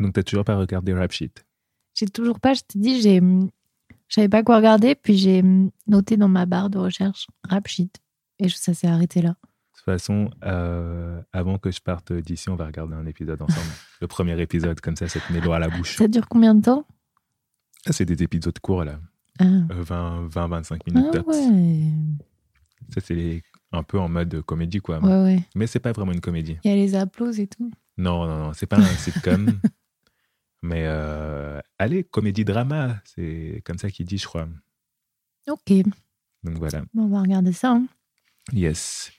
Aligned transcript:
Donc, 0.00 0.14
t'as 0.14 0.22
toujours 0.22 0.44
pas 0.44 0.56
regardé 0.56 0.92
Rap 0.94 1.12
Sheet? 1.12 1.44
J'ai 1.94 2.06
toujours 2.06 2.40
pas, 2.40 2.54
je 2.54 2.62
te 2.62 2.78
dis, 2.78 3.00
j'ai, 3.02 3.20
je 3.20 4.14
savais 4.14 4.28
pas 4.28 4.42
quoi 4.42 4.56
regarder, 4.56 4.94
puis 4.94 5.16
j'ai 5.16 5.42
noté 5.86 6.16
dans 6.16 6.28
ma 6.28 6.46
barre 6.46 6.70
de 6.70 6.78
recherche 6.78 7.26
rap 7.48 7.66
sheet. 7.68 7.90
Et 8.38 8.48
je- 8.48 8.56
ça 8.56 8.72
s'est 8.74 8.86
arrêté 8.88 9.20
là. 9.22 9.30
De 9.30 9.34
toute 9.76 9.84
façon, 9.84 10.30
euh, 10.44 11.20
avant 11.32 11.58
que 11.58 11.70
je 11.70 11.80
parte 11.80 12.12
d'ici, 12.12 12.48
on 12.48 12.56
va 12.56 12.66
regarder 12.66 12.94
un 12.94 13.06
épisode 13.06 13.40
ensemble. 13.42 13.66
le 14.00 14.06
premier 14.06 14.40
épisode, 14.40 14.80
comme 14.80 14.96
ça, 14.96 15.08
ça 15.08 15.20
te 15.20 15.32
met 15.32 15.40
l'eau 15.40 15.52
à 15.52 15.58
la 15.58 15.68
bouche. 15.68 15.96
Ça 15.96 16.08
dure 16.08 16.28
combien 16.28 16.54
de 16.54 16.62
temps? 16.62 16.86
Ah, 17.86 17.92
c'est 17.92 18.04
des 18.04 18.22
épisodes 18.22 18.58
courts, 18.60 18.84
là. 18.84 18.98
Ah, 19.38 19.44
Euh, 19.44 19.82
20, 19.82 20.28
20 20.28 20.48
25 20.48 20.86
minutes 20.86 21.06
Ah 21.08 21.12
tops. 21.18 21.28
ouais. 21.28 21.82
Ça, 22.94 23.00
c'est 23.00 23.42
un 23.72 23.82
peu 23.82 23.98
en 23.98 24.08
mode 24.08 24.42
comédie, 24.42 24.80
quoi. 24.80 24.98
Ouais, 25.00 25.22
ouais. 25.22 25.40
Mais 25.54 25.66
c'est 25.66 25.78
pas 25.80 25.92
vraiment 25.92 26.12
une 26.12 26.20
comédie. 26.20 26.58
Il 26.64 26.70
y 26.70 26.72
a 26.72 26.76
les 26.76 26.94
applauses 26.94 27.40
et 27.40 27.46
tout. 27.46 27.70
Non, 27.96 28.26
non, 28.26 28.38
non, 28.46 28.52
c'est 28.52 28.66
pas 28.66 28.78
un 28.78 28.84
sitcom. 28.96 29.60
mais 30.62 30.84
euh, 30.86 31.60
allez, 31.78 32.04
comédie-drama, 32.04 33.00
c'est 33.04 33.62
comme 33.64 33.78
ça 33.78 33.90
qu'il 33.90 34.06
dit, 34.06 34.18
je 34.18 34.26
crois. 34.26 34.48
Ok, 35.48 35.72
Donc 36.44 36.58
voilà. 36.58 36.82
bon, 36.94 37.04
on 37.04 37.08
va 37.08 37.22
regarder 37.22 37.52
ça. 37.52 37.70
hein. 37.72 37.86
Yes. 38.52 39.10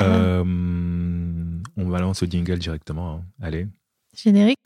Euh, 0.00 0.42
on 0.44 1.88
balance 1.88 2.22
au 2.22 2.26
jingle 2.26 2.58
directement. 2.58 3.16
hein. 3.16 3.24
Allez. 3.40 3.68
Générique. 4.14 4.58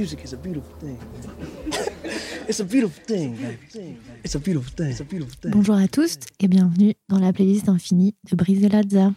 Music 0.00 0.24
is 0.24 0.32
a 0.32 0.36
beautiful 0.38 0.74
thing. 0.78 0.96
It's 2.48 2.58
a 2.60 2.64
beautiful 2.64 3.04
thing, 3.04 3.36
baby. 3.36 3.98
It's 4.24 4.34
a 4.34 4.38
beautiful 4.38 4.72
thing. 4.74 4.92
It's 4.92 5.00
a 5.02 5.04
beautiful 5.04 5.36
thing. 5.38 5.50
Bonjour 5.50 5.74
à 5.74 5.88
tous 5.88 6.18
et 6.38 6.48
bienvenue 6.48 6.94
dans 7.10 7.18
la 7.18 7.34
playlist 7.34 7.68
infinie 7.68 8.16
de 8.30 8.34
Brise 8.34 8.64
et 8.64 8.70
Lazza. 8.70 9.12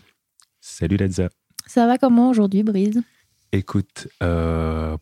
Salut 0.59 0.97
Ledza. 0.97 1.29
Ça 1.67 1.87
va 1.87 1.97
comment 1.97 2.29
aujourd'hui, 2.29 2.63
Brise? 2.63 3.01
Écoute, 3.53 4.09
euh, 4.21 4.97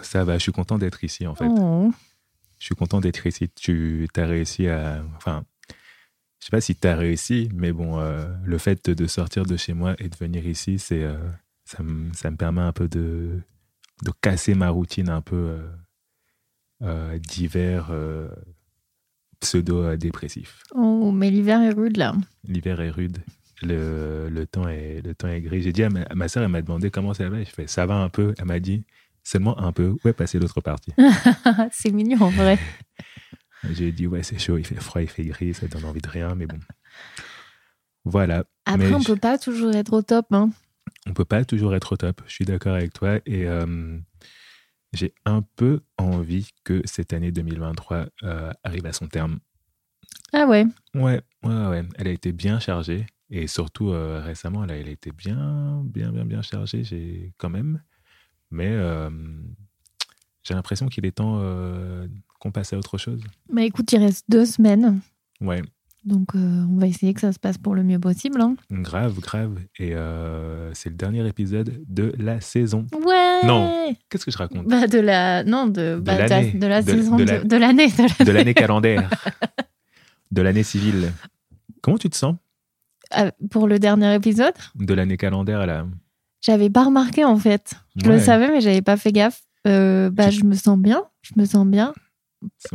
ça 0.00 0.24
va, 0.24 0.38
je 0.38 0.44
suis 0.44 0.52
content 0.52 0.78
d'être 0.78 1.04
ici 1.04 1.26
en 1.26 1.34
fait. 1.34 1.48
Oh. 1.50 1.92
Je 2.58 2.64
suis 2.64 2.74
content 2.74 3.02
d'être 3.02 3.26
ici. 3.26 3.50
Tu 3.54 4.08
as 4.16 4.24
réussi 4.24 4.68
à. 4.68 5.04
Enfin, 5.18 5.44
je 6.38 6.46
sais 6.46 6.50
pas 6.50 6.62
si 6.62 6.74
tu 6.74 6.88
as 6.88 6.96
réussi, 6.96 7.50
mais 7.52 7.72
bon, 7.72 8.00
euh, 8.00 8.26
le 8.42 8.56
fait 8.56 8.88
de 8.88 9.06
sortir 9.06 9.44
de 9.44 9.58
chez 9.58 9.74
moi 9.74 9.96
et 9.98 10.08
de 10.08 10.16
venir 10.16 10.46
ici, 10.46 10.78
c'est, 10.78 11.02
euh, 11.02 11.18
ça, 11.66 11.82
me, 11.82 12.10
ça 12.14 12.30
me 12.30 12.38
permet 12.38 12.62
un 12.62 12.72
peu 12.72 12.88
de, 12.88 13.42
de 14.04 14.10
casser 14.20 14.54
ma 14.54 14.70
routine 14.70 15.08
un 15.10 15.20
peu 15.20 15.36
euh, 15.36 15.68
euh, 16.82 17.18
d'hiver 17.18 17.88
euh, 17.90 18.28
pseudo-dépressif. 19.40 20.62
Oh, 20.74 21.12
mais 21.12 21.30
l'hiver 21.30 21.60
est 21.62 21.70
rude 21.72 21.96
là. 21.96 22.14
L'hiver 22.44 22.80
est 22.80 22.90
rude. 22.90 23.18
Le, 23.62 24.28
le, 24.30 24.46
temps 24.46 24.68
est, 24.68 25.02
le 25.04 25.14
temps 25.14 25.28
est 25.28 25.40
gris. 25.42 25.60
J'ai 25.62 25.72
dit 25.72 25.82
à 25.82 25.90
ma, 25.90 26.02
à 26.02 26.14
ma 26.14 26.28
soeur, 26.28 26.42
elle 26.42 26.48
m'a 26.48 26.62
demandé 26.62 26.90
comment 26.90 27.12
ça 27.12 27.28
va. 27.28 27.42
Je 27.44 27.50
fais 27.50 27.66
ça 27.66 27.84
va 27.84 27.96
un 27.96 28.08
peu. 28.08 28.34
Elle 28.38 28.46
m'a 28.46 28.58
dit 28.58 28.84
seulement 29.22 29.58
un 29.58 29.72
peu. 29.72 29.96
Ouais, 30.04 30.14
passer 30.14 30.38
l'autre 30.38 30.60
partie. 30.62 30.92
c'est 31.72 31.90
mignon 31.90 32.22
en 32.22 32.30
vrai. 32.30 32.58
J'ai 33.72 33.92
dit, 33.92 34.06
ouais, 34.06 34.22
c'est 34.22 34.38
chaud, 34.38 34.56
il 34.56 34.64
fait 34.64 34.76
froid, 34.80 35.02
il 35.02 35.08
fait 35.08 35.24
gris, 35.24 35.52
ça 35.52 35.66
donne 35.68 35.84
envie 35.84 36.00
de 36.00 36.08
rien, 36.08 36.34
mais 36.34 36.46
bon. 36.46 36.58
Voilà. 38.06 38.44
Après, 38.64 38.88
Mais 38.88 38.94
on 38.94 39.00
je- 39.00 39.08
peut 39.08 39.16
pas 39.16 39.36
toujours 39.36 39.74
être 39.74 39.92
au 39.92 40.00
top. 40.00 40.32
Hein. 40.32 40.48
On 41.06 41.14
peut 41.14 41.24
pas 41.24 41.44
toujours 41.44 41.74
être 41.74 41.92
au 41.92 41.96
top, 41.96 42.22
je 42.26 42.32
suis 42.32 42.44
d'accord 42.44 42.74
avec 42.74 42.92
toi. 42.92 43.16
Et 43.26 43.46
euh, 43.46 43.98
j'ai 44.92 45.14
un 45.24 45.42
peu 45.56 45.80
envie 45.98 46.50
que 46.64 46.82
cette 46.84 47.12
année 47.12 47.32
2023 47.32 48.06
euh, 48.22 48.52
arrive 48.64 48.86
à 48.86 48.92
son 48.92 49.08
terme. 49.08 49.40
Ah 50.32 50.46
ouais. 50.46 50.66
Ouais, 50.94 51.20
ouais, 51.42 51.66
ouais. 51.66 51.84
Elle 51.96 52.08
a 52.08 52.12
été 52.12 52.32
bien 52.32 52.60
chargée. 52.60 53.06
Et 53.30 53.46
surtout, 53.46 53.90
euh, 53.90 54.20
récemment, 54.20 54.64
là, 54.64 54.76
elle 54.76 54.88
a 54.88 54.90
été 54.90 55.12
bien, 55.12 55.82
bien, 55.84 56.12
bien, 56.12 56.24
bien 56.24 56.42
chargée, 56.42 56.84
j'ai 56.84 57.32
quand 57.38 57.50
même. 57.50 57.82
Mais 58.50 58.76
j'ai 60.42 60.54
l'impression 60.54 60.88
qu'il 60.88 61.06
est 61.06 61.12
temps 61.12 61.40
qu'on 62.40 62.50
passe 62.50 62.72
à 62.72 62.78
autre 62.78 62.98
chose. 62.98 63.22
Bah 63.48 63.62
écoute, 63.62 63.92
il 63.92 63.98
reste 63.98 64.24
deux 64.28 64.44
semaines. 64.44 65.00
Ouais, 65.40 65.62
Donc 66.04 66.34
euh, 66.34 66.64
on 66.70 66.76
va 66.78 66.86
essayer 66.86 67.12
que 67.12 67.20
ça 67.20 67.30
se 67.32 67.38
passe 67.38 67.58
pour 67.58 67.74
le 67.74 67.82
mieux 67.82 67.98
possible. 67.98 68.40
hein. 68.40 68.56
Grave, 68.70 69.18
grave. 69.20 69.58
Et 69.78 69.94
euh, 69.94 70.72
c'est 70.72 70.88
le 70.88 70.94
dernier 70.96 71.26
épisode 71.28 71.82
de 71.88 72.12
la 72.18 72.40
saison. 72.40 72.86
Ouais 73.06 73.40
Non. 73.46 73.94
Qu'est-ce 74.08 74.24
que 74.24 74.30
je 74.30 74.38
raconte? 74.38 74.66
Bah 74.66 74.86
de 74.86 74.98
la... 74.98 75.44
Non, 75.44 75.66
de, 75.66 76.00
bah, 76.02 76.14
de 76.14 76.20
l'année. 76.28 76.52
de 76.52 76.66
la 76.66 76.82
De- 76.82 76.90
saison, 76.92 77.16
de 77.16 77.24
de, 77.24 77.30
la- 77.30 77.44
de 77.44 77.56
l'année. 77.56 77.88
De 77.88 78.02
la- 78.18 78.24
De 78.24 78.30
l'année 78.32 78.54
calendaire. 78.54 79.10
de 80.30 80.42
l'année 80.42 80.62
civile. 80.62 81.12
Comment 81.82 81.98
tu 81.98 82.08
te 82.08 82.16
sens? 82.16 82.36
Ah, 83.10 83.32
pour 83.50 83.66
le 83.68 83.78
dernier 83.78 84.14
épisode, 84.14 84.54
De 84.76 84.94
l'année 84.94 85.16
calendaire, 85.16 85.66
là. 85.66 85.84
j'avais 86.40 86.70
pas 86.70 86.84
remarqué 86.84 87.24
en 87.24 87.36
fait. 87.36 87.74
Je 87.96 88.08
le 88.10 88.20
savais, 88.20 88.48
mais 88.48 88.60
j'avais 88.60 88.82
pas 88.82 88.96
fait 88.96 89.12
gaffe. 89.12 89.42
Euh, 89.66 90.10
bah, 90.10 90.30
je 90.30 90.44
me 90.44 90.54
sens 90.54 90.78
bien. 90.78 91.02
Je 91.22 91.32
me 91.36 91.44
sens 91.44 91.66
bien. 91.66 91.92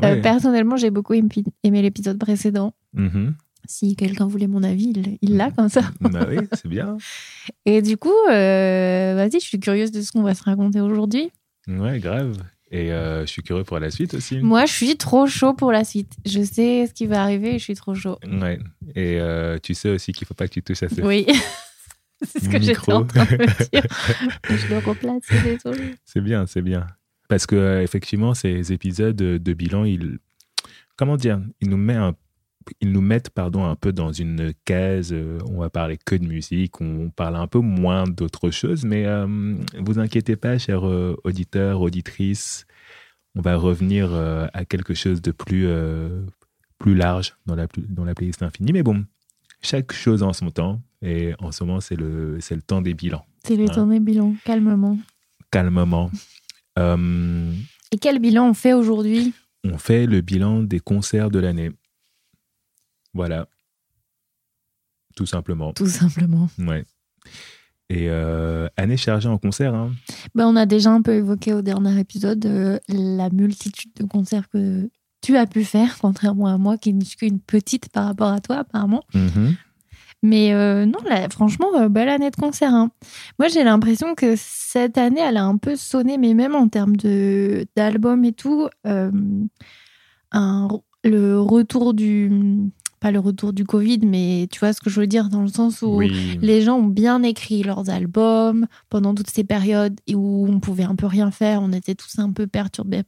Euh, 0.04 0.22
personnellement, 0.22 0.78
j'ai 0.78 0.92
beaucoup 0.92 1.14
aimé, 1.14 1.30
l'épisode 1.64 2.18
précédent. 2.20 2.74
Mhm. 2.94 3.36
Si 3.68 3.96
quelqu'un 3.96 4.28
voulait 4.28 4.48
mon 4.48 4.62
avis, 4.62 4.94
il- 5.22 5.38
l'a 5.38 5.50
comme 5.50 5.70
ça. 5.70 5.82
Bah 6.00 6.28
oui, 6.30 6.38
c'est 6.54 6.68
bien. 6.68 6.98
Et 7.66 7.82
du 7.82 7.98
coup, 7.98 8.14
euh, 8.30 9.14
vas-y, 9.16 9.40
je 9.40 9.46
suis 9.46 9.60
curieuse 9.60 9.92
de 9.92 10.02
ce 10.02 10.12
qu'on 10.12 10.22
va 10.22 10.36
se 10.36 10.44
raconter 10.44 10.82
aujourd'hui. 10.82 11.32
Ouais, 11.68 12.00
grave. 12.00 12.38
Et 12.72 12.92
euh, 12.92 13.22
je 13.22 13.32
suis 13.32 13.42
curieux 13.42 13.64
pour 13.64 13.80
la 13.80 13.90
suite 13.90 14.14
aussi. 14.16 14.40
Moi, 14.40 14.66
je 14.66 14.74
suis 14.74 14.98
trop 14.98 15.28
chaud 15.28 15.54
pour 15.54 15.72
la 15.72 15.84
suite. 15.84 16.14
Je 16.26 16.44
sais 16.44 16.86
ce 16.88 16.94
qui 16.94 17.06
va 17.08 17.24
arriver 17.24 17.56
et 17.56 17.60
je 17.60 17.64
suis 17.64 17.76
trop 17.76 17.96
chaud. 17.96 18.18
Ouais. 18.24 18.60
Et 18.96 19.20
euh, 19.20 19.58
tu 19.62 19.74
sais 19.74 19.90
aussi 19.90 20.12
qu'il 20.12 20.28
faut 20.28 20.34
pas 20.34 20.48
que 20.48 20.54
tu 20.54 20.62
touches 20.62 20.84
à 20.84 20.90
ce 20.90 21.02
Oui. 21.02 21.26
C'est 22.24 22.44
ce 22.44 22.50
que 22.50 22.62
j'étais 22.62 22.94
en 22.94 23.06
train 23.06 23.26
de 23.26 23.32
me 23.32 23.70
dire. 23.72 23.84
je 24.50 25.26
c'est 25.28 25.44
désolé. 25.44 25.96
C'est 26.06 26.22
bien, 26.22 26.46
c'est 26.48 26.62
bien. 26.62 26.88
Parce 27.28 27.46
que 27.46 27.56
euh, 27.56 27.82
effectivement, 27.84 28.34
ces 28.34 28.72
épisodes 28.74 29.16
de 29.16 29.54
bilan, 29.54 29.84
ils, 29.86 30.20
comment 30.96 31.18
dire, 31.18 31.42
ils 31.62 31.70
nous 31.70 31.78
mettent 31.78 31.98
un, 31.98 32.16
ils 32.82 32.92
nous 32.92 33.02
mettent 33.02 33.30
pardon 33.30 33.66
un 33.66 33.76
peu 33.76 33.92
dans 33.94 34.12
une 34.12 34.54
case. 34.66 35.12
euh, 35.14 35.40
on 35.50 35.60
va 35.60 35.70
parler 35.70 35.98
que 36.04 36.16
de 36.16 36.26
musique, 36.28 36.82
on 36.82 37.10
parle 37.10 37.36
un 37.36 37.48
peu 37.48 37.60
moins 37.60 38.06
d'autres 38.06 38.50
choses, 38.52 38.84
mais 38.86 39.06
euh, 39.06 39.56
vous 39.80 40.00
inquiétez 40.00 40.36
pas, 40.36 40.58
chers 40.58 40.88
euh, 40.88 41.16
auditeurs, 41.24 41.82
auditrices, 41.82 42.66
on 43.36 43.42
va 43.42 43.56
revenir 43.56 44.10
euh, 44.12 44.48
à 44.54 44.66
quelque 44.66 44.94
chose 44.94 45.22
de 45.22 45.32
plus 45.32 45.68
plus 46.78 46.96
large 46.96 47.36
dans 47.46 47.56
la 47.56 47.68
plus- 47.68 47.86
dans 47.88 48.04
la 48.06 48.14
playlist 48.14 48.44
infinie. 48.44 48.72
Mais 48.74 48.84
bon, 48.84 49.06
chaque 49.62 49.94
chose 49.94 50.24
en 50.24 50.34
son 50.34 50.52
temps. 50.52 50.82
Et 51.02 51.34
en 51.40 51.52
ce 51.52 51.64
moment, 51.64 51.80
c'est 51.82 51.96
le 51.96 52.38
c'est 52.40 52.56
le 52.56 52.62
temps 52.62 52.82
des 52.82 52.94
bilans. 52.94 53.26
C'est 53.44 53.56
le 53.56 53.64
Ouais. 53.66 53.70
temps 53.70 53.88
des 53.88 54.00
bilans, 54.00 54.36
calmement. 54.44 54.98
Calmement. 55.52 56.10
Euh, 56.80 57.52
Et 57.92 57.98
quel 57.98 58.20
bilan 58.20 58.50
on 58.50 58.54
fait 58.54 58.74
aujourd'hui? 58.74 59.34
on 59.64 59.78
fait 59.78 60.06
le 60.06 60.22
bilan 60.22 60.62
des 60.62 60.80
concerts 60.80 61.32
de 61.32 61.40
l'année. 61.40 61.72
Voilà. 63.14 63.48
Tout 65.16 65.26
simplement. 65.26 65.74
Tout 65.74 65.88
simplement. 65.88 66.50
Ouais. 66.60 66.84
Et 67.90 68.10
euh, 68.10 68.68
année 68.78 68.98
chargée 68.98 69.30
en 69.30 69.38
concerts. 69.38 69.74
Hein. 69.74 69.92
Ben, 70.36 70.48
on 70.48 70.56
a 70.56 70.66
déjà 70.66 70.92
un 70.92 71.02
peu 71.02 71.14
évoqué 71.14 71.54
au 71.54 71.62
dernier 71.62 72.00
épisode 72.00 72.46
euh, 72.46 72.80
la 72.90 73.30
multitude 73.30 73.92
de 73.96 74.04
concerts 74.06 74.50
que 74.50 74.90
tu 75.22 75.38
as 75.38 75.48
pu 75.48 75.64
faire, 75.64 75.98
contrairement 76.02 76.48
à 76.48 76.58
moi 76.58 76.78
qui 76.78 76.94
ne 76.94 77.04
suis 77.04 77.18
qu'une 77.18 77.40
petite 77.40 77.90
par 77.90 78.06
rapport 78.06 78.32
à 78.32 78.42
toi 78.42 78.58
apparemment. 78.58 79.04
Mhm. 79.14 79.56
Mais 80.26 80.54
euh, 80.54 80.86
non, 80.88 80.98
là, 81.08 81.30
franchement, 81.30 81.68
euh, 81.76 81.88
belle 81.88 82.10
année 82.10 82.32
de 82.32 82.36
concert. 82.36 82.74
hein. 82.74 82.90
Moi, 83.38 83.48
j'ai 83.48 83.64
l'impression 83.64 84.16
que 84.16 84.34
cette 84.38 84.98
année, 84.98 85.22
elle 85.22 85.38
a 85.38 85.44
un 85.46 85.58
peu 85.58 85.76
sonné, 85.76 86.18
mais 86.18 86.34
même 86.34 86.56
en 86.56 86.68
termes 86.68 86.96
de 86.98 87.66
d'albums 87.76 88.26
et 88.26 88.34
tout, 88.34 88.68
euh, 88.88 89.12
un, 90.32 90.68
le 91.04 91.40
retour 91.40 91.94
du 91.94 92.32
pas 93.02 93.12
le 93.12 93.20
retour 93.20 93.54
du 93.54 93.66
Covid, 93.66 94.00
mais 94.04 94.48
tu 94.52 94.60
vois 94.60 94.74
ce 94.74 94.82
que 94.82 94.90
je 94.90 95.00
veux 95.00 95.06
dire 95.06 95.30
dans 95.30 95.42
le 95.42 95.48
sens 95.50 95.84
où 95.84 95.98
Oui. 95.98 96.40
les 96.42 96.62
gens 96.64 96.78
ont 96.78 96.88
bien 96.88 97.22
écrit 97.22 97.62
leurs 97.62 97.90
albums 97.92 98.66
pendant 98.90 99.14
toutes 99.14 99.30
ces 99.30 99.44
périodes 99.44 100.00
où 100.12 100.48
on 100.50 100.60
pouvait 100.60 100.86
un 100.86 100.96
peu 100.96 101.06
rien 101.06 101.30
faire, 101.30 101.62
on 101.62 101.72
était 101.72 101.94
tous 101.94 102.18
un 102.18 102.32
peu 102.32 102.48
perturbés 102.48 103.04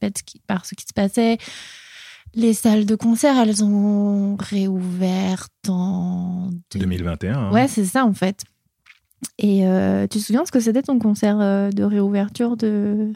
par 0.46 0.66
ce 0.66 0.74
qui 0.76 0.84
se 0.86 0.92
passait. 0.94 1.38
Les 2.34 2.52
salles 2.54 2.86
de 2.86 2.94
concert, 2.94 3.36
elles 3.38 3.64
ont 3.64 4.36
réouvert 4.36 5.48
en 5.68 6.50
2021. 6.72 7.36
hein. 7.38 7.52
Ouais, 7.52 7.68
c'est 7.68 7.84
ça 7.84 8.04
en 8.04 8.12
fait. 8.12 8.44
Et 9.38 9.66
euh, 9.66 10.06
tu 10.06 10.18
te 10.18 10.24
souviens 10.24 10.44
ce 10.44 10.52
que 10.52 10.60
c'était 10.60 10.82
ton 10.82 10.98
concert 10.98 11.40
euh, 11.40 11.70
de 11.70 11.82
réouverture 11.82 12.56
de 12.56 13.12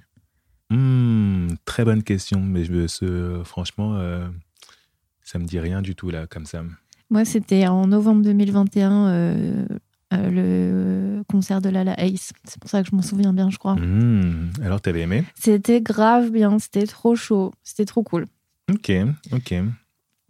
Hmm, 0.71 1.49
très 1.67 1.85
bonne 1.85 2.03
question. 2.03 2.41
Mais 2.41 2.65
je 2.65 2.87
ce, 2.87 3.43
franchement, 3.45 3.97
euh, 3.97 4.27
ça 5.23 5.39
me 5.39 5.45
dit 5.45 5.61
rien 5.61 5.83
du 5.83 5.95
tout 5.95 6.09
là, 6.11 6.27
comme 6.27 6.47
ça. 6.47 6.63
Moi, 7.11 7.25
c'était 7.27 7.67
en 7.67 7.87
novembre 7.87 8.23
2021. 8.23 9.09
euh, 9.09 9.65
le 10.13 11.23
concert 11.29 11.61
de 11.61 11.69
Lala 11.69 11.95
Ace. 11.99 12.33
C'est 12.45 12.59
pour 12.61 12.69
ça 12.71 12.83
que 12.83 12.89
je 12.91 12.95
m'en 12.97 13.03
souviens 13.03 13.33
bien, 13.33 13.51
je 13.51 13.59
crois. 13.59 13.75
Hmm, 13.77 14.51
Alors, 14.63 14.81
t'avais 14.81 15.03
aimé? 15.03 15.25
C'était 15.35 15.81
grave 15.81 16.31
bien, 16.31 16.59
c'était 16.59 16.87
trop 16.87 17.15
chaud, 17.17 17.53
c'était 17.63 17.85
trop 17.87 18.03
cool. 18.03 18.27
Ok, 18.73 18.93
ok. 19.33 19.55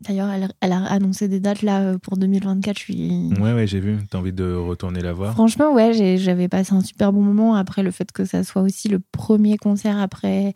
D'ailleurs, 0.00 0.30
elle, 0.30 0.48
elle 0.60 0.72
a 0.72 0.84
annoncé 0.86 1.28
des 1.28 1.38
dates 1.38 1.62
là 1.62 1.80
euh, 1.80 1.98
pour 1.98 2.16
2024. 2.16 2.76
Je 2.76 2.82
suis. 2.82 3.30
Ouais, 3.38 3.52
ouais, 3.52 3.66
j'ai 3.66 3.78
vu. 3.80 3.98
T'as 4.10 4.18
envie 4.18 4.32
de 4.32 4.52
retourner 4.52 5.00
la 5.00 5.12
voir? 5.12 5.32
Franchement, 5.32 5.72
ouais, 5.72 6.18
j'avais 6.18 6.48
passé 6.48 6.74
un 6.74 6.80
super 6.80 7.12
bon 7.12 7.22
moment. 7.22 7.54
Après, 7.54 7.82
le 7.82 7.90
fait 7.90 8.10
que 8.10 8.24
ça 8.24 8.42
soit 8.42 8.62
aussi 8.62 8.88
le 8.88 8.98
premier 8.98 9.56
concert 9.58 9.98
après, 9.98 10.54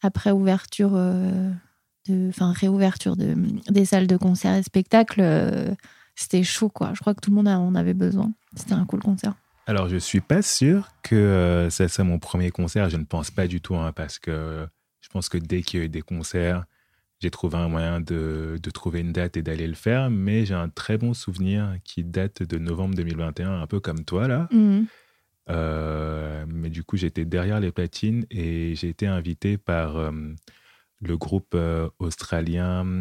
après 0.00 0.30
ouverture, 0.30 0.92
euh, 0.94 1.50
de, 2.08 2.28
enfin 2.30 2.52
réouverture 2.52 3.16
de, 3.16 3.34
des 3.70 3.84
salles 3.84 4.06
de 4.06 4.16
concert 4.16 4.54
et 4.54 4.62
spectacles, 4.62 5.20
euh, 5.20 5.74
c'était 6.14 6.42
chaud, 6.42 6.70
quoi. 6.70 6.92
Je 6.94 7.00
crois 7.00 7.14
que 7.14 7.20
tout 7.20 7.30
le 7.30 7.36
monde 7.36 7.48
en 7.48 7.74
avait 7.74 7.94
besoin. 7.94 8.32
C'était 8.56 8.74
un 8.74 8.86
cool 8.86 9.00
concert. 9.02 9.34
Alors, 9.66 9.88
je 9.88 9.96
suis 9.96 10.20
pas 10.20 10.40
sûr 10.42 10.88
que 11.02 11.14
euh, 11.14 11.70
ça 11.70 11.88
soit 11.88 12.04
mon 12.04 12.18
premier 12.18 12.50
concert. 12.50 12.88
Je 12.88 12.96
ne 12.96 13.04
pense 13.04 13.30
pas 13.30 13.46
du 13.46 13.60
tout, 13.60 13.76
hein, 13.76 13.92
parce 13.92 14.18
que 14.18 14.66
je 15.00 15.08
pense 15.08 15.28
que 15.28 15.36
dès 15.36 15.62
qu'il 15.62 15.80
y 15.80 15.82
a 15.82 15.86
eu 15.86 15.88
des 15.88 16.00
concerts, 16.02 16.64
j'ai 17.22 17.30
trouvé 17.30 17.56
un 17.56 17.68
moyen 17.68 18.00
de, 18.00 18.58
de 18.60 18.70
trouver 18.70 19.00
une 19.00 19.12
date 19.12 19.36
et 19.36 19.42
d'aller 19.42 19.68
le 19.68 19.74
faire. 19.74 20.10
Mais 20.10 20.44
j'ai 20.44 20.54
un 20.54 20.68
très 20.68 20.98
bon 20.98 21.14
souvenir 21.14 21.76
qui 21.84 22.02
date 22.02 22.42
de 22.42 22.58
novembre 22.58 22.96
2021, 22.96 23.62
un 23.62 23.66
peu 23.68 23.78
comme 23.78 24.04
toi, 24.04 24.26
là. 24.26 24.48
Mhm. 24.50 24.86
Euh, 25.50 26.44
mais 26.48 26.68
du 26.68 26.82
coup, 26.82 26.96
j'étais 26.96 27.24
derrière 27.24 27.60
les 27.60 27.70
platines 27.70 28.26
et 28.30 28.74
j'ai 28.74 28.88
été 28.88 29.06
invité 29.06 29.56
par 29.56 29.96
euh, 29.96 30.10
le 31.00 31.16
groupe 31.16 31.54
euh, 31.54 31.88
australien 32.00 32.98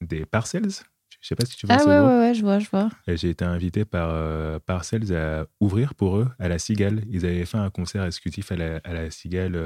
des 0.00 0.24
Parcels. 0.24 0.70
Je 1.20 1.28
sais 1.28 1.36
pas 1.36 1.44
si 1.44 1.56
tu 1.56 1.66
vois 1.66 1.76
Ah 1.80 1.84
ouais, 1.84 1.98
ouais, 1.98 2.18
ouais, 2.18 2.34
je 2.34 2.42
vois, 2.42 2.58
je 2.60 2.68
vois. 2.68 2.90
J'ai 3.08 3.30
été 3.30 3.44
invité 3.44 3.84
par 3.84 4.60
Parcells 4.62 5.14
à 5.14 5.46
ouvrir 5.60 5.94
pour 5.94 6.18
eux 6.18 6.28
à 6.38 6.48
la 6.48 6.58
Cigale. 6.58 7.02
Ils 7.10 7.26
avaient 7.26 7.44
fait 7.44 7.58
un 7.58 7.70
concert 7.70 8.04
exclusif 8.04 8.50
à 8.52 8.56
la, 8.56 8.80
à 8.84 8.92
la 8.92 9.10
Cigale 9.10 9.56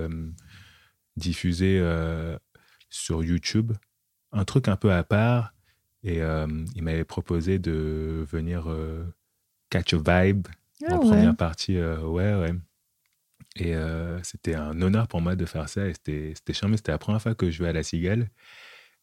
diffusé 1.17 1.79
euh, 1.81 2.39
sur 2.97 3.23
YouTube. 3.25 3.73
Un 4.33 4.45
truc 4.45 4.69
un 4.69 4.77
peu 4.77 4.93
à 4.93 5.05
part. 5.05 5.53
Et 6.03 6.23
euh, 6.23 6.47
ils 6.75 6.83
m'avaient 6.83 7.05
proposé 7.05 7.59
de 7.59 8.25
venir 8.31 8.65
euh, 8.71 9.05
catch 9.71 9.95
a 9.95 10.25
vibe 10.27 10.47
Ah 10.87 10.95
en 10.95 10.99
ouais. 11.01 11.07
première 11.09 11.37
partie. 11.37 11.77
euh, 11.77 12.01
ouais, 12.03 12.35
ouais. 12.35 12.55
Et 13.59 13.75
c'était 14.23 14.55
un 14.55 14.81
honneur 14.83 15.09
pour 15.09 15.23
moi 15.23 15.35
de 15.35 15.47
faire 15.47 15.69
ça. 15.69 15.87
Et 15.89 15.95
c'était 15.95 16.33
c'était 16.37 16.53
charmant. 16.53 16.77
C'était 16.77 16.93
la 16.93 16.99
première 16.99 17.23
fois 17.23 17.35
que 17.35 17.47
je 17.51 17.57
jouais 17.57 17.69
à 17.69 17.73
la 17.73 17.83
Cigale. 17.83 18.29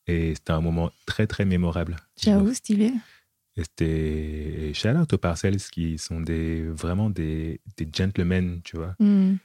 Et 0.05 0.35
c'était 0.35 0.51
un 0.51 0.61
moment 0.61 0.91
très, 1.07 1.25
très 1.25 1.43
mémorable. 1.45 1.95
J'avoue, 2.21 2.53
stylé. 2.53 2.91
Et 3.55 3.63
c'était 3.63 4.71
shout 4.75 4.89
out 4.89 5.11
aux 5.13 5.17
Parcells 5.17 5.57
qui 5.71 5.97
sont 5.97 6.21
des, 6.21 6.63
vraiment 6.69 7.09
des, 7.09 7.61
des 7.77 7.87
gentlemen, 7.91 8.61
tu 8.63 8.77
vois. 8.77 8.95
Mhm. 8.99 9.37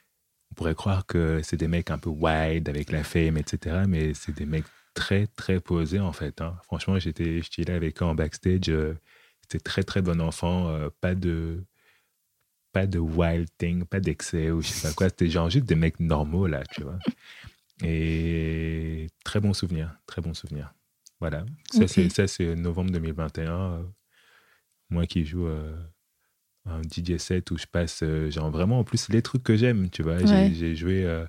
Pourrait 0.58 0.74
croire 0.74 1.06
que 1.06 1.40
c'est 1.42 1.56
des 1.56 1.68
mecs 1.68 1.90
un 1.90 1.98
peu 1.98 2.10
wild 2.10 2.68
avec 2.68 2.90
la 2.90 3.04
fame, 3.04 3.36
etc. 3.38 3.84
Mais 3.88 4.12
c'est 4.12 4.32
des 4.34 4.44
mecs 4.44 4.64
très, 4.92 5.26
très 5.28 5.60
posés, 5.60 6.00
en 6.00 6.12
fait. 6.12 6.40
hein. 6.40 6.56
Franchement, 6.64 6.98
j'étais 6.98 7.40
là 7.66 7.76
avec 7.76 8.02
eux 8.02 8.04
en 8.04 8.14
backstage. 8.16 8.68
euh, 8.68 8.94
C'était 9.42 9.60
très, 9.60 9.84
très 9.84 10.02
bon 10.02 10.20
enfant. 10.20 10.68
euh, 10.68 10.88
pas 11.00 11.14
de 11.14 11.64
pas 12.72 12.86
de 12.86 12.98
wild 12.98 13.48
thing, 13.56 13.84
pas 13.84 14.00
d'excès 14.00 14.50
ou 14.50 14.60
je 14.60 14.68
sais 14.68 14.88
pas 14.88 14.92
quoi. 14.94 15.08
C'était 15.08 15.28
genre 15.30 15.48
juste 15.48 15.64
des 15.64 15.74
mecs 15.76 16.00
normaux, 16.00 16.46
là, 16.46 16.62
tu 16.74 16.82
vois. 16.82 16.98
Et 17.82 19.06
très 19.24 19.40
bon 19.40 19.52
souvenir, 19.54 19.96
très 20.06 20.20
bon 20.20 20.34
souvenir. 20.34 20.74
Voilà. 21.20 21.44
Ça, 21.72 21.84
Ok. 21.84 22.26
c'est 22.28 22.56
novembre 22.56 22.90
2021. 22.90 23.72
euh, 23.74 23.82
moi 24.90 25.06
qui 25.06 25.24
joue 25.24 25.46
un 26.78 26.82
DJ 26.82 27.18
set 27.18 27.50
où 27.50 27.58
je 27.58 27.66
passe, 27.66 28.02
euh, 28.02 28.30
genre 28.30 28.50
vraiment 28.50 28.78
en 28.80 28.84
plus 28.84 29.08
les 29.08 29.22
trucs 29.22 29.42
que 29.42 29.56
j'aime, 29.56 29.90
tu 29.90 30.02
vois. 30.02 30.18
J'ai- 30.18 30.26
Ouais. 30.26 30.52
J'ai 30.54 30.74
joué 30.76 31.04
euh, 31.04 31.24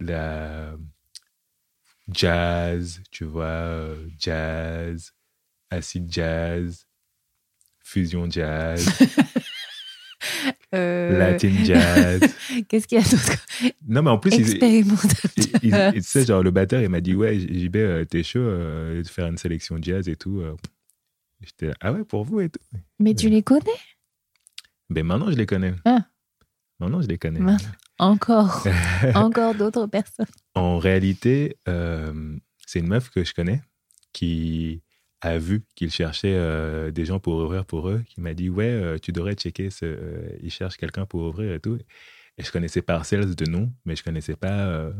la 0.00 0.74
jazz, 2.12 3.00
tu 3.10 3.24
vois, 3.24 3.44
euh, 3.44 4.08
jazz, 4.18 5.12
acid 5.70 6.10
jazz, 6.12 6.86
fusion 7.84 8.30
jazz, 8.30 8.86
Euh, 10.74 11.18
latin 11.18 11.52
jazz. 11.64 12.20
Qu'est-ce 12.68 12.86
qu'il 12.86 12.98
y 12.98 13.00
a 13.00 13.04
d'autre? 13.04 13.44
Non, 13.86 14.02
mais 14.02 14.10
en 14.10 14.18
plus, 14.18 14.32
Expérimental. 14.38 15.10
tu 15.36 16.00
sais, 16.02 16.24
genre, 16.24 16.42
le 16.42 16.50
batteur, 16.50 16.80
il 16.80 16.88
m'a 16.88 17.00
dit 17.02 17.14
Ouais, 17.14 17.38
JB, 17.38 17.76
euh, 17.76 18.04
t'es 18.06 18.22
chaud 18.22 18.38
euh, 18.40 19.02
de 19.02 19.06
faire 19.08 19.26
une 19.26 19.36
sélection 19.36 19.76
jazz 19.82 20.08
et 20.08 20.16
tout. 20.16 20.42
J'étais 21.42 21.66
là, 21.66 21.74
Ah 21.80 21.92
ouais, 21.92 22.04
pour 22.04 22.24
vous 22.24 22.40
et 22.40 22.48
tout. 22.48 22.60
Mais 23.00 23.14
tu 23.14 23.28
les 23.28 23.42
connais? 23.42 23.60
Ben 24.92 25.04
maintenant, 25.04 25.30
je 25.30 25.36
les 25.36 25.46
connais. 25.46 25.74
Ah. 25.84 26.06
Maintenant, 26.78 27.02
je 27.02 27.08
les 27.08 27.18
connais. 27.18 27.40
Encore. 27.98 28.64
Encore 29.14 29.54
d'autres 29.54 29.86
personnes. 29.86 30.26
en 30.54 30.78
réalité, 30.78 31.56
euh, 31.68 32.36
c'est 32.66 32.80
une 32.80 32.88
meuf 32.88 33.10
que 33.10 33.24
je 33.24 33.34
connais 33.34 33.62
qui 34.12 34.82
a 35.22 35.38
vu 35.38 35.64
qu'il 35.74 35.90
cherchait 35.90 36.34
euh, 36.34 36.90
des 36.90 37.04
gens 37.04 37.20
pour 37.20 37.34
ouvrir 37.34 37.64
pour 37.64 37.88
eux, 37.88 38.02
qui 38.06 38.20
m'a 38.20 38.34
dit 38.34 38.50
Ouais, 38.50 38.70
euh, 38.70 38.98
tu 38.98 39.12
devrais 39.12 39.34
checker, 39.34 39.70
ce, 39.70 39.84
euh, 39.84 40.36
ils 40.42 40.50
cherchent 40.50 40.76
quelqu'un 40.76 41.06
pour 41.06 41.22
ouvrir 41.22 41.52
et 41.52 41.60
tout. 41.60 41.78
Et 42.38 42.42
je 42.42 42.50
connaissais 42.50 42.82
Parcells 42.82 43.34
de 43.34 43.50
nom, 43.50 43.72
mais 43.84 43.94
je 43.94 44.02
connaissais 44.02 44.36
pas. 44.36 44.90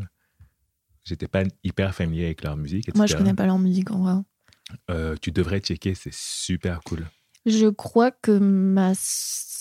J'étais 1.04 1.26
pas 1.26 1.42
hyper 1.64 1.94
familier 1.94 2.26
avec 2.26 2.44
leur 2.44 2.56
musique, 2.56 2.88
etc. 2.88 2.96
Moi, 2.96 3.06
je 3.06 3.16
connais 3.16 3.34
pas 3.34 3.46
leur 3.46 3.58
musique 3.58 3.90
en 3.90 4.22
vrai. 4.88 5.16
Tu 5.20 5.32
devrais 5.32 5.60
checker, 5.60 5.94
c'est 5.94 6.12
super 6.12 6.80
cool. 6.82 7.06
Je 7.46 7.66
crois 7.66 8.10
que 8.10 8.38
ma 8.38 8.92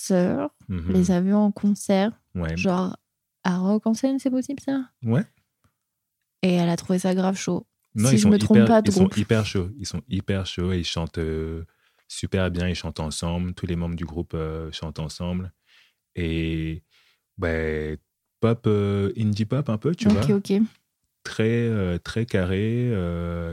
sœur 0.01 0.49
Mhm. 0.67 0.91
les 0.93 1.11
a 1.11 1.21
vus 1.21 1.33
en 1.33 1.51
concert, 1.51 2.11
Ouais. 2.35 2.55
genre 2.57 2.97
à 3.43 3.57
Rock 3.57 3.87
en 3.87 3.93
scène, 3.93 4.19
c'est 4.19 4.29
possible 4.31 4.61
ça? 4.61 4.89
Ouais. 5.03 5.23
Et 6.43 6.53
elle 6.53 6.69
a 6.69 6.75
trouvé 6.77 6.99
ça 6.99 7.13
grave 7.15 7.37
chaud. 7.37 7.65
Non, 7.95 8.09
Si 8.09 8.15
ils 8.15 8.17
je 8.19 8.23
sont 8.23 8.29
me 8.29 8.37
trompe 8.39 8.57
hyper, 8.57 8.67
pas, 8.67 8.81
de 8.81 8.89
ils 8.89 8.93
sont 8.93 9.01
groupe. 9.01 9.17
hyper 9.17 9.45
chauds. 9.45 9.69
Ils 9.77 9.85
sont 9.85 10.01
hyper 10.07 10.45
chauds 10.45 10.71
et 10.71 10.79
ils 10.79 10.85
chantent 10.85 11.17
euh, 11.17 11.65
super 12.07 12.49
bien. 12.49 12.67
Ils 12.69 12.75
chantent 12.75 12.99
ensemble. 13.01 13.53
Tous 13.53 13.65
les 13.67 13.75
membres 13.75 13.95
du 13.95 14.05
groupe 14.05 14.33
euh, 14.33 14.71
chantent 14.71 14.99
ensemble. 14.99 15.51
Et 16.15 16.83
ben, 17.37 17.97
pop, 18.39 18.63
euh, 18.67 19.11
indie 19.17 19.45
pop 19.45 19.67
un 19.69 19.77
peu, 19.77 19.93
tu 19.93 20.07
ok, 20.07 20.13
vois. 20.13 20.35
ok. 20.37 20.53
Très, 21.23 21.43
euh, 21.67 21.97
très 21.99 22.25
carré. 22.25 22.87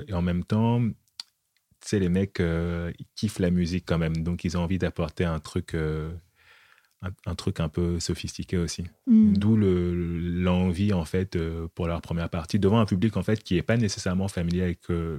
et 0.06 0.12
en 0.14 0.22
même 0.22 0.44
temps, 0.44 0.80
tu 0.80 0.94
sais, 1.84 1.98
les 1.98 2.08
mecs, 2.08 2.38
ils 2.40 3.06
kiffent 3.16 3.38
la 3.40 3.50
musique 3.50 3.84
quand 3.86 3.98
même. 3.98 4.22
Donc, 4.22 4.44
ils 4.44 4.56
ont 4.56 4.62
envie 4.62 4.78
d'apporter 4.78 5.24
un 5.24 5.40
truc, 5.40 5.74
un, 7.02 7.10
un 7.26 7.34
truc 7.34 7.60
un 7.60 7.68
peu 7.68 8.00
sophistiqué 8.00 8.56
aussi. 8.58 8.84
Hmm. 9.06 9.34
D'où 9.34 9.56
le- 9.56 9.94
l'envie, 9.94 10.92
en 10.92 11.04
fait, 11.04 11.36
euh, 11.36 11.68
pour 11.74 11.86
leur 11.86 12.00
première 12.00 12.28
partie, 12.28 12.58
devant 12.58 12.80
un 12.80 12.86
public, 12.86 13.16
en 13.16 13.22
fait, 13.22 13.42
qui 13.42 13.54
n'est 13.54 13.62
pas 13.62 13.76
nécessairement 13.76 14.28
familier 14.28 14.62
avec 14.62 14.90
euh, 14.90 15.18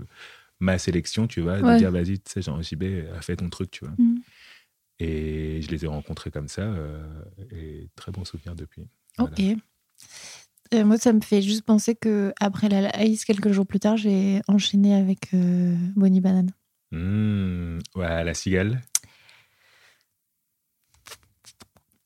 ma 0.60 0.78
sélection, 0.78 1.28
tu 1.28 1.42
vois, 1.42 1.62
de 1.62 1.78
dire, 1.78 1.92
vas-y, 1.92 2.20
tu 2.20 2.32
sais, 2.32 2.42
genre, 2.42 2.62
JB, 2.62 2.84
euh, 2.84 3.22
fais 3.22 3.36
ton 3.38 3.50
truc, 3.50 3.72
tu 3.72 3.86
vois. 3.86 3.94
Mm. 3.98 4.16
Et 5.00 5.62
je 5.62 5.70
les 5.72 5.86
ai 5.86 5.88
rencontrés 5.88 6.32
comme 6.32 6.50
ça, 6.50 6.64
euh, 6.64 7.02
et 7.52 7.90
très 7.96 8.12
bon 8.12 8.26
souvenir 8.26 8.56
depuis. 8.56 8.84
Voilà. 9.18 9.32
Ok. 9.32 9.58
Moi, 10.86 10.98
ça 10.98 11.14
me 11.14 11.22
fait 11.22 11.42
juste 11.42 11.64
penser 11.64 11.96
que 11.96 12.34
après 12.40 12.70
la 12.70 13.04
Ice, 13.06 13.26
quelques 13.26 13.52
jours 13.52 13.66
plus 13.66 13.80
tard, 13.80 13.98
j'ai 13.98 14.42
enchaîné 14.48 14.94
avec 14.94 15.30
Bonnie 15.96 16.22
Banane. 16.22 16.52
Mmh, 16.92 17.80
ouais, 17.96 18.24
la 18.24 18.34
cigale. 18.34 18.82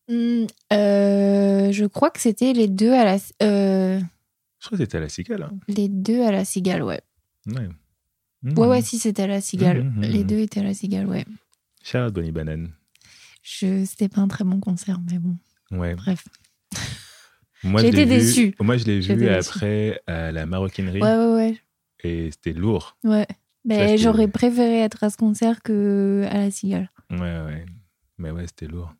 Hmm, 0.10 0.46
euh, 0.74 1.72
je 1.72 1.86
crois 1.86 2.12
que 2.12 2.20
c'était 2.20 2.54
les 2.54 2.68
deux 2.68 2.92
à 2.92 3.06
la 3.06 3.18
euh, 3.42 4.00
Je 4.60 4.66
crois 4.66 4.78
que 4.78 4.84
c'était 4.84 4.98
à 4.98 5.02
la 5.02 5.10
cigale. 5.10 5.44
Hein. 5.44 5.58
les 5.68 5.88
deux 5.88 6.22
à 6.24 6.32
la 6.32 6.44
cigale, 6.46 6.84
ouais. 6.84 7.02
Ouais. 7.48 7.70
Ouais, 8.44 8.68
ouais, 8.68 8.82
si 8.82 9.00
c'était 9.00 9.24
à 9.24 9.28
la 9.28 9.40
cigale. 9.42 9.84
Mhm, 9.84 9.96
mhm, 9.96 10.02
Les 10.04 10.24
deux 10.26 10.40
étaient 10.40 10.60
à 10.60 10.64
la 10.64 10.74
cigale, 10.74 11.08
ouais. 11.08 11.26
Shout 11.84 11.98
out 12.00 12.14
Bonnie 12.14 12.32
Banane. 12.34 12.72
Je, 13.42 13.86
c'était 13.86 14.10
pas 14.10 14.22
un 14.22 14.28
très 14.28 14.44
bon 14.44 14.60
concert, 14.60 15.00
mais 15.10 15.20
bon, 15.20 15.38
Ouais. 15.72 15.96
bref. 15.96 16.26
Moi, 17.64 17.82
vu- 17.82 17.92
déçue. 18.06 18.56
Moi, 18.60 18.76
je 18.78 18.84
l'ai 18.86 19.00
vu 19.00 19.30
après 19.30 20.02
à 20.08 20.32
la 20.34 20.46
maroquinerie, 20.46 21.02
Ouais, 21.02 21.16
ouais, 21.16 21.34
ouais. 21.36 21.58
et 22.04 22.30
c'était 22.32 22.52
lourd. 22.54 22.98
ouais. 23.06 23.26
C'était- 23.66 23.98
j'aurais 23.98 24.28
préféré 24.28 24.80
être 24.82 25.06
à 25.06 25.10
ce 25.10 25.16
concert 25.16 25.62
que 25.64 26.26
à 26.30 26.34
la 26.40 26.52
cigale. 26.52 26.90
Ouais, 27.10 27.20
ouais. 27.20 27.66
Mais 28.18 28.32
ouais, 28.32 28.46
c'était 28.48 28.68
lourd. 28.68 28.94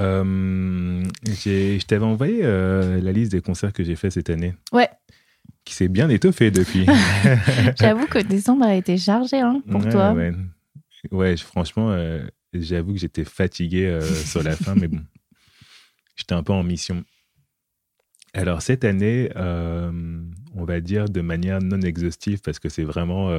Euh, 0.00 1.02
je 1.26 1.84
t'avais 1.84 2.04
envoyé 2.04 2.40
euh, 2.42 3.00
la 3.00 3.12
liste 3.12 3.32
des 3.32 3.40
concerts 3.40 3.72
que 3.72 3.82
j'ai 3.82 3.96
fait 3.96 4.10
cette 4.10 4.30
année, 4.30 4.54
Ouais, 4.72 4.88
qui 5.64 5.74
s'est 5.74 5.88
bien 5.88 6.08
étoffée 6.08 6.50
depuis. 6.50 6.86
j'avoue 7.78 8.06
que 8.06 8.18
décembre 8.22 8.64
a 8.64 8.74
été 8.74 8.96
chargé 8.96 9.40
hein, 9.40 9.60
pour 9.68 9.84
Ouais, 9.84 9.90
toi. 9.90 10.16
Ouais, 11.10 11.36
franchement, 11.36 11.90
euh, 11.90 12.24
j'avoue 12.52 12.92
que 12.94 13.00
j'étais 13.00 13.24
fatigué 13.24 13.86
euh, 13.86 14.00
sur 14.24 14.42
la 14.42 14.54
fin, 14.56 14.74
mais 14.74 14.88
bon, 14.88 15.00
j'étais 16.16 16.34
un 16.34 16.42
peu 16.42 16.52
en 16.52 16.62
mission. 16.62 17.04
Alors, 18.34 18.62
cette 18.62 18.84
année, 18.84 19.30
on 19.36 20.64
va 20.64 20.80
dire 20.80 21.08
de 21.08 21.20
manière 21.22 21.60
non 21.60 21.80
exhaustive, 21.80 22.40
parce 22.40 22.58
que 22.58 22.68
c'est 22.68 22.84
vraiment. 22.84 23.30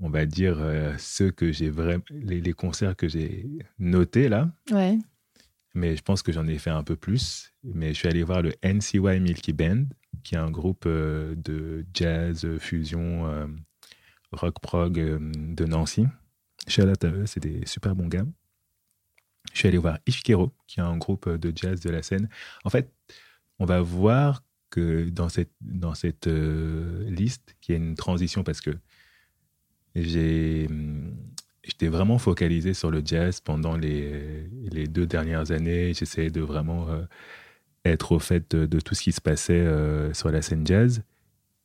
On 0.00 0.10
va 0.10 0.26
dire, 0.26 0.56
euh, 0.58 0.94
ceux 0.98 1.30
que 1.30 1.52
j'ai 1.52 1.70
vraiment. 1.70 2.04
Les, 2.10 2.40
les 2.40 2.52
concerts 2.52 2.96
que 2.96 3.08
j'ai 3.08 3.46
notés 3.78 4.28
là. 4.28 4.50
Ouais. 4.70 4.98
mais 5.74 5.96
je 5.96 6.02
pense 6.02 6.22
que 6.22 6.32
j'en 6.32 6.46
ai 6.46 6.58
fait 6.58 6.70
un 6.70 6.82
peu 6.82 6.96
plus. 6.96 7.52
Mais 7.62 7.88
je 7.88 7.98
suis 7.98 8.08
allé 8.08 8.22
voir 8.22 8.42
le 8.42 8.52
NCY 8.62 9.20
Milky 9.20 9.52
Band, 9.52 9.84
qui 10.22 10.34
est 10.34 10.38
un 10.38 10.50
groupe 10.50 10.84
euh, 10.86 11.34
de 11.36 11.86
jazz, 11.94 12.46
fusion, 12.58 13.26
euh, 13.26 13.46
rock 14.32 14.60
prog 14.60 14.94
de 14.94 15.64
Nancy. 15.64 16.06
À 16.78 16.82
eux, 16.82 17.26
c'est 17.26 17.40
des 17.40 17.66
super 17.66 17.94
bons 17.94 18.08
gars. 18.08 18.26
Je 19.52 19.58
suis 19.58 19.68
allé 19.68 19.76
voir 19.78 19.98
Ishkero, 20.06 20.52
qui 20.66 20.80
est 20.80 20.82
un 20.82 20.96
groupe 20.96 21.28
de 21.28 21.52
jazz 21.54 21.80
de 21.80 21.90
la 21.90 22.02
scène. 22.02 22.28
En 22.64 22.70
fait, 22.70 22.90
on 23.58 23.66
va 23.66 23.82
voir 23.82 24.42
que 24.70 25.10
dans 25.10 25.28
cette, 25.28 25.52
dans 25.60 25.94
cette 25.94 26.26
liste, 26.26 27.54
qu'il 27.60 27.74
y 27.74 27.78
a 27.78 27.80
une 27.80 27.94
transition 27.94 28.42
parce 28.42 28.62
que 28.62 28.70
j'étais 29.94 30.68
vraiment 31.88 32.18
focalisé 32.18 32.74
sur 32.74 32.90
le 32.90 33.02
jazz 33.04 33.40
pendant 33.40 33.76
les, 33.76 34.48
les 34.70 34.86
deux 34.86 35.06
dernières 35.06 35.50
années. 35.52 35.94
J'essayais 35.94 36.30
de 36.30 36.40
vraiment 36.40 36.88
euh, 36.90 37.02
être 37.84 38.12
au 38.12 38.18
fait 38.18 38.50
de, 38.56 38.66
de 38.66 38.80
tout 38.80 38.94
ce 38.94 39.02
qui 39.02 39.12
se 39.12 39.20
passait 39.20 39.52
euh, 39.54 40.12
sur 40.14 40.30
la 40.30 40.42
scène 40.42 40.66
jazz. 40.66 41.02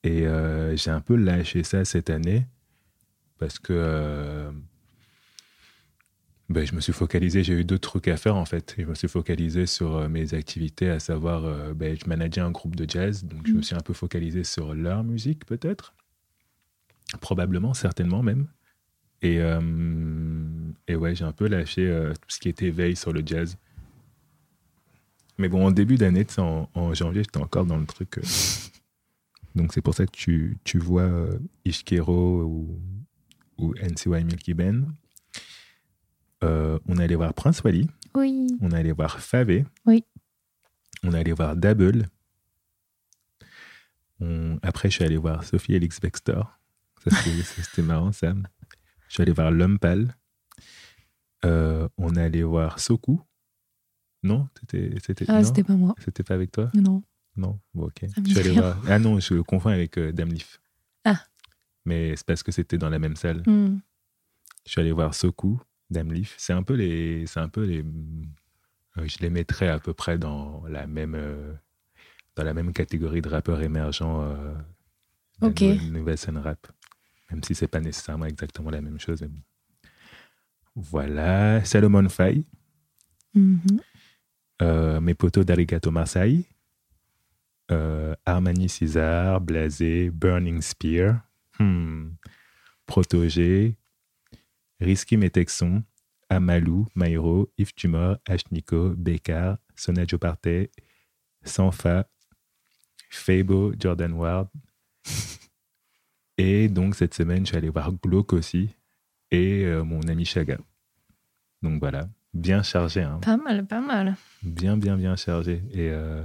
Et 0.03 0.27
euh, 0.27 0.75
j'ai 0.77 0.91
un 0.91 1.01
peu 1.01 1.15
lâché 1.15 1.63
ça 1.63 1.85
cette 1.85 2.09
année 2.09 2.45
parce 3.37 3.59
que 3.59 4.51
ben, 6.49 6.65
je 6.65 6.73
me 6.73 6.81
suis 6.81 6.93
focalisé, 6.93 7.43
j'ai 7.43 7.53
eu 7.53 7.63
d'autres 7.63 7.87
trucs 7.89 8.07
à 8.07 8.17
faire 8.17 8.35
en 8.35 8.45
fait. 8.45 8.75
Je 8.77 8.85
me 8.85 8.95
suis 8.95 9.07
focalisé 9.07 9.65
sur 9.67 9.95
euh, 9.97 10.09
mes 10.09 10.33
activités, 10.33 10.89
à 10.89 10.99
savoir, 10.99 11.45
euh, 11.45 11.73
ben, 11.75 11.95
je 11.95 12.07
manageais 12.09 12.41
un 12.41 12.51
groupe 12.51 12.75
de 12.75 12.89
jazz, 12.89 13.23
donc 13.23 13.47
je 13.47 13.53
me 13.55 13.59
Mm. 13.59 13.63
suis 13.63 13.75
un 13.75 13.81
peu 13.81 13.93
focalisé 13.93 14.43
sur 14.43 14.73
leur 14.73 15.03
musique 15.03 15.45
peut-être. 15.45 15.93
Probablement, 17.21 17.73
certainement 17.73 18.21
même. 18.23 18.47
Et, 19.21 19.39
euh, 19.41 19.59
et 20.87 20.95
ouais, 20.95 21.15
j'ai 21.15 21.25
un 21.25 21.31
peu 21.31 21.47
lâché 21.47 21.87
euh, 21.87 22.13
tout 22.13 22.29
ce 22.29 22.39
qui 22.39 22.49
était 22.49 22.69
veille 22.69 22.95
sur 22.95 23.11
le 23.11 23.21
jazz. 23.25 23.57
Mais 25.37 25.49
bon, 25.49 25.65
en 25.65 25.71
début 25.71 25.95
d'année, 25.95 26.25
en, 26.37 26.69
en 26.73 26.93
janvier, 26.93 27.23
j'étais 27.23 27.39
encore 27.39 27.65
dans 27.65 27.77
le 27.77 27.85
truc. 27.85 28.17
euh. 28.17 28.21
Donc 29.55 29.73
c'est 29.73 29.81
pour 29.81 29.95
ça 29.95 30.05
que 30.05 30.11
tu, 30.11 30.57
tu 30.63 30.77
vois 30.77 31.01
euh, 31.03 31.39
Ishkero 31.65 32.43
ou, 32.43 32.79
ou 33.57 33.73
NCY 33.81 34.23
Milky 34.23 34.53
Ben. 34.53 34.93
Euh, 36.43 36.79
on 36.87 36.97
allait 36.97 37.15
voir 37.15 37.33
Prince 37.33 37.61
Wally, 37.63 37.89
Oui. 38.15 38.47
on 38.61 38.71
allait 38.71 38.91
voir 38.93 39.19
Favé. 39.19 39.65
Oui. 39.85 40.05
On 41.03 41.13
allait 41.13 41.33
voir 41.33 41.55
Double. 41.57 42.07
On- 44.21 44.57
Après, 44.61 44.89
je 44.89 44.95
suis 44.95 45.03
allé 45.03 45.17
voir 45.17 45.43
Sophie 45.43 45.73
Elix 45.73 45.99
Bextor. 45.99 46.58
C'était- 47.55 47.81
marrant, 47.81 48.11
ça. 48.11 48.33
Je 49.07 49.13
suis 49.13 49.21
allé 49.23 49.31
voir 49.31 49.51
L'Homme 49.51 49.79
Pâle. 49.79 50.15
Euh, 51.45 51.87
on 51.97 52.15
allait 52.15 52.43
voir 52.43 52.79
Soku. 52.79 53.21
Non? 54.23 54.49
C'était 54.59 55.25
Ah, 55.29 55.41
pas 55.65 55.73
moi. 55.75 55.95
C'était 56.03 56.23
pas 56.23 56.33
avec 56.35 56.51
toi? 56.51 56.69
Non. 56.73 57.01
Non? 57.37 57.59
Bon, 57.73 57.85
ok. 57.85 58.05
Je 58.25 58.29
suis 58.31 58.39
allé 58.39 58.51
voir... 58.51 58.77
Ah 58.87 58.99
non, 58.99 59.19
je 59.19 59.33
le 59.33 59.43
confonds 59.43 59.69
avec 59.69 59.97
euh, 59.97 60.11
Dame 60.11 60.29
Leaf. 60.33 60.59
Ah. 61.05 61.23
Mais 61.85 62.15
c'est 62.17 62.25
parce 62.25 62.43
que 62.43 62.51
c'était 62.51 62.77
dans 62.77 62.89
la 62.89 62.99
même 62.99 63.15
salle. 63.15 63.41
Hmm. 63.47 63.79
Je 64.65 64.71
suis 64.71 64.81
allé 64.81 64.91
voir 64.91 65.13
Soku, 65.15 65.59
Dame 65.89 66.11
Leaf. 66.11 66.35
C'est 66.37 66.53
un 66.53 66.61
peu 66.63 66.73
les. 66.73 67.25
C'est 67.25 67.39
un 67.39 67.47
peu 67.47 67.63
les. 67.63 67.79
euh, 68.97 69.07
Je 69.07 69.17
les 69.19 69.29
mettrais 69.29 69.69
à 69.69 69.79
peu 69.79 69.93
près 69.93 70.17
dans 70.17 70.63
la 70.67 70.85
même. 70.85 71.15
euh, 71.15 71.53
dans 72.35 72.43
la 72.43 72.53
même 72.53 72.73
catégorie 72.73 73.21
de 73.21 73.29
rappeurs 73.29 73.61
émergents. 73.61 74.21
euh, 74.21 74.53
Ok. 75.41 75.61
nouvelle 75.89 76.17
scène 76.17 76.37
rap. 76.37 76.67
Même 77.31 77.43
si 77.43 77.55
c'est 77.55 77.67
pas 77.67 77.79
nécessairement 77.79 78.25
exactement 78.25 78.69
la 78.69 78.81
même 78.81 78.99
chose. 78.99 79.21
mais 79.21 79.27
bon. 79.27 79.41
Voilà. 80.75 81.63
Salomon 81.65 82.07
Faye. 82.09 82.45
Mhm. 83.33 83.81
Euh, 84.61 84.99
mes 84.99 85.13
potos 85.13 85.45
d'Arigato 85.45 85.89
Marseille, 85.89 86.45
euh, 87.71 88.13
Armani 88.25 88.67
César, 88.67 89.39
Blasé, 89.39 90.09
Burning 90.09 90.61
Spear, 90.61 91.21
hmm, 91.59 92.09
Protégé, 92.85 93.77
Risky 94.81 95.15
Metexon, 95.15 95.83
Amalou, 96.29 96.87
Mairo, 96.93 97.49
Yves 97.57 97.73
Tumor, 97.73 98.17
Ashniko, 98.27 98.89
Bekar, 98.97 99.57
Sona 99.75 100.05
Joparté, 100.05 100.71
Sanfa, 101.43 102.05
Fabo, 103.09 103.73
Jordan 103.79 104.13
Ward. 104.13 104.49
Et 106.41 106.69
donc 106.69 106.95
cette 106.95 107.13
semaine, 107.13 107.41
je 107.45 107.49
suis 107.49 107.57
allé 107.57 107.69
voir 107.69 107.91
Glauque 107.91 108.33
aussi 108.33 108.69
et 109.31 109.65
euh, 109.65 109.83
mon 109.83 110.01
ami 110.07 110.23
Chaga. 110.25 110.57
Donc 111.61 111.79
voilà, 111.79 112.07
bien 112.33 112.63
chargé. 112.63 113.01
Hein 113.01 113.19
Pas 113.21 113.35
mal, 113.37 113.65
pas 113.65 113.81
mal. 113.81 114.15
bien, 114.41 114.77
bien, 114.77 114.95
bien 114.95 115.15
chargé. 115.17 115.61
Et 115.71 115.89
euh, 115.91 116.23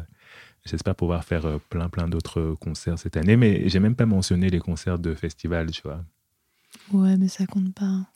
j'espère 0.64 0.94
pouvoir 0.94 1.24
faire 1.24 1.44
euh, 1.46 1.58
plein, 1.68 1.88
plein 1.88 2.06
d'autres 2.06 2.54
concerts 2.60 2.98
cette 2.98 3.16
année. 3.16 3.36
Mais 3.36 3.68
j'ai 3.68 3.80
même 3.80 3.96
pas 3.96 4.06
mentionné 4.06 4.50
les 4.50 4.60
concerts 4.60 4.98
de 5.00 5.14
festival, 5.14 5.70
tu 5.72 5.82
vois. 5.82 6.04
Ouais, 6.92 7.16
mais 7.16 7.28
ça 7.28 7.46
compte 7.46 7.74
pas. 7.74 8.06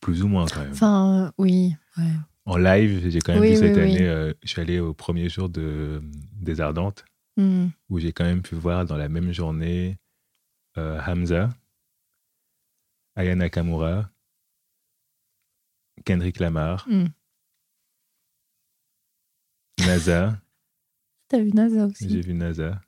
Plus 0.00 0.22
ou 0.22 0.28
moins, 0.28 0.46
quand 0.46 0.60
même. 0.60 0.70
Enfin, 0.72 1.26
euh, 1.26 1.30
oui. 1.38 1.74
Ouais. 1.96 2.04
en 2.46 2.56
live, 2.56 3.08
j'ai 3.10 3.18
quand 3.20 3.32
même 3.32 3.42
Oui, 3.42 3.50
vu 3.50 3.56
cette 3.56 3.76
oui. 3.76 3.82
année. 3.82 4.08
euh, 4.08 4.32
je 4.44 4.48
suis 4.50 4.60
allé 4.60 4.78
au 4.78 4.94
premier 4.94 5.28
jour 5.28 5.48
de, 5.48 6.00
des 6.40 6.60
Ardentes, 6.60 7.04
Hmm. 7.36 7.68
où 7.88 7.98
j'ai 8.00 8.12
quand 8.12 8.24
même 8.24 8.42
pu 8.42 8.56
voir 8.56 8.84
dans 8.84 8.96
la 8.96 9.08
même 9.08 9.30
journée 9.32 9.96
euh, 10.78 11.00
Hamza, 11.06 11.48
Aya 13.16 13.34
Nakamura, 13.34 14.10
Kendrick 16.04 16.38
Lamar, 16.40 16.86
Hmm. 16.86 17.06
NASA. 19.80 20.40
T'as 21.28 21.40
vu 21.40 21.52
NASA 21.52 21.88
J'ai 22.00 22.06
aussi 22.06 22.20
vu 22.22 22.34
NASA. 22.34 22.80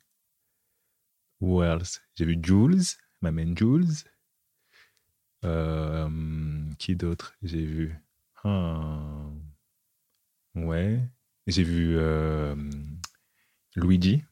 Who 1.40 1.62
else? 1.62 2.00
J'ai 2.16 2.24
vu 2.26 2.38
Jules, 2.42 2.96
ma 3.22 3.30
main 3.30 3.54
Jules. 3.56 4.04
Euh, 5.44 6.08
qui 6.78 6.96
d'autre 6.96 7.34
j'ai 7.42 7.64
vu? 7.64 7.96
Ah. 8.44 9.26
Ouais. 10.54 11.00
J'ai 11.46 11.62
vu 11.64 11.96
euh, 11.98 12.54
Luigi. 13.74 14.22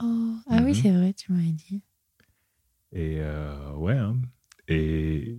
Oh, 0.00 0.36
Ah 0.48 0.62
oui, 0.64 0.70
Mhm. 0.70 0.74
c'est 0.74 0.90
vrai, 0.90 1.14
tu 1.14 1.32
m'avais 1.32 1.52
dit. 1.52 1.82
Et 2.94 3.16
euh, 3.18 3.72
ouais. 3.74 3.96
hein. 3.96 4.16
Et 4.68 5.36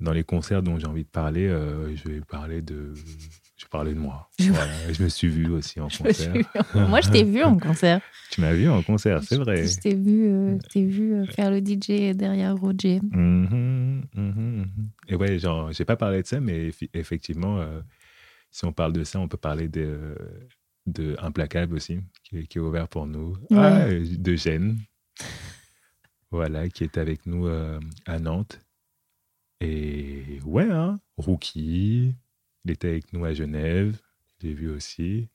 dans 0.00 0.12
les 0.12 0.24
concerts 0.24 0.62
dont 0.62 0.78
j'ai 0.78 0.86
envie 0.86 1.04
de 1.04 1.08
parler, 1.08 1.46
euh, 1.48 1.94
je 1.96 2.08
vais 2.08 2.20
parler 2.20 2.60
de. 2.62 2.94
Je 2.94 3.64
vais 3.64 3.68
parler 3.70 3.94
de 3.94 3.98
moi. 3.98 4.28
Je- 4.38 4.50
Voilà. 4.52 4.92
Je 4.92 5.02
me 5.02 5.08
suis 5.08 5.28
vu 5.28 5.48
aussi 5.48 5.80
en 5.80 5.88
concert. 5.88 6.34
Moi, 6.74 7.00
je 7.00 7.08
t'ai 7.10 7.24
vu 7.24 7.42
en 7.42 7.56
concert. 7.58 8.00
Tu 8.30 8.40
m'as 8.40 8.52
vu 8.54 8.68
en 8.68 8.82
concert, 8.82 9.22
c'est 9.22 9.36
vrai. 9.36 9.66
Je 9.66 9.78
t'ai 9.78 9.94
vu, 9.94 10.26
euh, 10.26 10.58
t'ai 10.70 10.84
vu 10.84 11.12
euh, 11.14 11.26
faire 11.26 11.50
le 11.50 11.60
DJ 11.60 12.14
derrière 12.16 12.56
Roger. 12.56 13.00
Mhm, 13.10 14.04
mhm, 14.14 14.32
mhm. 14.34 14.66
Et 15.08 15.14
ouais, 15.16 15.38
genre, 15.38 15.70
j'ai 15.72 15.84
pas 15.84 15.96
parlé 15.96 16.22
de 16.22 16.26
ça, 16.26 16.40
mais 16.40 16.70
effectivement, 16.94 17.58
euh, 17.60 17.80
si 18.50 18.64
on 18.64 18.72
parle 18.72 18.92
de 18.94 19.04
ça, 19.04 19.18
on 19.20 19.28
peut 19.28 19.36
parler 19.36 19.68
de, 19.68 20.16
de 20.86 21.14
Implacable 21.20 21.76
aussi, 21.76 21.98
qui, 22.24 22.38
est- 22.38 22.46
qui 22.46 22.58
est 22.58 22.60
ouvert 22.60 22.88
pour 22.88 23.06
nous. 23.06 23.36
Ouais. 23.50 23.56
Ah, 23.58 23.86
de 23.90 24.34
Gênes. 24.34 24.78
Voilà, 26.32 26.68
qui 26.70 26.82
est 26.82 26.96
avec 26.96 27.26
nous 27.26 27.46
euh, 27.46 27.78
à 28.06 28.18
Nantes. 28.18 28.58
Et 29.60 30.40
ouais, 30.44 30.68
hein, 30.70 30.98
Rookie, 31.18 32.14
il 32.64 32.70
était 32.70 32.88
avec 32.88 33.12
nous 33.12 33.24
à 33.24 33.34
Genève, 33.34 34.00
je 34.40 34.46
l'ai 34.48 34.54
vu 34.54 34.70
aussi. 34.70 35.28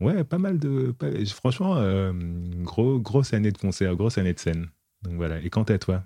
Ouais, 0.00 0.22
pas 0.24 0.38
mal 0.38 0.58
de. 0.58 0.92
pas- 0.92 1.10
franchement, 1.26 1.76
euh, 1.76 2.12
gros, 2.62 2.98
grosse 3.00 3.34
année 3.34 3.50
de 3.50 3.58
concert, 3.58 3.94
grosse 3.96 4.18
année 4.18 4.32
de 4.32 4.38
scène. 4.38 4.68
Donc 5.02 5.14
voilà. 5.16 5.40
Et 5.40 5.50
quant 5.50 5.62
à 5.64 5.78
toi? 5.78 6.04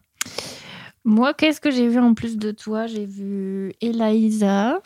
Moi, 1.05 1.35
qu'est-ce 1.35 1.61
que 1.61 1.71
j'ai 1.71 1.89
vu 1.89 1.99
en 1.99 2.15
plus 2.15 2.37
de 2.39 2.51
toi? 2.51 2.87
J'ai 2.87 3.07
vu 3.07 3.73
Eliza, 3.81 4.83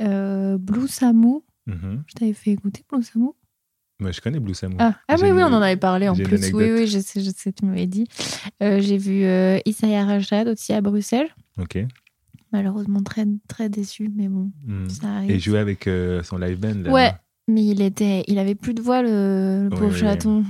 euh, 0.00 0.56
Blue 0.56 0.88
Samu. 0.88 1.40
mhm. 1.66 2.04
Je 2.06 2.14
t'avais 2.14 2.32
fait 2.32 2.52
écouter 2.52 2.84
Blue 2.90 3.02
Samu 3.02 3.30
Moi, 4.00 4.12
je 4.12 4.20
connais 4.20 4.38
Blue 4.38 4.54
Samu. 4.54 4.76
Ah, 4.78 4.94
ah 5.08 5.16
oui, 5.20 5.30
oui, 5.32 5.42
on 5.42 5.52
en 5.52 5.60
avait 5.60 5.76
parlé 5.76 6.08
en 6.08 6.14
plus. 6.14 6.52
Oui, 6.54 6.70
oui, 6.72 6.86
je 6.86 7.00
sais, 7.00 7.20
je 7.20 7.30
sais, 7.36 7.52
tu 7.52 7.64
m'avais 7.64 7.86
dit. 7.88 8.06
Euh, 8.62 8.80
j'ai 8.80 8.96
vu 8.96 9.24
euh, 9.24 9.58
Isaiah 9.66 10.04
Rashad 10.04 10.46
aussi 10.46 10.72
à 10.72 10.80
Bruxelles. 10.80 11.28
Ok. 11.60 11.78
Malheureusement, 12.52 13.02
très, 13.02 13.24
très 13.48 13.68
déçu, 13.68 14.08
mais 14.14 14.28
bon, 14.28 14.50
Mhm. 14.64 14.88
ça 14.88 15.08
arrive. 15.16 15.30
Et 15.32 15.38
jouait 15.40 15.58
avec 15.58 15.88
euh, 15.88 16.22
son 16.22 16.38
live 16.38 16.60
band. 16.60 16.74
Là, 16.84 16.92
Ouais, 16.92 17.12
mais 17.48 17.64
il 17.64 17.82
était, 17.82 18.22
il 18.28 18.38
avait 18.38 18.54
plus 18.54 18.72
de 18.72 18.80
voix, 18.80 19.02
le, 19.02 19.68
pauvre 19.70 19.86
oui, 19.92 19.98
chaton. 19.98 20.44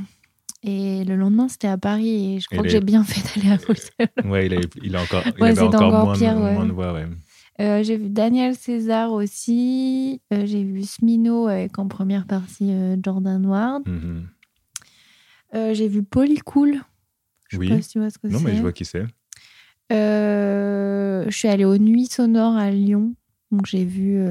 Et 0.63 1.05
le 1.05 1.17
lendemain, 1.17 1.49
c'était 1.49 1.69
à 1.69 1.79
Paris 1.79 2.35
et 2.37 2.41
je 2.41 2.47
crois 2.49 2.59
Et 2.59 2.63
que 2.63 2.67
les- 2.67 2.71
j'ai 2.73 2.81
bien 2.81 3.03
fait 3.03 3.41
d'aller 3.41 3.55
à 3.55 3.57
Bruxelles. 3.57 4.09
Ouais, 4.27 4.47
il, 4.47 4.53
avait- 4.55 4.69
il 4.83 4.95
a 4.95 5.01
encore, 5.03 5.23
il 5.39 5.43
Ouais, 5.43 5.51
avait 5.51 5.61
encore, 5.63 5.83
encore 5.85 6.05
moins, 6.05 6.15
pire, 6.19 6.35
de, 6.35 6.41
ouais. 6.43 6.67
de 6.67 6.73
voix. 6.73 6.93
Ouais. 6.93 7.07
Euh, 7.61 7.83
j'ai 7.83 7.97
vu 7.97 8.09
Daniel 8.09 8.55
César 8.55 9.11
aussi. 9.13 10.21
Euh, 10.33 10.47
j'ai 10.47 10.63
vu 10.63 10.85
Smino 10.85 11.47
avec 11.49 11.79
en 11.79 11.89
première 11.89 12.27
partie 12.27 12.71
euh, 12.73 12.97
Jordan 13.03 13.45
Ward. 13.47 13.83
Mhm. 13.87 14.29
J'ai 15.73 15.89
vu 15.89 16.03
Polycool. 16.03 16.81
Je 17.49 17.57
sais 17.57 17.61
Oui. 17.61 17.69
pas 17.71 17.81
si 17.83 17.89
tu 17.91 17.99
vois 17.99 18.11
ce 18.11 18.19
que 18.19 18.29
Non, 18.29 18.39
c'est. 18.39 18.45
mais 18.45 18.55
je 18.57 18.61
vois 18.61 18.73
qui 18.73 18.85
c'est. 18.85 19.07
Je 19.91 21.27
suis 21.31 21.49
allée 21.49 21.65
aux 21.65 21.79
Nuits 21.79 22.07
Sonores 22.07 22.57
à 22.57 22.71
Lyon. 22.71 23.15
Donc 23.51 23.65
j'ai 23.67 23.85
vu 23.85 24.23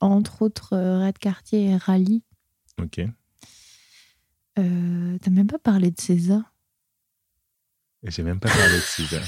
entre 0.00 0.42
autres 0.42 0.76
Red 0.76 1.18
Cartier 1.18 1.66
et 1.70 1.76
Rally. 1.76 2.22
Ok. 2.82 3.00
T'as 4.56 5.30
même 5.30 5.46
pas 5.46 5.58
parlé 5.58 5.90
de 5.92 6.00
César 6.00 6.52
Et 8.02 8.10
J'ai 8.10 8.22
même 8.24 8.40
pas 8.40 8.48
parlé 8.48 8.74
de 8.74 8.80
César. 8.80 9.22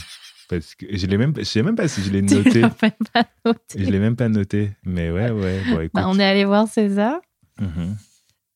Parce 0.48 0.74
que 0.74 0.86
je 0.96 1.06
l'ai 1.06 1.18
même, 1.18 1.34
je 1.36 1.42
sais 1.44 1.62
même 1.62 1.76
pas 1.76 1.88
si 1.88 2.02
je 2.02 2.10
l'ai 2.10 2.22
noté. 2.22 2.62
pas 2.62 3.24
noté. 3.44 3.84
Je 3.84 3.90
l'ai 3.90 3.98
même 3.98 4.16
pas 4.16 4.28
noté. 4.28 4.72
Mais 4.84 5.10
ouais, 5.10 5.30
ouais. 5.30 5.62
Bon, 5.70 5.80
écoute. 5.80 5.90
Bah, 5.94 6.06
on 6.08 6.18
est 6.18 6.24
allé 6.24 6.44
voir 6.44 6.66
César. 6.68 7.20
Mhm. 7.60 7.96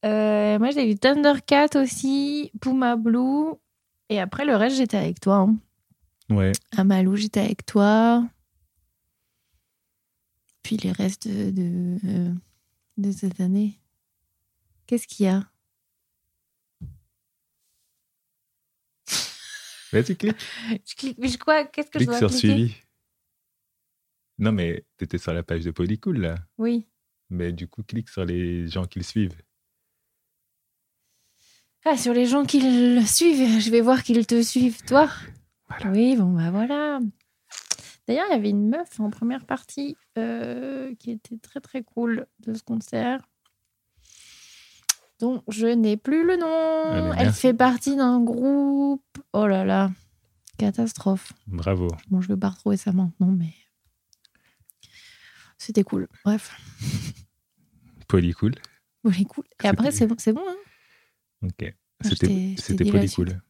Euh, 0.05 0.59
moi 0.59 0.71
j'ai 0.73 0.87
vu 0.87 0.97
Thundercat 0.99 1.69
aussi, 1.77 2.51
Puma 2.61 2.97
Blue. 2.97 3.53
Et 4.09 4.19
après 4.21 4.45
le 4.45 4.57
reste 4.57 4.77
j'étais 4.77 4.97
avec 4.97 5.21
toi. 5.21 5.37
hein. 5.49 5.57
Ouais. 6.31 6.53
À 6.77 6.83
Malou 6.85 7.15
j'étais 7.17 7.41
avec 7.41 7.65
toi. 7.67 8.27
Puis 10.63 10.77
les 10.79 10.93
restes 10.93 11.29
de, 11.29 11.51
de, 11.51 11.99
euh, 12.07 12.33
de 12.97 13.13
cette 13.13 13.41
année. 13.41 13.79
Qu'est-ce 14.87 15.07
qu'il 15.07 15.27
y 15.27 15.29
a? 15.29 15.45
Vas-y, 19.93 20.17
clique. 20.17 20.37
Je 20.87 20.95
clique, 20.95 21.19
mais 21.19 21.29
je- 21.29 21.39
quoi 21.39 21.65
Qu'est-ce 21.65 21.91
que 21.91 21.99
je 21.99 22.05
Clique 22.05 22.09
dois 22.09 22.19
sur 22.19 22.29
cliquer 22.31 22.49
suivi. 22.55 22.75
Non, 24.39 24.53
mais 24.53 24.85
t'étais 24.97 25.19
sur 25.19 25.33
la 25.35 25.43
page 25.43 25.65
de 25.65 25.71
Polycool, 25.71 26.19
là. 26.19 26.37
Oui. 26.59 26.87
Mais 27.31 27.53
du 27.53 27.69
coup, 27.69 27.83
clique 27.83 28.09
sur 28.09 28.25
les 28.25 28.67
gens 28.69 28.87
qui 28.87 28.99
le 28.99 29.05
suivent. 29.05 29.37
Ah, 31.85 31.97
sur 31.97 32.13
les 32.15 32.27
gens 32.27 32.45
qui 32.45 32.61
le 32.61 33.05
suivent, 33.05 33.61
je 33.61 33.71
vais 33.71 33.81
voir 33.81 34.03
qu'ils 34.03 34.27
te 34.27 34.41
suivent, 34.43 34.83
toi. 34.85 35.09
Voilà. 35.69 35.91
Oui, 35.91 36.17
bon, 36.17 36.33
bah 36.33 36.51
voilà. 36.51 37.01
D'ailleurs, 38.07 38.27
il 38.31 38.33
y 38.33 38.37
avait 38.37 38.51
une 38.51 38.69
meuf 38.69 39.01
en 39.01 39.11
première 39.11 39.45
partie 39.47 39.97
euh, 40.19 40.95
qui 40.97 41.11
était 41.11 41.39
très 41.39 41.61
très 41.61 41.83
cool 41.83 42.27
de 42.41 42.55
ce 42.55 42.63
concert. 42.63 43.21
Dont 45.23 45.43
je 45.49 45.67
n'ai 45.69 45.97
plus 45.97 46.27
le 46.27 46.37
nom. 46.37 46.91
Allez, 46.93 47.11
Elle 47.19 47.25
merci. 47.27 47.41
fait 47.41 47.55
partie 47.55 47.95
d'un 47.97 48.21
groupe. 48.23 49.03
Oh 49.33 49.47
là 49.47 49.65
là, 49.65 49.91
catastrophe. 50.59 51.33
Bravo. 51.47 51.89
Bon, 52.11 52.21
je 52.21 52.29
vais 52.29 52.37
pas 52.37 52.49
retrouver 52.51 52.77
ça 52.77 52.91
maintenant, 52.93 53.29
mais 53.29 53.55
c'était 55.59 55.85
cool. 55.85 56.09
Bref, 56.25 56.51
Polycool. 58.09 58.55
bon, 59.05 59.13
c'est 59.13 59.25
cool. 59.25 59.45
Et 59.65 59.69
après, 59.69 59.91
c'est 59.93 60.07
bon, 60.07 60.17
c'est 60.19 60.33
bon. 60.33 60.43
hein 60.47 60.57
Ok. 61.47 61.73
C'était 62.03 62.55
c'était 62.59 62.85
Polycool. 62.85 63.41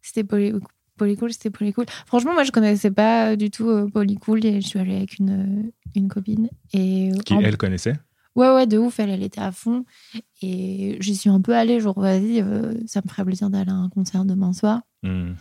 C'était 0.00 0.24
poly, 0.24 0.52
polycool, 0.96 1.32
c'était 1.32 1.50
polycool. 1.50 1.84
Franchement, 2.06 2.32
moi, 2.32 2.42
je 2.44 2.50
connaissais 2.52 2.90
pas 2.90 3.36
du 3.36 3.50
tout 3.50 3.68
euh, 3.68 3.86
polycool 3.88 4.44
et 4.44 4.60
je 4.60 4.66
suis 4.66 4.78
allée 4.78 4.96
avec 4.96 5.18
une, 5.18 5.66
euh, 5.66 5.72
une 5.94 6.08
copine. 6.08 6.48
Et, 6.72 7.12
euh, 7.12 7.18
Qui, 7.20 7.34
en- 7.34 7.40
elle, 7.40 7.56
connaissait? 7.58 7.94
Ouais, 8.34 8.52
ouais, 8.54 8.66
de 8.66 8.78
ouf, 8.78 8.98
elle, 8.98 9.10
elle 9.10 9.22
était 9.22 9.40
à 9.40 9.52
fond. 9.52 9.84
Et 10.40 10.96
j'y 11.00 11.14
suis 11.14 11.28
un 11.30 11.40
peu 11.40 11.54
allée, 11.54 11.80
genre, 11.80 11.98
vas-y, 12.00 12.40
euh, 12.40 12.74
ça 12.86 13.00
me 13.04 13.10
ferait 13.10 13.24
plaisir 13.24 13.50
d'aller 13.50 13.70
à 13.70 13.74
un 13.74 13.88
concert 13.90 14.24
demain 14.24 14.52
soir. 14.52 14.80
Hmm. 15.02 15.32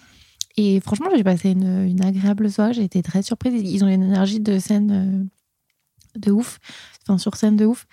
Et 0.58 0.80
franchement, 0.82 1.08
j'ai 1.16 1.24
passé 1.24 1.52
une, 1.52 1.86
une 1.88 2.04
agréable 2.04 2.52
soirée. 2.52 2.74
J'ai 2.74 2.84
été 2.84 3.02
très 3.02 3.22
surprise. 3.22 3.54
Ils 3.56 3.84
ont 3.84 3.88
une 3.88 4.04
énergie 4.04 4.42
de 4.42 4.60
scène 4.60 4.92
euh, 4.92 6.20
de 6.20 6.32
ouf. 6.32 6.60
Enfin, 7.04 7.18
sur 7.18 7.36
scène 7.36 7.56
de 7.56 7.66
ouf. 7.66 7.88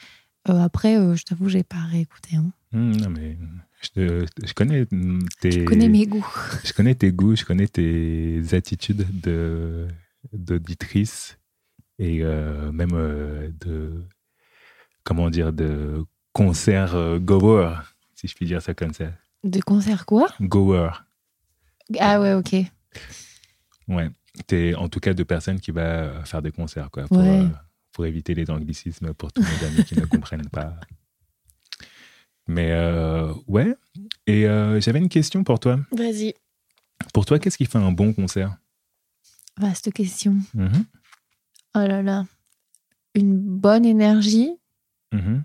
Euh, 0.49 0.59
après, 0.61 0.95
je 1.17 1.23
t'avoue, 1.25 1.49
j'ai 1.49 1.63
pas 1.63 1.77
réécouté. 1.91 2.37
Hein. 2.37 2.51
Hmm, 2.73 2.93
non, 2.97 3.11
mais 3.11 3.39
je, 3.81 3.89
te- 3.91 4.27
je 4.47 4.53
connais 4.55 4.87
tes. 5.41 5.51
Je 5.53 5.65
connais 5.65 5.89
mes 5.89 6.07
goûts. 6.07 6.27
Je 6.65 6.73
connais 6.73 6.95
tes 6.97 7.13
goûts, 7.13 7.37
je 7.37 7.45
connais 7.45 7.69
tes 7.69 8.43
attitudes 8.53 9.07
de 9.23 9.87
d'auditrice 10.33 11.39
et 11.99 12.23
euh, 12.23 12.73
même 12.73 12.91
euh, 12.93 13.51
de 13.61 14.05
comment 15.09 15.31
dire 15.31 15.55
de 15.55 16.05
concert 16.35 16.95
euh, 16.95 17.19
goer, 17.19 17.73
si 18.15 18.29
je 18.29 18.35
puis 18.35 18.45
dire 18.45 18.61
ça 18.61 18.75
comme 18.75 18.93
ça. 18.93 19.07
De 19.43 19.59
concert 19.63 20.05
quoi? 20.05 20.29
Goer. 20.39 20.91
Ah 21.99 22.21
ouais, 22.21 22.35
ok. 22.35 22.55
Ouais. 23.89 24.11
T'es 24.47 24.75
en 24.75 24.91
tout 24.91 25.01
cas 25.01 25.15
de 25.15 25.23
personnes 25.23 25.61
qui 25.61 25.71
va 25.71 26.23
faire 26.27 26.43
des 26.43 26.53
concerts 26.53 26.91
quoi 26.91 27.05
pour, 27.05 27.17
Ouais. 27.17 27.41
euh, 27.41 27.49
pour 27.93 28.05
éviter 28.05 28.35
les 28.35 28.51
anglicismes 28.51 29.15
pour 29.15 29.33
tous 29.33 29.41
mes 29.43 29.67
amis 29.67 29.85
qui 29.85 29.97
ne 29.99 30.05
comprennent 30.05 30.51
pas. 30.51 30.75
Mais 32.47 32.71
euh, 32.73 33.33
ouais. 33.47 33.75
Et 34.27 34.47
euh, 34.47 34.79
j'avais 34.81 34.99
une 34.99 35.09
question 35.09 35.43
pour 35.43 35.59
toi. 35.59 35.79
Vas-y. 35.91 36.35
Pour 37.15 37.25
toi, 37.25 37.39
qu'est-ce 37.39 37.57
qui 37.57 37.65
fait 37.67 37.79
un 37.79 37.93
bon 37.93 38.13
concert? 38.13 38.55
Vaste 39.57 39.91
question. 39.93 40.37
Mhm. 40.55 40.85
Oh 41.77 41.79
là 41.87 42.03
là. 42.03 42.27
Une 43.15 43.35
bonne 43.39 43.87
énergie, 43.87 44.51
Mhm. 45.13 45.43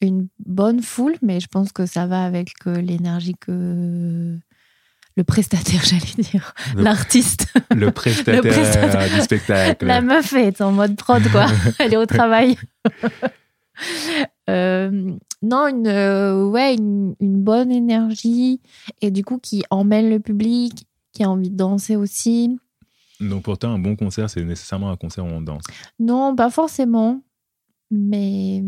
une 0.00 0.28
bonne 0.44 0.82
foule, 0.82 1.14
mais 1.22 1.40
je 1.40 1.46
pense 1.46 1.72
que 1.72 1.86
ça 1.86 2.06
va 2.06 2.24
avec 2.24 2.52
euh, 2.66 2.80
l'énergie 2.80 3.34
que 3.40 4.36
le 5.16 5.24
prestataire, 5.24 5.80
j'allais 5.84 6.22
dire, 6.30 6.54
l'artiste. 6.74 7.52
Le 7.74 7.90
prestataire, 7.90 8.40
prestataire. 8.42 9.14
du 9.14 9.20
spectacle. 9.20 9.86
La 9.86 10.00
meuf 10.00 10.32
est 10.32 10.60
en 10.60 10.72
mode 10.72 10.96
prod, 10.96 11.22
quoi. 11.30 11.46
Elle 11.78 11.94
est 11.94 11.96
au 11.98 12.06
travail. 12.06 12.56
Euh, 14.48 14.90
non, 15.42 15.66
une, 15.68 15.86
euh, 15.86 16.44
ouais, 16.46 16.74
une, 16.74 17.14
une 17.20 17.42
bonne 17.42 17.70
énergie 17.70 18.60
et 19.00 19.10
du 19.10 19.24
coup 19.24 19.38
qui 19.38 19.64
emmène 19.70 20.10
le 20.10 20.20
public, 20.20 20.86
qui 21.12 21.24
a 21.24 21.30
envie 21.30 21.50
de 21.50 21.56
danser 21.56 21.96
aussi. 21.96 22.58
Donc 23.20 23.42
pour 23.44 23.58
toi, 23.58 23.70
un 23.70 23.78
bon 23.78 23.96
concert, 23.96 24.28
c'est 24.28 24.44
nécessairement 24.44 24.90
un 24.90 24.96
concert 24.96 25.24
où 25.24 25.28
on 25.28 25.40
danse. 25.40 25.62
Non, 25.98 26.34
pas 26.34 26.50
forcément. 26.50 27.22
Mais 27.94 28.62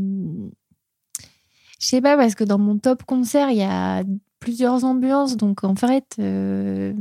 je 1.80 1.87
sais 1.87 2.00
pas, 2.00 2.16
parce 2.16 2.34
que 2.34 2.44
dans 2.44 2.58
mon 2.58 2.78
top 2.78 3.02
concert, 3.04 3.50
il 3.50 3.56
y 3.58 3.62
a 3.62 4.04
plusieurs 4.38 4.84
ambiances. 4.84 5.37
Donc 5.37 5.64
en 5.64 5.74
fait, 5.74 6.14
euh, 6.18 6.92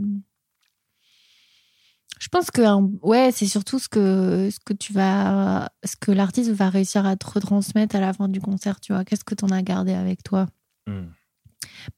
je 2.20 2.28
pense 2.30 2.52
que 2.52 2.62
un- 2.62 2.90
ouais, 3.02 3.32
c'est 3.34 3.46
surtout 3.48 3.80
ce 3.80 3.90
que, 3.90 4.50
ce 4.50 4.60
que 4.66 4.74
tu 4.74 4.94
vas, 4.94 5.70
ce 5.84 5.96
que 6.00 6.12
l'artiste 6.12 6.52
va 6.52 6.70
réussir 6.70 7.06
à 7.06 7.16
te 7.18 7.30
retransmettre 7.30 7.96
à 7.96 8.00
la 8.00 8.14
fin 8.14 8.30
du 8.30 8.40
concert. 8.40 8.80
Tu 8.80 8.94
vois, 8.94 9.04
qu'est-ce 9.04 9.26
que 9.26 9.36
tu 9.36 9.44
en 9.46 9.50
as 9.50 9.62
gardé 9.62 9.94
avec 9.94 10.24
toi? 10.24 10.48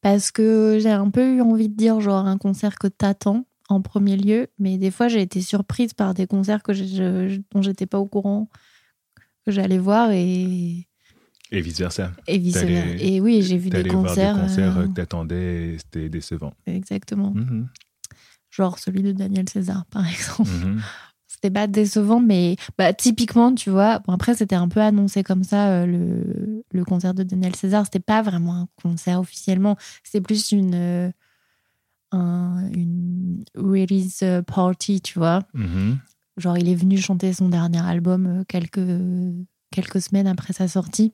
Parce 0.02 0.32
que 0.32 0.80
j'ai 0.82 0.92
un 0.92 1.10
peu 1.10 1.36
eu 1.36 1.42
envie 1.42 1.70
de 1.70 1.76
dire, 1.76 2.00
genre, 2.02 2.26
un 2.26 2.38
concert 2.38 2.78
que 2.80 2.88
t'attends 2.88 3.46
en 3.70 3.82
premier 3.82 4.16
lieu, 4.16 4.48
mais 4.60 4.78
des 4.78 4.92
fois 4.92 5.08
j'ai 5.08 5.22
été 5.22 5.42
surprise 5.42 5.94
par 5.96 6.14
des 6.14 6.28
concerts 6.28 6.62
que 6.62 6.72
je, 6.74 6.84
je- 6.86 7.42
dont 7.52 7.64
j'étais 7.64 7.88
pas 7.88 7.98
au 8.00 8.06
courant 8.06 8.48
que 9.46 9.52
j'allais 9.52 9.78
voir 9.78 10.12
et, 10.12 10.88
Et 11.52 11.62
vice-versa. 11.62 12.12
et 12.28 12.38
vice 12.38 12.58
versa. 12.58 13.04
Et 13.04 13.22
oui, 13.22 13.42
j'ai 13.44 13.58
vu 13.58 13.70
des 13.70 13.78
T'allais 13.84 13.90
voir 13.92 14.06
concerts. 14.08 14.36
des 14.36 14.42
concerts 14.42 14.78
euh, 14.78 14.88
que 14.88 14.94
t'attendais 14.94 15.78
c'était 15.78 16.10
décevant. 16.10 16.54
exactement. 16.66 17.32
Mhm. 17.32 17.70
Genre 18.50 18.80
celui 18.80 19.04
de 19.04 19.12
Daniel 19.12 19.48
César, 19.50 19.86
par 19.92 20.08
exemple. 20.08 20.50
Mhm. 20.50 20.82
C'était 21.28 21.52
pas 21.52 21.68
décevant, 21.68 22.22
mais 22.22 22.56
bah, 22.78 22.94
typiquement, 22.94 23.54
tu 23.54 23.70
vois, 23.70 24.00
bon, 24.00 24.14
après 24.14 24.36
c'était 24.36 24.56
un 24.56 24.70
peu 24.70 24.80
annoncé 24.80 25.22
comme 25.22 25.44
ça, 25.44 25.70
euh, 25.70 25.86
le, 25.86 26.64
le 26.72 26.86
concert 26.86 27.14
de 27.14 27.24
Daniel 27.24 27.56
César. 27.56 27.84
C'était 27.86 28.00
pas 28.00 28.22
vraiment 28.22 28.56
un 28.62 28.68
concert 28.82 29.20
officiellement, 29.20 29.76
c'était 30.04 30.22
plus 30.22 30.52
une, 30.54 30.74
euh, 30.74 31.12
un- 32.12 32.70
une 32.74 33.44
release 33.56 34.24
party, 34.48 35.02
tu 35.02 35.20
vois. 35.20 35.44
Mhm. 35.54 36.00
Genre, 36.38 36.58
il 36.58 36.70
est 36.70 36.76
venu 36.76 36.98
chanter 36.98 37.32
son 37.34 37.50
dernier 37.50 37.80
album 37.80 38.26
euh, 38.28 38.44
quelques, 38.48 38.88
quelques 39.72 40.02
semaines 40.02 40.28
après 40.28 40.54
sa 40.54 40.68
sortie. 40.68 41.14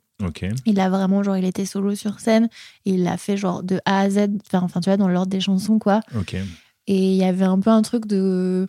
Il 0.66 0.80
a 0.80 0.90
vraiment, 0.90 1.22
genre, 1.24 1.38
il 1.38 1.46
était 1.46 1.66
solo 1.66 1.96
sur 1.96 2.20
scène 2.20 2.50
et 2.86 2.92
il 2.92 3.04
l'a 3.04 3.18
fait, 3.18 3.38
genre, 3.38 3.64
de 3.64 3.80
A 3.86 4.00
à 4.02 4.10
Z, 4.10 4.28
enfin, 4.54 4.82
tu 4.82 4.90
vois, 4.90 4.98
dans 4.98 5.08
l'ordre 5.08 5.30
des 5.32 5.40
chansons, 5.40 5.80
quoi. 5.80 6.02
Et 6.88 7.12
il 7.12 7.18
y 7.18 7.24
avait 7.24 7.46
un 7.46 7.60
peu 7.60 7.70
un 7.70 7.82
truc 7.84 8.08
de. 8.08 8.68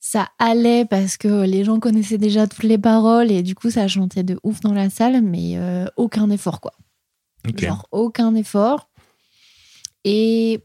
Ça 0.00 0.28
allait 0.38 0.84
parce 0.84 1.16
que 1.16 1.44
les 1.44 1.62
gens 1.64 1.78
connaissaient 1.78 2.18
déjà 2.18 2.46
toutes 2.48 2.64
les 2.64 2.78
paroles 2.78 3.30
et 3.30 3.42
du 3.42 3.54
coup, 3.54 3.70
ça 3.70 3.86
chantait 3.86 4.24
de 4.24 4.38
ouf 4.42 4.60
dans 4.60 4.72
la 4.72 4.90
salle, 4.90 5.22
mais 5.22 5.52
euh, 5.56 5.86
aucun 5.96 6.28
effort, 6.30 6.60
quoi. 6.60 6.72
Genre, 7.66 7.86
aucun 7.92 8.34
effort. 8.34 8.88
Et. 10.04 10.60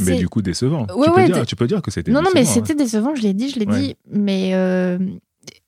Mais 0.00 0.16
du 0.16 0.28
coup, 0.28 0.42
décevant. 0.42 0.86
Ouais, 0.94 1.06
tu, 1.06 1.12
peux 1.12 1.24
dire, 1.32 1.46
tu 1.46 1.56
peux 1.56 1.66
dire 1.66 1.82
que 1.82 1.90
c'était 1.90 2.10
Non, 2.10 2.22
non, 2.22 2.30
mais 2.34 2.40
décevant, 2.40 2.60
hein. 2.60 2.64
c'était 2.66 2.74
décevant, 2.82 3.14
je 3.14 3.22
l'ai 3.22 3.34
dit, 3.34 3.50
je 3.50 3.58
l'ai 3.58 3.66
Ouais. 3.66 3.80
dit. 3.80 3.96
Mais. 4.10 4.50
euh, 4.54 4.98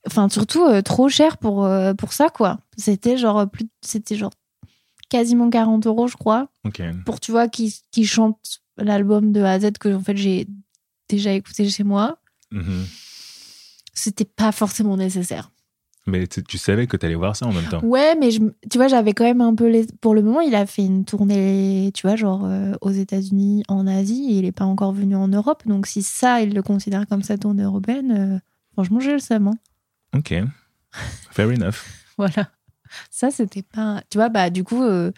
Enfin, 0.06 0.28
surtout 0.28 0.64
euh, 0.64 0.80
trop 0.80 1.08
cher 1.08 1.36
pour, 1.36 1.64
euh, 1.66 1.92
pour 1.92 2.12
ça, 2.12 2.30
quoi. 2.30 2.58
C'était 2.76 3.16
genre, 3.18 3.48
plus... 3.48 3.66
c'était 3.82 4.16
genre 4.16 4.32
quasiment 5.10 5.50
40 5.50 5.86
euros, 5.86 6.08
je 6.08 6.16
crois, 6.16 6.48
pour, 7.04 7.20
tu 7.20 7.30
vois, 7.30 7.46
qui, 7.48 7.74
qui 7.90 8.04
chante 8.06 8.60
l'album 8.78 9.32
de 9.32 9.42
A 9.42 9.52
à 9.52 9.60
Z 9.60 9.72
que, 9.78 9.92
en 9.94 10.00
fait, 10.00 10.16
j'ai 10.16 10.46
déjà 11.08 11.32
écouté 11.32 11.68
chez 11.68 11.84
moi. 11.84 12.18
Mhm. 12.52 12.86
C'était 13.92 14.24
pas 14.24 14.50
forcément 14.52 14.96
nécessaire. 14.96 15.50
Mais 16.08 16.26
tu, 16.26 16.56
savais 16.58 16.86
que 16.86 16.96
tu 16.96 17.04
allais 17.04 17.14
voir 17.14 17.36
ça 17.36 17.46
en 17.46 17.52
même 17.52 17.66
temps. 17.66 17.82
Ouais, 17.84 18.16
mais 18.16 18.30
je, 18.30 18.40
tu 18.70 18.78
vois, 18.78 18.88
j'avais 18.88 19.12
quand 19.12 19.24
même 19.24 19.42
un 19.42 19.54
peu 19.54 19.68
les. 19.68 19.86
Pour 20.00 20.14
le 20.14 20.22
moment, 20.22 20.40
il 20.40 20.54
a 20.54 20.64
fait 20.64 20.84
une 20.84 21.04
tournée, 21.04 21.90
tu 21.94 22.06
vois, 22.06 22.16
genre 22.16 22.44
euh, 22.46 22.72
aux 22.80 22.90
États-Unis, 22.90 23.62
en 23.68 23.86
Asie, 23.86 24.30
et 24.30 24.38
il 24.38 24.42
n'est 24.42 24.52
pas 24.52 24.64
encore 24.64 24.92
venu 24.92 25.14
en 25.16 25.28
Europe. 25.28 25.62
Donc, 25.66 25.86
si 25.86 26.02
ça, 26.02 26.40
il 26.40 26.54
le 26.54 26.62
considère 26.62 27.06
comme 27.06 27.22
sa 27.22 27.36
tournée 27.36 27.62
européenne, 27.62 28.12
euh, 28.12 28.38
franchement, 28.72 29.00
j'ai 29.00 29.12
le 29.12 29.18
seum. 29.18 29.48
hein. 29.48 29.58
Ok. 30.16 30.34
Fair 31.30 31.48
enough. 31.48 31.84
Voilà. 32.16 32.50
Ça, 33.10 33.30
c'était 33.30 33.62
pas. 33.62 34.02
Tu 34.10 34.18
vois, 34.18 34.28
bah, 34.28 34.50
du 34.50 34.64
coup, 34.64 34.82
euh, 34.82 35.12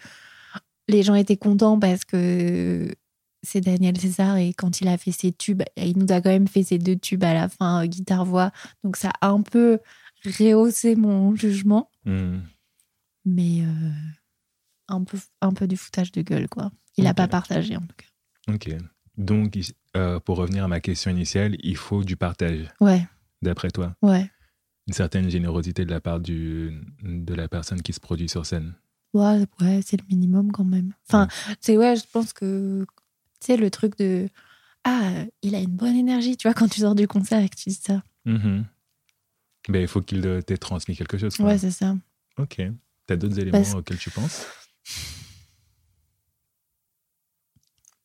les 0.87 1.01
gens 1.01 1.15
étaient 1.15 1.37
contents 1.37 1.79
parce 1.79 2.05
que 2.05 2.93
c'est 3.41 3.61
Daniel 3.61 3.99
César 3.99 4.37
et 4.37 4.53
quand 4.53 4.81
il 4.81 4.87
a 4.87 4.97
fait 4.99 5.11
ses 5.11 5.31
tubes, 5.31 5.63
il 5.77 5.97
nous 5.97 6.13
a 6.13 6.21
quand 6.21 6.29
même 6.29 6.47
fait 6.47 6.61
ses 6.61 6.77
deux 6.77 6.95
tubes 6.95 7.23
à 7.23 7.33
la 7.33 7.49
fin, 7.49 7.87
guitare-voix. 7.87 8.51
Donc, 8.83 8.97
ça 8.97 9.13
a 9.21 9.29
un 9.29 9.41
peu 9.41 9.79
rehaussé 10.25 10.95
mon 10.95 11.35
jugement. 11.35 11.89
Hmm. 12.05 12.39
mais 13.25 13.61
euh, 13.61 13.91
un, 14.87 15.03
peu, 15.03 15.17
un 15.41 15.51
peu 15.53 15.67
du 15.67 15.77
foutage 15.77 16.11
de 16.11 16.21
gueule, 16.21 16.49
quoi. 16.49 16.71
Il 16.97 17.03
n'a 17.03 17.13
pas 17.13 17.27
partagé, 17.27 17.77
en 17.77 17.81
tout 17.81 17.95
cas. 17.95 18.53
Ok. 18.53 18.69
Donc, 19.17 19.57
euh, 19.95 20.19
pour 20.19 20.37
revenir 20.37 20.63
à 20.63 20.67
ma 20.67 20.79
question 20.79 21.11
initiale, 21.11 21.55
il 21.63 21.77
faut 21.77 22.03
du 22.03 22.15
partage, 22.17 22.67
Ouais, 22.79 23.05
d'après 23.41 23.69
toi? 23.69 23.95
ouais. 24.01 24.29
Une 24.87 24.93
certaine 24.93 25.29
générosité 25.29 25.85
de 25.85 25.91
la 25.91 26.01
part 26.01 26.19
du, 26.19 26.81
de 27.03 27.33
la 27.35 27.47
personne 27.47 27.81
qui 27.81 27.93
se 27.93 27.99
produit 27.99 28.27
sur 28.27 28.45
scène? 28.45 28.73
Ouais, 29.13 29.45
ouais 29.61 29.81
c'est 29.85 29.99
le 30.01 30.07
minimum 30.07 30.51
quand 30.51 30.63
même. 30.65 30.93
Enfin, 31.07 31.27
c'est 31.59 31.77
ouais, 31.77 31.95
je 31.95 32.03
pense 32.11 32.33
que, 32.33 32.85
tu 33.39 33.45
sais, 33.45 33.57
le 33.57 33.69
truc 33.69 33.97
de 33.99 34.27
Ah, 34.83 35.11
il 35.43 35.53
a 35.53 35.59
une 35.59 35.75
bonne 35.75 35.95
énergie, 35.95 36.35
tu 36.35 36.47
vois, 36.47 36.55
quand 36.55 36.67
tu 36.67 36.79
sors 36.81 36.95
du 36.95 37.07
concert 37.07 37.39
et 37.39 37.49
que 37.49 37.55
tu 37.55 37.69
dis 37.69 37.75
ça. 37.75 38.01
Mhm. 38.25 38.65
Ben, 39.69 39.81
il 39.81 39.87
faut 39.87 40.01
qu'il 40.01 40.25
euh, 40.25 40.41
t'ait 40.41 40.57
transmis 40.57 40.95
quelque 40.95 41.17
chose. 41.17 41.35
quoi. 41.37 41.47
Ouais, 41.47 41.57
c'est 41.57 41.71
ça. 41.71 41.95
Ok. 42.37 42.61
T'as 43.07 43.15
d'autres 43.15 43.39
éléments 43.39 43.59
Parce- 43.59 43.73
auxquels 43.75 43.97
tu 43.99 44.09
penses? 44.09 44.45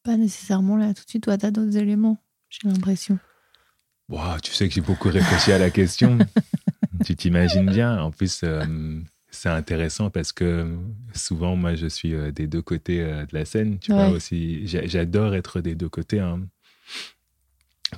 Pas 0.03 0.17
nécessairement 0.17 0.77
là 0.77 0.95
tout 0.95 1.05
de 1.05 1.09
suite, 1.09 1.25
toi, 1.25 1.37
t'as 1.37 1.51
d'autres 1.51 1.77
éléments, 1.77 2.23
j'ai 2.49 2.69
l'impression. 2.69 3.19
Wow, 4.09 4.39
Tu 4.43 4.53
sais 4.53 4.69
que 4.69 4.75
j'ai 4.75 4.81
beaucoup 4.81 5.09
réfléchi 5.09 5.51
à 5.51 5.59
la 5.59 5.71
question. 5.71 6.19
tu 7.05 7.17
t'imagines 7.17 7.67
bien. 7.69 8.01
En 8.01 8.13
plus, 8.13 8.43
euh, 8.45 9.01
c'est 9.31 9.49
intéressant 9.49 10.11
parce 10.11 10.33
que 10.33 10.77
souvent, 11.13 11.57
moi, 11.57 11.75
je 11.75 11.89
suis 11.89 12.15
euh, 12.15 12.31
des 12.31 12.47
deux 12.47 12.63
côtés 12.63 13.01
euh, 13.03 13.27
de 13.27 13.35
la 13.37 13.45
scène. 13.45 13.81
Tu 13.81 13.93
vois 13.93 14.09
aussi, 14.11 14.65
J'a- 14.69 14.87
j'adore 14.87 15.35
être 15.35 15.61
des 15.61 15.75
deux 15.75 15.89
côtés. 15.89 16.21
hein. 16.21 16.47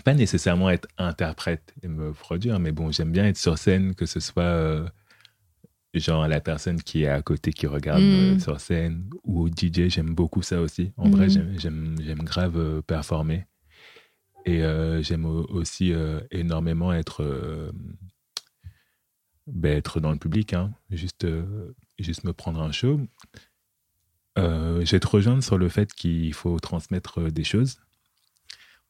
Pas 0.05 0.15
nécessairement 0.15 0.69
être 0.71 0.87
interprète 0.99 1.75
et 1.83 1.89
me 1.89 2.13
produire, 2.13 2.59
mais 2.59 2.73
bon, 2.73 2.93
j'aime 2.93 3.11
bien 3.11 3.27
être 3.27 3.39
sur 3.39 3.57
scène, 3.59 3.95
que 3.95 4.05
ce 4.07 4.21
soit 4.21 4.43
euh, 4.43 4.87
genre 5.95 6.29
la 6.29 6.41
personne 6.41 6.81
qui 6.83 7.05
est 7.05 7.09
à 7.09 7.23
côté 7.23 7.53
qui 7.53 7.67
regarde 7.67 8.03
Mm. 8.03 8.05
euh, 8.05 8.39
sur 8.39 8.61
scène 8.61 9.09
ou 9.25 9.49
DJ. 9.49 9.89
J'aime 9.89 10.15
beaucoup 10.15 10.43
ça 10.43 10.61
aussi. 10.61 10.93
En 10.99 11.09
vrai, 11.11 11.29
Mm. 11.29 11.59
j'aime- 11.59 11.97
grave 12.25 12.57
euh, 12.59 12.83
performer. 12.83 13.47
Et 14.45 14.61
j'aime 15.03 15.27
au- 15.27 15.45
aussi 15.51 15.93
énormément 16.31 16.91
être, 16.93 17.71
ben, 19.47 19.77
être 19.77 20.01
dans 20.01 20.11
le 20.13 20.17
public, 20.19 20.55
hein. 20.55 20.73
juste, 20.91 21.27
juste 21.99 22.25
me 22.25 22.33
prendre 22.33 22.63
un 22.63 22.73
show. 22.73 22.99
Je 24.37 24.91
vais 24.91 25.01
te 25.01 25.07
rejoindre 25.07 25.43
sur 25.43 25.59
le 25.59 25.69
fait 25.69 25.93
qu'il 25.93 26.33
faut 26.33 26.59
transmettre 26.61 27.31
des 27.31 27.45
choses. 27.45 27.81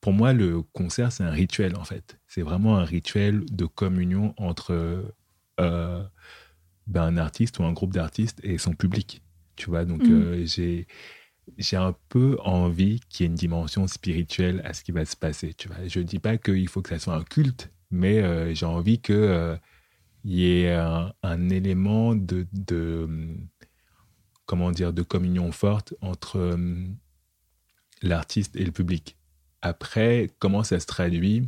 Pour 0.00 0.12
moi, 0.12 0.32
le 0.32 0.62
concert, 0.62 1.12
c'est 1.12 1.24
un 1.24 1.30
rituel, 1.30 1.76
en 1.76 1.84
fait. 1.84 2.18
C'est 2.26 2.42
vraiment 2.42 2.78
un 2.78 2.84
rituel 2.84 3.44
de 3.50 3.66
communion 3.66 4.34
entre 4.36 4.72
euh, 5.60 6.02
ben, 6.86 7.02
un 7.04 7.16
artiste 7.18 7.58
ou 7.58 7.64
un 7.64 7.72
groupe 7.72 7.92
d'artistes 7.92 8.40
et 8.44 8.58
son 8.58 8.72
public. 8.74 9.22
Tu 9.56 9.70
vois, 9.70 9.84
donc 9.84 10.08
Mhm. 10.08 10.10
euh, 10.10 10.46
j'ai 10.46 10.86
j'ai 11.58 11.76
un 11.76 11.94
peu 12.10 12.38
envie 12.44 13.00
qu'il 13.08 13.24
y 13.24 13.26
ait 13.26 13.30
une 13.30 13.34
dimension 13.36 13.86
spirituelle 13.88 14.62
à 14.64 14.74
ce 14.74 14.84
qui 14.84 14.92
va 14.92 15.04
se 15.06 15.16
passer. 15.16 15.54
Tu 15.54 15.68
vois, 15.68 15.78
je 15.88 16.00
dis 16.00 16.18
pas 16.20 16.38
qu'il 16.38 16.68
faut 16.68 16.82
que 16.82 16.90
ça 16.90 16.98
soit 16.98 17.14
un 17.16 17.24
culte, 17.24 17.70
mais 17.90 18.20
euh, 18.22 18.54
j'ai 18.54 18.66
envie 18.66 19.00
que 19.00 19.12
euh, 19.14 19.56
y 20.24 20.44
ait 20.46 20.72
un, 20.74 21.12
un 21.22 21.50
élément 21.50 22.14
de, 22.16 22.46
de 22.52 23.08
comment 24.46 24.72
dire 24.72 24.92
de 24.92 25.02
communion 25.02 25.52
forte 25.52 25.94
entre 26.00 26.56
l'artiste 28.02 28.56
et 28.56 28.64
le 28.64 28.72
public. 28.72 29.17
Après, 29.62 30.30
comment 30.38 30.62
ça 30.62 30.78
se 30.80 30.86
traduit, 30.86 31.44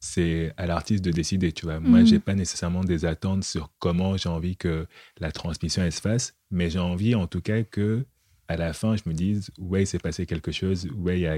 c'est 0.00 0.52
à 0.56 0.66
l'artiste 0.66 1.04
de 1.04 1.10
décider. 1.10 1.52
Tu 1.52 1.64
vois, 1.66 1.80
moi, 1.80 2.00
Mhm. 2.00 2.06
j'ai 2.06 2.18
pas 2.20 2.34
nécessairement 2.34 2.84
des 2.84 3.04
attentes 3.04 3.44
sur 3.44 3.70
comment 3.80 4.16
j'ai 4.16 4.28
envie 4.28 4.56
que 4.56 4.86
la 5.18 5.32
transmission 5.32 5.82
elle 5.82 5.92
se 5.92 6.00
fasse, 6.00 6.34
mais 6.50 6.70
j'ai 6.70 6.78
envie 6.78 7.14
en 7.14 7.26
tout 7.26 7.40
cas 7.40 7.62
que 7.64 8.04
à 8.46 8.56
la 8.56 8.72
fin, 8.72 8.96
je 8.96 9.02
me 9.06 9.12
dise, 9.12 9.50
ouais, 9.58 9.82
il 9.82 9.86
s'est 9.86 9.98
passé 9.98 10.24
quelque 10.24 10.52
chose, 10.52 10.88
ouais, 10.96 11.18
il 11.18 11.22
y 11.22 11.26
a, 11.26 11.36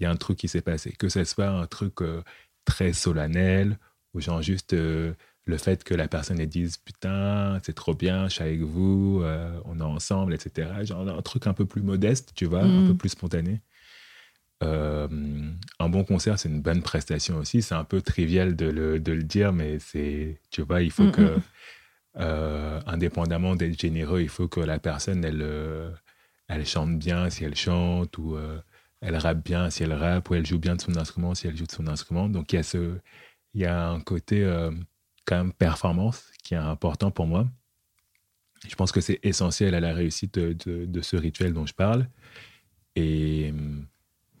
y 0.00 0.04
a 0.04 0.10
un 0.10 0.16
truc 0.16 0.36
qui 0.38 0.48
s'est 0.48 0.62
passé. 0.62 0.90
Que 0.98 1.08
ce 1.08 1.22
soit 1.24 1.46
un 1.48 1.66
truc 1.66 2.00
euh, 2.02 2.22
très 2.64 2.92
solennel, 2.92 3.78
ou 4.14 4.20
genre 4.20 4.42
juste 4.42 4.72
euh, 4.72 5.12
le 5.44 5.58
fait 5.58 5.84
que 5.84 5.94
la 5.94 6.08
personne 6.08 6.40
elle 6.40 6.48
dise, 6.48 6.76
putain, 6.78 7.60
c'est 7.62 7.74
trop 7.74 7.94
bien, 7.94 8.28
je 8.28 8.34
suis 8.34 8.42
avec 8.42 8.62
vous, 8.62 9.20
euh, 9.22 9.60
on 9.66 9.78
est 9.78 9.82
ensemble, 9.82 10.34
etc. 10.34 10.70
Genre 10.84 11.06
un 11.08 11.22
truc 11.22 11.46
un 11.46 11.52
peu 11.52 11.66
plus 11.66 11.82
modeste, 11.82 12.32
tu 12.34 12.46
vois, 12.46 12.62
un 12.62 12.86
peu 12.86 12.94
plus 12.94 13.10
spontané. 13.10 13.60
Euh, 14.62 15.08
un 15.78 15.88
bon 15.88 16.04
concert, 16.04 16.38
c'est 16.38 16.48
une 16.48 16.62
bonne 16.62 16.82
prestation 16.82 17.36
aussi. 17.38 17.60
C'est 17.62 17.74
un 17.74 17.84
peu 17.84 18.00
trivial 18.00 18.56
de 18.56 18.66
le, 18.66 19.00
de 19.00 19.12
le 19.12 19.22
dire, 19.22 19.52
mais 19.52 19.78
c'est, 19.78 20.40
tu 20.50 20.62
vois, 20.62 20.82
il 20.82 20.90
faut 20.90 21.04
Mhm. 21.04 21.10
que, 21.12 21.38
euh, 22.16 22.80
indépendamment 22.86 23.56
d'être 23.56 23.78
généreux, 23.80 24.20
il 24.22 24.28
faut 24.28 24.48
que 24.48 24.60
la 24.60 24.78
personne, 24.78 25.24
elle, 25.24 25.42
euh, 25.42 25.90
elle 26.48 26.66
chante 26.66 26.98
bien 26.98 27.30
si 27.30 27.44
elle 27.44 27.56
chante, 27.56 28.16
ou 28.18 28.36
euh, 28.36 28.60
elle 29.00 29.16
rappe 29.16 29.44
bien 29.44 29.70
si 29.70 29.82
elle 29.82 29.92
rappe, 29.94 30.30
ou 30.30 30.34
elle 30.34 30.46
joue 30.46 30.58
bien 30.58 30.76
de 30.76 30.80
son 30.80 30.96
instrument 30.96 31.34
si 31.34 31.46
elle 31.48 31.56
joue 31.56 31.66
de 31.66 31.72
son 31.72 31.86
instrument. 31.88 32.28
Donc 32.28 32.52
il 32.52 32.56
y 32.56 32.58
a, 32.60 32.62
ce, 32.62 32.98
il 33.54 33.62
y 33.62 33.66
a 33.66 33.88
un 33.90 34.00
côté 34.00 34.44
quand 35.26 35.36
même 35.36 35.52
performance 35.52 36.30
qui 36.42 36.54
est 36.54 36.58
important 36.58 37.10
pour 37.10 37.26
moi. 37.26 37.46
Je 38.68 38.74
pense 38.76 38.92
que 38.92 39.00
c'est 39.00 39.20
essentiel 39.22 39.74
à 39.74 39.80
la 39.80 39.92
réussite 39.92 40.38
de, 40.38 40.52
de- 40.54 40.86
de 40.86 41.00
ce 41.02 41.16
rituel 41.16 41.52
dont 41.52 41.66
je 41.66 41.74
parle. 41.74 42.08
Et 42.96 43.52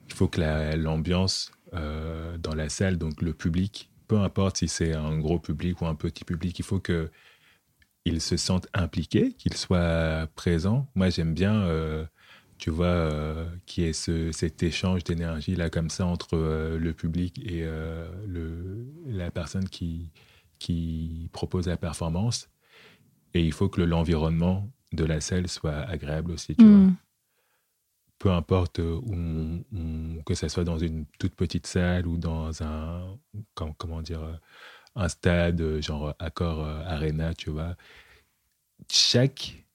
il 0.08 0.14
faut 0.14 0.28
que 0.28 0.40
la- 0.40 0.76
l'ambiance 0.76 1.50
euh, 1.74 2.36
dans 2.38 2.54
la 2.54 2.68
salle, 2.68 2.98
donc 2.98 3.20
le 3.22 3.32
public, 3.34 3.90
peu 4.06 4.18
importe 4.18 4.58
si 4.58 4.68
c'est 4.68 4.94
un 4.94 5.18
gros 5.18 5.38
public 5.38 5.80
ou 5.80 5.86
un 5.86 5.94
petit 5.94 6.24
public, 6.24 6.58
il 6.58 6.64
faut 6.64 6.80
que 6.80 7.10
ils 8.04 8.20
se 8.20 8.36
sentent 8.36 8.68
impliqués, 8.74 9.32
qu'ils 9.32 9.56
soient 9.56 10.28
présents. 10.36 10.86
Moi, 10.94 11.08
j'aime 11.08 11.32
bien, 11.32 11.62
euh, 11.62 12.04
tu 12.58 12.68
vois, 12.70 12.86
euh, 12.86 13.46
qu'il 13.66 13.84
y 13.84 13.86
ait 13.88 13.92
ce, 13.94 14.30
cet 14.30 14.62
échange 14.62 15.04
d'énergie 15.04 15.56
là 15.56 15.70
comme 15.70 15.88
ça 15.88 16.04
entre 16.06 16.34
euh, 16.36 16.78
le 16.78 16.92
public 16.92 17.40
et 17.44 17.62
le, 17.62 18.86
la 19.06 19.30
personne 19.30 19.68
qui, 19.68 20.10
qui 20.58 21.30
propose 21.32 21.66
la 21.66 21.78
performance. 21.78 22.50
Et 23.32 23.42
il 23.42 23.52
faut 23.52 23.68
que 23.70 23.80
le- 23.80 23.86
l'environnement 23.86 24.70
de 24.92 25.04
la 25.04 25.20
salle 25.20 25.48
soit 25.48 25.78
agréable 25.78 26.30
aussi, 26.32 26.54
tu 26.56 26.64
vois 26.64 26.72
Mm. 26.78 26.96
Peu 28.24 28.30
importe 28.30 28.78
euh, 28.80 28.96
où 29.04 30.22
que 30.22 30.34
ça 30.34 30.48
soit 30.48 30.64
dans 30.64 30.78
une 30.78 31.04
toute 31.18 31.34
petite 31.34 31.66
salle 31.66 32.06
ou 32.06 32.16
dans 32.16 32.62
un 32.62 33.18
com- 33.54 33.74
comment 33.76 34.00
dire 34.00 34.22
euh, 34.22 34.32
un 34.96 35.10
stade 35.10 35.60
euh, 35.60 35.82
genre 35.82 36.14
Accor 36.18 36.64
Arena, 36.64 37.34
tu 37.34 37.50
vois. 37.50 37.76
Chaque 38.90 39.66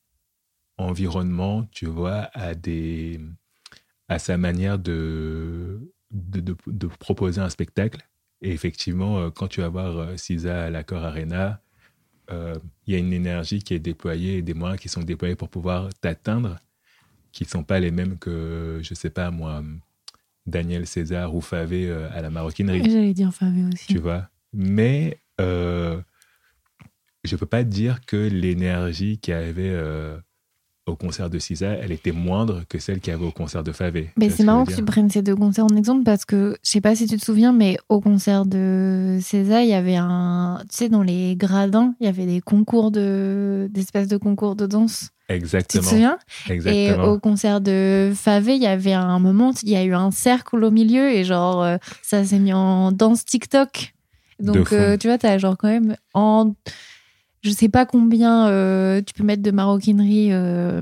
environnement, 0.80 1.68
tu 1.72 1.86
vois, 1.86 2.32
a 2.34 2.56
des 2.56 3.22
a 4.08 4.18
sa 4.18 4.38
manière 4.38 4.80
de 4.80 5.94
de, 6.10 6.88
proposer 6.88 7.42
un 7.42 7.50
spectacle. 7.52 8.02
Et 8.42 8.52
effectivement, 8.52 9.30
quand 9.30 9.48
tu 9.48 9.62
vas 9.62 9.70
voir 9.70 10.18
Sisa 10.18 10.66
à 10.66 10.70
l'Accor 10.72 11.04
Arena, 11.04 11.62
il 12.32 12.94
y 12.94 12.96
a 12.96 12.98
une 12.98 13.14
énergie 13.14 13.62
qui 13.62 13.76
est 13.76 13.80
déployée 13.80 14.42
des 14.42 14.56
moyens 14.56 14.82
qui 14.82 14.90
sont 14.90 15.04
déployés 15.04 15.36
pour 15.36 15.50
pouvoir 15.50 15.90
t'atteindre 16.02 16.58
qui 17.32 17.44
ne 17.44 17.50
sont 17.50 17.64
pas 17.64 17.80
les 17.80 17.92
mêmes 17.92 18.18
que, 18.18 18.80
je 18.82 18.94
sais 18.94 19.10
pas 19.10 19.32
moi, 19.32 19.64
Daniel 20.46 20.88
César 20.88 21.36
ou 21.36 21.42
Favé 21.42 21.88
euh, 21.90 22.10
à 22.14 22.22
la 22.22 22.30
maroquinerie, 22.30 22.90
J'allais 22.90 23.14
dire 23.14 23.34
Favé 23.34 23.64
aussi. 23.72 23.88
tu 23.88 24.00
vois? 24.00 24.30
Mais 24.54 25.20
euh, 25.40 26.00
je 27.24 27.36
peux 27.36 27.46
pas 27.46 27.64
dire 27.64 28.02
que 28.06 28.18
l'énergie 28.18 29.20
qu'il 29.20 29.34
y 29.34 29.38
avait 29.38 29.70
euh, 29.70 30.18
au 30.88 30.96
concert 30.96 31.30
de 31.30 31.38
César, 31.40 31.74
elle 31.74 31.92
était 31.92 32.12
moindre 32.12 32.64
que 32.68 32.80
celle 32.80 33.00
qu'il 33.00 33.12
y 33.12 33.16
avait 33.16 33.26
au 33.26 33.32
concert 33.32 33.64
de 33.64 33.72
Favé. 33.72 34.10
Mais 34.18 34.30
ce 34.30 34.38
c'est 34.38 34.44
que 34.44 34.46
marrant 34.48 34.66
que 34.66 34.72
veux 34.72 34.78
tu 34.78 34.84
prennes 34.84 35.10
ces 35.10 35.22
deux 35.22 35.36
concerts 35.36 35.66
en 35.66 35.76
exemple 35.76 36.04
parce 36.04 36.26
que 36.26 36.58
je 36.64 36.70
sais 36.72 36.82
pas 36.82 36.96
si 36.96 37.06
tu 37.06 37.18
te 37.18 37.24
souviens, 37.24 37.54
mais 37.54 37.78
au 37.90 38.02
concert 38.02 38.46
de 38.46 39.20
César, 39.22 39.62
il 39.62 39.70
y 39.70 39.74
avait 39.74 39.98
un. 39.98 40.60
Tu 40.70 40.78
sais, 40.78 40.90
dans 40.90 41.04
les 41.04 41.36
gradins, 41.36 41.94
il 42.00 42.06
y 42.06 42.10
avait 42.10 42.26
des 42.26 42.42
concours 42.42 42.92
de. 42.92 43.70
d'espèces 43.72 44.08
de 44.08 44.18
concours 44.18 44.56
de 44.56 44.66
danse. 44.66 45.12
Tu 45.30 45.36
te 45.36 45.36
Exactement. 45.36 45.90
souviens? 45.90 46.18
Et 46.50 46.52
Exactement. 46.52 47.14
au 47.14 47.20
concert 47.20 47.62
de 47.62 48.12
Favé, 48.16 48.56
il 48.56 48.62
y 48.64 48.68
avait 48.68 48.94
un 48.94 49.20
moment, 49.20 49.54
il 49.64 49.70
y 49.70 49.76
a 49.76 49.84
eu 49.84 49.94
un 49.94 50.10
cercle 50.12 50.64
au 50.64 50.72
milieu 50.72 51.10
et 51.12 51.24
genre, 51.24 51.62
euh, 51.64 51.78
ça 52.02 52.24
s'est 52.26 52.40
mis 52.40 52.52
en 52.54 52.92
danse 52.92 53.26
TikTok. 53.26 53.94
Donc, 54.40 54.72
euh, 54.72 54.98
tu 54.98 55.08
vois, 55.08 55.18
t'as 55.18 55.38
genre 55.38 55.58
quand 55.58 55.68
même 55.68 55.96
en. 56.14 56.54
je 57.44 57.52
sais 57.52 57.70
pas 57.70 57.86
combien 57.86 58.48
euh, 58.48 59.02
tu 59.06 59.14
peux 59.14 59.24
mettre 59.24 59.44
de 59.44 59.52
maroquinerie. 59.52 60.30
euh, 60.32 60.82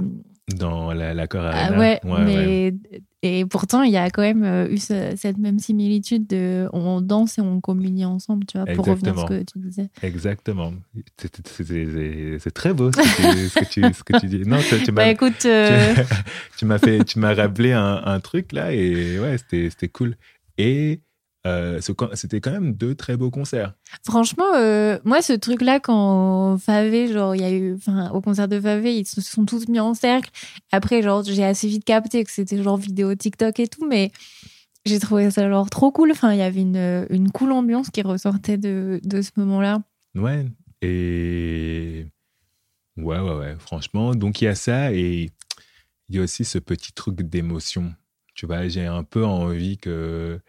Dans 0.55 0.93
la- 0.93 1.13
l'accord 1.13 1.43
ah 1.43 1.71
ouais, 1.77 1.99
ouais. 2.05 2.23
mais 2.25 2.73
et 3.21 3.45
pourtant 3.45 3.83
il 3.83 3.91
y 3.91 3.97
a 3.97 4.09
quand 4.09 4.21
même 4.21 4.45
euh, 4.45 4.69
eu 4.69 4.77
ce- 4.77 5.13
cette 5.17 5.37
même 5.37 5.59
similitude 5.59 6.25
de 6.25 6.69
on 6.71 7.01
danse 7.01 7.37
et 7.37 7.41
on 7.41 7.59
communie 7.59 8.05
ensemble, 8.05 8.45
tu 8.45 8.57
vois, 8.57 8.65
pour 8.75 8.85
revenir 8.85 9.19
à 9.19 9.27
ce 9.27 9.33
que 9.39 9.43
tu 9.43 9.59
disais. 9.59 9.89
Exactement. 10.01 10.71
C'est- 11.17 12.51
très 12.53 12.73
beau 12.73 12.91
ce 12.93 12.97
que 12.97 13.03
tu, 13.33 13.49
ce 13.49 13.59
que 13.59 13.65
tu, 13.65 13.93
ce 13.93 14.03
que 14.05 14.17
tu 14.19 14.27
dis. 14.27 14.41
Non, 14.47 14.59
tu, 14.59 14.81
tu 14.83 14.91
Bah 14.93 15.03
m'as 15.03 15.11
écoute, 15.11 15.45
euh, 15.45 15.93
tu, 15.95 16.01
tu 16.59 16.65
m'as 16.65 16.77
fait, 16.77 17.03
tu 17.03 17.19
m'as 17.19 17.33
rappelé 17.33 17.73
un, 17.73 18.01
un 18.05 18.19
truc 18.21 18.53
là 18.53 18.71
et 18.73 19.19
ouais, 19.19 19.37
c'était 19.37 19.69
c'était 19.69 19.89
cool. 19.89 20.15
Et 20.57 21.01
euh, 21.47 21.79
c'était 22.13 22.41
quand 22.41 22.51
même 22.51 22.73
deux 22.73 22.95
très 22.95 23.15
beaux 23.15 23.31
concerts. 23.31 23.73
franchement, 24.05 24.53
euh, 24.55 24.99
moi 25.05 25.21
ce 25.21 25.33
truc-là 25.33 25.79
quand 25.79 26.57
Favé, 26.57 27.07
genre 27.11 27.35
il 27.35 27.41
y 27.41 27.45
a 27.45 27.51
eu, 27.51 27.75
enfin 27.75 28.09
au 28.11 28.21
concert 28.21 28.47
de 28.47 28.59
Favé, 28.59 28.95
ils 28.97 29.07
se 29.07 29.21
sont 29.21 29.45
tous 29.45 29.67
mis 29.67 29.79
en 29.79 29.93
cercle. 29.93 30.29
Après, 30.71 31.01
genre 31.01 31.23
j'ai 31.23 31.43
assez 31.43 31.67
vite 31.67 31.85
capté 31.85 32.23
que 32.23 32.31
c'était 32.31 32.61
genre 32.61 32.77
vidéo 32.77 33.15
TikTok 33.15 33.59
et 33.59 33.67
tout, 33.67 33.87
mais 33.87 34.11
j'ai 34.85 34.99
trouvé 34.99 35.31
ça 35.31 35.49
genre 35.49 35.69
trop 35.69 35.91
cool. 35.91 36.11
Enfin, 36.11 36.33
il 36.33 36.39
y 36.39 36.41
avait 36.41 36.61
une, 36.61 37.07
une 37.09 37.31
cool 37.31 37.51
ambiance 37.51 37.89
qui 37.89 38.01
ressortait 38.01 38.57
de, 38.57 38.99
de 39.03 39.21
ce 39.21 39.31
moment-là. 39.37 39.81
Ouais. 40.15 40.45
Et 40.81 42.07
ouais, 42.97 43.19
ouais, 43.19 43.35
ouais. 43.35 43.55
Franchement, 43.59 44.15
donc 44.15 44.41
il 44.41 44.45
y 44.45 44.47
a 44.47 44.55
ça 44.55 44.93
et 44.93 45.31
il 46.09 46.15
y 46.15 46.19
a 46.19 46.23
aussi 46.23 46.45
ce 46.45 46.57
petit 46.57 46.93
truc 46.93 47.21
d'émotion. 47.21 47.93
Tu 48.33 48.45
vois, 48.45 48.67
j'ai 48.67 48.85
un 48.85 49.03
peu 49.03 49.25
envie 49.25 49.77
que 49.77 50.39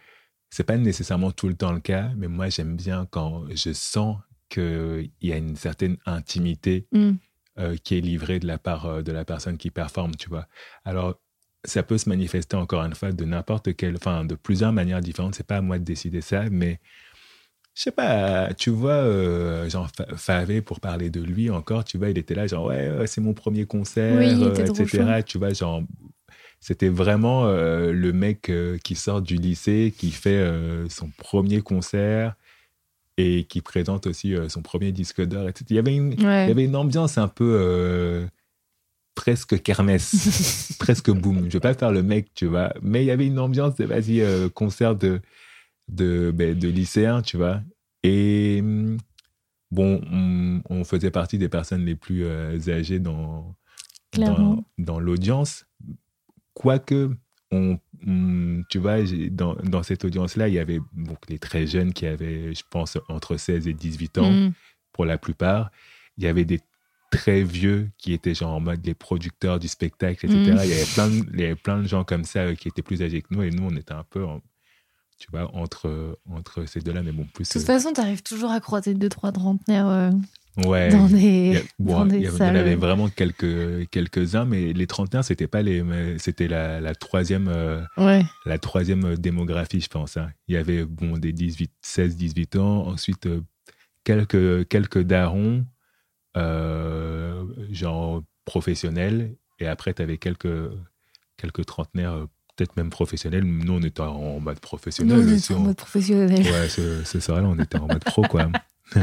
c'est 0.50 0.64
pas 0.64 0.76
nécessairement 0.76 1.30
tout 1.32 1.48
le 1.48 1.54
temps 1.54 1.72
le 1.72 1.80
cas, 1.80 2.11
mais 2.16 2.28
moi 2.28 2.48
j'aime 2.48 2.76
bien 2.76 3.06
quand 3.11 3.44
je 3.54 3.72
sens 3.72 4.16
qu'il 4.48 5.11
y 5.20 5.32
a 5.32 5.37
une 5.37 5.56
certaine 5.56 5.96
intimité 6.06 6.87
Mm. 6.92 7.12
euh, 7.58 7.76
qui 7.76 7.98
est 7.98 8.00
livrée 8.00 8.38
de 8.38 8.46
la 8.46 8.56
part 8.58 8.87
euh, 8.87 9.02
de 9.02 9.12
la 9.12 9.24
personne 9.24 9.56
qui 9.58 9.70
performe, 9.70 10.14
tu 10.16 10.28
vois. 10.28 10.46
Alors, 10.84 11.18
ça 11.64 11.82
peut 11.82 11.98
se 11.98 12.08
manifester 12.08 12.56
encore 12.56 12.82
une 12.84 12.94
fois 12.94 13.11
de 13.12 13.24
n'importe 13.24 13.74
quelle, 13.76 13.96
enfin, 13.96 14.24
de 14.24 14.37
plusieurs 14.37 14.72
manières 14.72 15.00
différentes. 15.00 15.34
C'est 15.34 15.46
pas 15.46 15.56
à 15.56 15.61
moi 15.61 15.78
de 15.78 15.84
décider 15.84 16.20
ça, 16.20 16.44
mais 16.50 16.78
je 17.74 17.82
sais 17.82 17.90
pas, 17.92 18.54
tu 18.54 18.70
vois, 18.70 18.92
euh, 18.92 19.68
genre 19.68 19.88
Fa- 19.96 20.16
Favé, 20.16 20.62
pour 20.62 20.80
parler 20.80 21.11
de 21.11 21.20
lui 21.20 21.50
encore, 21.50 21.84
tu 21.84 21.98
vois, 21.98 22.08
il 22.11 22.16
était 22.18 22.34
là, 22.34 22.46
genre, 22.46 22.66
ouais, 22.66 23.06
c'est 23.06 23.20
mon 23.20 23.34
premier 23.34 23.66
concert, 23.66 24.16
Oui, 24.18 24.28
il 24.37 24.42
euh, 24.44 24.52
était 24.64 24.82
etc. 24.84 25.22
Tu 25.22 25.38
vois, 25.38 25.52
genre, 25.52 25.82
c'était 26.60 26.88
vraiment 26.88 27.46
euh, 27.46 27.92
le 27.92 28.12
mec 28.12 28.48
euh, 28.50 28.78
qui 28.78 28.94
sort 28.94 29.22
du 29.22 29.36
lycée, 29.36 29.94
qui 29.96 30.10
fait 30.10 30.36
euh, 30.38 30.88
son 30.88 31.08
premier 31.16 31.60
concert 31.60 32.34
et 33.16 33.44
qui 33.44 33.60
présente 33.62 34.06
aussi 34.06 34.34
son 34.48 34.62
premier 34.62 34.92
disque 34.92 35.20
d'or. 35.24 35.48
etc. 35.48 35.64
Il 35.70 35.76
y 35.76 35.78
avait 35.80 35.94
une, 35.96 36.08
Ouais. 36.24 36.44
il 36.46 36.48
y 36.48 36.52
avait 36.52 36.64
une 36.64 36.76
ambiance 36.76 37.18
un 37.18 37.26
peu 37.28 38.28
presque 39.16 39.60
kermesse, 39.62 40.76
presque 40.78 41.10
boom. 41.10 41.46
Je 41.46 41.54
vais 41.54 41.60
pas 41.60 41.74
faire 41.74 41.90
le 41.90 42.02
mec, 42.04 42.32
tu 42.34 42.46
vois, 42.46 42.72
mais 42.80 43.02
il 43.02 43.06
y 43.06 43.10
avait 43.10 43.26
une 43.26 43.40
ambiance 43.40 43.74
de 43.74 43.84
vas-y 43.84 44.22
concert 44.54 44.94
de 44.94 45.20
de 45.88 46.30
ben, 46.32 46.56
de 46.56 46.68
lycéens, 46.68 47.22
tu 47.22 47.36
vois. 47.38 47.60
Et 48.04 48.58
hum, 48.62 48.98
bon, 49.72 50.00
on, 50.12 50.60
on 50.70 50.84
faisait 50.84 51.10
partie 51.10 51.38
des 51.38 51.48
personnes 51.48 51.84
les 51.84 51.96
plus 51.96 52.24
âgées 52.68 53.00
dans 53.00 53.56
Clairement. 54.12 54.64
dans, 54.78 54.94
dans 54.94 55.00
l'audience. 55.00 55.66
Quoique, 56.58 57.10
on, 57.52 57.78
on- 58.06 58.62
tu 58.68 58.78
vois, 58.78 58.96
dans, 59.30 59.54
dans 59.56 59.82
cette 59.82 60.04
audience-là, 60.04 60.48
il 60.48 60.54
y 60.54 60.58
avait 60.58 60.80
donc, 60.92 61.18
les 61.28 61.38
très 61.38 61.66
jeunes 61.66 61.92
qui 61.92 62.06
avaient, 62.06 62.52
je 62.54 62.62
pense, 62.68 62.98
entre 63.08 63.36
16 63.36 63.68
et 63.68 63.72
18 63.74 64.18
ans 64.18 64.30
Mm. 64.30 64.52
pour 64.92 65.04
la 65.04 65.18
plupart. 65.18 65.70
Il 66.16 66.24
y 66.24 66.26
avait 66.26 66.44
des 66.44 66.60
très 67.10 67.42
vieux 67.42 67.88
qui 67.96 68.12
étaient 68.12 68.34
genre 68.34 68.52
en 68.54 68.60
mode 68.60 68.84
les 68.84 68.94
producteurs 68.94 69.58
du 69.58 69.68
spectacle, 69.68 70.26
etc. 70.26 70.38
Mm. 70.38 70.58
Il, 70.64 70.70
y 70.70 70.72
avait 70.74 70.92
plein 70.94 71.08
de, 71.08 71.14
il 71.32 71.40
y 71.40 71.44
avait 71.44 71.54
plein 71.54 71.78
de 71.80 71.86
gens 71.86 72.04
comme 72.04 72.24
ça 72.24 72.40
euh, 72.40 72.54
qui 72.54 72.68
étaient 72.68 72.82
plus 72.82 73.02
âgés 73.02 73.22
que 73.22 73.28
nous 73.30 73.42
et 73.42 73.50
nous, 73.50 73.64
on 73.64 73.76
était 73.76 73.92
un 73.94 74.04
peu, 74.04 74.24
en- 74.24 74.42
tu 75.18 75.28
vois, 75.30 75.48
entre, 75.54 76.18
entre 76.30 76.64
ces 76.66 76.80
deux-là, 76.80 77.02
mais 77.02 77.12
bon, 77.12 77.24
plus. 77.32 77.48
De 77.48 77.52
toute 77.52 77.62
euh, 77.62 77.64
façon, 77.66 77.92
t'arrives 77.92 78.22
toujours 78.22 78.50
à 78.50 78.60
croiser 78.60 78.94
deux, 78.94 79.08
trois 79.08 79.32
trentenaires 79.32 79.88
euh, 79.88 80.10
ouais. 80.66 80.88
dans 80.90 81.06
Il 81.08 81.16
y 81.16 81.52
des, 81.52 81.62
il 81.78 81.90
en 81.90 82.54
avait 82.54 82.74
vraiment 82.74 83.08
quelques, 83.08 83.88
quelques-uns, 83.90 84.44
mais 84.44 84.72
les 84.72 84.86
trentenaires, 84.86 85.24
c'était 85.24 85.46
pas 85.46 85.62
les, 85.62 85.82
c'était 86.18 86.48
la, 86.48 86.80
la 86.80 86.94
troisième, 86.94 87.48
euh, 87.48 87.80
Ouais. 87.96 88.24
la 88.46 88.58
troisième 88.58 89.16
démographie, 89.16 89.80
je 89.80 89.88
pense. 89.88 90.16
hein. 90.16 90.30
Il 90.48 90.54
y 90.54 90.58
avait 90.58 90.84
bon, 90.84 91.18
des 91.18 91.32
18, 91.32 91.70
16, 91.82 92.16
18 92.16 92.56
ans, 92.56 92.86
ensuite 92.88 93.26
euh, 93.26 93.40
quelques, 94.04 94.66
quelques 94.68 95.02
darons, 95.02 95.64
euh, 96.36 97.44
genre 97.70 98.22
professionnels, 98.44 99.34
et 99.60 99.66
après, 99.66 99.92
tu 99.94 100.02
avais 100.02 100.18
quelques, 100.18 100.70
quelques 101.36 101.64
trentenaires, 101.66 102.12
euh, 102.12 102.26
peut-être 102.56 102.76
même 102.76 102.90
professionnels. 102.90 103.44
Nous, 103.44 103.72
on 103.72 103.82
était 103.82 104.00
en 104.00 104.40
mode 104.40 104.54
Nous, 104.56 104.60
professionnel 104.60 105.18
on 105.18 105.28
est 105.28 105.34
aussi. 105.34 105.52
en 105.52 105.56
on- 105.58 105.60
mode 105.60 105.76
professionnel. 105.76 106.42
Ouais, 106.42 106.68
ce, 106.68 107.04
ce 107.04 107.20
soir-là, 107.20 107.46
on 107.48 107.58
était 107.58 107.78
en 107.78 107.86
mode 107.86 108.02
pro, 108.04 108.22
quoi. 108.22 108.48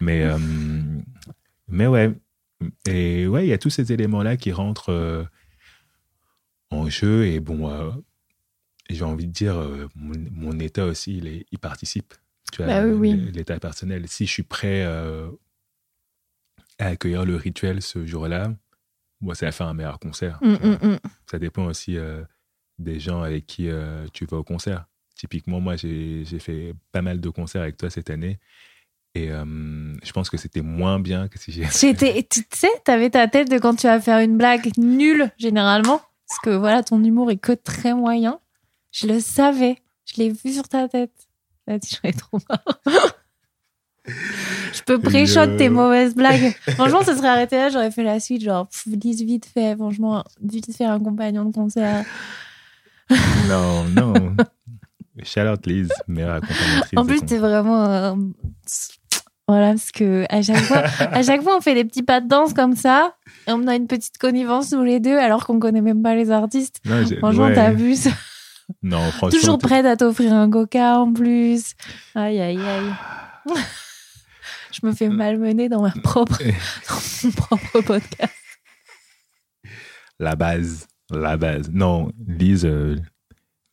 mais, 0.00 0.22
euh, 0.24 0.38
mais 1.68 1.86
ouais. 1.86 2.12
Et 2.86 3.26
ouais, 3.26 3.44
il 3.46 3.48
y 3.48 3.52
a 3.52 3.58
tous 3.58 3.70
ces 3.70 3.92
éléments-là 3.92 4.36
qui 4.36 4.52
rentrent 4.52 4.90
euh, 4.92 5.24
en 6.70 6.88
jeu. 6.88 7.26
Et 7.26 7.40
bon, 7.40 7.68
euh, 7.70 7.90
j'ai 8.90 9.04
envie 9.04 9.26
de 9.26 9.32
dire, 9.32 9.54
mon, 9.94 10.14
mon 10.30 10.58
état 10.58 10.86
aussi, 10.86 11.18
il, 11.18 11.26
est- 11.26 11.46
il 11.50 11.58
participe. 11.58 12.14
Tu 12.52 12.62
vois, 12.62 12.66
Bah 12.80 12.84
oui, 12.86 12.92
oui. 12.92 13.10
l- 13.12 13.32
L'état 13.34 13.58
personnel. 13.58 14.06
Si 14.08 14.26
je 14.26 14.30
suis 14.32 14.42
prêt 14.42 14.84
à 16.78 16.86
accueillir 16.86 17.24
le 17.24 17.36
rituel 17.36 17.82
ce 17.82 18.04
jour-là, 18.06 18.52
moi, 19.20 19.34
ça 19.34 19.46
va 19.46 19.52
faire 19.52 19.66
un 19.68 19.74
meilleur 19.74 19.98
concert. 19.98 20.38
Mm, 20.42 20.52
mm, 20.54 20.78
mm. 20.94 20.98
Ça 21.30 21.38
dépend 21.38 21.66
aussi 21.66 21.96
des 22.78 23.00
gens 23.00 23.22
avec 23.22 23.46
qui 23.46 23.68
tu 24.12 24.26
vas 24.26 24.38
au 24.38 24.44
concert. 24.44 24.86
Typiquement, 25.16 25.60
moi, 25.60 25.76
j'ai 25.76 26.24
fait 26.40 26.74
pas 26.92 27.02
mal 27.02 27.20
de 27.20 27.28
concerts 27.28 27.62
avec 27.62 27.76
toi 27.76 27.90
cette 27.90 28.10
année. 28.10 28.38
Et 29.16 29.30
euh, 29.30 29.44
je 30.02 30.12
pense 30.12 30.28
que 30.28 30.36
c'était 30.36 30.60
moins 30.60 30.98
bien 30.98 31.28
que 31.28 31.38
si 31.38 31.52
j'ai. 31.52 31.64
J'étais, 31.78 32.26
tu 32.28 32.42
sais, 32.52 32.68
t'avais 32.84 33.10
ta 33.10 33.28
tête 33.28 33.48
de 33.50 33.58
quand 33.58 33.74
tu 33.76 33.86
vas 33.86 34.00
faire 34.00 34.18
une 34.18 34.36
blague 34.36 34.70
nulle, 34.76 35.30
généralement. 35.38 36.00
Parce 36.28 36.40
que 36.42 36.50
voilà, 36.50 36.82
ton 36.82 37.02
humour 37.04 37.30
est 37.30 37.36
que 37.36 37.52
très 37.52 37.94
moyen. 37.94 38.40
Je 38.90 39.06
le 39.06 39.20
savais. 39.20 39.78
Je 40.06 40.20
l'ai 40.20 40.30
vu 40.30 40.52
sur 40.52 40.68
ta 40.68 40.88
tête. 40.88 41.12
Là, 41.66 41.78
tu 41.78 41.94
serais 41.94 42.12
trop 42.12 42.38
marrant. 42.48 43.08
Je 44.06 44.82
peux 44.82 44.98
pré-shot 44.98 45.44
Je- 45.52 45.56
tes 45.56 45.68
mauvaises 45.68 46.14
blagues. 46.14 46.54
Franchement, 46.70 47.02
ça 47.02 47.16
serait 47.16 47.28
arrêté 47.28 47.56
là, 47.56 47.68
j'aurais 47.70 47.90
fait 47.90 48.02
la 48.02 48.18
suite. 48.20 48.42
Genre, 48.42 48.66
pff, 48.68 48.86
Lise, 49.02 49.22
vite 49.22 49.46
fait. 49.46 49.76
Franchement, 49.76 50.24
vite 50.42 50.74
fait 50.76 50.84
un 50.84 50.98
compagnon 50.98 51.44
de 51.44 51.54
concert. 51.54 52.04
Non, 53.48 53.84
non. 53.84 54.36
Shout 55.22 55.40
out 55.40 55.64
Liz, 55.66 55.88
meilleure 56.08 56.34
accompagnatrice. 56.36 56.98
En 56.98 57.06
plus, 57.06 57.20
t'es 57.24 57.38
vraiment. 57.38 58.18
Voilà, 59.46 59.68
parce 59.70 59.92
que 59.92 60.24
à 60.30 60.40
chaque 60.40 60.62
fois, 60.62 60.78
à 60.98 61.22
chaque 61.22 61.42
fois, 61.42 61.56
on 61.58 61.60
fait 61.60 61.74
des 61.74 61.84
petits 61.84 62.02
pas 62.02 62.20
de 62.22 62.28
danse 62.28 62.54
comme 62.54 62.76
ça, 62.76 63.14
et 63.46 63.52
on 63.52 63.66
a 63.66 63.76
une 63.76 63.86
petite 63.86 64.16
connivence 64.16 64.70
tous 64.70 64.82
les 64.82 65.00
deux, 65.00 65.18
alors 65.18 65.44
qu'on 65.46 65.58
connaît 65.60 65.82
même 65.82 66.02
pas 66.02 66.14
les 66.14 66.30
artistes. 66.30 66.80
Non, 66.86 67.04
Franchement, 67.18 67.44
ouais. 67.46 67.54
t'as 67.54 67.72
vu 67.72 67.94
ça? 67.94 68.10
Non, 68.82 69.02
franchement. 69.10 69.38
Toujours 69.38 69.58
prête 69.58 69.84
à 69.84 69.96
t'offrir 69.96 70.32
un 70.32 70.48
coca 70.48 70.98
en 71.00 71.12
plus. 71.12 71.74
Aïe, 72.14 72.40
aïe, 72.40 72.58
aïe. 72.58 73.54
Je 74.72 74.86
me 74.86 74.92
fais 74.92 75.08
malmener 75.08 75.68
dans 75.68 75.82
ma 75.82 75.90
propre, 76.02 76.38
dans 76.88 77.26
mon 77.26 77.32
propre 77.32 77.80
podcast. 77.82 78.32
La 80.18 80.36
base. 80.36 80.86
La 81.10 81.36
base. 81.36 81.70
Non, 81.70 82.10
Lise, 82.26 82.64
euh, 82.64 82.96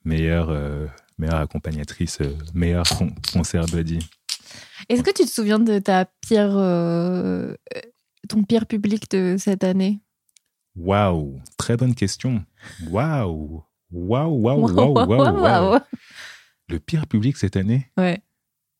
meilleure, 0.04 0.50
euh, 0.50 0.86
meilleure 1.18 1.40
accompagnatrice, 1.40 2.20
euh, 2.22 2.36
meilleur 2.54 2.84
con- 2.90 3.14
concert 3.34 3.66
buddy. 3.68 4.00
Est-ce 4.90 5.04
que 5.04 5.12
tu 5.12 5.24
te 5.26 5.30
souviens 5.30 5.60
de 5.60 5.80
ta 5.80 6.06
pire, 6.06 6.52
euh, 6.56 7.56
ton 8.30 8.44
pire 8.44 8.66
public 8.66 9.10
de 9.12 9.36
cette 9.38 9.64
année? 9.64 10.00
Waouh, 10.76 11.42
très 11.58 11.76
bonne 11.78 11.96
question. 11.96 12.44
Waouh, 12.90 13.64
waouh, 13.92 14.30
waouh, 14.42 14.62
Waouh, 14.62 14.74
waouh, 14.74 14.94
waouh, 14.94 15.08
waouh, 15.08 15.42
waouh. 15.42 15.70
waouh. 15.72 15.80
Le 16.70 16.80
pire 16.80 17.08
public 17.08 17.38
cette 17.38 17.56
année? 17.56 17.92
Ouais. 17.98 18.22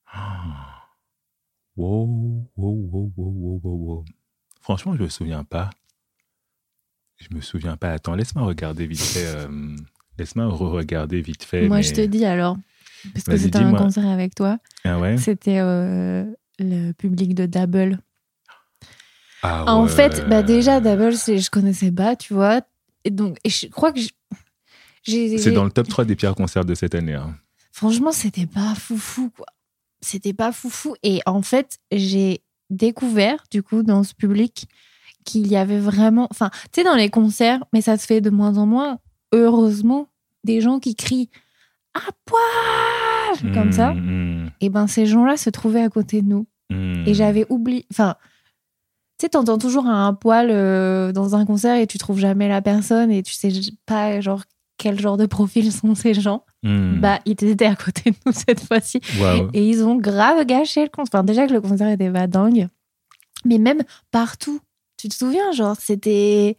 Wow, 1.78 2.06
wow, 2.58 2.74
wow, 2.92 3.12
wow, 3.16 3.34
wow, 3.34 3.60
wow, 3.64 3.76
wow. 3.96 4.06
Franchement, 4.62 4.94
je 4.96 5.04
me 5.04 5.10
souviens 5.10 5.44
pas. 5.46 5.70
Je 7.18 7.34
me 7.34 7.42
souviens 7.42 7.78
pas. 7.78 7.92
Attends, 7.94 8.14
laisse-moi 8.16 8.44
regarder 8.46 8.86
vite 8.88 9.00
fait. 9.02 9.26
euh, 9.26 9.76
laisse-moi 10.18 10.48
re-regarder 10.48 11.22
vite 11.22 11.44
fait. 11.44 11.68
Moi, 11.68 11.78
mais- 11.78 11.84
je 11.84 11.94
te 11.94 12.02
dis 12.02 12.26
alors, 12.26 12.58
parce 13.14 13.26
que 13.26 13.38
c'était 13.38 13.60
un 13.60 13.74
concert 13.74 14.08
avec 14.08 14.36
toi, 14.36 14.58
Ah 14.84 15.00
ouais? 15.00 15.18
C'était 15.18 15.60
euh, 15.60 16.26
le 16.60 16.92
public 16.94 17.34
de 17.36 17.46
Double. 17.46 18.00
Ah 19.44 19.66
En 19.74 19.84
ouais. 19.84 19.90
fait, 19.90 20.28
bah 20.30 20.44
déjà, 20.44 20.80
Double, 20.80 21.16
c'est- 21.16 21.40
je 21.40 21.50
connaissais 21.50 21.92
pas, 21.92 22.16
tu 22.16 22.34
vois. 22.34 22.62
Et 23.04 23.10
donc, 23.10 23.38
et 23.44 23.50
je 23.50 23.68
crois 23.68 23.92
que 23.92 24.00
j'ai- 24.00 24.10
j'ai. 25.04 25.38
C'est 25.40 25.52
dans 25.52 25.64
le 25.64 25.72
top 25.72 25.88
3 25.88 26.06
des 26.06 26.16
pires 26.16 26.36
concerts 26.36 26.66
de 26.66 26.76
cette 26.76 26.94
année. 26.96 27.16
hein. 27.16 27.36
Franchement, 27.72 28.12
c'était 28.12 28.46
pas 28.46 28.76
foufou, 28.76 29.32
quoi. 29.36 29.48
C'était 30.02 30.34
pas 30.34 30.52
foufou. 30.52 30.96
Et 31.04 31.22
en 31.26 31.42
fait, 31.42 31.80
j'ai 31.92 32.42
découvert, 32.70 33.44
du 33.50 33.64
coup, 33.64 33.82
dans 33.82 34.04
ce 34.04 34.14
public, 34.14 34.68
qu'il 35.26 35.48
y 35.48 35.56
avait 35.56 35.80
vraiment. 35.80 36.28
Enfin, 36.32 36.50
tu 36.72 36.82
sais, 36.82 36.84
dans 36.84 36.96
les 36.96 37.10
concerts, 37.10 37.64
mais 37.74 37.82
ça 37.82 37.98
se 37.98 38.06
fait 38.06 38.22
de 38.22 38.30
moins 38.30 38.58
en 38.58 38.66
moins, 38.68 39.00
heureusement, 39.34 40.08
des 40.44 40.62
gens 40.62 40.80
qui 40.80 40.96
crient 40.96 41.30
à 41.94 42.12
poil 42.26 43.54
comme 43.54 43.72
ça. 43.72 43.94
Mm, 43.94 44.52
Et 44.62 44.70
ben, 44.70 44.88
ces 44.88 45.06
gens-là 45.06 45.38
se 45.38 45.50
trouvaient 45.50 45.82
à 45.84 45.90
côté 45.90 46.22
de 46.22 46.28
nous. 46.28 46.48
mm, 46.70 47.04
Et 47.08 47.14
j'avais 47.14 47.46
oublié. 47.50 47.86
Enfin, 47.92 48.16
tu 49.20 49.26
sais, 49.26 49.30
t'entends 49.30 49.58
toujours 49.58 49.86
un 49.88 50.14
poil 50.14 50.48
euh, 50.52 51.12
dans 51.12 51.36
un 51.36 51.46
concert 51.46 51.76
et 51.76 51.88
tu 51.88 51.98
trouves 51.98 52.20
jamais 52.20 52.48
la 52.48 52.62
personne 52.62 53.12
et 53.12 53.22
tu 53.24 53.34
sais 53.34 53.52
pas, 53.86 54.20
genre, 54.22 54.44
quel 54.78 55.00
genre 55.00 55.18
de 55.18 55.26
profil 55.28 55.72
sont 55.72 55.94
ces 55.96 56.14
gens. 56.14 56.44
mm. 56.64 57.00
Bah, 57.00 57.20
ils 57.26 57.44
étaient 57.44 57.66
à 57.66 57.76
côté 57.76 58.12
de 58.12 58.16
nous 58.26 58.32
cette 58.34 58.62
fois-ci. 58.62 59.00
Et 59.54 59.68
ils 59.70 59.84
ont 59.84 59.96
grave 59.96 60.46
gâché 60.46 60.84
le 60.84 60.90
concert. 60.90 61.20
Enfin, 61.20 61.24
déjà 61.24 61.46
que 61.48 61.54
le 61.54 61.62
concert 61.62 61.90
était 61.90 62.10
pas 62.12 62.28
dingue. 62.28 62.68
Mais 63.46 63.58
même 63.58 63.82
partout. 64.12 64.60
Tu 64.98 65.10
te 65.10 65.16
souviens, 65.16 65.52
genre, 65.52 65.76
c'était. 65.80 66.58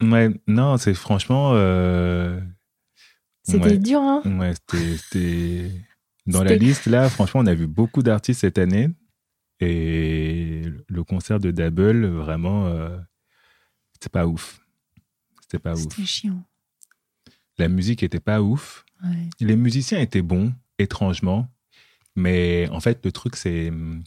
Ouais, 0.00 0.30
non, 0.46 0.76
c'est 0.76 0.94
franchement. 0.94 1.50
euh, 1.54 2.38
C'était 3.48 3.64
ouais. 3.64 3.78
dur, 3.78 4.00
hein. 4.00 4.22
Ouais, 4.38 4.52
c'était-. 4.54 5.70
Dans 6.26 6.44
la 6.44 6.56
liste, 6.56 6.86
là, 6.86 7.08
franchement, 7.08 7.40
on 7.40 7.46
a 7.46 7.54
vu 7.54 7.66
beaucoup 7.66 8.02
d'artistes 8.02 8.40
cette 8.42 8.58
année. 8.58 8.90
Et 9.60 10.62
le 10.86 11.02
concert 11.04 11.40
de 11.40 11.50
Double, 11.50 12.06
vraiment, 12.06 12.66
euh, 12.66 12.98
c'était 13.94 14.10
pas 14.10 14.26
ouf. 14.26 14.60
C'était 15.40 15.58
pas 15.58 15.72
ouf. 15.72 15.80
C'était 15.80 16.04
chiant. 16.04 16.44
La 17.56 17.68
musique 17.68 18.02
était 18.02 18.20
pas 18.20 18.42
ouf. 18.42 18.84
Ouais. 19.02 19.28
Les 19.40 19.56
musiciens 19.56 20.00
étaient 20.00 20.22
bons, 20.22 20.52
étrangement. 20.78 21.48
Mais 22.14 22.68
en 22.70 22.80
fait, 22.80 23.00
le 23.04 23.10
truc, 23.10 23.34
c'est 23.34 23.70
hum, 23.70 24.04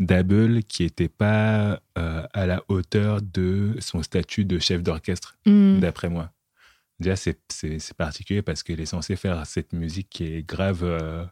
Double 0.00 0.64
qui 0.64 0.82
était 0.82 1.08
pas 1.08 1.80
euh, 1.96 2.26
à 2.32 2.46
la 2.46 2.64
hauteur 2.68 3.22
de 3.22 3.76
son 3.78 4.02
statut 4.02 4.44
de 4.44 4.58
chef 4.58 4.82
d'orchestre, 4.82 5.36
Hmm. 5.46 5.78
d'après 5.78 6.08
moi. 6.08 6.32
Déjà, 7.00 7.16
c'est- 7.16 7.94
particulier 7.96 8.42
parce 8.42 8.62
qu'il 8.62 8.78
est 8.80 8.86
censé 8.86 9.16
faire 9.16 9.46
cette 9.46 9.72
musique 9.72 10.08
qui 10.10 10.24
est 10.24 10.42
grave 10.42 10.84
euh, 10.84 11.24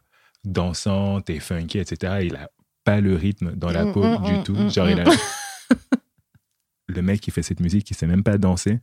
dansante 0.43 1.29
et 1.29 1.39
funky, 1.39 1.77
etc. 1.79 2.23
Il 2.23 2.35
a 2.35 2.49
pas 2.83 2.99
le 3.01 3.15
rythme 3.15 3.55
dans 3.55 3.69
la 3.71 3.85
Mm, 3.85 3.91
peau 3.93 4.03
mm, 4.03 4.23
du 4.23 4.33
mm, 4.39 4.43
tout. 4.43 4.69
Genre, 4.69 4.89
il 4.89 4.99
a... 4.99 5.03
le 6.87 7.01
mec 7.03 7.21
qui 7.21 7.29
fait 7.31 7.43
cette 7.43 7.59
musique, 7.59 7.89
il 7.91 7.95
sait 7.95 8.07
même 8.07 8.23
pas 8.23 8.37
danser. 8.37 8.79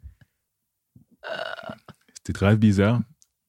C'était 2.16 2.32
grave 2.32 2.56
bizarre. 2.56 3.00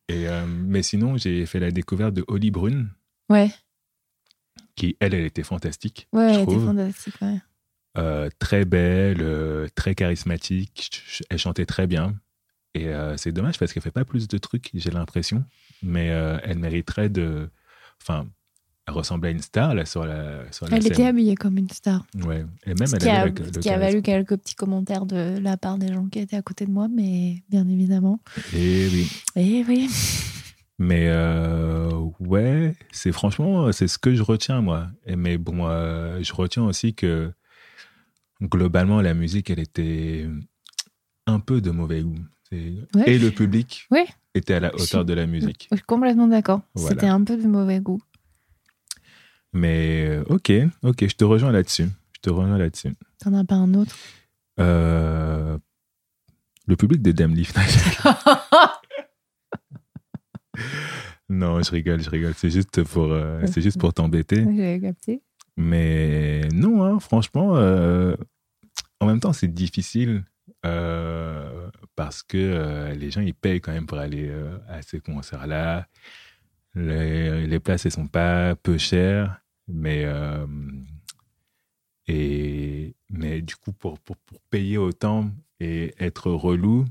Et, 0.09 0.27
euh, 0.27 0.45
mais 0.47 0.81
sinon, 0.83 1.17
j'ai 1.17 1.45
fait 1.45 1.59
la 1.59 1.71
découverte 1.71 2.13
de 2.13 2.23
Holly 2.27 2.49
Brune, 2.51 2.89
Ouais, 3.29 3.51
qui, 4.75 4.95
elle, 4.99 5.13
elle 5.13 5.25
était 5.25 5.43
fantastique. 5.43 6.07
ouais, 6.13 6.29
je 6.33 6.37
elle 6.39 6.43
était 6.43 6.65
fantastique, 6.65 7.15
ouais. 7.21 7.37
Euh, 7.97 8.29
très 8.39 8.63
belle, 8.63 9.21
euh, 9.21 9.67
très 9.75 9.95
charismatique. 9.95 10.89
Ch- 10.91 11.03
ch- 11.07 11.23
Elle 11.29 11.39
chantait 11.39 11.65
très 11.65 11.87
bien. 11.87 12.15
Et 12.81 12.87
euh, 12.87 13.17
c'est 13.17 13.31
dommage 13.31 13.57
parce 13.59 13.73
qu'elle 13.73 13.83
fait 13.83 13.91
pas 13.91 14.05
plus 14.05 14.27
de 14.27 14.37
trucs, 14.37 14.69
j'ai 14.73 14.91
l'impression. 14.91 15.43
Mais 15.83 16.09
euh, 16.11 16.37
elle 16.43 16.59
mériterait 16.59 17.09
de. 17.09 17.49
Enfin, 18.01 18.27
elle 18.87 18.93
ressemblait 18.93 19.29
à 19.29 19.31
une 19.31 19.41
star 19.41 19.75
là 19.75 19.85
sur 19.85 20.05
la, 20.05 20.49
sur 20.51 20.67
la 20.67 20.77
Elle 20.77 20.83
scène. 20.83 20.91
était 20.93 21.05
habillée 21.05 21.35
comme 21.35 21.57
une 21.57 21.69
star. 21.69 22.05
Ouais. 22.25 22.45
Et 22.65 22.73
même 22.73 22.87
Ce 22.87 22.95
elle 22.95 23.01
qui, 23.01 23.09
a, 23.09 23.21
avait 23.21 23.31
le- 23.31 23.45
le 23.45 23.53
ce 23.53 23.59
qui 23.59 23.69
a 23.69 23.77
valu 23.77 24.01
quelques 24.01 24.37
petits 24.37 24.55
commentaires 24.55 25.05
de 25.05 25.37
la 25.39 25.57
part 25.57 25.77
des 25.77 25.91
gens 25.93 26.07
qui 26.07 26.19
étaient 26.19 26.37
à 26.37 26.41
côté 26.41 26.65
de 26.65 26.71
moi, 26.71 26.87
mais 26.87 27.43
bien 27.49 27.67
évidemment. 27.67 28.19
Et 28.53 28.87
oui. 28.91 29.11
Et 29.35 29.65
oui. 29.67 29.89
Mais 30.79 31.07
euh, 31.09 31.89
ouais, 32.19 32.75
c'est 32.91 33.11
franchement, 33.11 33.71
c'est 33.71 33.87
ce 33.87 33.97
que 33.97 34.13
je 34.13 34.21
retiens, 34.21 34.61
moi. 34.61 34.87
Et 35.05 35.15
mais 35.15 35.37
bon, 35.37 35.55
je 36.21 36.33
retiens 36.33 36.63
aussi 36.63 36.93
que 36.93 37.31
globalement, 38.41 39.01
la 39.01 39.13
musique, 39.13 39.49
elle 39.49 39.59
était 39.59 40.27
un 41.25 41.39
peu 41.39 41.61
de 41.61 41.71
mauvais 41.71 42.01
goût. 42.03 42.19
Ouais. 42.51 42.83
Et 43.05 43.17
le 43.17 43.31
public 43.31 43.87
était 44.33 44.53
à 44.53 44.59
la 44.59 44.75
hauteur 44.75 45.05
de 45.05 45.13
la 45.13 45.25
musique. 45.25 45.67
Je 45.71 45.77
suis 45.77 45.85
complètement 45.85 46.27
d'accord. 46.27 46.61
Voilà. 46.75 46.89
C'était 46.89 47.07
un 47.07 47.23
peu 47.23 47.37
de 47.37 47.47
mauvais 47.47 47.79
goût. 47.79 48.01
Mais 49.53 50.05
euh, 50.07 50.23
ok, 50.29 50.51
ok, 50.83 51.07
je 51.07 51.15
te 51.15 51.23
rejoins 51.23 51.51
là-dessus. 51.51 51.87
Je 52.15 52.21
te 52.21 52.29
rejoins 52.29 52.57
là-dessus. 52.57 52.93
T'en 53.19 53.33
as 53.33 53.43
pas 53.43 53.55
un 53.55 53.73
autre? 53.73 53.95
Euh, 54.59 55.57
le 56.67 56.75
public 56.75 57.01
de 57.01 57.11
Dame 57.11 57.33
Leaf. 57.33 57.53
non, 61.29 61.61
je 61.61 61.71
rigole, 61.71 62.01
je 62.01 62.09
rigole. 62.09 62.33
C'est 62.35 62.49
juste 62.49 62.83
pour, 62.83 63.05
euh, 63.05 63.41
c'est 63.47 63.61
juste 63.61 63.79
pour 63.79 63.93
t'embêter. 63.93 64.43
J'avais 64.43 64.79
capté. 64.79 65.21
Mais 65.55 66.47
non, 66.53 66.83
hein, 66.83 66.99
franchement, 66.99 67.55
euh, 67.55 68.15
en 68.99 69.07
même 69.07 69.19
temps, 69.19 69.33
c'est 69.33 69.47
difficile 69.47 70.23
euh, 70.65 71.46
parce 71.97 72.21
que 72.21 72.37
euh, 72.37 72.93
les 72.93 73.09
gens, 73.09 73.21
ils 73.21 73.33
payent 73.33 73.59
quand 73.59 73.73
même 73.73 73.87
pour 73.87 73.97
aller 73.97 74.29
euh, 74.29 74.57
à 74.69 74.83
ces 74.83 75.01
concerts-là. 75.01 75.87
Les, 76.75 77.59
places, 77.59 77.87
elles 77.87 77.91
sont 77.91 78.07
pas 78.07 78.55
peu 78.55 78.77
chères, 78.77 79.41
mais, 79.67 80.03
euh, 80.05 80.45
mais 82.07 83.41
du 83.41 83.55
coup, 83.55 83.73
pour, 83.73 83.99
pour, 83.99 84.15
pour 84.15 84.39
payer 84.51 84.77
autant 84.77 85.31
et 85.59 85.95
être 85.99 86.29
relou, 86.31 86.85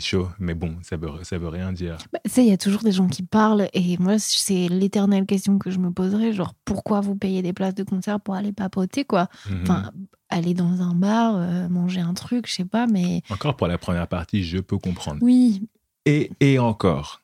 c'est 0.00 0.06
chaud. 0.08 0.28
Mais 0.38 0.54
bon, 0.54 0.76
ça 0.82 0.96
veut, 0.96 1.08
ça 1.22 1.38
veut 1.38 1.48
rien 1.48 1.72
dire. 1.72 1.96
Bah, 2.12 2.18
tu 2.24 2.30
sais, 2.30 2.44
il 2.44 2.48
y 2.48 2.52
a 2.52 2.56
toujours 2.58 2.82
des 2.82 2.92
gens 2.92 3.08
qui 3.08 3.22
parlent 3.22 3.68
et 3.72 3.96
moi, 3.98 4.18
c'est 4.18 4.68
l'éternelle 4.68 5.26
question 5.26 5.58
que 5.58 5.70
je 5.70 5.78
me 5.78 5.90
poserais. 5.90 6.32
Genre, 6.32 6.54
pourquoi 6.64 7.00
vous 7.00 7.16
payez 7.16 7.42
des 7.42 7.52
places 7.52 7.74
de 7.74 7.82
concert 7.84 8.20
pour 8.20 8.34
aller 8.34 8.52
papoter, 8.52 9.04
quoi? 9.04 9.28
Mhm. 9.48 9.58
Enfin, 9.62 9.90
aller 10.28 10.54
dans 10.54 10.82
un 10.82 10.94
bar, 10.94 11.36
euh, 11.36 11.68
manger 11.68 12.00
un 12.00 12.14
truc, 12.14 12.46
je 12.48 12.52
sais 12.54 12.64
pas, 12.64 12.86
mais 12.86 13.22
Encore 13.30 13.56
pour 13.56 13.68
la 13.68 13.78
première 13.78 14.08
partie, 14.08 14.44
je 14.44 14.58
peux 14.58 14.78
comprendre. 14.78 15.18
oui, 15.22 15.66
Et, 16.04 16.30
et 16.40 16.58
encore, 16.58 17.22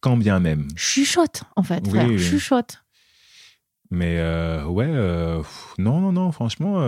quand 0.00 0.16
bien 0.16 0.40
même. 0.40 0.68
chuchote, 0.76 1.42
en 1.56 1.62
fait, 1.62 1.82
Oui, 1.86 1.90
frère, 1.90 2.08
oui. 2.08 2.18
chuchote. 2.18 2.82
Mais 3.90 4.18
euh, 4.18 4.64
ouais, 4.66 4.86
euh, 4.88 5.38
pff, 5.38 5.74
non, 5.78 6.00
non, 6.00 6.12
non, 6.12 6.30
franchement, 6.32 6.78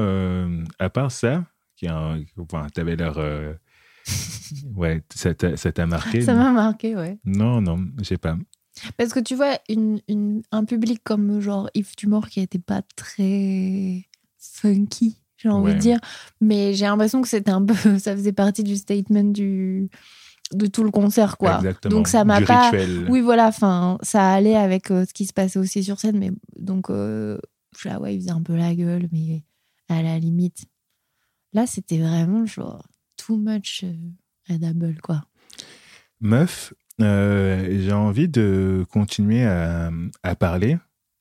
à 0.78 0.90
part 0.90 1.10
ça, 1.10 1.44
qui 1.76 1.88
enfin, 1.88 2.66
t'avais 2.74 2.94
l'air. 2.96 3.18
Euh, 4.10 4.70
ouais, 4.76 5.02
ça 5.14 5.34
t'a 5.34 5.86
marqué. 5.86 6.20
Ça 6.22 6.34
m'a 6.34 6.50
marqué, 6.50 6.96
ouais. 6.96 7.18
Non, 7.24 7.60
non, 7.60 7.78
j'ai 8.02 8.16
pas. 8.18 8.36
Parce 8.96 9.12
que 9.12 9.20
tu 9.20 9.34
vois, 9.34 9.58
une, 9.68 10.00
une- 10.08 10.42
un 10.52 10.64
public 10.64 11.00
comme 11.04 11.40
genre 11.40 11.68
Yves 11.74 11.94
Tumor 11.96 12.28
qui 12.28 12.40
était 12.40 12.58
pas 12.58 12.82
très 12.96 14.06
funky, 14.38 15.16
j'ai 15.36 15.48
envie 15.48 15.66
Ouais. 15.70 15.74
de 15.74 15.80
dire, 15.80 15.98
mais 16.40 16.72
j'ai 16.74 16.86
l'impression 16.86 17.20
que 17.20 17.28
c'était 17.28 17.50
un 17.50 17.64
peu, 17.64 17.74
ça 17.98 18.14
faisait 18.16 18.32
partie 18.32 18.62
du 18.64 18.76
statement 18.76 19.24
du, 19.24 19.90
de 20.54 20.66
tout 20.66 20.82
le 20.84 20.90
concert, 20.90 21.36
quoi. 21.36 21.56
Exactement. 21.56 21.96
Donc 21.96 22.08
ça 22.08 22.24
m'a 22.24 22.40
pas. 22.40 22.70
rituel. 22.70 23.06
Oui, 23.10 23.20
voilà, 23.20 23.48
enfin, 23.48 23.98
ça 24.02 24.32
allait 24.32 24.56
avec 24.56 24.90
euh, 24.90 25.04
ce 25.06 25.12
qui 25.12 25.26
se 25.26 25.32
passait 25.32 25.58
aussi 25.58 25.84
sur 25.84 25.98
scène, 26.00 26.18
mais 26.18 26.30
donc, 26.58 26.88
euh, 26.90 27.38
je 27.74 27.80
suis 27.80 27.88
là, 27.88 28.00
ouais, 28.00 28.14
il 28.14 28.20
faisait 28.20 28.30
un 28.32 28.42
peu 28.42 28.56
la 28.56 28.74
gueule, 28.74 29.08
mais 29.12 29.42
à 29.88 30.02
la 30.02 30.18
limite. 30.18 30.64
Là, 31.52 31.66
c'était 31.66 31.98
vraiment 31.98 32.46
genre 32.46 32.86
too 33.30 33.36
much 33.36 33.84
euh, 33.84 33.94
à 34.52 34.58
double, 34.58 35.00
quoi. 35.00 35.22
Meuf, 36.20 36.74
euh, 37.00 37.80
j'ai 37.80 37.92
envie 37.92 38.28
de 38.28 38.84
continuer 38.90 39.44
à, 39.44 39.90
à 40.24 40.34
parler, 40.34 40.76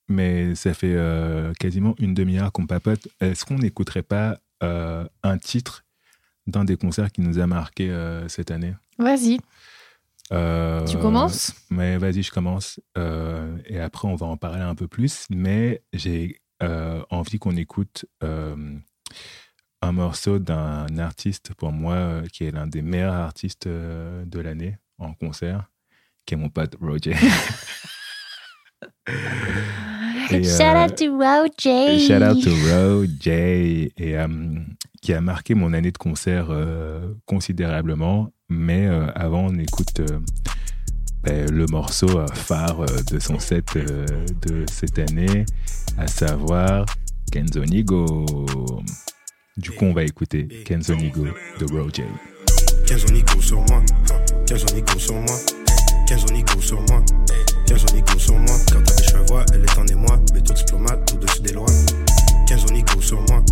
mais 0.07 0.55
ça 0.55 0.73
fait 0.73 0.95
euh, 0.95 1.53
quasiment 1.59 1.93
une 1.99 2.15
demi-heure 2.15 2.51
qu'on 2.51 2.65
papote. 2.65 3.07
Est-ce 3.21 3.45
qu'on 3.45 3.59
n'écouterait 3.59 4.01
pas 4.01 4.39
euh, 4.63 5.05
un 5.21 5.37
titre 5.37 5.85
d'un 6.47 6.65
des 6.65 6.77
concerts 6.77 7.11
qui 7.11 7.21
nous 7.21 7.37
a 7.37 7.45
marqué 7.45 7.91
euh, 7.91 8.27
cette 8.27 8.49
année? 8.49 8.73
Vas-y, 8.97 9.39
Euh, 10.31 10.83
tu 10.85 10.97
commences? 10.97 11.53
Mais 11.69 11.97
vas-y, 11.99 12.23
je 12.23 12.31
commence. 12.31 12.79
Euh, 12.97 13.55
et 13.65 13.79
après, 13.79 14.07
on 14.07 14.15
va 14.15 14.25
en 14.25 14.37
parler 14.37 14.61
un 14.61 14.75
peu 14.75 14.87
plus. 14.87 15.25
Mais 15.29 15.81
j'ai 15.93 16.41
euh, 16.63 17.03
envie 17.11 17.37
qu'on 17.39 17.55
écoute 17.55 18.05
euh, 18.23 18.55
un 19.81 19.91
morceau 19.91 20.39
d'un 20.39 20.97
artiste, 20.97 21.53
pour 21.55 21.71
moi, 21.71 21.93
euh, 21.93 22.25
qui 22.31 22.43
est 22.45 22.51
l'un 22.51 22.67
des 22.67 22.81
meilleurs 22.81 23.13
artistes 23.13 23.67
euh, 23.67 24.25
de 24.25 24.39
l'année 24.39 24.77
en 24.97 25.13
concert, 25.13 25.69
qui 26.25 26.33
est 26.33 26.37
mon 26.37 26.49
pote 26.49 26.75
Roger. 26.81 27.15
Et, 30.31 30.43
Shout 30.43 30.61
euh, 30.61 30.85
out 30.85 30.95
to 30.95 31.17
Roger. 31.17 31.99
Shout 31.99 32.21
out 32.21 32.43
to 32.43 32.51
Roger. 32.51 33.91
Et 33.97 34.17
euh, 34.17 34.27
qui 35.01 35.13
a 35.13 35.21
marqué 35.21 35.55
mon 35.55 35.73
année 35.73 35.91
de 35.91 35.97
concert 35.97 36.47
euh, 36.49 37.13
considérablement. 37.25 38.31
Mais 38.47 38.87
euh, 38.87 39.07
avant, 39.15 39.45
on 39.45 39.57
écoute 39.57 39.99
euh, 39.99 40.19
ben, 41.23 41.49
le 41.51 41.65
morceau 41.65 42.19
euh, 42.19 42.27
phare 42.27 42.81
euh, 42.81 43.01
de 43.11 43.19
son 43.19 43.39
set 43.39 43.75
euh, 43.75 44.05
de 44.41 44.65
cette 44.71 44.99
année, 44.99 45.45
à 45.97 46.07
savoir 46.07 46.85
Kenzo 47.31 47.65
Nigo. 47.65 48.25
Du 49.59 49.71
coup, 49.71 49.85
on 49.85 49.93
va 49.93 50.03
écouter 50.03 50.47
Kenzo 50.63 50.95
Nigo 50.95 51.25
de 51.59 51.65
Roger. 51.65 52.05
15 52.87 53.05
on 53.11 53.13
y 53.13 53.21
go 53.23 53.41
sur 53.41 53.57
moi, 53.57 53.83
15 54.47 54.65
on 54.71 54.77
y 54.77 54.81
go 54.81 54.97
sur 54.97 55.15
moi, 55.15 55.37
15 56.07 56.25
on 56.31 56.35
y 56.35 56.43
go 56.43 56.61
sur 56.61 56.79
moi, 56.83 57.03
15 57.67 57.85
on 57.93 57.99
go 57.99 58.17
sur 58.17 58.35
moi. 58.35 58.55
Quand 58.71 58.81
t'as 58.81 58.95
des 58.95 59.03
chevaux, 59.03 59.39
elle 59.53 59.63
est 59.63 59.77
en 59.77 59.85
émoi. 59.87 60.17
Mais 60.33 60.39
tout 60.39 60.53
diplomate 60.53 61.13
au-dessus 61.13 61.41
des 61.41 61.51
lois. 61.51 61.65
15 62.47 62.65
on 62.71 62.79
go 62.79 63.01
sur 63.01 63.19
moi. 63.23 63.43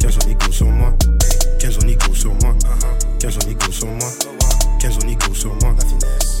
15 0.00 0.18
on 0.24 0.32
go 0.32 0.52
sur 0.52 0.66
moi. 0.70 0.94
15 1.60 1.78
on 1.82 1.86
go 1.86 2.14
sur 2.14 2.32
moi. 2.32 2.54
15 3.20 3.38
on 3.46 3.52
go 3.52 3.72
sur 3.72 3.88
moi. 3.88 4.08
15 4.80 4.98
on 5.04 5.12
go 5.12 5.34
sur 5.34 5.54
moi. 5.56 5.76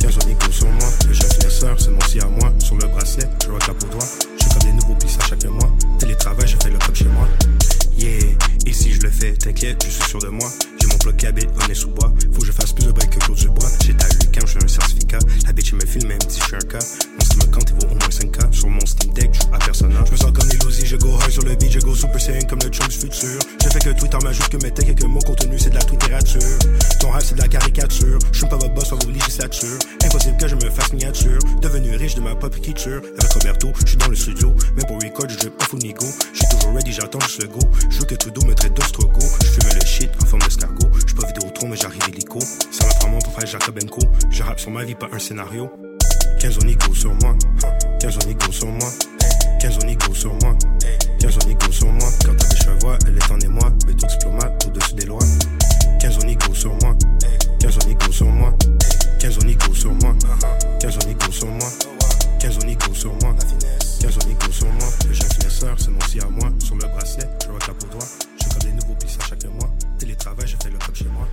15 0.02 0.18
on 0.26 0.32
go 0.32 0.50
sur 0.50 0.66
moi. 0.66 0.88
Le 1.06 1.14
jeune 1.14 1.30
c'est 1.78 1.90
mon 1.90 2.00
si 2.00 2.18
à 2.18 2.26
moi. 2.26 2.52
Sur 2.58 2.74
le 2.76 2.88
bracelet, 2.88 3.24
je 3.44 3.48
vois 3.50 3.60
cap 3.60 3.76
au 3.84 3.86
doigt. 3.86 4.04
Je 4.36 4.42
suis 4.42 4.50
comme 4.50 4.68
des 4.68 4.72
nouveaux 4.72 4.96
pistes 4.96 5.22
à 5.22 5.26
chaque 5.28 5.44
mois. 5.44 5.70
Télétravail, 6.00 6.48
je 6.48 6.56
fais 6.60 6.70
le 6.70 6.78
cop 6.78 6.92
chez 6.92 7.04
moi. 7.04 7.28
Yeah, 7.96 8.18
et 8.66 8.72
si 8.72 8.92
je 8.94 9.00
le 9.02 9.10
fais, 9.10 9.32
t'inquiète, 9.34 9.84
je 9.86 9.92
suis 9.92 10.10
sûr 10.10 10.18
de 10.18 10.26
moi. 10.26 10.48
J'ai 10.80 10.88
mon 10.88 10.96
bloc 10.96 11.22
habite, 11.22 11.50
on 11.54 11.70
est 11.70 11.74
sous 11.74 11.90
bois. 11.90 12.12
Faut 12.32 12.40
que 12.40 12.46
je 12.46 12.50
fasse 12.50 12.72
plus 12.72 12.86
de 12.86 12.90
break 12.90 13.10
que 13.10 13.18
Claude 13.20 13.38
Dubois. 13.38 13.68
J'ai 13.84 13.94
ta 13.94 14.08
quand 14.34 14.44
j'ai 14.44 14.58
un 14.64 14.66
certificat. 14.66 15.20
La 15.46 15.52
bitch, 15.52 15.72
me 15.72 15.86
filme 15.86 16.08
même 16.08 16.18
si 16.28 16.40
je 16.40 16.46
suis 16.46 16.56
un 16.56 16.58
cas. 16.58 16.84
Mon 17.18 17.24
Steam 17.24 17.40
account, 17.42 17.64
il 17.68 17.74
vaut 17.74 17.92
au 17.92 17.94
moins 17.94 18.08
5K. 18.08 18.52
Sur 18.52 18.68
mon 18.70 18.84
Steam 18.84 19.12
Deck, 19.12 19.30
je 19.32 19.54
à 19.54 19.58
personnage. 19.58 20.06
Je 20.06 20.12
me 20.12 20.16
sens 20.16 20.32
comme 20.32 20.48
les 20.48 20.84
je 20.84 20.96
go 20.96 21.10
hard 21.14 21.30
sur 21.30 21.44
le 21.44 21.54
beat, 21.54 21.70
je 21.70 21.78
go 21.78 21.94
super 21.94 22.20
saiyan 22.20 22.44
comme 22.48 22.58
le 22.64 22.70
Trunks 22.70 22.98
futur. 22.98 23.38
Je 23.72 23.78
fais 23.78 23.90
que 23.90 23.98
Twitter 23.98 24.18
m'ajoute 24.22 24.48
que 24.50 24.58
mes 24.58 24.70
textes 24.70 24.90
et 24.90 24.94
que 24.94 25.06
mon 25.06 25.20
contenu, 25.20 25.58
c'est 25.58 25.70
de 25.70 25.76
la 25.76 25.80
littérature. 25.80 26.42
Ton 27.00 27.10
rêve, 27.10 27.22
c'est 27.24 27.34
de 27.36 27.40
la 27.40 27.48
caricature. 27.48 28.18
Je 28.30 28.36
suis 28.36 28.46
pas 28.46 28.56
votre 28.56 28.74
boss, 28.74 28.92
on 28.92 28.96
vos 28.96 29.10
législatures. 29.10 29.78
Impossible 30.04 30.36
que 30.36 30.46
je 30.46 30.56
me 30.56 30.68
fasse 30.68 30.92
miniature. 30.92 31.38
Devenu 31.62 31.96
riche 31.96 32.14
de 32.14 32.20
ma 32.20 32.34
propre 32.34 32.58
écriture. 32.58 33.00
Avec 33.18 33.32
Roberto, 33.32 33.72
je 33.80 33.86
suis 33.86 33.96
dans 33.96 34.08
le 34.08 34.14
studio. 34.14 34.54
Même 34.76 34.84
pour 34.84 35.00
record, 35.02 35.26
je 35.30 35.48
pas 35.48 35.64
full 35.64 35.78
nigo. 35.78 36.04
Je 36.34 36.38
suis 36.40 36.48
toujours 36.50 36.74
ready, 36.74 36.92
j'attends 36.92 37.20
juste 37.20 37.40
le 37.40 37.48
go. 37.48 37.60
Je 37.88 37.98
veux 37.98 38.04
que 38.04 38.14
Trudeau 38.14 38.44
me 38.44 38.54
traite 38.54 38.74
d'ostrogo. 38.74 39.20
Je 39.40 39.46
fume 39.46 39.70
le 39.80 39.86
shit 39.86 40.10
en 40.22 40.26
forme 40.26 40.42
d'escargot. 40.42 40.90
Je 41.06 41.14
pas 41.14 41.26
vidéo 41.28 41.48
trop, 41.54 41.66
mais 41.66 41.76
j'arrive 41.76 42.02
hélico. 42.08 42.40
Ça 42.40 42.84
prend 43.00 43.08
mon 43.08 43.20
pour 43.20 43.32
faire 43.32 43.46
Jacob 43.46 43.82
Co. 43.88 44.02
Je 44.28 44.42
rappe 44.42 44.60
sur 44.60 44.70
ma 44.70 44.84
vie, 44.84 44.94
pas 44.94 45.08
un 45.10 45.18
scénario. 45.18 45.72
15 46.40 46.58
on 46.58 46.92
sur 46.92 47.14
moi. 47.14 47.34
15 48.00 48.18
on 48.18 48.52
sur 48.52 48.68
moi. 48.68 48.90
15 49.62 49.78
on 49.82 50.14
sur 50.14 50.34
moi. 50.42 50.58
15 51.22 51.38
on 51.46 51.52
go 51.52 51.70
sur 51.70 51.86
moi. 51.86 52.08
Quand 52.24 52.34
t'as 52.34 52.48
des 52.48 52.56
chevaux, 52.56 52.94
elle 53.06 53.16
est 53.16 53.30
en 53.30 53.38
émoi. 53.38 53.72
Tout 53.86 54.06
diplomate 54.08 54.66
au-dessus 54.66 54.94
des 54.94 55.06
lois. 55.06 55.22
15 56.00 56.18
on 56.24 56.32
go 56.32 56.52
sur 56.52 56.74
moi. 56.82 56.96
15 57.60 57.78
on 57.86 57.92
go 57.92 58.12
sur 58.12 58.26
moi. 58.26 58.52
15 59.20 59.38
on 59.38 59.52
go 59.52 59.72
sur 59.72 59.92
moi. 59.92 60.16
15 60.80 60.98
on 61.06 61.12
go 61.12 61.30
sur 61.30 61.46
moi. 61.46 61.68
15 62.40 62.58
on 62.58 62.72
go 62.72 62.92
sur 62.92 63.12
moi. 63.22 63.36
15 64.00 64.18
on 64.26 64.32
go 64.32 64.50
sur 64.50 64.66
moi. 64.66 64.88
Le 65.06 65.14
jeune 65.14 65.30
finesseur, 65.30 65.80
c'est 65.80 65.90
mon 65.92 66.00
si 66.00 66.18
à 66.18 66.26
moi. 66.26 66.52
Sur 66.58 66.74
le 66.74 66.88
bracelet, 66.88 67.28
je 67.44 67.50
vois 67.50 67.60
cap 67.60 67.76
au 67.80 67.86
doigt. 67.86 68.04
Je 68.40 68.44
fais 68.44 68.50
comme 68.50 68.70
des 68.70 68.72
nouveaux 68.72 68.94
pistes 68.94 69.22
à 69.22 69.26
chaque 69.28 69.44
mois. 69.44 69.70
Télétravail, 70.00 70.48
je 70.48 70.56
fais 70.60 70.70
le 70.70 70.78
cop 70.78 70.96
chez 70.96 71.04
moi. 71.04 71.28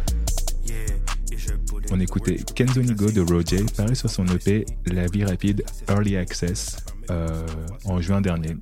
On 1.90 2.00
écoutait 2.00 2.38
Kenzonigo 2.54 3.10
de 3.10 3.22
Roger, 3.22 3.66
paru 3.76 3.96
sur 3.96 4.12
son 4.12 4.28
EP 4.28 4.68
La 4.86 5.08
vie 5.08 5.26
rapide 5.26 5.64
Early 5.88 6.16
Access 6.16 6.78
euh, 7.10 7.48
en 7.86 8.00
juin 8.00 8.22
dernier. 8.22 8.56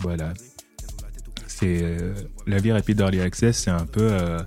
Voilà. 0.00 0.32
C'est 1.60 1.82
euh, 1.82 2.14
La 2.46 2.58
vie 2.58 2.72
rapide 2.72 3.00
Early 3.00 3.20
Access, 3.20 3.58
c'est 3.58 3.70
un 3.70 3.84
peu, 3.84 4.08
euh, 4.10 4.42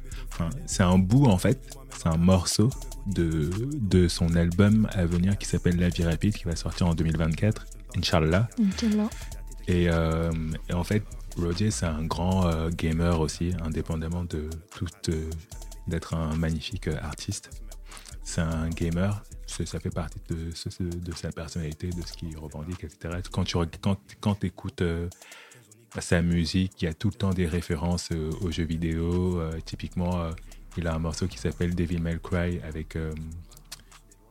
c'est 0.65 0.81
un 0.81 0.97
bout 0.97 1.25
en 1.25 1.37
fait, 1.37 1.77
c'est 1.95 2.07
un 2.07 2.17
morceau 2.17 2.69
de, 3.05 3.51
de 3.73 4.07
son 4.07 4.35
album 4.35 4.87
à 4.93 5.05
venir 5.05 5.37
qui 5.37 5.45
s'appelle 5.45 5.77
La 5.79 5.89
vie 5.89 6.03
rapide, 6.03 6.35
qui 6.35 6.45
va 6.45 6.55
sortir 6.55 6.87
en 6.87 6.95
2024, 6.95 7.65
Inch'Allah. 7.97 8.49
Inch'Allah. 8.59 9.09
Et, 9.67 9.83
et, 9.83 10.73
en 10.73 10.83
fait, 10.83 11.03
Roger, 11.37 11.71
c'est 11.71 11.85
un 11.85 12.03
grand 12.03 12.49
gamer 12.71 13.19
aussi, 13.19 13.53
indépendamment 13.63 14.23
de 14.23 14.49
tout, 14.75 14.87
d'être 15.87 16.15
un 16.15 16.35
magnifique 16.35 16.87
artiste 16.87 17.49
c'est 18.23 18.41
un 18.41 18.69
gamer, 18.69 19.21
ça 19.45 19.79
fait 19.79 19.89
partie 19.89 20.19
de, 20.29 20.49
de, 20.99 21.11
sa 21.13 21.31
personnalité, 21.31 21.89
de 21.89 22.01
ce 22.01 22.13
qu'il 22.13 22.37
revendique, 22.37 22.83
etc. 22.83 23.19
Quand 23.31 23.43
tu 23.43 23.57
quand, 23.81 23.97
quand 24.21 24.43
écoutes 24.43 24.81
euh, 24.81 25.09
sa 26.01 26.21
musique, 26.21 26.81
il 26.81 26.85
y 26.85 26.87
a 26.87 26.93
tout 26.93 27.09
le 27.09 27.15
temps 27.15 27.31
des 27.31 27.47
références 27.47 28.09
euh, 28.11 28.31
aux 28.41 28.51
jeux 28.51 28.63
vidéo. 28.63 29.39
Euh, 29.39 29.59
typiquement, 29.65 30.29
il 30.77 30.87
a 30.87 30.95
un 30.95 30.99
morceau 30.99 31.27
qui 31.27 31.37
s'appelle 31.37 31.75
Devil 31.75 31.99
May 31.99 32.17
Cry 32.21 32.59
avec 32.67 32.97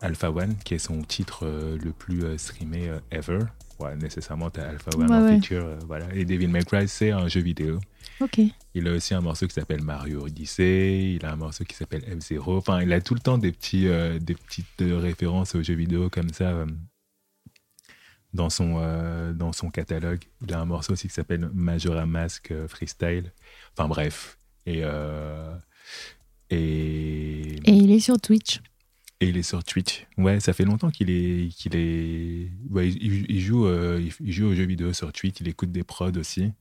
Alpha 0.01 0.31
One, 0.31 0.57
qui 0.65 0.75
est 0.75 0.79
son 0.79 1.03
titre 1.03 1.47
le 1.47 1.93
plus 1.93 2.39
streamé 2.39 2.91
ever. 3.11 3.39
Ouais, 3.79 3.97
nécessairement, 3.97 4.51
tu 4.51 4.61
as 4.61 4.69
Alpha 4.69 4.91
One 4.97 5.13
en 5.13 5.29
feature. 5.29 5.67
voilà. 5.87 6.07
Et 6.15 6.25
Devil 6.25 6.49
May 6.49 6.65
Cry, 6.65 6.89
c'est 6.89 7.11
un 7.11 7.29
jeu 7.29 7.41
vidéo. 7.41 7.79
Ok. 8.21 8.41
Il 8.75 8.89
a 8.89 8.93
aussi 8.93 9.15
un 9.15 9.21
morceau 9.21 9.47
qui 9.47 9.55
s'appelle 9.55 9.83
Mario 9.83 10.23
Odyssey, 10.23 11.15
il 11.17 11.27
a 11.27 11.33
un 11.33 11.37
morceau 11.37 11.65
qui 11.65 11.75
s'appelle 11.75 12.03
F-Zero. 12.03 12.57
Enfin, 12.57 12.81
il 12.83 12.93
a 12.93 13.01
tout 13.01 13.15
le 13.15 13.21
temps 13.21 13.39
des, 13.39 13.53
petits, 13.53 13.89
euh, 13.89 14.19
des 14.19 14.35
petites 14.35 14.81
références 14.81 15.55
aux 15.55 15.63
jeux 15.63 15.75
vidéo 15.75 16.09
comme 16.09 16.33
ça 16.33 16.51
euh, 16.51 16.67
dans, 18.33 18.51
son, 18.51 18.77
euh, 18.79 19.33
dans 19.33 19.53
son 19.53 19.71
catalogue. 19.71 20.21
Il 20.43 20.53
a 20.53 20.61
un 20.61 20.65
morceau 20.65 20.93
aussi 20.93 21.09
qui 21.09 21.15
s'appelle 21.15 21.51
Majora 21.53 22.07
Mask 22.07 22.53
Freestyle. 22.69 23.33
Enfin, 23.77 23.89
bref. 23.89 24.39
Et, 24.67 24.83
et... 26.51 27.57
et 27.65 27.73
il 27.73 27.91
est 27.91 28.01
sur 28.01 28.21
Twitch. 28.21 28.61
Et 29.21 29.29
il 29.29 29.37
est 29.37 29.43
sur 29.43 29.63
Twitch. 29.65 30.07
Ouais, 30.19 30.41
ça 30.41 30.53
fait 30.53 30.65
longtemps 30.65 30.91
qu'il 30.91 31.11
est, 31.11 31.49
qu'il 31.49 31.77
est. 31.77 32.49
Ouais, 32.71 32.89
il, 32.89 33.41
joue, 33.41 33.69
il, 34.21 34.33
joue 34.33 34.47
aux 34.47 34.55
jeux 34.55 34.67
vidéo 34.67 34.93
sur 34.93 35.13
Twitch. 35.13 35.41
Il 35.41 35.49
écoute 35.49 35.73
des 35.73 35.85
prods 35.85 36.13
aussi. 36.17 36.53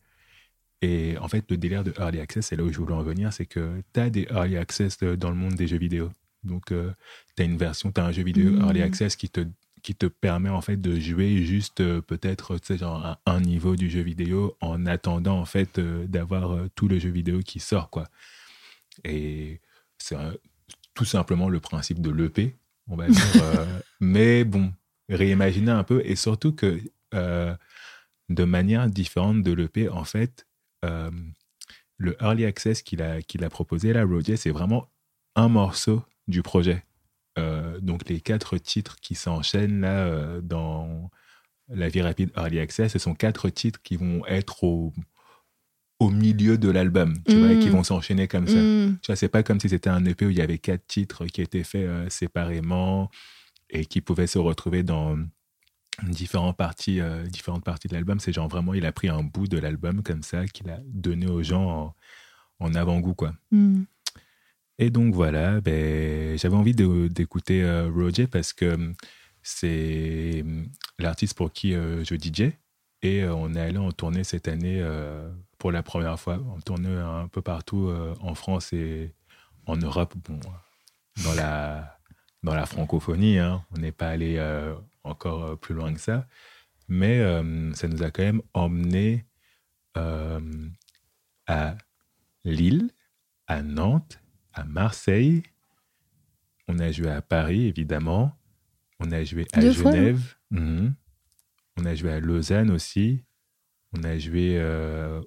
Et 0.81 1.17
en 1.19 1.27
fait, 1.27 1.45
le 1.49 1.57
délire 1.57 1.83
de 1.83 1.93
Early 1.97 2.19
Access, 2.19 2.47
c'est 2.47 2.55
là 2.55 2.63
où 2.63 2.71
je 2.71 2.77
voulais 2.79 2.93
en 2.93 3.03
venir, 3.03 3.31
c'est 3.31 3.45
que 3.45 3.81
tu 3.93 3.99
as 3.99 4.09
des 4.09 4.27
Early 4.31 4.57
Access 4.57 4.97
dans 4.99 5.29
le 5.29 5.35
monde 5.35 5.53
des 5.53 5.67
jeux 5.67 5.77
vidéo. 5.77 6.09
Donc, 6.43 6.71
euh, 6.71 6.91
tu 7.35 7.43
as 7.43 7.45
une 7.45 7.57
version, 7.57 7.91
tu 7.91 8.01
as 8.01 8.05
un 8.05 8.11
jeu 8.11 8.23
vidéo 8.23 8.51
mmh. 8.51 8.61
Early 8.61 8.81
Access 8.81 9.15
qui 9.15 9.29
te, 9.29 9.41
qui 9.81 9.95
te 9.95 10.05
permet 10.05 10.49
en 10.49 10.61
fait 10.61 10.77
de 10.77 10.99
jouer 10.99 11.43
juste 11.43 11.81
euh, 11.81 12.01
peut-être 12.01 12.57
genre 12.77 13.05
à 13.05 13.19
un 13.25 13.39
niveau 13.41 13.75
du 13.75 13.89
jeu 13.89 14.01
vidéo 14.01 14.55
en 14.61 14.85
attendant 14.85 15.39
en 15.39 15.45
fait 15.45 15.79
euh, 15.79 16.05
d'avoir 16.07 16.69
tout 16.75 16.87
le 16.87 16.99
jeu 16.99 17.09
vidéo 17.09 17.39
qui 17.39 17.59
sort 17.59 17.89
quoi. 17.89 18.07
Et 19.03 19.59
c'est 19.97 20.17
tout 20.93 21.05
simplement 21.05 21.49
le 21.49 21.59
principe 21.59 22.01
de 22.01 22.11
l'EP, 22.11 22.55
on 22.87 22.95
va 22.95 23.07
dire. 23.07 23.23
mais 23.99 24.43
bon, 24.43 24.73
réimaginer 25.09 25.71
un 25.71 25.83
peu 25.83 26.01
et 26.05 26.15
surtout 26.15 26.53
que 26.53 26.79
de 28.31 28.43
manière 28.43 28.89
différente 28.89 29.43
de 29.43 29.51
l'EP, 29.51 29.89
en 29.89 30.03
fait, 30.03 30.47
euh, 30.85 31.11
le 31.97 32.15
early 32.21 32.45
access 32.45 32.81
qu'il 32.81 33.01
a, 33.01 33.21
qu'il 33.21 33.43
a 33.43 33.49
proposé 33.49 33.93
là, 33.93 34.05
Roger, 34.05 34.37
c'est 34.37 34.49
vraiment 34.49 34.89
un 35.35 35.49
morceau 35.49 36.03
du 36.27 36.41
projet. 36.41 36.83
Euh, 37.37 37.79
donc 37.79 38.09
les 38.09 38.19
quatre 38.19 38.57
titres 38.57 38.97
qui 38.97 39.15
s'enchaînent 39.15 39.81
là 39.81 40.05
euh, 40.05 40.41
dans 40.41 41.09
la 41.69 41.87
vie 41.87 42.01
rapide 42.01 42.31
early 42.35 42.59
access, 42.59 42.91
ce 42.91 42.99
sont 42.99 43.15
quatre 43.15 43.49
titres 43.49 43.81
qui 43.81 43.95
vont 43.95 44.25
être 44.25 44.63
au, 44.63 44.93
au 45.99 46.09
milieu 46.09 46.57
de 46.57 46.69
l'album, 46.69 47.15
tu 47.25 47.37
vois, 47.37 47.53
et 47.53 47.59
qui 47.59 47.69
mm. 47.69 47.71
vont 47.71 47.83
s'enchaîner 47.83 48.27
comme 48.27 48.47
ça. 48.47 48.57
Mm. 48.57 48.97
Tu 49.01 49.07
vois, 49.07 49.15
c'est 49.15 49.29
pas 49.29 49.43
comme 49.43 49.59
si 49.59 49.69
c'était 49.69 49.89
un 49.89 50.03
EP 50.05 50.25
où 50.25 50.29
il 50.29 50.37
y 50.37 50.41
avait 50.41 50.57
quatre 50.57 50.85
titres 50.87 51.25
qui 51.27 51.41
étaient 51.41 51.63
faits 51.63 52.11
séparément 52.11 53.09
et 53.69 53.85
qui 53.85 54.01
pouvaient 54.01 54.27
se 54.27 54.39
retrouver 54.39 54.83
dans 54.83 55.17
différentes 56.03 56.57
parties, 56.57 56.99
euh, 56.99 57.23
différentes 57.25 57.63
parties 57.63 57.87
de 57.87 57.93
l'album. 57.93 58.19
C'est 58.19 58.33
genre 58.33 58.47
vraiment, 58.47 58.73
il 58.73 58.85
a 58.85 58.91
pris 58.91 59.09
un 59.09 59.23
bout 59.23 59.47
de 59.47 59.57
l'album 59.57 60.01
comme 60.03 60.23
ça, 60.23 60.45
qu'il 60.45 60.69
a 60.69 60.79
donné 60.85 61.27
aux 61.27 61.43
gens 61.43 61.95
en, 62.59 62.73
avant-goût, 62.73 63.15
quoi. 63.15 63.33
Hmm. 63.51 63.83
Et 64.79 64.89
donc 64.89 65.13
voilà, 65.13 65.61
ben, 65.61 66.37
j'avais 66.37 66.55
envie 66.55 66.73
d'écouter 66.73 67.63
euh, 67.63 67.89
Roger 67.89 68.27
parce 68.27 68.53
que 68.53 68.73
hum, 68.73 68.95
c'est 69.43 70.41
hum, 70.41 70.67
l'artiste 70.99 71.35
pour 71.35 71.51
qui 71.51 71.73
euh, 71.73 72.03
je 72.03 72.15
DJ. 72.15 72.53
Et 73.03 73.25
on 73.25 73.55
est 73.55 73.59
allé 73.59 73.77
en 73.77 73.91
tournée 73.91 74.23
cette 74.23 74.47
année 74.47 74.79
pour 75.57 75.71
la 75.71 75.81
première 75.81 76.19
fois. 76.19 76.39
On 76.55 76.61
tournait 76.61 76.95
un 76.95 77.27
peu 77.27 77.41
partout 77.41 77.91
en 78.19 78.35
France 78.35 78.73
et 78.73 79.15
en 79.65 79.75
Europe, 79.75 80.13
bon, 80.23 80.39
dans 81.23 81.33
la, 81.33 81.97
dans 82.43 82.53
la 82.53 82.67
francophonie. 82.67 83.39
Hein. 83.39 83.65
On 83.71 83.79
n'est 83.79 83.91
pas 83.91 84.09
allé 84.09 84.37
encore 85.03 85.43
euh, 85.43 85.55
plus 85.55 85.73
loin 85.73 85.93
que 85.93 85.99
ça. 85.99 86.27
Mais 86.87 87.19
euh, 87.19 87.73
ça 87.73 87.87
nous 87.87 88.03
a 88.03 88.11
quand 88.11 88.23
même 88.23 88.41
emmené 88.53 89.25
euh, 89.97 90.69
à 91.47 91.75
Lille, 92.43 92.91
à 93.47 93.61
Nantes, 93.61 94.20
à 94.53 94.63
Marseille. 94.63 95.43
On 96.67 96.79
a 96.79 96.91
joué 96.91 97.09
à 97.09 97.21
Paris, 97.21 97.67
évidemment. 97.67 98.37
On 98.99 99.11
a 99.11 99.23
joué 99.23 99.47
à 99.53 99.61
Genève. 99.61 100.35
Mhm. 100.51 100.93
On 101.77 101.85
a 101.85 101.95
joué 101.95 102.11
à 102.11 102.19
Lausanne 102.19 102.71
aussi. 102.71 103.23
On 103.93 104.03
a 104.03 104.17
joué 104.17 104.61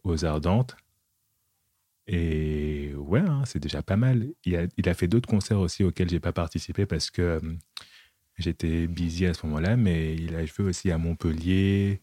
aux 0.05 0.25
Ardentes. 0.25 0.77
Et 2.07 2.93
ouais, 2.97 3.21
hein, 3.21 3.43
c'est 3.47 3.61
déjà 3.61 3.83
pas 3.83 3.97
mal. 3.97 4.29
Il 4.45 4.57
a, 4.57 4.67
il 4.77 4.89
a 4.89 4.95
fait 4.95 5.09
d'autres 5.09 5.29
concerts 5.29 5.61
aussi 5.61 5.85
auxquels 5.85 6.09
j'ai 6.11 6.21
pas 6.21 6.33
participé 6.33 6.87
parce 6.87 7.11
que 7.11 7.41
J'étais 8.37 8.89
busy 8.89 9.27
à 9.27 9.35
ce 9.35 9.47
moment-là, 9.47 9.77
mais 9.77 10.17
il 10.17 10.35
a 10.35 10.45
joué 10.45 10.65
aussi 10.65 10.91
à 10.91 10.99
Montpellier, 10.99 12.03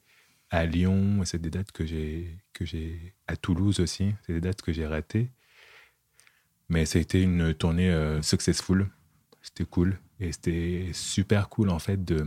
à 0.49 0.65
Lyon. 0.65 1.22
C'est 1.26 1.41
des 1.41 1.49
dates 1.49 1.74
que 1.74 1.86
j'ai, 1.86 2.38
que 2.53 2.65
j'ai 2.65 3.13
à 3.28 3.36
Toulouse 3.36 3.82
aussi. 3.82 4.13
C'est 4.26 4.34
des 4.34 4.41
dates 4.41 4.61
que 4.61 4.72
j'ai 4.72 4.88
ratées. 4.88 5.30
Mais 6.72 6.86
c'était 6.86 7.22
une 7.22 7.53
tournée 7.53 7.91
euh, 7.91 8.22
successful. 8.22 8.89
C'était 9.41 9.65
cool. 9.65 9.99
Et 10.19 10.32
c'était 10.32 10.89
super 10.93 11.49
cool, 11.49 11.69
en 11.69 11.80
fait, 11.80 12.03
de, 12.03 12.26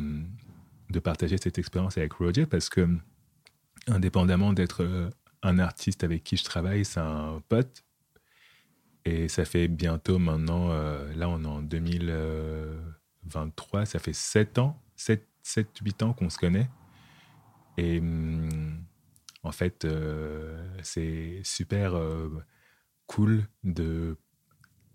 de 0.91 0.99
partager 1.01 1.37
cette 1.43 1.59
expérience 1.59 1.99
avec 1.99 2.13
Roger 2.13 2.47
parce 2.47 2.69
que, 2.69 2.89
indépendamment 3.89 4.53
d'être 4.53 4.85
euh, 4.85 5.11
un 5.43 5.59
artiste 5.59 6.05
avec 6.05 6.23
qui 6.25 6.37
je 6.37 6.45
travaille, 6.45 6.85
c'est 6.85 7.01
un 7.01 7.43
pote. 7.49 7.85
Et 9.07 9.29
ça 9.29 9.45
fait 9.45 9.69
bientôt 9.69 10.19
maintenant, 10.19 10.71
euh, 10.71 11.13
là 11.15 11.29
on 11.29 11.45
est 11.45 11.47
en 11.47 11.61
2023, 11.61 13.85
ça 13.85 13.99
fait 13.99 14.15
7 14.15 14.57
ans, 14.59 14.81
7, 14.97 15.29
7 15.43 15.69
8 15.83 16.03
ans 16.03 16.15
qu'on 16.15 16.31
se 16.31 16.39
connaît. 16.39 16.71
Et 17.77 17.99
hum, 17.99 18.83
en 19.43 19.53
fait, 19.53 19.85
euh, 19.85 20.67
c'est 20.83 21.43
super 21.45 21.97
euh, 21.97 22.31
cool 23.07 23.47
de 23.63 24.17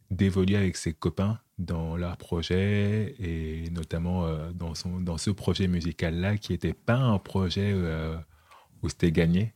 d'évoluer 0.09 0.57
avec 0.57 0.75
ses 0.75 0.93
copains 0.93 1.39
dans 1.59 1.97
leur 1.97 2.17
projet 2.17 3.15
et 3.19 3.69
notamment 3.71 4.25
euh, 4.25 4.51
dans, 4.51 4.73
son, 4.73 4.99
dans 4.99 5.17
ce 5.17 5.29
projet 5.29 5.67
musical-là 5.67 6.37
qui 6.37 6.53
n'était 6.53 6.73
pas 6.73 6.95
un 6.95 7.19
projet 7.19 7.71
euh, 7.73 8.15
où 8.81 8.89
c'était 8.89 9.11
gagné. 9.11 9.53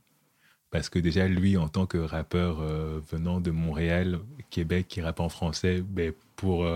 Parce 0.70 0.88
que 0.88 0.98
déjà, 0.98 1.28
lui, 1.28 1.56
en 1.56 1.68
tant 1.68 1.86
que 1.86 1.98
rappeur 1.98 2.60
euh, 2.60 3.00
venant 3.10 3.40
de 3.40 3.50
Montréal, 3.50 4.18
Québec, 4.50 4.86
qui 4.88 5.00
rappe 5.00 5.20
en 5.20 5.28
français, 5.28 5.82
ben, 5.82 6.12
pour 6.36 6.66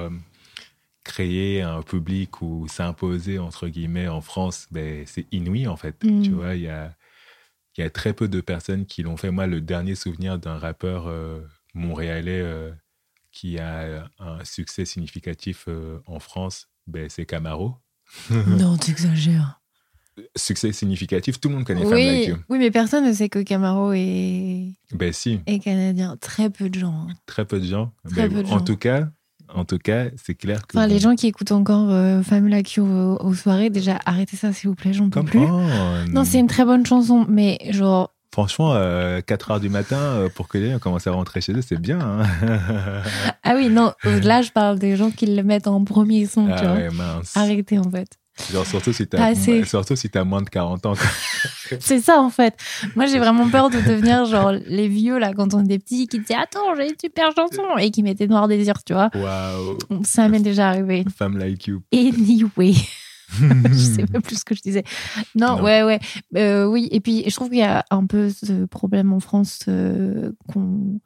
créer 1.03 1.63
un 1.63 1.83
public 1.83 2.41
ou 2.41 2.69
s'imposer, 2.69 3.41
entre 3.41 3.67
guillemets, 3.67 4.07
en 4.07 4.21
France, 4.21 4.69
ben, 4.71 5.03
c'est 5.05 5.27
inouï, 5.33 5.67
en 5.67 5.77
fait. 5.77 6.03
Mm. 6.05 6.23
Tu 6.23 6.31
vois, 6.31 6.55
il 6.55 6.63
y 6.63 6.69
a, 6.69 6.95
y 7.77 7.83
a 7.83 7.91
très 7.91 8.13
peu 8.13 8.29
de 8.29 8.41
personnes 8.41 8.87
qui 8.87 9.03
l'ont 9.03 9.17
fait. 9.17 9.33
Moi, 9.33 9.49
le 9.49 9.61
dernier 9.61 9.97
souvenir 9.97 10.39
d'un 10.39 10.59
rappeur 10.59 11.13
montréalais 11.75 12.73
qui 13.39 13.59
a 13.59 14.09
un 14.19 14.45
succès 14.45 14.85
significatif 14.85 15.67
euh, 15.69 15.99
en 16.07 16.19
France, 16.19 16.69
ben, 16.87 17.09
c'est 17.09 17.25
Camaro. 17.27 17.77
Non, 18.31 18.77
t'exagères. 18.77 19.61
Succès 20.35 20.73
significatif, 20.73 21.39
tout 21.39 21.49
le 21.49 21.55
monde 21.55 21.65
connaît 21.65 21.83
Femme 21.83 21.91
Like 21.93 22.27
Oui, 22.27 22.29
You. 22.31 22.37
oui, 22.49 22.59
mais 22.59 22.71
personne 22.73 23.07
ne 23.07 23.13
sait 23.13 23.29
que 23.29 23.39
Camaro 23.41 23.93
est, 23.93 24.73
Ben 24.93 25.13
si, 25.13 25.39
est 25.47 25.61
canadien. 25.61 26.17
Très 26.21 26.51
peu 26.51 26.69
de 26.69 26.79
gens. 26.81 27.07
hein. 27.09 27.15
très 27.27 27.45
peu 27.45 27.61
de 27.61 27.65
gens. 27.67 27.93
Très 28.11 28.29
Ben, 28.29 28.35
peu 28.35 28.43
de 28.43 28.49
en 28.49 28.59
gens. 28.59 28.65
tout 28.65 28.77
cas, 28.77 29.09
en 29.55 29.65
tout 29.65 29.79
cas, 29.79 30.07
c'est 30.17 30.35
clair 30.35 30.67
que 30.67 30.77
Enfin, 30.77 30.89
les 30.89 30.95
bon, 30.95 31.01
gens 31.01 31.15
qui 31.15 31.29
écoutent 31.29 31.53
encore 31.53 31.89
euh, 31.91 32.23
Family 32.25 32.65
Q 32.65 32.81
aux, 32.81 33.17
aux 33.21 33.35
soirées, 33.35 33.71
déjà, 33.71 34.01
arrêtez 34.07 34.37
ça, 34.37 34.53
s'il 34.53 34.71
vous 34.71 34.75
plaît, 34.75 34.93
j'en 34.93 35.05
peux 35.09 35.21
comme 35.21 35.27
plus. 35.27 35.39
oh, 35.39 35.61
Non, 36.11 36.25
c'est 36.25 36.41
une 36.41 36.49
très 36.49 36.65
bonne 36.65 36.85
chanson, 36.85 37.25
mais 37.29 37.59
genre, 37.71 38.13
franchement, 38.33 38.73
euh, 38.75 39.21
4 39.21 39.51
heures 39.51 39.61
du 39.61 39.69
matin 39.69 39.97
euh, 39.97 40.29
pour 40.29 40.49
que 40.49 40.59
les 40.59 40.71
gens 40.71 40.79
commencent 40.79 41.07
à 41.07 41.13
rentrer 41.13 41.41
chez 41.41 41.53
eux, 41.53 41.63
c'est 41.63 41.81
bien. 41.81 42.01
hein. 42.01 42.23
ah 43.43 43.55
oui, 43.57 43.69
non, 43.69 43.93
là, 44.05 44.43
je 44.43 44.51
parle 44.51 44.79
des 44.79 44.97
gens 44.97 45.11
qui 45.11 45.27
le 45.27 45.43
mettent 45.43 45.67
en 45.67 45.85
premier 45.85 46.27
son, 46.27 46.47
tu 46.47 46.53
ah 46.53 46.63
vois. 46.63 46.73
ouais, 46.75 46.91
mince. 46.91 47.37
Arrêtez, 47.37 47.79
en 47.79 47.91
fait. 47.91 48.09
Genre 48.53 48.65
surtout 48.65 48.93
si 48.93 49.07
t'as 49.07 49.35
si 49.35 50.09
moins 50.25 50.43
de 50.43 50.49
40 50.49 50.87
ans. 50.87 50.95
C'est 51.81 52.01
ça, 52.01 52.21
en 52.21 52.31
fait. 52.31 52.55
Moi, 52.95 53.07
j'ai 53.07 53.19
vraiment 53.19 53.49
peur 53.51 53.69
de 53.69 53.79
devenir 53.81 54.25
genre 54.27 54.53
les 54.53 54.89
vieux, 54.89 55.19
là, 55.19 55.33
quand 55.35 55.55
on 55.55 55.61
est 55.61 55.69
des 55.69 55.79
petits, 55.79 56.07
qui 56.07 56.21
disaient 56.21 56.37
Attends, 56.37 56.75
j'ai 56.77 56.89
une 56.89 56.97
super 57.01 57.31
chanson, 57.35 57.77
et 57.79 57.91
qui 57.91 58.03
mettaient 58.03 58.29
Noir 58.29 58.49
Désir, 58.49 58.85
tu 58.85 58.93
vois. 58.93 59.11
Waouh. 59.15 59.79
Ça 60.05 60.29
m'est 60.29 60.41
déjà 60.41 60.69
arrivé. 60.69 61.05
Femme 61.17 61.37
like 61.37 61.67
you. 61.67 61.83
Anyway. 61.93 62.75
je 63.39 63.73
sais 63.75 64.07
pas 64.13 64.21
plus 64.21 64.37
ce 64.41 64.45
que 64.45 64.55
je 64.55 64.63
disais. 64.63 64.85
Non, 65.35 65.57
Non. 65.59 65.65
ouais, 65.65 65.83
ouais. 65.83 66.01
Euh, 66.37 66.67
oui, 66.67 66.89
et 66.91 67.01
puis 67.01 67.25
je 67.29 67.35
trouve 67.35 67.49
qu'il 67.51 67.59
y 67.59 67.63
a 67.63 67.85
un 67.91 68.07
peu 68.07 68.31
ce 68.31 68.65
problème 68.67 69.13
en 69.13 69.21
France 69.21 69.61
euh, 69.69 70.33
qu'on 70.49 71.01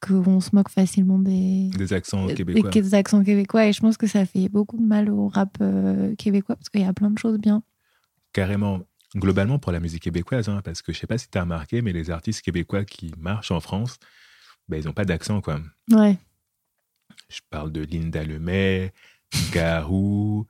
qu'on 0.00 0.40
se 0.40 0.50
moque 0.54 0.70
facilement 0.70 1.18
des, 1.18 1.68
Des 1.76 1.92
accents 1.92 2.26
québécois. 2.28 2.70
des 2.70 2.94
accents 2.94 3.22
québécois 3.22 3.66
et 3.66 3.74
je 3.74 3.80
pense 3.80 3.98
que 3.98 4.06
ça 4.06 4.24
fait 4.24 4.48
beaucoup 4.48 4.78
de 4.78 4.82
mal 4.86 5.10
au 5.10 5.28
rap 5.28 5.58
euh, 5.60 6.14
québécois 6.16 6.56
parce 6.56 6.70
qu'il 6.70 6.80
y 6.80 6.84
a 6.84 6.92
plein 6.94 7.10
de 7.10 7.18
choses 7.18 7.38
bien. 7.38 7.62
Carrément. 8.32 8.80
Globalement 9.14 9.58
pour 9.58 9.72
la 9.72 9.80
musique 9.80 10.04
québécoise, 10.04 10.48
hein, 10.48 10.62
parce 10.64 10.80
que 10.82 10.92
je 10.94 10.98
sais 11.00 11.06
pas 11.06 11.18
si 11.18 11.28
t'as 11.28 11.40
remarqué, 11.42 11.82
mais 11.82 11.92
les 11.92 12.10
artistes 12.10 12.40
québécois 12.42 12.84
qui 12.84 13.12
marchent 13.18 13.50
en 13.50 13.60
France, 13.60 13.98
ben, 14.68 14.78
ils 14.78 14.88
ont 14.88 14.92
pas 14.92 15.04
d'accent, 15.04 15.40
quoi. 15.40 15.60
Ouais. 15.90 16.16
Je 17.28 17.40
parle 17.50 17.70
de 17.72 17.82
Linda 17.82 18.22
Lemay, 18.24 18.92
Garou, 19.52 20.46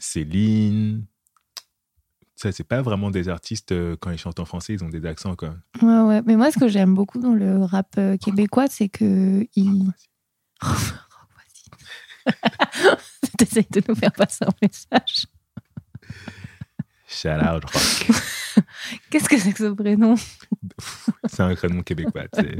Céline. 0.00 1.06
Ça, 2.34 2.52
c'est 2.52 2.64
pas 2.64 2.80
vraiment 2.80 3.10
des 3.10 3.28
artistes, 3.28 3.72
euh, 3.72 3.96
quand 4.00 4.10
ils 4.10 4.18
chantent 4.18 4.40
en 4.40 4.46
français, 4.46 4.72
ils 4.72 4.82
ont 4.82 4.88
des 4.88 5.04
accents, 5.04 5.36
quoi. 5.36 5.56
Ouais, 5.82 6.00
ouais. 6.00 6.22
Mais 6.24 6.36
moi, 6.36 6.50
ce 6.50 6.58
que 6.58 6.68
j'aime 6.68 6.94
beaucoup 6.94 7.18
dans 7.18 7.34
le 7.34 7.62
rap 7.62 7.94
euh, 7.98 8.16
québécois, 8.16 8.66
c'est 8.68 8.88
que 8.88 9.46
il. 9.54 9.92
T'essayes 13.38 13.66
de 13.70 13.82
nous 13.86 13.94
faire 13.94 14.12
passer 14.12 14.44
un 14.44 14.52
message. 14.62 15.26
Shout 17.06 17.28
out 17.28 17.64
rock. 17.64 18.16
Qu'est-ce 19.10 19.28
que 19.28 19.38
c'est 19.38 19.52
que 19.52 19.58
ce 19.58 19.72
prénom? 19.72 20.14
C'est 21.24 21.42
un 21.42 21.54
prénom 21.54 21.82
québécois. 21.82 22.24
tu 22.32 22.40
sais. 22.40 22.56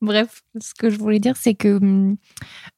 Bref, 0.00 0.42
ce 0.60 0.74
que 0.74 0.90
je 0.90 0.98
voulais 0.98 1.18
dire, 1.18 1.36
c'est 1.36 1.54
que, 1.54 1.76
hum, 1.76 2.16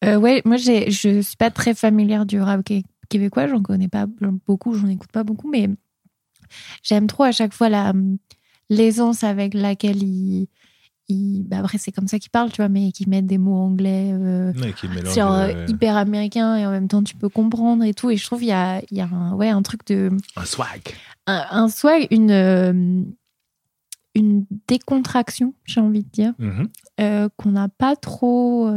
euh, 0.05 0.17
ouais, 0.17 0.43
moi, 0.45 0.57
je 0.57 1.21
suis 1.23 1.37
pas 1.37 1.51
très 1.51 1.75
familière 1.75 2.25
du 2.25 2.41
rap 2.41 2.63
québécois, 3.13 3.47
j'en 3.47 3.63
connais 3.63 3.89
pas 3.89 4.07
beaucoup, 4.47 4.75
j'en 4.75 4.89
écoute 4.89 5.13
pas 5.13 5.23
beaucoup, 5.25 5.49
mais 5.51 5.69
j'aime 6.83 7.07
trop 7.07 7.25
à 7.25 7.33
chaque 7.33 7.53
fois 7.53 7.69
la 7.69 7.91
hum, 7.91 8.19
l'aisance 8.71 9.23
avec 9.25 9.55
laquelle 9.55 10.03
ils. 10.03 10.49
ils- 11.09 11.43
bah 11.45 11.59
après, 11.59 11.79
c'est 11.79 11.93
comme 11.93 12.09
ça 12.09 12.19
qu'ils 12.19 12.31
parlent, 12.31 12.51
tu 12.51 12.57
vois, 12.63 12.69
mais 12.71 12.91
qu'ils 12.93 13.09
mettent 13.09 13.27
des 13.27 13.39
mots 13.39 13.57
anglais. 13.59 14.11
euh, 14.13 14.53
Ouais, 14.55 14.73
qui 14.73 14.89
euh, 15.33 15.49
euh, 15.49 15.65
hyper 15.69 15.97
américain 15.97 16.57
et 16.57 16.67
en 16.67 16.71
même 16.71 16.89
temps 16.89 17.03
tu 17.03 17.17
peux 17.17 17.29
comprendre 17.29 17.85
et 17.85 17.93
tout 17.95 18.11
et 18.11 18.17
je 18.17 18.25
trouve 18.25 18.43
il 18.43 18.49
y 18.49 18.53
a, 18.53 18.81
il 18.91 18.97
y 18.97 19.01
a 19.01 19.09
un, 19.09 19.35
ouais, 19.35 19.49
un 19.51 19.63
truc 19.63 19.85
de 19.87 20.11
un 20.37 20.45
swag. 20.45 20.83
un, 21.27 21.45
un 21.51 21.69
swag 21.69 22.07
une 22.11 22.31
euh, 22.31 23.03
une 24.15 24.45
décontraction 24.69 25.55
j'ai 25.65 25.81
envie 25.81 26.03
de 26.05 26.09
dire 26.11 26.35
Mhm. 26.39 26.69
euh, 27.01 27.29
qu'on 27.37 27.53
n'a 27.53 27.69
pas 27.69 27.97
trop 27.97 28.69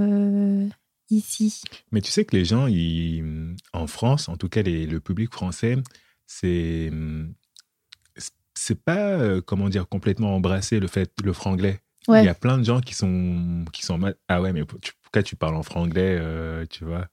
ici 1.09 1.61
Mais 1.91 2.01
tu 2.01 2.11
sais 2.11 2.25
que 2.25 2.35
les 2.35 2.45
gens, 2.45 2.67
ils, 2.67 3.55
en 3.73 3.87
France, 3.87 4.27
en 4.29 4.37
tout 4.37 4.49
cas 4.49 4.61
les- 4.61 4.85
le 4.87 4.99
public 4.99 5.31
français, 5.33 5.77
c'est 6.27 6.91
c'est 8.53 8.81
pas 8.81 9.09
euh, 9.19 9.41
comment 9.41 9.69
dire 9.69 9.87
complètement 9.87 10.35
embrassé 10.35 10.79
le 10.79 10.87
fait 10.87 11.11
le 11.23 11.33
franglais. 11.33 11.81
Ouais. 12.07 12.21
Il 12.21 12.25
y 12.25 12.29
a 12.29 12.33
plein 12.35 12.57
de 12.57 12.63
gens 12.63 12.79
qui 12.81 12.93
sont 12.93 13.65
qui 13.73 13.81
sont 13.81 13.99
ah 14.27 14.41
ouais 14.41 14.53
mais 14.53 14.63
tu- 14.81 14.93
pourquoi 15.01 15.23
tu 15.23 15.35
parles 15.35 15.55
en 15.55 15.63
franglais 15.63 16.17
euh, 16.19 16.65
tu 16.69 16.85
vois 16.85 17.07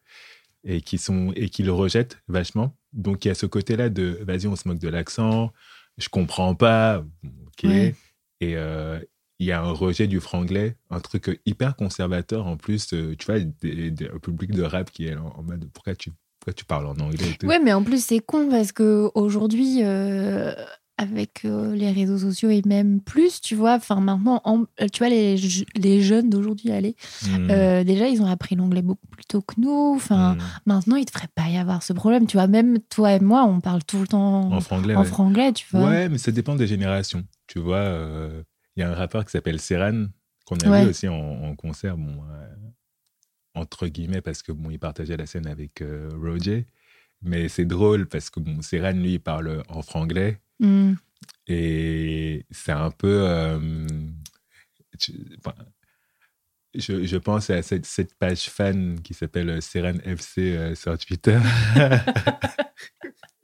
et 0.65 0.81
qui 0.81 0.99
sont 0.99 1.33
et 1.35 1.49
qui 1.49 1.63
le 1.65 1.73
rejettent 1.73 2.23
vachement. 2.29 2.77
Donc 2.93 3.25
il 3.25 3.29
y 3.29 3.31
a 3.31 3.35
ce 3.35 3.47
côté-là 3.47 3.89
de 3.89 4.19
vas-y 4.23 4.47
on 4.47 4.55
se 4.57 4.69
moque 4.69 4.79
de 4.79 4.89
l'accent, 4.89 5.53
je 5.99 6.09
comprends 6.09 6.55
pas, 6.55 7.05
ok. 7.25 7.65
Ouais. 7.65 7.95
Et 8.41 8.57
euh, 8.57 9.01
il 9.43 9.47
y 9.47 9.53
a 9.53 9.61
un 9.61 9.71
rejet 9.73 10.07
du 10.07 10.21
franglais, 10.21 10.77
un 10.91 11.01
truc 11.01 11.41
hyper 11.47 11.77
conservateur 11.77 12.47
en 12.47 12.57
plus. 12.57 12.93
euh, 12.93 13.15
tu 13.19 13.27
vois, 13.27 13.39
des, 13.41 13.91
des- 13.91 14.09
un 14.09 14.19
public 14.19 14.51
de 14.53 14.63
rap 14.63 14.91
qui 14.91 15.07
est 15.09 15.17
en, 15.17 15.33
en 15.37 15.43
mode 15.43 15.69
pourquoi 15.73 15.95
tu, 15.95 16.11
pourquoi 16.41 16.53
tu 16.55 16.65
parles 16.65 16.87
en 16.87 16.97
anglais 16.99 17.37
ouais 17.45 17.61
mais 17.61 17.73
en 17.73 17.83
plus 17.85 18.03
c'est 18.05 18.21
con 18.21 18.49
parce 18.51 18.73
que 18.73 19.11
aujourd'hui 19.15 19.79
euh, 19.83 20.53
avec 20.99 21.45
euh, 21.45 21.75
les 21.75 21.91
réseaux 21.91 22.19
sociaux 22.19 22.51
et 22.51 22.63
même 22.67 23.01
plus 23.01 23.41
tu 23.41 23.55
vois 23.55 23.75
enfin 23.77 24.01
maintenant 24.01 24.41
en- 24.45 24.65
tu 24.93 24.99
vois 24.99 25.09
les, 25.09 25.37
les 25.77 26.03
jeunes 26.03 26.29
d'aujourd'hui 26.31 26.71
allez 26.71 26.95
Hmm. 27.25 27.49
euh, 27.51 27.85
déjà 27.85 28.09
ils 28.09 28.21
ont 28.23 28.27
appris 28.27 28.57
l'anglais 28.57 28.83
beaucoup 28.83 29.07
plus 29.07 29.25
tôt 29.25 29.41
que 29.41 29.55
nous 29.61 29.95
enfin 29.97 30.35
Hmm. 30.35 30.39
Maintenant, 30.67 30.97
il 30.97 31.01
ne 31.03 31.07
devrait 31.07 31.29
pas 31.35 31.49
y 31.49 31.57
avoir 31.57 31.83
ce 31.83 31.93
problème. 31.93 32.27
Tu 32.27 32.37
vois, 32.37 32.47
même 32.47 32.79
toi 32.91 33.13
et 33.15 33.21
moi, 33.21 33.45
on 33.45 33.61
parle 33.61 33.83
tout 33.85 33.99
le 34.01 34.07
temps 34.07 34.43
En 34.51 34.53
en, 34.57 34.61
franglais, 34.61 34.95
ouais. 34.97 35.05
franglais, 35.05 35.53
tu 35.53 35.67
vois. 35.71 35.89
Ouais, 35.89 36.09
mais 36.09 36.19
ça 36.19 36.31
dépend 36.33 36.55
des 36.57 36.67
générations. 36.67 37.25
Tu 37.49 37.59
vois, 37.59 37.77
euh, 37.77 38.43
il 38.77 38.81
y 38.81 38.83
a 38.83 38.91
un 38.91 38.95
rappeur 38.95 39.25
qui 39.25 39.31
s'appelle 39.31 39.61
Serran, 39.61 40.07
qu'on 40.47 40.57
a 40.57 40.69
Ouais. 40.71 40.85
vu 40.85 40.91
aussi 40.91 41.09
en, 41.09 41.15
en 41.15 41.55
concert, 41.57 41.97
bon, 41.97 42.23
euh, 42.31 42.55
entre 43.55 43.87
guillemets, 43.87 44.21
parce 44.23 44.43
que 44.43 44.53
bon, 44.53 44.71
il 44.71 44.79
partageait 44.79 45.17
la 45.17 45.27
scène 45.27 45.47
avec 45.47 45.83
euh, 45.83 46.09
Roger. 46.21 46.67
Mais 47.23 47.49
c'est 47.49 47.65
drôle 47.67 48.07
parce 48.09 48.31
que 48.31 48.41
bon, 48.41 48.61
Serran, 48.63 48.93
lui, 48.93 49.15
il 49.15 49.21
parle 49.21 49.63
en 49.69 49.83
franglais. 49.83 50.41
Mm. 50.59 50.95
Et 51.47 52.47
c'est 52.51 52.73
un 52.73 52.91
peu. 52.91 53.25
euh, 53.29 53.87
tu- 54.99 55.13
je, 56.75 57.05
je 57.05 57.17
pense 57.19 57.51
à 57.51 57.61
cette, 57.63 57.85
cette 57.85 58.15
page 58.15 58.49
fan 58.49 58.99
qui 59.03 59.13
s'appelle 59.15 59.61
Seren 59.61 60.01
FC 60.05 60.57
euh, 60.57 60.75
sur 60.75 60.97
Twitter. 60.99 61.39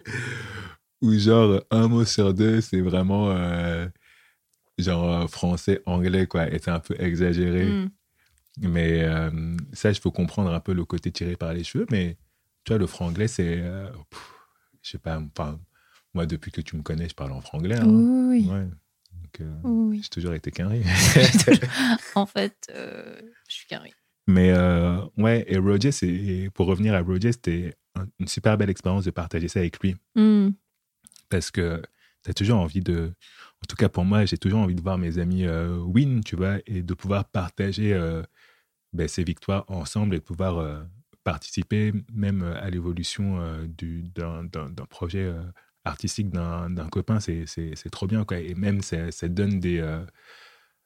Où, 1.02 1.12
genre, 1.18 1.62
un 1.70 1.86
mot 1.88 2.04
sur 2.04 2.34
deux, 2.34 2.60
c'est 2.60 2.80
vraiment. 2.80 3.30
euh, 3.30 3.86
genre 4.78 5.22
euh, 5.22 5.26
français, 5.26 5.82
anglais, 5.86 6.26
quoi. 6.26 6.50
Et 6.52 6.58
c'est 6.58 6.70
un 6.70 6.80
peu 6.80 6.94
exagéré. 7.00 7.66
Mm. 7.66 7.90
Mais 8.60 9.04
euh, 9.04 9.56
ça, 9.72 9.92
je 9.92 10.00
peux 10.00 10.10
comprendre 10.10 10.52
un 10.52 10.60
peu 10.60 10.72
le 10.72 10.84
côté 10.84 11.12
tiré 11.12 11.36
par 11.36 11.52
les 11.52 11.64
cheveux. 11.64 11.86
Mais 11.90 12.16
tu 12.64 12.70
vois, 12.72 12.78
le 12.78 12.86
franglais, 12.86 13.28
c'est. 13.28 13.58
euh, 13.60 13.88
je 14.82 14.90
sais 14.90 14.98
pas. 14.98 15.20
Enfin, 15.36 15.60
moi, 16.14 16.26
depuis 16.26 16.50
que 16.50 16.60
tu 16.60 16.76
me 16.76 16.82
connais, 16.82 17.08
je 17.08 17.14
parle 17.14 17.32
en 17.32 17.40
franglais. 17.40 17.76
hein. 17.78 17.86
Oui, 17.88 18.46
Ouais. 18.50 18.64
Donc, 19.12 19.40
euh, 19.40 19.54
oui. 19.64 20.00
j'ai 20.02 20.08
toujours 20.08 20.34
été 20.34 20.50
carré. 20.50 20.82
en 22.14 22.26
fait, 22.26 22.56
je 22.74 23.54
suis 23.54 23.66
carré. 23.66 23.92
Mais 24.26 24.52
ouais, 25.16 25.44
et 25.48 25.56
Roger, 25.58 25.90
c'est, 25.92 26.50
pour 26.54 26.66
revenir 26.66 26.94
à 26.94 27.00
Roger, 27.00 27.32
c'était 27.32 27.74
un- 27.94 28.06
une 28.18 28.28
super 28.28 28.56
belle 28.58 28.70
expérience 28.70 29.04
de 29.04 29.10
partager 29.10 29.48
ça 29.48 29.60
avec 29.60 29.78
lui 29.80 29.96
Mm. 30.14 30.50
parce 31.30 31.50
que 31.50 31.82
tu 32.24 32.30
as 32.30 32.34
toujours 32.34 32.58
envie 32.58 32.80
de. 32.82 33.12
En 33.62 33.66
tout 33.68 33.76
cas, 33.76 33.88
pour 33.88 34.04
moi, 34.04 34.24
j'ai 34.24 34.38
toujours 34.38 34.60
envie 34.60 34.74
de 34.74 34.80
voir 34.82 34.98
mes 34.98 35.18
amis 35.18 35.46
euh, 35.46 35.76
win, 35.78 36.22
tu 36.24 36.36
vois, 36.36 36.58
et 36.66 36.82
de 36.82 36.94
pouvoir 36.94 37.24
partager 37.26 37.92
euh, 37.92 38.22
ben, 38.92 39.08
ces 39.08 39.24
victoires 39.24 39.64
ensemble 39.68 40.14
et 40.16 40.18
de 40.18 40.24
pouvoir 40.24 40.58
euh, 40.58 40.82
participer 41.24 41.92
même 42.12 42.42
à 42.42 42.70
l'évolution 42.70 43.40
du- 43.68 44.02
d'un 44.14 44.48
projet 44.88 45.32
artistique 45.84 46.30
d'un 46.30 46.88
copain. 46.90 47.20
C'est 47.20 47.90
trop 47.92 48.06
bien, 48.06 48.24
quoi. 48.24 48.38
Et 48.40 48.54
même, 48.54 48.80
ça, 48.82 49.28
donne 49.28 49.60
des, 49.60 49.82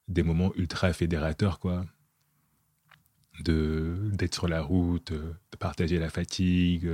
des 0.08 0.22
moments 0.22 0.52
ultra 0.56 0.92
fédérateurs, 0.92 1.58
quoi. 1.60 1.84
D'être 3.44 4.34
sur 4.34 4.46
la 4.48 4.60
route, 4.62 5.12
de 5.12 5.34
partager 5.58 5.98
la 5.98 6.10
fatigue. 6.10 6.88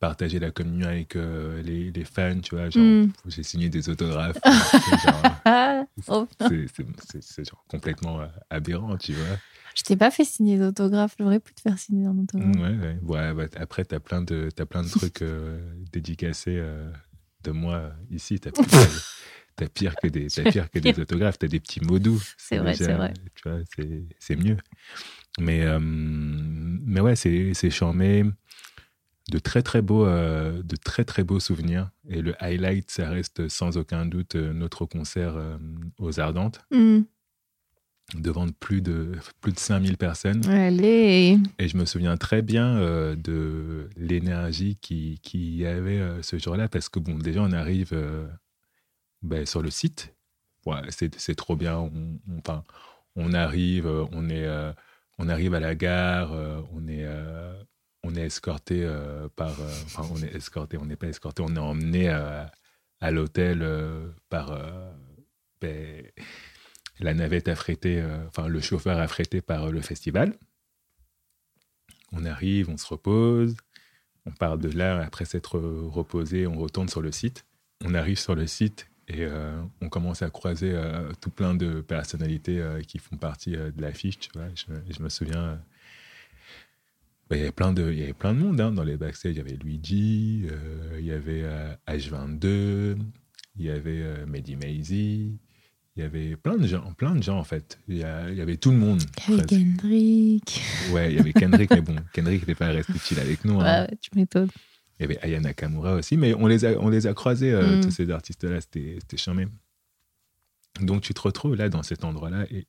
Partager 0.00 0.38
la 0.38 0.50
communion 0.50 0.86
avec 0.88 1.16
euh, 1.16 1.60
les, 1.62 1.90
les 1.90 2.04
fans, 2.04 2.38
tu 2.40 2.54
vois, 2.54 2.70
genre, 2.70 2.82
Mm. 2.84 3.12
j'ai 3.26 3.42
signé 3.42 3.68
des 3.68 3.88
autographes, 3.88 4.38
c'est 7.20 7.44
genre, 7.44 7.64
complètement 7.68 8.20
euh, 8.20 8.26
aberrant, 8.50 8.96
tu 8.96 9.12
vois. 9.12 9.36
Je 9.74 9.82
t'ai 9.82 9.96
pas 9.96 10.10
fait 10.10 10.24
signer 10.24 10.58
d'autographe. 10.58 11.14
J'aurais 11.20 11.38
pu 11.40 11.54
te 11.54 11.60
faire 11.60 11.78
signer 11.78 12.06
un 12.06 12.18
autographe. 12.18 12.56
Ouais, 12.56 12.76
ouais. 12.76 12.98
Ouais, 13.02 13.32
bah, 13.34 13.44
après, 13.60 13.84
t'as 13.84 14.00
plein 14.00 14.22
de, 14.22 14.48
t'as 14.54 14.66
plein 14.66 14.82
de 14.82 14.88
trucs 14.88 15.22
euh, 15.22 15.60
dédicacés 15.92 16.56
euh, 16.58 16.90
de 17.44 17.52
moi 17.52 17.92
ici. 18.10 18.40
T'as 18.40 18.50
pire, 19.68 19.94
que 19.96 20.08
des, 20.08 20.26
t'as 20.28 20.50
pire 20.50 20.70
que 20.70 20.78
des 20.80 20.98
autographes. 21.00 21.38
T'as 21.38 21.46
des 21.48 21.60
petits 21.60 21.80
mots 21.80 21.98
doux. 22.00 22.20
C'est 22.36 22.58
vrai, 22.58 22.74
c'est 22.74 22.92
vrai. 22.92 23.14
Tu 23.36 23.48
vois, 23.48 23.60
c'est, 24.18 24.36
mieux. 24.36 24.56
Mais, 25.38 25.62
euh, 25.64 25.78
mais 25.80 27.00
ouais, 27.00 27.14
c'est, 27.14 27.54
c'est 27.54 27.70
charmé. 27.70 28.24
De 29.30 29.38
très 29.38 29.62
très 29.62 29.82
beaux, 29.82 30.06
euh, 30.06 30.62
de 30.62 30.76
très 30.76 31.04
très 31.04 31.22
beaux 31.22 31.38
souvenirs. 31.40 31.90
Et 32.08 32.22
le 32.22 32.34
highlight, 32.42 32.90
ça 32.90 33.10
reste 33.10 33.48
sans 33.48 33.76
aucun 33.76 34.06
doute 34.06 34.36
euh, 34.36 34.54
notre 34.54 34.86
concert 34.86 35.36
euh, 35.36 35.58
aux 35.98 36.18
Ardentes, 36.18 36.60
Mm. 36.70 37.00
devant 38.14 38.46
plus 38.58 38.80
de 38.80 39.12
plus 39.42 39.52
de 39.52 39.58
5000 39.58 39.98
personnes. 39.98 40.46
Allez. 40.48 41.36
Et 41.58 41.68
je 41.68 41.76
me 41.76 41.84
souviens 41.84 42.16
très 42.16 42.40
bien 42.40 42.78
euh, 42.78 43.16
de 43.16 43.90
l'énergie 43.98 44.78
qui, 44.80 45.20
qui 45.22 45.56
y 45.56 45.66
avait 45.66 46.00
ce 46.22 46.38
jour-là, 46.38 46.68
parce 46.68 46.88
que, 46.88 46.98
bon, 46.98 47.18
déjà, 47.18 47.42
on 47.42 47.52
arrive 47.52 47.92
ben, 49.20 49.44
sur 49.44 49.60
le 49.60 49.68
site. 49.70 50.14
Ouais, 50.64 50.80
c'est, 50.88 51.14
c'est 51.20 51.34
trop 51.34 51.54
bien. 51.54 51.76
On, 51.76 52.18
on, 52.30 52.38
enfin, 52.38 52.64
on 53.14 53.34
arrive, 53.34 53.86
on, 53.86 54.30
est, 54.30 54.48
on 55.18 55.28
arrive 55.28 55.52
à 55.52 55.60
la 55.60 55.74
gare, 55.74 56.32
on 56.72 56.88
est, 56.88 57.06
on 58.08 58.14
est 58.16 58.22
escorté 58.26 58.84
euh, 58.84 59.28
par. 59.36 59.60
euh, 59.60 59.70
Enfin, 59.86 60.04
on 60.10 60.16
est 60.22 60.34
escorté, 60.34 60.78
on 60.78 60.86
n'est 60.86 60.96
pas 60.96 61.08
escorté, 61.08 61.42
on 61.44 61.54
est 61.54 61.58
emmené 61.58 62.08
euh, 62.08 62.44
à 63.00 63.10
l'hôtel 63.10 63.66
par. 64.28 64.58
ben, 65.60 66.04
la 67.00 67.14
navette 67.14 67.46
affrétée, 67.46 68.04
enfin 68.26 68.48
le 68.48 68.60
chauffeur 68.60 68.98
affrété 68.98 69.40
par 69.40 69.70
le 69.70 69.80
festival. 69.80 70.34
On 72.10 72.24
arrive, 72.24 72.68
on 72.70 72.76
se 72.76 72.86
repose, 72.88 73.54
on 74.26 74.32
part 74.32 74.58
de 74.58 74.68
là, 74.68 75.00
après 75.04 75.24
s'être 75.24 75.58
reposé, 75.60 76.46
on 76.48 76.58
retourne 76.58 76.88
sur 76.88 77.00
le 77.02 77.12
site. 77.12 77.44
On 77.84 77.94
arrive 77.94 78.18
sur 78.18 78.34
le 78.34 78.48
site 78.48 78.88
et 79.06 79.26
on 79.80 79.88
commence 79.88 80.22
à 80.22 80.30
croiser 80.30 80.74
tout 81.20 81.30
plein 81.30 81.54
de 81.54 81.80
personnalités 81.82 82.60
qui 82.88 82.98
font 82.98 83.16
partie 83.16 83.52
de 83.52 83.80
l'affiche. 83.80 84.28
Je, 84.56 84.64
je 84.92 85.00
me 85.02 85.08
souviens, 85.08 85.62
bah, 87.28 87.36
il 87.36 87.38
y 87.40 87.42
avait 87.42 87.52
plein 87.52 87.72
de, 87.72 87.90
il 87.92 87.98
y 87.98 88.02
avait 88.02 88.12
plein 88.12 88.32
de 88.34 88.38
monde 88.38 88.60
hein, 88.60 88.72
dans 88.72 88.84
les 88.84 88.96
backstage. 88.96 89.32
Il 89.34 89.38
y 89.38 89.40
avait 89.40 89.56
Luigi, 89.56 90.46
euh, 90.50 90.96
il 90.98 91.06
y 91.06 91.12
avait 91.12 91.42
euh, 91.44 91.74
H22, 91.86 92.96
il 93.56 93.64
y 93.64 93.70
avait 93.70 94.00
euh, 94.02 94.26
Mehdi 94.26 94.56
Maizy, 94.56 95.38
il 95.96 96.02
y 96.02 96.04
avait 96.04 96.36
plein 96.36 96.56
de 96.56 96.66
gens, 96.66 96.92
plein 96.94 97.14
de 97.14 97.22
gens 97.22 97.38
en 97.38 97.44
fait. 97.44 97.78
Il 97.88 97.96
y, 97.98 98.04
a- 98.04 98.30
il 98.30 98.36
y 98.36 98.40
avait 98.40 98.56
tout 98.56 98.70
le 98.70 98.76
monde. 98.78 99.02
Avec 99.26 99.46
presque. 99.46 99.48
Kendrick. 99.48 100.60
Ouais, 100.92 101.12
il 101.12 101.16
y 101.16 101.20
avait 101.20 101.32
Kendrick, 101.32 101.70
mais 101.70 101.80
bon, 101.82 101.96
Kendrick 102.12 102.40
n'était 102.42 102.54
pas 102.54 102.68
resté 102.68 102.92
chill 102.98 103.18
avec 103.18 103.44
nous. 103.44 103.60
hein. 103.60 103.84
Ouais, 103.86 103.96
tu 104.00 104.10
m'étonnes. 104.14 104.50
Il 104.98 105.02
y 105.02 105.04
avait 105.04 105.18
Aya 105.20 105.38
Nakamura 105.40 105.94
aussi, 105.94 106.16
mais 106.16 106.34
on 106.34 106.46
les 106.48 106.64
a, 106.64 106.72
on 106.80 106.88
les 106.88 107.06
a 107.06 107.14
croisés, 107.14 107.52
euh, 107.52 107.76
Mm. 107.76 107.80
tous 107.82 107.90
ces 107.92 108.10
artistes-là, 108.10 108.60
c'était 108.60 108.98
charmé. 109.16 109.46
Donc 110.80 111.02
tu 111.02 111.12
te 111.14 111.20
retrouves 111.20 111.56
là, 111.56 111.68
dans 111.68 111.82
cet 111.82 112.04
endroit-là, 112.04 112.46
et 112.50 112.66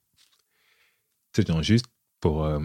c'est 1.34 1.48
juste 1.64 1.86
pour 2.20 2.44
euh, 2.44 2.60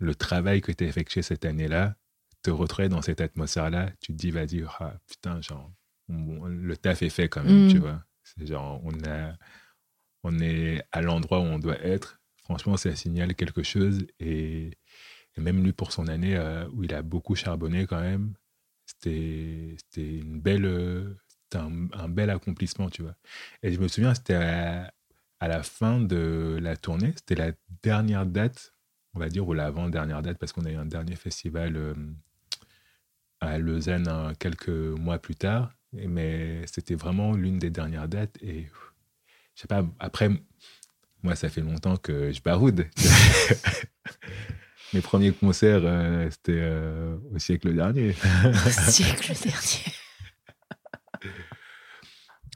le 0.00 0.14
travail 0.14 0.60
que 0.60 0.72
tu 0.72 0.84
as 0.84 0.88
effectué 0.88 1.22
cette 1.22 1.44
année-là, 1.44 1.96
te 2.42 2.50
retrouver 2.50 2.88
dans 2.88 3.02
cette 3.02 3.20
atmosphère-là, 3.20 3.90
tu 4.00 4.12
te 4.12 4.16
dis, 4.18 4.30
vas-y, 4.30 4.64
ah, 4.80 4.94
putain, 5.08 5.40
genre, 5.40 5.72
on- 6.08 6.46
le 6.46 6.76
taf 6.76 7.02
est 7.02 7.10
fait 7.10 7.28
quand 7.28 7.42
même, 7.44 7.64
Mm. 7.66 7.68
tu 7.68 7.78
vois. 7.78 8.02
C'est 8.22 8.46
genre, 8.46 8.80
on, 8.84 8.92
a, 9.08 9.34
on 10.24 10.38
est 10.40 10.82
à 10.92 11.02
l'endroit 11.02 11.40
où 11.40 11.44
on 11.44 11.58
doit 11.58 11.80
être. 11.82 12.20
Franchement, 12.44 12.76
ça 12.76 12.94
signale 12.94 13.34
quelque 13.34 13.62
chose, 13.62 14.06
et 14.20 14.76
et 15.38 15.42
même 15.42 15.62
lui, 15.62 15.72
pour 15.74 15.92
son 15.92 16.08
année 16.08 16.36
euh, 16.36 16.66
où 16.72 16.82
il 16.84 16.94
a 16.94 17.02
beaucoup 17.02 17.34
charbonné 17.34 17.86
quand 17.86 18.00
même, 18.00 18.32
c'était 18.86 19.76
une 19.96 20.40
belle, 20.40 20.64
euh, 20.64 21.14
un 21.54 22.08
bel 22.08 22.30
accomplissement, 22.30 22.88
tu 22.90 23.02
vois. 23.02 23.16
Et 23.62 23.72
je 23.72 23.80
me 23.80 23.88
souviens, 23.88 24.14
c'était 24.14 24.34
à, 24.34 24.92
à 25.40 25.48
la 25.48 25.62
fin 25.62 26.00
de 26.00 26.58
la 26.62 26.76
tournée, 26.76 27.12
c'était 27.16 27.34
la 27.34 27.52
dernière 27.82 28.26
date, 28.26 28.72
on 29.16 29.18
va 29.18 29.28
dire, 29.28 29.48
ou 29.48 29.52
l'avant-dernière 29.54 30.22
date, 30.22 30.38
parce 30.38 30.52
qu'on 30.52 30.64
a 30.66 30.70
eu 30.70 30.76
un 30.76 30.84
dernier 30.86 31.16
festival 31.16 31.76
euh, 31.76 31.94
à 33.40 33.58
Lausanne 33.58 34.06
hein, 34.08 34.32
quelques 34.38 34.68
mois 34.68 35.18
plus 35.18 35.34
tard. 35.34 35.72
Et- 35.96 36.06
mais 36.06 36.64
c'était 36.66 36.94
vraiment 36.94 37.32
l'une 37.32 37.58
des 37.58 37.70
dernières 37.70 38.08
dates. 38.08 38.36
Et 38.42 38.66
je 39.54 39.60
sais 39.62 39.66
pas, 39.68 39.84
après, 39.98 40.28
moi, 41.22 41.34
ça 41.34 41.48
fait 41.48 41.62
longtemps 41.62 41.96
que 41.96 42.30
je 42.30 42.40
baroude. 42.42 42.86
Mes 44.94 45.00
premiers 45.00 45.32
concerts, 45.32 45.80
euh, 45.82 46.28
c'était 46.30 46.52
euh, 46.60 47.16
au 47.34 47.38
siècle 47.38 47.74
dernier. 47.74 48.12
siècle 48.88 49.32
dernier. 49.42 49.92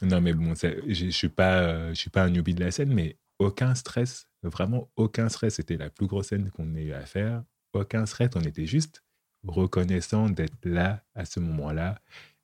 Non, 0.02 0.20
mais 0.20 0.32
bon, 0.32 0.54
je 0.54 1.04
ne 1.06 1.10
suis, 1.10 1.28
pas, 1.28 1.58
euh, 1.62 1.88
je 1.90 1.94
suis 1.94 2.10
pas 2.10 2.22
un 2.22 2.30
newbie 2.30 2.54
de 2.54 2.64
la 2.64 2.70
scène, 2.70 2.94
mais 2.94 3.18
aucun 3.38 3.74
stress, 3.74 4.26
vraiment 4.42 4.90
aucun 4.96 5.28
stress. 5.28 5.54
C'était 5.54 5.76
la 5.76 5.90
plus 5.90 6.06
grosse 6.06 6.28
scène 6.28 6.50
qu'on 6.50 6.74
ait 6.74 6.84
eu 6.84 6.92
à 6.92 7.04
faire. 7.06 7.42
Aucun 7.72 8.06
stress, 8.06 8.30
on 8.34 8.40
était 8.40 8.66
juste 8.66 9.02
reconnaissant 9.46 10.28
d'être 10.28 10.64
là 10.64 11.02
à 11.14 11.24
ce 11.24 11.40
moment-là 11.40 12.00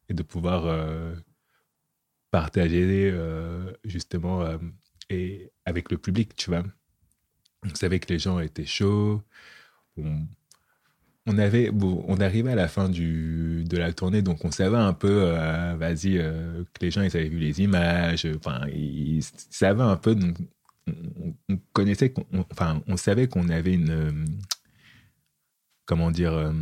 et 0.09 0.15
de 0.15 0.23
pouvoir 0.23 0.67
euh, 0.67 1.15
partager 2.31 3.11
euh, 3.13 3.73
justement 3.85 4.43
euh, 4.43 4.59
et 5.11 5.51
avec 5.65 5.91
le 5.91 5.99
public, 5.99 6.35
tu 6.37 6.51
vois. 6.51 6.65
On 7.65 7.75
savait 7.75 7.99
que 7.99 8.13
les 8.13 8.19
gens 8.19 8.39
étaient 8.39 8.67
chauds. 8.67 9.23
On, 9.97 11.39
avait, 11.39 11.71
bon, 11.71 12.05
on 12.07 12.21
arrivait 12.21 12.53
à 12.53 12.55
la 12.55 12.69
fin 12.69 12.89
du, 12.89 13.65
de 13.65 13.77
la 13.77 13.93
tournée, 13.93 14.23
donc 14.23 14.45
on 14.45 14.51
savait 14.51 14.77
un 14.77 14.93
peu, 14.93 15.33
vas-y, 15.77 16.19
que 16.19 16.81
les 16.81 16.91
gens, 16.91 17.03
ils 17.03 17.17
avaient 17.17 17.29
vu 17.29 17.39
les 17.39 17.61
images, 17.63 18.29
enfin, 18.37 18.67
ils, 18.69 19.23
savaient 19.23 19.83
un 19.83 19.97
peu, 19.97 20.17
on, 20.89 21.35
on 21.49 21.57
connaissait, 21.73 22.13
on- 22.33 22.45
enfin, 22.51 22.83
on 22.87 22.97
savait 22.97 23.29
qu'on 23.29 23.49
avait 23.49 23.75
une, 23.75 23.91
euh, 23.91 24.25
comment 25.85 26.11
dire, 26.11 26.33
euh, 26.33 26.53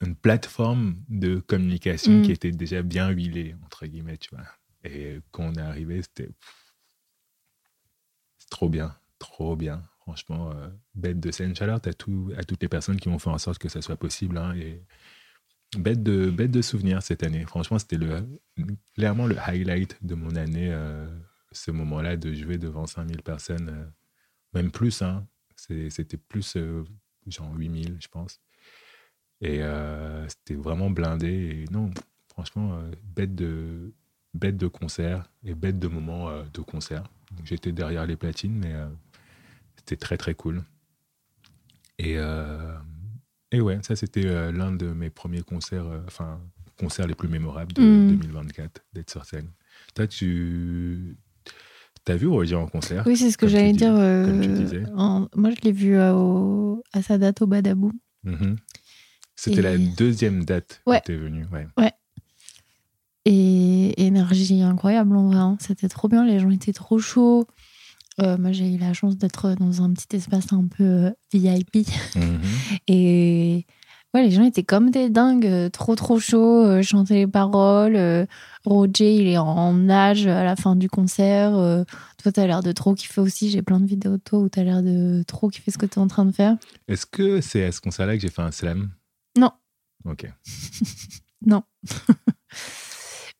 une 0.00 0.14
plateforme 0.20 0.96
de 1.08 1.38
communication 1.40 2.18
Mm. 2.20 2.22
qui 2.22 2.32
était 2.32 2.50
déjà 2.50 2.82
bien 2.82 3.08
huilée, 3.10 3.54
entre 3.64 3.86
guillemets, 3.86 4.18
tu 4.18 4.30
vois. 4.34 4.44
Et 4.84 5.20
quand 5.30 5.44
on 5.44 5.54
est 5.54 5.60
arrivé, 5.60 6.02
c'était 6.02 6.28
c'est 8.38 8.50
trop 8.50 8.68
bien, 8.68 8.94
trop 9.18 9.56
bien. 9.56 9.82
Franchement, 10.00 10.50
euh, 10.50 10.68
bête 10.94 11.18
de 11.18 11.30
scène. 11.30 11.56
Chaleur 11.56 11.76
à, 11.82 11.92
tout, 11.94 12.30
à 12.36 12.44
toutes 12.44 12.60
les 12.60 12.68
personnes 12.68 13.00
qui 13.00 13.08
ont 13.08 13.18
fait 13.18 13.30
en 13.30 13.38
sorte 13.38 13.58
que 13.58 13.70
ça 13.70 13.80
soit 13.80 13.96
possible. 13.96 14.36
hein, 14.36 14.54
et 14.54 14.82
bête 15.78 16.02
de, 16.02 16.28
bête 16.30 16.50
de 16.50 16.60
souvenirs 16.60 17.02
cette 17.02 17.22
année. 17.22 17.46
Franchement, 17.46 17.78
c'était 17.78 17.96
le, 17.96 18.28
clairement 18.94 19.26
le 19.26 19.38
highlight 19.38 19.96
de 20.04 20.14
mon 20.14 20.36
année, 20.36 20.68
euh, 20.70 21.06
ce 21.54 21.70
moment-là, 21.70 22.16
de 22.16 22.32
jouer 22.32 22.58
devant 22.58 22.86
5000 22.86 23.22
personnes, 23.22 23.68
euh, 23.68 23.84
même 24.52 24.70
plus. 24.70 25.02
Hein, 25.02 25.26
c'était 25.56 26.16
plus, 26.16 26.56
euh, 26.56 26.84
genre 27.26 27.52
8000, 27.54 27.96
je 28.00 28.08
pense. 28.08 28.40
Et 29.40 29.62
euh, 29.62 30.26
c'était 30.28 30.54
vraiment 30.54 30.90
blindé. 30.90 31.28
Et 31.28 31.64
non, 31.72 31.90
franchement, 32.28 32.82
bête, 33.02 33.34
de, 33.34 33.92
bête 34.34 34.56
de 34.56 34.66
concert 34.66 35.30
et 35.44 35.54
bête 35.54 35.78
de 35.78 35.88
moment 35.88 36.30
de 36.44 36.60
concert. 36.60 37.04
J'étais 37.44 37.72
derrière 37.72 38.06
les 38.06 38.16
platines, 38.16 38.56
mais 38.56 38.74
c'était 39.76 39.96
très 39.96 40.16
très 40.16 40.34
cool. 40.34 40.62
Et, 41.98 42.16
et 43.50 43.60
ouais, 43.60 43.80
ça 43.82 43.96
c'était 43.96 44.52
l'un 44.52 44.72
de 44.72 44.86
mes 44.86 45.10
premiers 45.10 45.42
concerts, 45.42 45.86
enfin, 46.06 46.40
concerts 46.78 47.06
les 47.06 47.14
plus 47.14 47.28
mémorables 47.28 47.72
de 47.72 47.82
Mm. 47.82 48.08
2024, 48.08 48.84
d'être 48.92 49.10
sur 49.10 49.24
scène. 49.24 49.50
Toi, 49.94 50.06
tu. 50.06 51.16
T'as 52.04 52.16
vu 52.16 52.26
Roger 52.28 52.54
en 52.56 52.66
concert 52.66 53.02
Oui, 53.06 53.16
c'est 53.16 53.30
ce 53.30 53.38
que 53.38 53.48
j'allais 53.48 53.72
dire. 53.72 53.94
euh, 53.94 54.26
comme 54.26 54.40
tu 54.40 54.48
disais. 54.48 54.82
en- 54.96 55.26
Moi, 55.34 55.50
je 55.50 55.56
l'ai 55.62 55.72
vu 55.72 55.96
à, 55.98 56.14
au- 56.14 56.82
à 56.92 57.00
sa 57.02 57.16
date 57.18 57.40
au 57.42 57.46
Badabou. 57.46 57.92
Mhm. 58.24 58.56
C'était 59.36 59.60
Et- 59.60 59.62
la 59.62 59.78
deuxième 59.78 60.44
date 60.44 60.80
Ouais. 60.86 61.00
que 61.00 61.06
t'es 61.06 61.16
venu. 61.16 61.46
Ouais. 61.52 61.66
Et 63.26 64.04
énergie 64.04 64.60
incroyable 64.60 65.16
en 65.16 65.28
vrai. 65.28 65.36
hein. 65.38 65.56
C'était 65.60 65.88
trop 65.88 66.08
bien, 66.08 66.26
les 66.26 66.38
gens 66.40 66.50
étaient 66.50 66.74
trop 66.74 66.98
chauds. 66.98 67.46
Euh, 68.20 68.36
moi, 68.38 68.52
j'ai 68.52 68.72
eu 68.74 68.78
la 68.78 68.92
chance 68.92 69.16
d'être 69.16 69.54
dans 69.58 69.82
un 69.82 69.92
petit 69.92 70.16
espace 70.16 70.52
un 70.52 70.66
peu 70.66 70.84
euh, 70.84 71.10
VIP. 71.32 71.86
Mhm. 72.16 72.40
Et 72.86 73.66
ouais, 74.14 74.22
les 74.22 74.30
gens 74.30 74.44
étaient 74.44 74.62
comme 74.62 74.90
des 74.90 75.10
dingues, 75.10 75.46
euh, 75.46 75.68
trop 75.68 75.94
trop 75.96 76.18
chauds, 76.20 76.64
euh, 76.64 76.82
chantaient 76.82 77.14
les 77.14 77.26
paroles. 77.26 77.96
euh, 77.96 78.24
Roger, 78.64 79.14
il 79.16 79.26
est 79.26 79.36
en 79.38 79.72
nage 79.74 80.26
à 80.26 80.44
la 80.44 80.56
fin 80.56 80.76
du 80.76 80.88
concert. 80.88 81.54
euh, 81.56 81.84
toi, 82.22 82.32
t'as 82.32 82.46
l'air 82.46 82.62
de 82.62 82.72
trop 82.72 82.94
kiffer 82.94 83.20
aussi. 83.20 83.50
J'ai 83.50 83.60
plein 83.62 83.80
de 83.80 83.86
vidéos 83.86 84.12
de 84.12 84.22
toi 84.22 84.38
où 84.38 84.48
t'as 84.48 84.62
l'air 84.62 84.82
de 84.82 85.22
trop 85.26 85.48
kiffer 85.50 85.70
ce 85.70 85.76
que 85.78 85.86
t'es 85.86 85.98
en 85.98 86.06
train 86.06 86.24
de 86.24 86.32
faire. 86.32 86.56
Est-ce 86.88 87.04
que 87.06 87.40
c'est 87.42 87.64
à 87.64 87.72
ce 87.72 87.80
concert-là 87.80 88.14
que 88.16 88.22
j'ai 88.22 88.30
fait 88.30 88.42
un 88.42 88.52
slam? 88.52 88.90
Non. 89.38 89.50
Ok. 90.06 90.26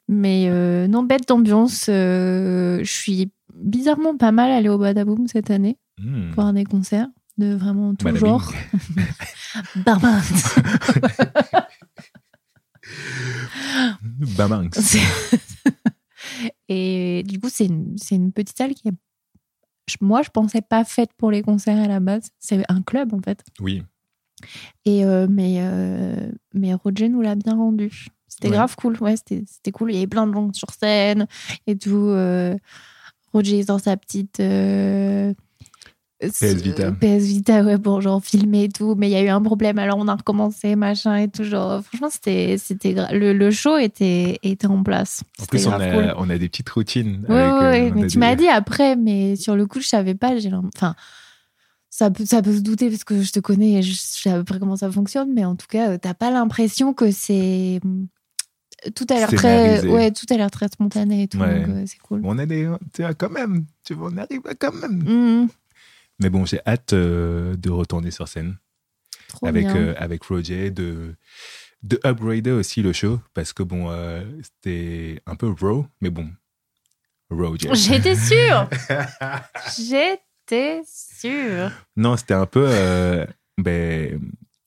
Mais 0.08 0.46
euh, 0.48 0.86
non, 0.86 1.02
bête 1.02 1.26
d'ambiance. 1.28 1.86
euh, 1.88 2.80
je 2.80 2.90
suis 2.92 3.30
bizarrement 3.54 4.16
pas 4.16 4.32
mal 4.32 4.50
allée 4.50 4.68
au 4.68 4.78
Badaboom 4.78 5.26
cette 5.28 5.50
année, 5.50 5.78
Hmm. 5.98 6.32
voir 6.32 6.52
des 6.52 6.64
concerts 6.64 7.06
de 7.38 7.54
vraiment 7.54 7.94
tout 7.94 8.14
genre. 8.16 8.52
Barbin. 9.76 10.20
Bamanx. 14.36 14.96
Et 16.68 17.22
du 17.26 17.38
coup, 17.40 17.48
c'est 17.50 17.66
une, 17.66 17.96
une 18.10 18.32
petite 18.32 18.56
salle 18.56 18.74
qui 18.74 18.88
est. 18.88 18.92
Moi, 20.00 20.22
je 20.22 20.30
pensais 20.30 20.62
pas 20.62 20.84
faite 20.84 21.10
pour 21.16 21.30
les 21.30 21.42
concerts 21.42 21.78
à 21.82 21.86
la 21.88 22.00
base. 22.00 22.28
C'est 22.38 22.62
un 22.70 22.80
club, 22.82 23.12
en 23.12 23.20
fait. 23.20 23.42
Oui. 23.60 23.82
Et 24.84 25.04
euh, 25.04 25.26
mais, 25.28 25.56
euh, 25.58 26.30
mais 26.54 26.72
Roger 26.74 27.08
nous 27.08 27.20
l'a 27.20 27.34
bien 27.34 27.54
rendu. 27.54 28.06
C'était 28.26 28.48
Ouais. 28.48 28.54
grave 28.56 28.74
cool. 28.76 28.96
Ouais, 29.00 29.14
c'était 29.16 29.70
cool. 29.72 29.90
Il 29.92 29.94
y 29.94 29.98
avait 29.98 30.06
plein 30.06 30.26
de 30.26 30.32
gens 30.32 30.52
sur 30.52 30.70
scène 30.70 31.26
et 31.66 31.76
tout. 31.76 32.08
euh, 32.08 32.56
Roger 33.32 33.64
dans 33.64 33.78
sa 33.78 33.96
petite. 33.96 34.38
Euh, 36.26 36.54
PS 36.54 36.62
Vita. 36.62 36.92
PS 36.92 37.24
Vita, 37.24 37.62
ouais, 37.62 37.78
pour 37.78 38.00
genre 38.00 38.22
filmer 38.24 38.64
et 38.64 38.68
tout. 38.68 38.94
Mais 38.96 39.08
il 39.08 39.12
y 39.12 39.16
a 39.16 39.22
eu 39.22 39.28
un 39.28 39.40
problème, 39.42 39.78
alors 39.78 39.98
on 39.98 40.08
a 40.08 40.14
recommencé, 40.14 40.76
machin 40.76 41.16
et 41.16 41.28
tout. 41.28 41.44
Genre, 41.44 41.82
franchement, 41.84 42.08
c'était. 42.10 42.56
c'était 42.58 42.94
Le, 43.12 43.32
le 43.32 43.50
show 43.50 43.76
était, 43.78 44.38
était 44.42 44.66
en 44.66 44.82
place. 44.82 45.22
En 45.42 45.46
plus, 45.46 45.66
on 45.66 45.72
a, 45.72 45.90
cool. 45.90 46.14
on 46.18 46.30
a 46.30 46.38
des 46.38 46.48
petites 46.48 46.68
routines. 46.70 47.24
Ouais, 47.28 47.36
avec, 47.36 47.60
ouais, 47.62 47.90
euh, 47.90 47.94
mais 47.94 48.06
tu 48.06 48.14
des- 48.14 48.18
m'as 48.20 48.34
dit 48.34 48.48
après, 48.48 48.96
mais 48.96 49.36
sur 49.36 49.56
le 49.56 49.66
coup, 49.66 49.80
je 49.80 49.88
savais 49.88 50.14
pas. 50.14 50.36
J'ai 50.38 50.50
Enfin, 50.74 50.94
ça 51.90 52.10
peut, 52.10 52.24
ça 52.26 52.42
peut 52.42 52.54
se 52.54 52.60
douter 52.60 52.90
parce 52.90 53.04
que 53.04 53.22
je 53.22 53.30
te 53.32 53.38
connais 53.40 53.74
et 53.74 53.82
je 53.82 53.94
sais 53.94 54.30
à 54.30 54.36
peu 54.38 54.44
près 54.44 54.58
comment 54.58 54.74
ça 54.76 54.90
fonctionne, 54.90 55.32
mais 55.32 55.44
en 55.44 55.54
tout 55.54 55.66
cas, 55.68 55.90
euh, 55.90 55.98
t'as 56.00 56.14
pas 56.14 56.30
l'impression 56.30 56.92
que 56.92 57.10
c'est. 57.12 57.80
Tout 58.94 59.06
a 59.10 59.14
l'air 59.14 59.30
très. 59.32 59.86
Ouais, 59.86 60.10
tout 60.10 60.26
a 60.30 60.36
l'air 60.36 60.50
très 60.50 60.66
spontané 60.68 61.22
et 61.22 61.28
tout, 61.28 61.38
Ouais. 61.38 61.60
donc 61.60 61.68
euh, 61.68 61.84
c'est 61.86 61.98
cool. 62.00 62.20
On 62.24 62.36
a 62.38 62.44
des. 62.46 62.68
Tu 62.92 63.02
vois, 63.02 63.14
quand 63.14 63.30
même. 63.30 63.64
Tu 63.84 63.94
vois, 63.94 64.10
on 64.12 64.16
arrive 64.18 64.40
à 64.46 64.54
quand 64.54 64.74
même. 64.74 65.02
Mhm, 65.06 65.48
Mais 66.20 66.30
bon, 66.30 66.44
j'ai 66.44 66.60
hâte 66.66 66.92
euh, 66.92 67.56
de 67.56 67.70
retourner 67.70 68.10
sur 68.10 68.28
scène 68.28 68.56
trop 69.28 69.46
avec, 69.46 69.66
bien. 69.66 69.76
euh, 69.76 69.94
avec 69.98 70.22
Roger, 70.24 70.70
de, 70.70 71.14
de 71.82 71.98
upgrader 72.04 72.52
aussi 72.52 72.82
le 72.82 72.92
show 72.92 73.20
parce 73.34 73.52
que 73.52 73.62
bon, 73.62 73.90
euh, 73.90 74.22
c'était 74.42 75.20
un 75.26 75.34
peu 75.36 75.48
raw, 75.60 75.86
mais 76.00 76.10
bon, 76.10 76.28
Roger. 77.30 77.70
J'étais 77.74 78.14
sûre 78.16 78.68
J'étais 79.76 80.82
sûre 80.86 81.70
Non, 81.96 82.16
c'était 82.16 82.34
un 82.34 82.46
peu. 82.46 82.68
ben, 83.58 84.20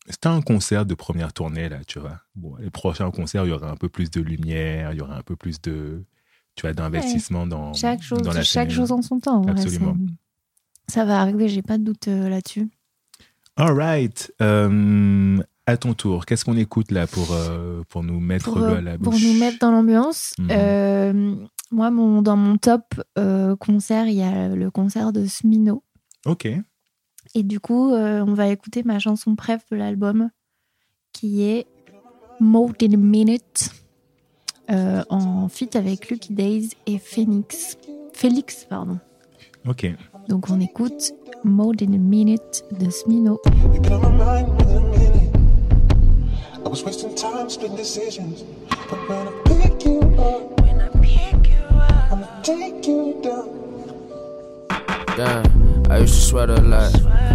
c'était 0.09 0.27
un 0.27 0.41
concert 0.41 0.85
de 0.85 0.95
première 0.95 1.33
tournée, 1.33 1.67
là, 1.69 1.79
tu 1.85 1.99
vois. 1.99 2.21
Bon, 2.35 2.55
les 2.57 2.69
prochains 2.69 3.11
concerts, 3.11 3.45
il 3.45 3.49
y 3.49 3.51
aurait 3.51 3.69
un 3.69 3.75
peu 3.75 3.89
plus 3.89 4.09
de 4.09 4.21
lumière, 4.21 4.93
il 4.93 4.99
y 4.99 5.01
aurait 5.01 5.15
un 5.15 5.21
peu 5.23 5.35
plus 5.35 5.61
de. 5.61 6.03
Tu 6.55 6.61
vois, 6.61 6.73
d'investissement 6.73 7.45
dans, 7.45 7.73
Chaque 7.73 8.01
chose, 8.01 8.23
dans 8.23 8.33
la 8.33 8.41
chaque 8.41 8.71
chose 8.71 8.91
en 8.91 9.01
son 9.01 9.19
temps. 9.19 9.41
vrai, 9.41 9.51
Absolument. 9.51 9.95
Ça 10.89 11.05
va 11.05 11.19
arriver, 11.21 11.49
j'ai 11.49 11.61
pas 11.61 11.77
de 11.77 11.83
doute 11.83 12.07
euh, 12.07 12.29
là-dessus. 12.29 12.69
All 13.57 13.73
right. 13.73 14.31
Euh, 14.41 15.37
à 15.65 15.75
ton 15.75 15.93
tour, 15.93 16.25
qu'est-ce 16.25 16.45
qu'on 16.45 16.55
écoute 16.55 16.91
là 16.91 17.07
pour, 17.07 17.33
euh, 17.33 17.81
pour 17.89 18.03
nous 18.03 18.19
mettre 18.19 18.53
pour, 18.53 18.63
à 18.63 18.79
la 18.81 18.97
pour 18.97 19.11
bouche 19.11 19.23
nous 19.23 19.33
mettre 19.33 19.59
dans 19.59 19.71
l'ambiance. 19.71 20.33
Mhm. 20.39 20.47
euh, 20.51 21.35
moi, 21.71 21.91
mon, 21.91 22.21
dans 22.21 22.37
mon 22.37 22.57
top 22.57 22.83
euh, 23.17 23.57
concert, 23.57 24.07
il 24.07 24.15
y 24.15 24.23
a 24.23 24.47
le 24.47 24.71
concert 24.71 25.11
de 25.11 25.25
Smino. 25.25 25.83
Ok. 26.25 26.47
Et 27.35 27.43
du 27.43 27.59
coup, 27.59 27.91
on 27.91 28.33
va 28.33 28.47
écouter 28.47 28.83
ma 28.83 28.99
chanson 28.99 29.35
préf 29.35 29.61
de 29.69 29.75
l'album, 29.75 30.29
qui 31.11 31.43
est 31.43 31.67
More 32.39 32.71
Than 32.73 32.93
a 32.93 32.97
Minute, 32.97 33.69
en 34.69 35.49
feat 35.49 35.75
avec 35.75 36.09
Lucky 36.09 36.33
Days 36.33 36.69
et 36.85 36.97
Phoenix. 36.97 37.77
Félix, 38.13 38.65
pardon. 38.69 38.97
Ok. 39.67 39.87
Donc 40.27 40.49
on 40.49 40.59
écoute 40.59 41.13
More 41.43 41.73
Than 41.77 41.93
a 41.93 41.97
Minute 41.97 42.65
de 42.77 42.89
Smino. 42.89 43.37
You've 43.73 43.81
been 43.81 43.93
on 43.93 44.01
my 44.01 44.43
mind 44.43 44.47
more 44.47 44.57
than 44.57 44.77
a 44.77 44.97
minute. 44.97 45.35
I 46.65 46.69
was 46.69 46.83
wasting 46.83 47.15
time, 47.15 47.49
splitting 47.49 47.77
decisions. 47.77 48.43
But 48.89 49.07
when 49.07 49.27
I 49.27 49.31
pick 49.45 49.85
you 49.85 49.99
up, 50.19 50.61
when 50.61 50.81
I 50.81 50.89
pick 51.01 51.49
you 51.49 51.77
up, 51.77 52.11
I'ma 52.11 52.27
take 52.43 52.85
you 52.85 53.19
down. 53.23 53.49
Damn, 55.15 55.66
I 55.89 55.99
used 55.99 56.15
to 56.15 56.21
sweat 56.21 56.49
a 56.49 56.55
lot. 56.61 56.93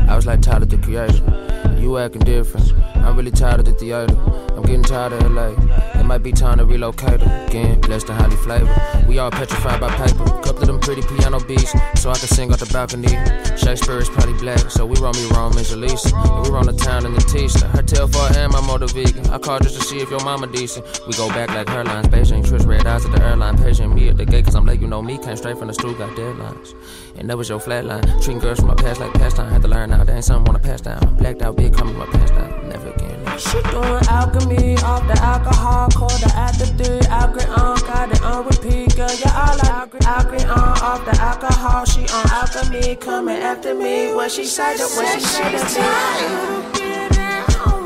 I 0.08 0.14
was 0.14 0.26
like 0.26 0.42
tired 0.42 0.62
of 0.62 0.68
the 0.68 0.76
Creator. 0.78 1.78
You 1.80 1.98
acting 1.98 2.22
different. 2.22 2.72
I'm 2.96 3.16
really 3.16 3.30
tired 3.30 3.60
of 3.60 3.66
the 3.66 3.72
theater. 3.72 4.14
I'm 4.54 4.62
getting 4.62 4.82
tired 4.82 5.12
of 5.12 5.32
LA. 5.32 5.54
It 5.98 6.04
might 6.04 6.22
be 6.22 6.30
time 6.30 6.58
to 6.58 6.64
relocate 6.64 7.22
again. 7.22 7.80
Blessed 7.80 8.10
and 8.10 8.18
highly 8.18 8.36
flavored. 8.36 8.70
We 9.08 9.18
all 9.18 9.30
petrified 9.30 9.80
by 9.80 9.88
paper. 9.96 10.24
Couple 10.42 10.62
of 10.62 10.66
them 10.66 10.80
pretty 10.80 11.02
piano 11.02 11.40
beats, 11.40 11.72
so 12.00 12.10
I 12.10 12.14
can 12.14 12.28
sing 12.28 12.52
out 12.52 12.60
the 12.60 12.66
balcony. 12.66 13.08
Shakespeare 13.56 13.98
is 13.98 14.08
probably 14.08 14.34
black, 14.34 14.70
so 14.70 14.86
we 14.86 14.98
roll 15.00 15.12
me 15.14 15.26
wrong, 15.30 15.54
Miss 15.54 15.72
Elisa. 15.72 16.14
And 16.14 16.44
we 16.44 16.50
run 16.50 16.66
the 16.66 16.72
town 16.72 17.06
in 17.06 17.14
the 17.14 17.20
Tista. 17.20 17.66
Her 17.68 17.82
tail 17.82 18.06
for 18.06 18.30
and 18.38 18.52
my 18.52 18.60
motor 18.60 18.86
vegan. 18.86 19.26
I 19.30 19.38
called 19.38 19.62
just 19.62 19.76
to 19.76 19.82
see 19.82 19.98
if 19.98 20.10
your 20.10 20.22
mama 20.22 20.46
decent. 20.46 20.86
We 21.06 21.14
go 21.14 21.28
back 21.28 21.48
like 21.48 21.66
hairlines. 21.66 22.06
Beijing 22.06 22.44
Trish, 22.44 22.66
red 22.66 22.86
eyes 22.86 23.04
at 23.04 23.12
the 23.12 23.22
airline. 23.22 23.56
Patient 23.56 23.94
me 23.94 24.08
at 24.08 24.16
the 24.16 24.24
gate, 24.24 24.44
cause 24.44 24.54
I'm 24.54 24.66
late, 24.66 24.80
you 24.80 24.86
know 24.86 25.02
me. 25.02 25.18
Came 25.18 25.36
straight 25.36 25.58
from 25.58 25.68
the 25.68 25.74
stool, 25.74 25.94
got 25.94 26.10
deadlines. 26.10 26.74
And 27.16 27.28
that 27.30 27.36
was 27.36 27.48
your 27.48 27.58
flatline. 27.58 28.04
Treating 28.22 28.40
girls 28.42 28.58
from 28.58 28.68
my 28.68 28.74
past 28.74 29.00
like 29.00 29.14
pastime. 29.14 29.50
Had 29.50 29.62
to 29.62 29.68
learn 29.68 29.90
now, 29.90 30.04
they 30.04 30.14
ain't 30.14 30.24
something 30.24 30.44
wanna 30.44 30.58
pass 30.58 30.80
down. 30.80 30.98
Blacked 31.16 31.42
out, 31.42 31.56
big 31.56 31.72
coming, 31.72 31.96
my 31.96 32.06
past 32.06 32.34
down. 32.34 32.68
Never 32.68 32.90
again. 32.90 33.38
She 33.38 33.62
doing 33.70 34.04
alchemy 34.08 34.76
off 34.78 35.06
the 35.06 35.18
alcohol, 35.22 35.88
call 35.90 36.08
the 36.18 36.32
after 36.34 36.66
three. 36.66 37.00
Alchemy 37.08 37.46
on, 37.54 37.76
got 37.86 38.10
it 38.10 38.22
on 38.22 38.44
repeat, 38.44 38.96
girl. 38.96 39.14
Yeah, 39.20 39.42
all 39.42 39.56
like 39.56 40.04
alchemy 40.04 40.44
on 40.44 40.74
off 40.90 41.04
the 41.04 41.14
alcohol. 41.20 41.84
She 41.84 42.02
on 42.02 42.26
alchemy, 42.40 42.96
coming 42.96 43.38
after 43.38 43.74
me. 43.74 44.12
What 44.12 44.30
she 44.32 44.44
said, 44.44 44.76
what 44.78 45.06
she 45.14 45.20
said 45.20 45.50
to 45.74 45.80
me. 45.80 46.84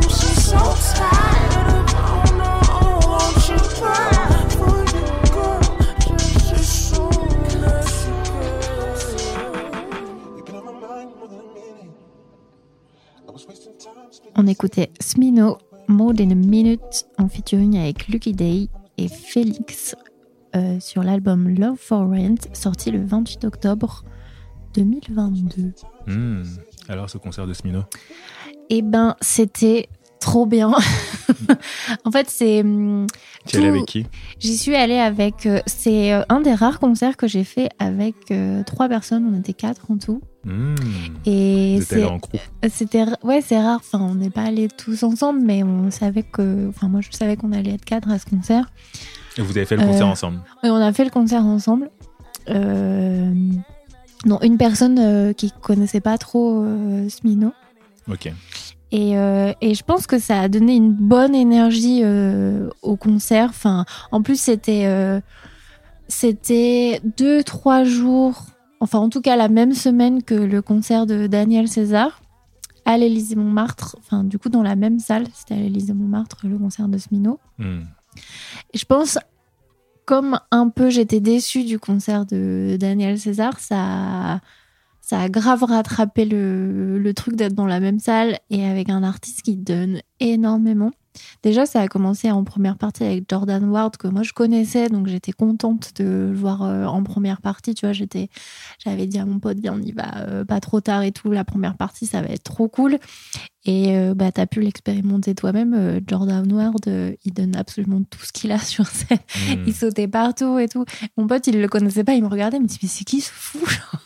She's 0.09 0.45
so 0.51 0.63
tired. 0.97 1.85
Oh 1.99 2.25
no, 2.41 2.51
won't 3.07 3.49
you 3.49 3.59
cry 3.77 4.16
On 14.35 14.47
écoutait 14.47 14.91
Smino, 15.01 15.59
More 15.89 16.15
Than 16.15 16.31
a 16.31 16.35
Minute, 16.35 17.07
en 17.19 17.29
featuring 17.29 17.79
avec 17.79 18.09
Lucky 18.09 18.33
Day 18.33 18.69
et 18.99 19.09
Félix 19.09 19.95
euh, 20.55 20.81
sur 20.81 21.03
l'album 21.03 21.49
Love 21.49 21.77
for 21.77 22.01
Rent, 22.09 22.37
sorti 22.53 22.91
le 22.91 23.05
28 23.05 23.45
octobre 23.45 24.05
2022. 24.75 25.73
Hmm. 26.07 26.43
Alors, 26.89 27.11
ce 27.11 27.19
concert 27.19 27.47
de 27.47 27.53
Smino? 27.53 27.83
Eh 28.71 28.83
ben, 28.83 29.17
c'était 29.21 29.89
trop 30.27 30.45
bien. 30.47 30.73
en 32.05 32.11
fait, 32.11 32.29
c'est. 32.29 32.61
hum, 32.61 33.07
Tu 33.47 33.57
es 33.57 33.59
allé 33.61 33.69
tout- 33.69 33.75
avec 33.77 33.87
qui? 33.87 34.07
J'y 34.41 34.57
suis 34.57 34.75
allée 34.75 34.99
avec. 34.99 35.47
euh, 35.47 35.61
c'est 35.67 36.13
euh, 36.13 36.23
un 36.29 36.41
des 36.41 36.53
rares 36.53 36.81
concerts 36.81 37.17
que 37.17 37.29
j'ai 37.29 37.45
fait 37.45 37.69
avec 37.79 38.17
euh, 38.33 38.63
trois 38.65 38.89
personnes. 38.89 39.25
On 39.33 39.39
était 39.39 39.53
quatre 39.53 39.91
en 39.91 39.97
tout. 39.99 40.21
Hmm. 40.45 40.75
Et. 41.27 41.79
C'était 42.69 43.05
ouais, 43.23 43.41
c'est 43.41 43.61
rare. 43.61 43.79
Enfin, 43.81 44.01
on 44.01 44.15
n'est 44.17 44.31
pas 44.31 44.43
allés 44.43 44.69
tous 44.69 45.03
ensemble, 45.05 45.41
mais 45.45 45.63
on 45.63 45.91
savait 45.93 46.25
que. 46.25 46.69
Enfin, 46.69 46.89
moi, 46.89 47.01
je 47.03 47.09
savais 47.17 47.37
qu'on 47.37 47.53
allait 47.53 47.75
être 47.75 47.85
quatre 47.85 48.11
à 48.11 48.19
ce 48.19 48.27
concert. 48.27 48.71
Et 49.39 49.43
vous 49.43 49.57
avez 49.57 49.67
fait 49.67 49.77
le 49.77 49.85
concert 49.87 50.07
Euh, 50.07 50.11
ensemble? 50.11 50.41
Et 50.65 50.71
on 50.71 50.77
a 50.77 50.93
fait 50.93 51.05
le 51.05 51.11
concert 51.11 51.45
ensemble. 51.45 51.91
Euh, 52.49 53.33
Non, 54.25 54.41
une 54.43 54.57
personne 54.57 55.35
qui 55.35 55.53
connaissait 55.63 56.01
pas 56.01 56.19
trop 56.19 56.65
Smino. 57.09 57.53
Ok. 58.11 58.33
Et, 58.93 59.19
euh, 59.19 59.53
et 59.61 59.75
je 59.75 59.83
pense 59.83 60.07
que 60.07 60.19
ça 60.19 60.41
a 60.41 60.49
donné 60.49 60.77
une 60.77 60.93
bonne 60.93 61.35
énergie 61.35 62.01
euh, 62.05 62.71
au 62.83 62.97
concert. 62.97 63.49
Enfin, 63.51 63.85
en 64.13 64.23
plus, 64.23 64.41
c'était 64.41 64.87
euh, 64.87 65.21
c'était 66.09 67.01
deux, 67.17 67.43
trois 67.43 67.85
jours. 67.85 68.47
Enfin, 68.81 68.99
en 68.99 69.09
tout 69.09 69.21
cas, 69.21 69.37
la 69.37 69.49
même 69.49 69.73
semaine 69.73 70.23
que 70.23 70.35
le 70.35 70.63
concert 70.63 71.07
de 71.07 71.27
Daniel 71.27 71.69
César. 71.69 72.23
à 72.85 72.97
l'Élysée 72.97 73.35
Montmartre, 73.35 73.97
enfin 73.99 74.23
du 74.23 74.39
coup 74.39 74.49
dans 74.49 74.63
la 74.63 74.77
même 74.77 75.01
salle, 75.01 75.27
c'était 75.35 75.55
à 75.55 75.57
l'Élysée 75.57 75.93
Montmartre 75.93 76.37
le 76.45 76.57
concert 76.57 76.87
de 76.87 76.99
Smino. 76.99 77.41
Hmm. 77.59 77.81
Et 78.73 78.79
je 78.79 78.85
pense, 78.85 79.19
comme 80.05 80.39
un 80.53 80.69
peu 80.69 80.89
j'étais 80.91 81.19
déçue 81.19 81.65
du 81.65 81.81
concert 81.81 82.27
de 82.27 82.77
Daniel 82.79 83.19
César, 83.19 83.59
ça, 83.59 84.41
ça 85.07 85.21
a 85.21 85.29
grave 85.29 85.63
rattrapé 85.63 86.25
le, 86.25 86.99
le 86.99 87.15
truc 87.15 87.37
d'être 87.37 87.55
dans 87.55 87.67
la 87.67 87.79
même 87.79 88.01
salle 88.01 88.41
et 88.51 88.67
avec 88.67 88.91
un 88.91 89.05
artiste 89.05 89.43
qui 89.43 89.57
donne 89.57 90.01
énormément. 90.19 90.91
Déjà, 91.43 91.67
ça 91.67 91.81
a 91.81 91.89
commencé 91.89 92.31
en 92.31 92.45
première 92.45 92.77
partie 92.77 93.05
avec 93.05 93.25
Jordan 93.29 93.65
Ward 93.69 93.97
que 93.97 94.09
moi 94.09 94.23
je 94.23 94.33
connaissais, 94.33 94.89
donc 94.89 95.07
j'étais 95.07 95.33
contente 95.33 95.93
de 95.97 96.05
le 96.31 96.35
voir 96.35 96.63
euh, 96.63 96.85
en 96.85 97.03
première 97.03 97.41
partie. 97.41 97.75
Tu 97.75 97.87
vois, 97.87 97.93
j'étais, 97.93 98.29
j'avais 98.79 99.07
dit 99.07 99.19
à 99.19 99.25
mon 99.25 99.39
pote, 99.39 99.59
viens, 99.59 99.75
on 99.75 99.83
y 99.83 99.93
va 99.93 100.19
euh, 100.19 100.45
pas 100.45 100.61
trop 100.61 100.81
tard 100.81 101.03
et 101.03 101.13
tout. 101.13 101.31
La 101.31 101.45
première 101.45 101.77
partie, 101.77 102.07
ça 102.07 102.23
va 102.23 102.29
être 102.29 102.45
trop 102.45 102.69
cool. 102.69 102.99
Et 103.67 103.97
euh, 103.97 104.15
bah, 104.15 104.31
t'as 104.31 104.47
pu 104.47 104.61
l'expérimenter 104.61 105.35
toi-même. 105.35 105.75
euh, 105.75 106.01
Jordan 106.07 106.51
Ward, 106.53 106.87
euh, 106.87 107.13
il 107.25 107.35
donne 107.35 107.57
absolument 107.57 108.01
tout 108.09 108.25
ce 108.25 108.33
qu'il 108.33 108.53
a 108.53 108.59
sur 108.61 108.87
scène. 108.87 109.19
Hmm. 109.35 109.65
Il 109.67 109.75
sautait 109.75 110.07
partout 110.07 110.59
et 110.59 110.69
tout. 110.69 110.85
Mon 111.17 111.27
pote, 111.27 111.47
il 111.49 111.61
le 111.61 111.69
connaissait 111.69 112.05
pas, 112.05 112.15
il 112.15 112.23
me 112.23 112.29
regardait, 112.29 112.59
il 112.59 112.63
me 112.63 112.69
dit, 112.69 112.79
mais 112.81 112.89
c'est 112.89 113.05
qui 113.05 113.21
ce 113.21 113.31
fou 113.33 113.59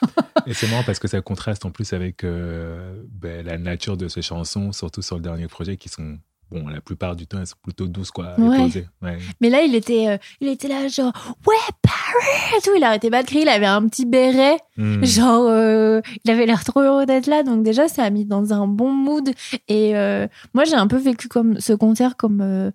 Et 0.47 0.55
c'est 0.55 0.67
marrant 0.69 0.83
parce 0.85 0.99
que 0.99 1.09
ça 1.09 1.21
contraste 1.21 1.67
en 1.67 1.71
plus 1.71 1.93
avec 1.93 2.25
euh, 2.25 3.03
ben, 3.11 3.45
la 3.45 3.59
nature 3.59 3.99
de 3.99 4.09
ces 4.09 4.23
chansons, 4.23 4.73
surtout 4.73 5.03
sur 5.03 5.17
le 5.17 5.23
dernier 5.23 5.47
projet, 5.47 5.77
qui 5.77 5.91
sont, 5.91 6.19
bon, 6.51 6.67
la 6.69 6.81
plupart 6.81 7.17
du 7.17 7.27
temps, 7.27 7.39
elles 7.39 7.47
sont 7.47 7.57
plutôt 7.63 7.87
douces, 7.87 8.11
quoi, 8.11 8.35
et 8.39 8.43
Ouais. 8.43 8.59
posées. 8.59 8.87
Ouais. 9.03 9.19
Mais 9.41 9.51
là, 9.51 9.63
il 9.63 9.75
était, 9.75 10.09
euh, 10.09 10.19
il 10.41 10.49
était 10.49 10.69
là, 10.69 10.89
genre, 10.89 11.13
ouais, 11.47 11.55
Paris 11.83 12.61
tout. 12.65 12.71
Il 12.77 12.83
arrêtait 12.85 13.11
pas 13.11 13.23
de 13.23 13.27
crier, 13.27 13.43
il 13.43 13.49
avait 13.49 13.67
un 13.67 13.87
petit 13.89 14.05
béret. 14.07 14.57
Hmm. 14.77 15.05
Genre, 15.05 15.47
euh, 15.49 16.01
il 16.25 16.31
avait 16.31 16.47
l'air 16.47 16.65
trop 16.65 16.81
heureux 16.81 17.07
d'être 17.07 17.27
là, 17.27 17.43
donc 17.43 17.63
déjà, 17.63 17.89
ça 17.89 18.03
a 18.05 18.11
mis 18.11 18.25
dans 18.25 18.53
un 18.53 18.67
bon 18.67 18.91
mood. 18.93 19.31
Et 19.69 19.97
euh, 19.97 20.27
moi, 20.55 20.65
j'ai 20.65 20.75
un 20.75 20.87
peu 20.87 20.97
vécu 20.97 21.29
comme 21.29 21.61
ce 21.61 21.73
concert 21.73 22.17
comme 22.17 22.73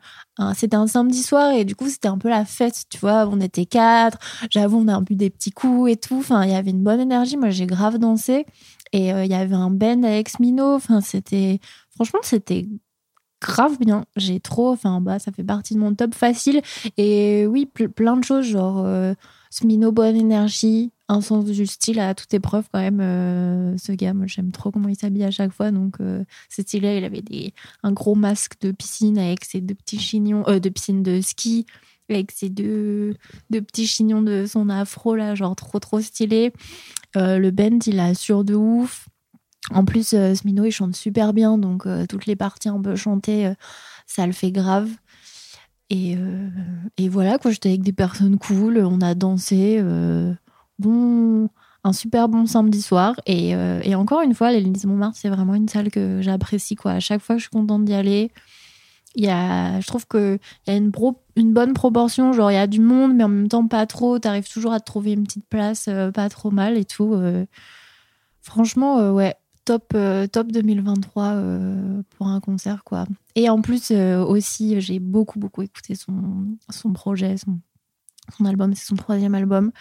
c'était 0.53 0.75
un 0.75 0.87
samedi 0.87 1.23
soir 1.23 1.53
et 1.53 1.63
du 1.65 1.75
coup, 1.75 1.87
c'était 1.87 2.07
un 2.09 2.17
peu 2.17 2.29
la 2.29 2.45
fête, 2.45 2.83
tu 2.89 2.97
vois. 2.99 3.27
On 3.31 3.39
était 3.39 3.65
quatre, 3.65 4.17
j'avoue, 4.51 4.79
on 4.79 4.87
a 4.87 4.99
bu 5.01 5.15
des 5.15 5.29
petits 5.29 5.51
coups 5.51 5.91
et 5.91 5.95
tout. 5.97 6.17
Enfin, 6.17 6.43
il 6.43 6.51
y 6.51 6.55
avait 6.55 6.71
une 6.71 6.83
bonne 6.83 6.99
énergie. 6.99 7.37
Moi, 7.37 7.49
j'ai 7.51 7.65
grave 7.65 7.97
dansé 7.97 8.45
et 8.91 9.13
euh, 9.13 9.23
il 9.25 9.31
y 9.31 9.35
avait 9.35 9.55
un 9.55 9.69
band 9.69 10.03
avec 10.03 10.39
Mino. 10.39 10.73
Enfin, 10.75 11.01
c'était 11.01 11.59
franchement, 11.95 12.19
c'était 12.23 12.67
grave 13.45 13.77
bien. 13.79 14.05
J'ai 14.15 14.39
trop, 14.39 14.71
enfin, 14.71 14.99
bah, 15.01 15.19
ça 15.19 15.31
fait 15.31 15.43
partie 15.43 15.75
de 15.75 15.79
mon 15.79 15.93
top 15.93 16.15
facile. 16.15 16.61
Et 16.97 17.45
oui, 17.47 17.69
ple- 17.73 17.89
plein 17.89 18.17
de 18.17 18.23
choses, 18.23 18.45
genre 18.45 18.83
euh, 18.83 19.13
Smino, 19.51 19.91
bonne 19.91 20.15
énergie, 20.15 20.91
un 21.07 21.21
sens 21.21 21.45
du 21.45 21.65
style 21.67 21.99
à 21.99 22.15
toute 22.15 22.33
épreuve 22.33 22.65
quand 22.73 22.79
même. 22.79 22.99
euh, 23.01 23.77
ce 23.77 23.91
gars, 23.91 24.13
moi 24.13 24.25
j'aime 24.27 24.51
trop 24.51 24.71
comment 24.71 24.89
il 24.89 24.95
s'habille 24.97 25.23
à 25.23 25.31
chaque 25.31 25.51
fois. 25.53 25.71
Donc 25.71 25.97
euh, 26.01 26.23
c'est 26.49 26.63
stylé. 26.63 26.97
Il 26.97 27.03
avait 27.03 27.53
un 27.83 27.91
gros 27.91 28.15
masque 28.15 28.53
de 28.61 28.71
piscine 28.71 29.17
avec 29.19 29.45
ses 29.45 29.61
deux 29.61 29.75
petits 29.75 29.99
chignons, 29.99 30.43
euh, 30.47 30.59
de 30.59 30.69
piscine 30.69 31.03
de 31.03 31.21
ski, 31.21 31.65
avec 32.09 32.31
ses 32.31 32.49
deux, 32.49 33.15
petits 33.49 33.87
chignons 33.87 34.21
de 34.21 34.45
son 34.47 34.69
afro 34.69 35.15
là, 35.15 35.35
genre 35.35 35.55
trop 35.55 35.79
trop 35.79 36.01
stylé. 36.01 36.51
Euh, 37.15 37.37
le 37.37 37.51
band, 37.51 37.79
il 37.85 37.99
assure 37.99 38.43
de 38.43 38.55
ouf. 38.55 39.07
En 39.73 39.85
plus, 39.85 40.13
euh, 40.13 40.35
Smino, 40.35 40.65
il 40.65 40.71
chante 40.71 40.95
super 40.95 41.33
bien, 41.33 41.57
donc 41.57 41.85
euh, 41.85 42.05
toutes 42.07 42.25
les 42.25 42.35
parties 42.35 42.69
un 42.69 42.79
peu 42.79 42.95
chantées, 42.95 43.47
euh, 43.47 43.53
ça 44.05 44.25
le 44.27 44.33
fait 44.33 44.51
grave. 44.51 44.89
Et, 45.89 46.17
voilà, 47.09 47.37
quoi, 47.37 47.51
j'étais 47.51 47.69
avec 47.69 47.83
des 47.83 47.93
personnes 47.93 48.37
cool, 48.37 48.79
on 48.79 49.01
a 49.01 49.13
dansé. 49.13 49.81
bon, 50.79 51.49
un 51.83 51.93
super 51.93 52.27
bon 52.27 52.47
samedi 52.47 52.81
soir. 52.81 53.15
Et, 53.27 53.55
encore 53.95 54.21
une 54.21 54.33
fois, 54.33 54.51
l'Élysée 54.51 54.87
Montmartre, 54.87 55.17
c'est 55.17 55.29
vraiment 55.29 55.53
une 55.53 55.69
salle 55.69 55.91
que 55.91 56.21
j'apprécie. 56.21 56.75
Quoi. 56.75 56.93
À 56.93 56.99
chaque 56.99 57.21
fois, 57.21 57.37
je 57.37 57.41
suis 57.41 57.51
contente 57.51 57.85
d'y 57.85 57.93
aller. 57.93 58.31
Je 59.15 59.85
trouve 59.85 60.07
qu'il 60.07 60.39
y 60.67 60.71
a 60.71 60.75
une, 60.75 60.91
bonne 61.53 61.73
proportion. 61.73 62.33
Genre, 62.33 62.51
il 62.51 62.55
y 62.55 62.57
a 62.57 62.67
du 62.67 62.81
monde, 62.81 63.13
mais 63.13 63.23
en 63.23 63.29
même 63.29 63.47
temps, 63.47 63.67
pas 63.67 63.85
trop. 63.85 64.17
Tu 64.17 64.27
arrives 64.27 64.49
toujours 64.51 64.73
à 64.73 64.79
te 64.79 64.85
trouver 64.85 65.13
une 65.13 65.23
petite 65.23 65.47
place, 65.47 65.87
pas 66.15 66.29
trop 66.29 66.49
mal 66.49 66.79
et 66.79 66.85
tout. 66.85 67.15
franchement, 68.41 69.11
ouais, 69.11 69.35
top, 69.65 69.93
euh, 69.95 70.27
top 70.27 70.51
2023 70.51 71.23
euh, 71.23 72.01
pour 72.11 72.27
un 72.27 72.39
concert. 72.39 72.83
quoi. 72.83 73.05
Et 73.35 73.49
en 73.49 73.61
plus, 73.61 73.91
euh, 73.91 74.23
aussi, 74.23 74.79
j'ai 74.79 74.99
beaucoup, 74.99 75.39
beaucoup 75.39 75.61
écouté 75.63 75.95
son, 75.95 76.13
son 76.69 76.93
projet, 76.93 77.37
son, 77.37 77.59
son 78.37 78.45
album. 78.45 78.73
C'est 78.75 78.85
son 78.85 78.95
troisième 78.95 79.35
album. 79.35 79.71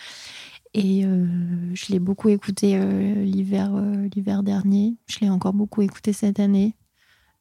Et 0.74 1.04
euh, 1.06 1.26
je 1.72 1.92
l'ai 1.92 2.00
beaucoup 2.00 2.28
écouté 2.28 2.76
euh, 2.76 3.22
l'hiver 3.22 3.70
euh, 3.76 4.08
l'hiver 4.14 4.42
dernier. 4.42 4.96
Je 5.06 5.20
l'ai 5.20 5.30
encore 5.30 5.52
beaucoup 5.52 5.82
écouté 5.82 6.12
cette 6.12 6.40
année. 6.40 6.74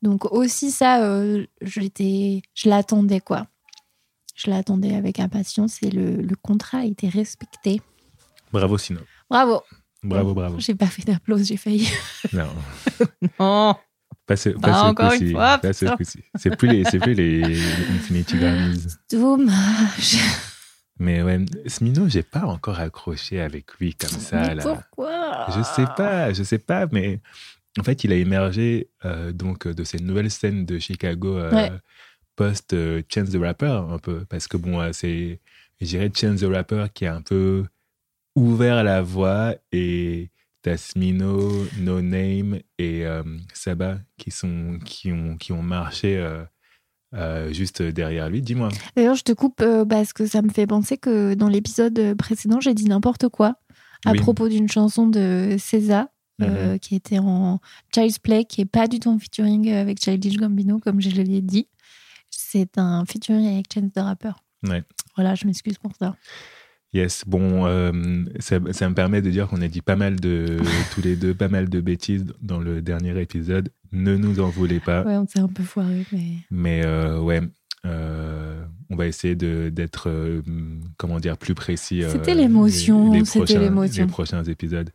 Donc 0.04 0.32
aussi 0.32 0.70
ça, 0.70 1.02
j'étais, 1.62 2.42
je 2.54 2.70
l'attendais 2.70 3.22
quoi. 3.22 3.48
Je 4.36 4.50
l'attendais 4.50 4.96
avec 4.96 5.20
impatience 5.20 5.82
et 5.82 5.90
le, 5.90 6.18
le 6.18 6.36
contrat 6.36 6.80
a 6.80 6.86
été 6.86 7.08
respecté. 7.08 7.82
Bravo, 8.52 8.78
Sino. 8.78 9.00
Bravo. 9.30 9.62
Bravo, 10.04 10.34
bravo. 10.34 10.60
J'ai 10.60 10.76
pas 10.76 10.88
fait 10.88 11.04
d'applaudissements, 11.06 11.48
j'ai 11.48 11.58
failli. 11.58 11.88
Non, 12.34 12.48
Non. 13.40 13.76
pas 14.26 14.36
ce, 14.36 14.50
Bah, 14.50 14.60
pas 14.62 14.74
ce 14.74 14.84
encore 14.86 15.14
une 15.14 15.32
fois, 15.32 15.58
Pas 15.60 15.74
ce. 15.74 15.86
C'est 16.36 16.56
plus 16.58 16.68
les, 16.68 16.84
c'est 16.86 17.00
plus 17.00 17.14
les, 17.14 17.42
les 17.44 17.62
Infinity 17.96 18.38
Grammys. 18.38 18.98
Dommage. 19.12 20.18
Mais 21.00 21.24
ouais, 21.24 21.44
Smino, 21.68 22.08
j'ai 22.08 22.24
pas 22.24 22.44
encore 22.46 22.80
accroché 22.80 23.42
avec 23.42 23.74
lui 23.80 23.96
comme 23.96 24.10
ça. 24.10 24.42
Mais 24.42 24.56
là. 24.56 24.64
pourquoi? 24.64 25.48
Je 25.56 25.64
sais 25.64 25.88
pas, 25.98 26.32
je 26.34 26.44
sais 26.44 26.60
pas, 26.60 26.86
mais 26.92 27.20
en 27.80 27.84
fait, 27.84 28.04
il 28.04 28.12
a 28.12 28.16
émergé 28.16 28.90
euh, 29.06 29.32
donc 29.32 29.68
de 29.68 29.84
cette 29.84 30.02
nouvelle 30.02 30.30
scène 30.30 30.66
de 30.66 30.78
Chicago 30.80 31.36
euh, 31.38 31.52
Ouais. 31.52 31.72
post 32.36 32.74
euh, 32.74 33.02
Chance 33.12 33.32
the 33.32 33.38
Rapper 33.38 33.82
un 33.90 33.98
peu, 33.98 34.26
parce 34.30 34.48
que 34.48 34.58
bon, 34.58 34.80
euh, 34.80 34.92
c'est, 34.94 35.40
je 35.82 35.88
dirais 35.88 36.12
Chance 36.16 36.42
the 36.42 36.46
Rapper 36.46 36.86
qui 36.94 37.06
a 37.08 37.16
un 37.16 37.22
peu 37.22 37.66
ouvert 38.36 38.84
la 38.84 39.02
voie 39.02 39.56
et 39.72 40.30
t'as 40.62 40.78
Smino, 40.78 41.52
No 41.80 42.02
Name 42.02 42.60
et 42.78 43.06
euh, 43.06 43.24
Saba 43.54 44.00
qui 44.18 44.32
sont 44.32 44.80
qui 44.86 45.12
ont 45.12 45.38
qui 45.38 45.52
ont 45.52 45.62
marché 45.62 46.18
euh, 46.18 46.44
euh, 47.14 47.52
juste 47.54 47.82
derrière 47.82 48.30
lui. 48.30 48.42
Dis-moi. 48.42 48.70
D'ailleurs, 48.96 49.16
je 49.16 49.24
te 49.24 49.34
coupe 49.34 49.62
euh, 49.62 49.86
parce 49.86 50.14
que 50.14 50.26
ça 50.26 50.42
me 50.42 50.50
fait 50.50 50.66
penser 50.68 50.98
que 50.98 51.34
dans 51.36 51.48
l'épisode 51.50 52.16
précédent, 52.18 52.60
j'ai 52.60 52.74
dit 52.74 52.86
n'importe 52.86 53.28
quoi 53.30 53.56
à 54.06 54.12
Oui. 54.12 54.20
propos 54.20 54.50
d'une 54.50 54.70
chanson 54.70 55.08
de 55.08 55.56
César. 55.60 56.08
euh, 56.42 56.78
qui 56.80 56.96
était 56.96 57.20
en 57.20 57.60
Child's 57.94 58.18
Play, 58.20 58.44
qui 58.44 58.62
est 58.62 58.66
pas 58.66 58.88
du 58.88 59.00
tout 59.00 59.10
en 59.10 59.20
featuring 59.20 59.72
avec 59.72 60.04
Childish 60.04 60.36
Gambino, 60.38 60.80
comme 60.80 61.00
je 61.00 61.10
l'ai 61.12 61.42
dit. 61.42 61.68
C'est 62.32 62.78
un 62.80 63.06
featuring 63.06 63.46
avec 63.54 63.68
Chance 63.72 63.92
the 63.96 64.00
Rapper. 64.00 64.32
Ouais. 64.68 64.84
Voilà, 65.16 65.36
je 65.36 65.46
m'excuse 65.46 65.78
pour 65.78 65.92
ça. 65.98 66.18
Yes, 66.94 67.24
bon, 67.26 67.66
euh, 67.66 67.92
ça, 68.40 68.60
ça 68.72 68.90
me 68.90 68.94
permet 68.94 69.22
de 69.22 69.30
dire 69.32 69.48
qu'on 69.48 69.62
a 69.62 69.68
dit 69.68 69.82
pas 69.82 69.96
mal 69.96 70.20
de, 70.20 70.58
tous 70.94 71.02
les 71.02 71.16
deux, 71.16 71.34
pas 71.34 71.48
mal 71.48 71.70
de 71.70 71.82
bêtises 71.82 72.26
dans 72.42 72.60
le 72.60 72.82
dernier 72.82 73.20
épisode. 73.20 73.70
Ne 73.92 74.16
nous 74.16 74.40
en 74.40 74.50
voulez 74.50 74.80
pas. 74.80 75.04
Ouais, 75.04 75.18
on 75.18 75.28
s'est 75.28 75.40
un 75.40 75.48
peu 75.48 75.64
foiré, 75.64 76.06
mais. 76.12 76.28
Mais 76.52 76.86
euh, 76.86 77.20
ouais, 77.20 77.42
euh, 77.86 78.64
on 78.90 78.96
va 78.96 79.08
essayer 79.08 79.36
d'être, 79.36 80.10
comment 80.98 81.20
dire, 81.20 81.38
plus 81.38 81.56
précis. 81.56 82.04
C'était 82.10 82.36
l'émotion, 82.36 83.24
c'était 83.26 83.60
l'émotion. 83.60 84.06
Les 84.06 84.12
prochains 84.12 84.44
épisodes. 84.44 84.92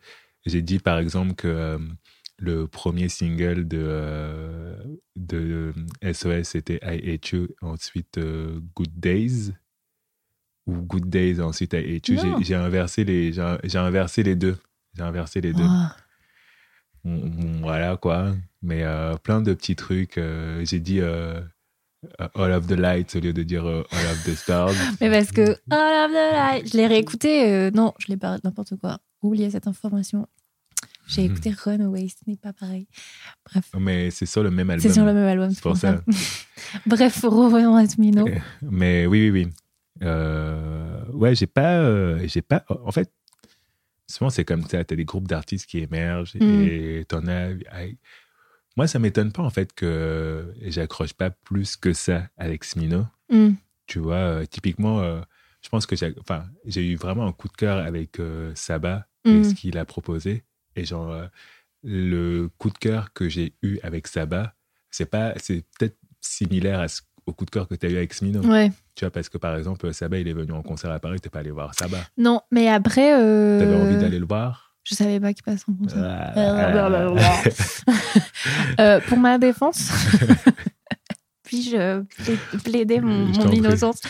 J'ai 0.46 0.62
dit 0.62 0.78
par 0.78 0.98
exemple 0.98 1.34
que 1.34 1.78
le 2.38 2.66
premier 2.66 3.08
single 3.08 3.66
de, 3.66 3.78
euh, 3.80 4.76
de 5.16 5.72
SOS 6.02 6.50
c'était 6.50 6.78
I 6.82 7.12
Hate 7.12 7.28
You, 7.30 7.48
ensuite 7.60 8.18
euh, 8.18 8.60
Good 8.74 8.92
Days. 8.98 9.52
Ou 10.68 10.82
Good 10.82 11.08
Days, 11.08 11.40
ensuite 11.40 11.72
I 11.72 11.96
Hate 11.96 12.08
You. 12.08 12.18
J'ai- 12.42 12.54
inversé, 12.54 13.02
les- 13.02 13.32
j'ai 13.32 13.56
j'ai 13.64 13.78
inversé 13.78 14.22
les 14.22 14.36
deux. 14.36 14.56
J'ai 14.96 15.02
inversé 15.02 15.40
les 15.40 15.52
deux. 15.52 15.64
Ah, 15.66 15.96
voilà 17.04 17.96
quoi. 17.96 18.34
Mais 18.62 18.82
euh, 18.84 19.14
plein 19.16 19.40
de 19.40 19.54
petits 19.54 19.76
trucs. 19.76 20.18
euh, 20.18 20.64
J'ai 20.64 20.80
dit 20.80 21.00
euh, 21.00 21.40
All 22.34 22.52
of 22.52 22.66
the 22.66 22.72
Lights 22.72 23.16
au 23.16 23.20
lieu 23.20 23.32
de 23.32 23.42
dire 23.42 23.64
All 23.66 23.80
of 23.82 24.24
the 24.24 24.34
Stars. 24.34 24.72
Mais 25.00 25.10
parce 25.10 25.30
que 25.32 25.56
All 25.70 26.04
of 26.06 26.10
the 26.12 26.32
Light, 26.34 26.70
je 26.72 26.76
l'ai 26.76 26.86
réécouté. 26.86 27.70
non, 27.72 27.94
je 27.98 28.06
l'ai 28.08 28.16
pas 28.16 28.36
n'importe 28.44 28.76
quoi. 28.76 28.98
Oubliez 29.22 29.50
cette 29.50 29.66
information. 29.66 30.26
J'ai 31.06 31.22
Mhm. 31.26 31.30
écouté 31.32 31.54
Runaway, 31.64 32.08
ce 32.08 32.30
n'est 32.30 32.36
pas 32.36 32.52
pareil. 32.52 32.86
Bref, 33.46 33.64
Mais 33.80 34.10
c'est 34.10 34.26
sur 34.26 34.42
le 34.42 34.50
même 34.50 34.68
album. 34.68 34.82
c'est 34.86 34.92
sur 34.92 35.06
le 35.06 35.14
même 35.14 35.26
album. 35.26 35.50
C'est 35.50 35.62
pour 35.62 35.76
ça. 35.76 36.02
Bref, 36.86 37.24
revenons 37.24 37.76
à 37.76 37.86
Smino. 37.86 38.26
Mais 38.62 39.06
oui, 39.06 39.30
oui, 39.30 39.44
oui. 39.46 39.52
Euh, 40.02 41.04
ouais, 41.12 41.34
j'ai 41.34 41.46
pas, 41.46 41.78
euh, 41.80 42.20
j'ai 42.26 42.42
pas. 42.42 42.64
En 42.68 42.92
fait, 42.92 43.12
souvent 44.06 44.30
c'est 44.30 44.44
comme 44.44 44.62
ça. 44.66 44.84
T'as 44.84 44.96
des 44.96 45.04
groupes 45.04 45.28
d'artistes 45.28 45.66
qui 45.66 45.78
émergent 45.78 46.34
Mm. 46.36 46.40
et 46.42 47.04
t'en 47.08 47.26
as. 47.26 47.50
Moi, 48.76 48.86
ça 48.86 48.98
m'étonne 48.98 49.32
pas 49.32 49.42
en 49.42 49.50
fait 49.50 49.72
que 49.72 50.54
j'accroche 50.62 51.12
pas 51.14 51.30
plus 51.30 51.76
que 51.76 51.92
ça 51.92 52.28
avec 52.36 52.62
Smino. 52.64 53.06
Hmm. 53.28 53.54
Tu 53.86 53.98
vois, 53.98 54.16
euh, 54.16 54.46
typiquement, 54.46 55.00
euh, 55.00 55.20
je 55.62 55.68
pense 55.68 55.84
que 55.86 55.96
j'ai, 55.96 56.14
enfin, 56.20 56.46
j'ai 56.64 56.86
eu 56.86 56.94
vraiment 56.96 57.26
un 57.26 57.32
coup 57.32 57.48
de 57.48 57.54
cœur 57.54 57.78
avec 57.84 58.20
euh, 58.20 58.52
Saba 58.54 59.06
et 59.24 59.40
Mm. 59.40 59.44
ce 59.44 59.54
qu'il 59.54 59.78
a 59.78 59.84
proposé. 59.84 60.44
Et 60.76 60.84
genre, 60.84 61.28
le 61.82 62.48
coup 62.58 62.70
de 62.70 62.78
cœur 62.78 63.12
que 63.12 63.28
j'ai 63.28 63.54
eu 63.62 63.78
avec 63.82 64.06
Saba, 64.06 64.54
c'est 64.90 65.10
pas, 65.10 65.34
c'est 65.38 65.64
peut-être 65.78 65.96
similaire 66.20 66.78
à 66.80 66.86
ce- 66.88 67.02
au 67.28 67.32
coup 67.32 67.44
de 67.44 67.50
cœur 67.50 67.68
que 67.68 67.74
tu 67.74 67.86
as 67.86 67.90
eu 67.90 67.96
avec 67.96 68.12
Smino. 68.14 68.40
Ouais. 68.40 68.72
Tu 68.94 69.04
vois, 69.04 69.10
parce 69.10 69.28
que 69.28 69.38
par 69.38 69.54
exemple, 69.56 69.92
Saba, 69.92 70.18
il 70.18 70.26
est 70.28 70.32
venu 70.32 70.52
en 70.52 70.62
concert 70.62 70.90
à 70.90 70.98
Paris, 70.98 71.20
t'es 71.20 71.28
pas 71.28 71.40
allé 71.40 71.50
voir 71.50 71.74
Saba. 71.74 71.98
Non, 72.16 72.40
mais 72.50 72.68
après. 72.68 73.14
euh, 73.20 73.58
T'avais 73.60 73.74
envie 73.74 73.96
d'aller 73.96 74.18
le 74.18 74.26
voir? 74.26 74.74
Je 74.84 74.94
savais 74.94 75.20
pas 75.20 75.32
qu'il 75.34 75.42
passe 75.44 75.64
en 75.68 75.74
concert. 75.74 76.02
Ah. 76.34 77.42
Euh, 78.80 79.00
pour 79.00 79.18
ma 79.18 79.38
défense, 79.38 79.90
puis-je 81.42 82.00
pla- 82.02 82.58
plaider 82.64 83.00
mon, 83.00 83.32
Je 83.32 83.56
innocence? 83.56 84.00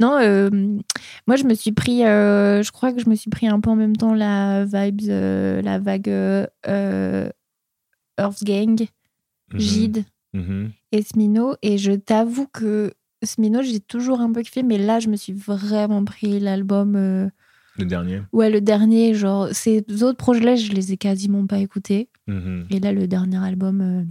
Non, 0.00 0.18
euh, 0.20 0.50
moi 1.26 1.36
je 1.36 1.44
me 1.44 1.54
suis 1.54 1.72
pris, 1.72 2.04
euh, 2.04 2.62
je 2.62 2.72
crois 2.72 2.92
que 2.92 3.00
je 3.00 3.08
me 3.08 3.14
suis 3.14 3.30
pris 3.30 3.46
un 3.46 3.60
peu 3.60 3.70
en 3.70 3.76
même 3.76 3.96
temps 3.96 4.14
la 4.14 4.64
vibes, 4.64 5.02
euh, 5.08 5.62
la 5.62 5.78
vague 5.78 6.08
euh, 6.08 6.46
euh, 6.66 7.30
Earth 8.18 8.42
Gang, 8.44 8.86
Mhm. 9.52 9.60
Gide 9.60 10.04
Mhm. 10.34 10.72
Et 10.92 11.02
Smino. 11.02 11.54
Et 11.62 11.78
je 11.78 11.92
t'avoue 11.92 12.46
que 12.46 12.92
Smino, 13.22 13.62
j'ai 13.62 13.80
toujours 13.80 14.20
un 14.20 14.32
peu 14.32 14.42
kiffé, 14.42 14.62
mais 14.62 14.78
là 14.78 15.00
je 15.00 15.08
me 15.08 15.16
suis 15.16 15.32
vraiment 15.32 16.04
pris 16.04 16.38
l'album. 16.40 16.96
euh, 16.96 17.28
Le 17.76 17.84
dernier. 17.84 18.22
Ouais, 18.32 18.50
le 18.50 18.60
dernier, 18.60 19.14
genre, 19.14 19.48
ces 19.52 19.84
autres 20.02 20.18
projets-là, 20.18 20.56
je 20.56 20.72
les 20.72 20.92
ai 20.92 20.96
quasiment 20.96 21.46
pas 21.46 21.58
écoutés. 21.58 22.08
Mhm. 22.26 22.66
Et 22.70 22.80
là, 22.80 22.92
le 22.92 23.06
dernier 23.08 23.38
album, 23.38 23.80
euh, 23.80 24.04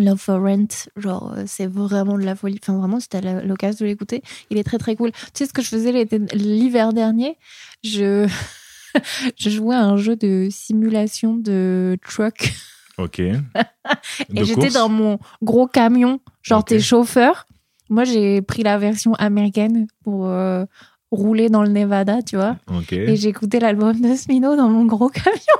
Love 0.00 0.18
for 0.18 0.40
Rent, 0.40 0.88
genre, 0.96 1.32
euh, 1.36 1.44
c'est 1.46 1.66
vraiment 1.66 2.16
de 2.16 2.24
la 2.24 2.36
folie. 2.36 2.58
Enfin, 2.62 2.78
vraiment, 2.78 3.00
c'était 3.00 3.20
la- 3.20 3.42
l'occasion 3.42 3.84
de 3.84 3.90
l'écouter. 3.90 4.22
Il 4.50 4.56
est 4.58 4.62
très, 4.64 4.78
très 4.78 4.94
cool. 4.96 5.10
Tu 5.12 5.18
sais 5.34 5.46
ce 5.46 5.52
que 5.52 5.62
je 5.62 5.68
faisais 5.68 5.92
l'hiver 6.34 6.92
dernier? 6.92 7.36
Je... 7.82 8.26
je 9.36 9.50
jouais 9.50 9.74
à 9.76 9.84
un 9.84 9.96
jeu 9.96 10.16
de 10.16 10.48
simulation 10.50 11.36
de 11.36 11.98
truck. 12.06 12.52
Ok. 13.00 13.18
Et 14.34 14.44
j'étais 14.44 14.70
dans 14.70 14.88
mon 14.88 15.18
gros 15.42 15.66
camion. 15.66 16.20
Genre, 16.42 16.64
t'es 16.64 16.80
chauffeur. 16.80 17.46
Moi, 17.88 18.04
j'ai 18.04 18.40
pris 18.42 18.62
la 18.62 18.78
version 18.78 19.14
américaine 19.14 19.86
pour 20.04 20.26
euh, 20.28 20.64
rouler 21.10 21.48
dans 21.48 21.62
le 21.62 21.68
Nevada, 21.70 22.22
tu 22.22 22.36
vois. 22.36 22.56
Ok. 22.68 22.92
Et 22.92 23.16
j'écoutais 23.16 23.58
l'album 23.58 24.00
de 24.00 24.14
Smino 24.14 24.54
dans 24.56 24.68
mon 24.68 24.84
gros 24.84 25.08
camion. 25.08 25.58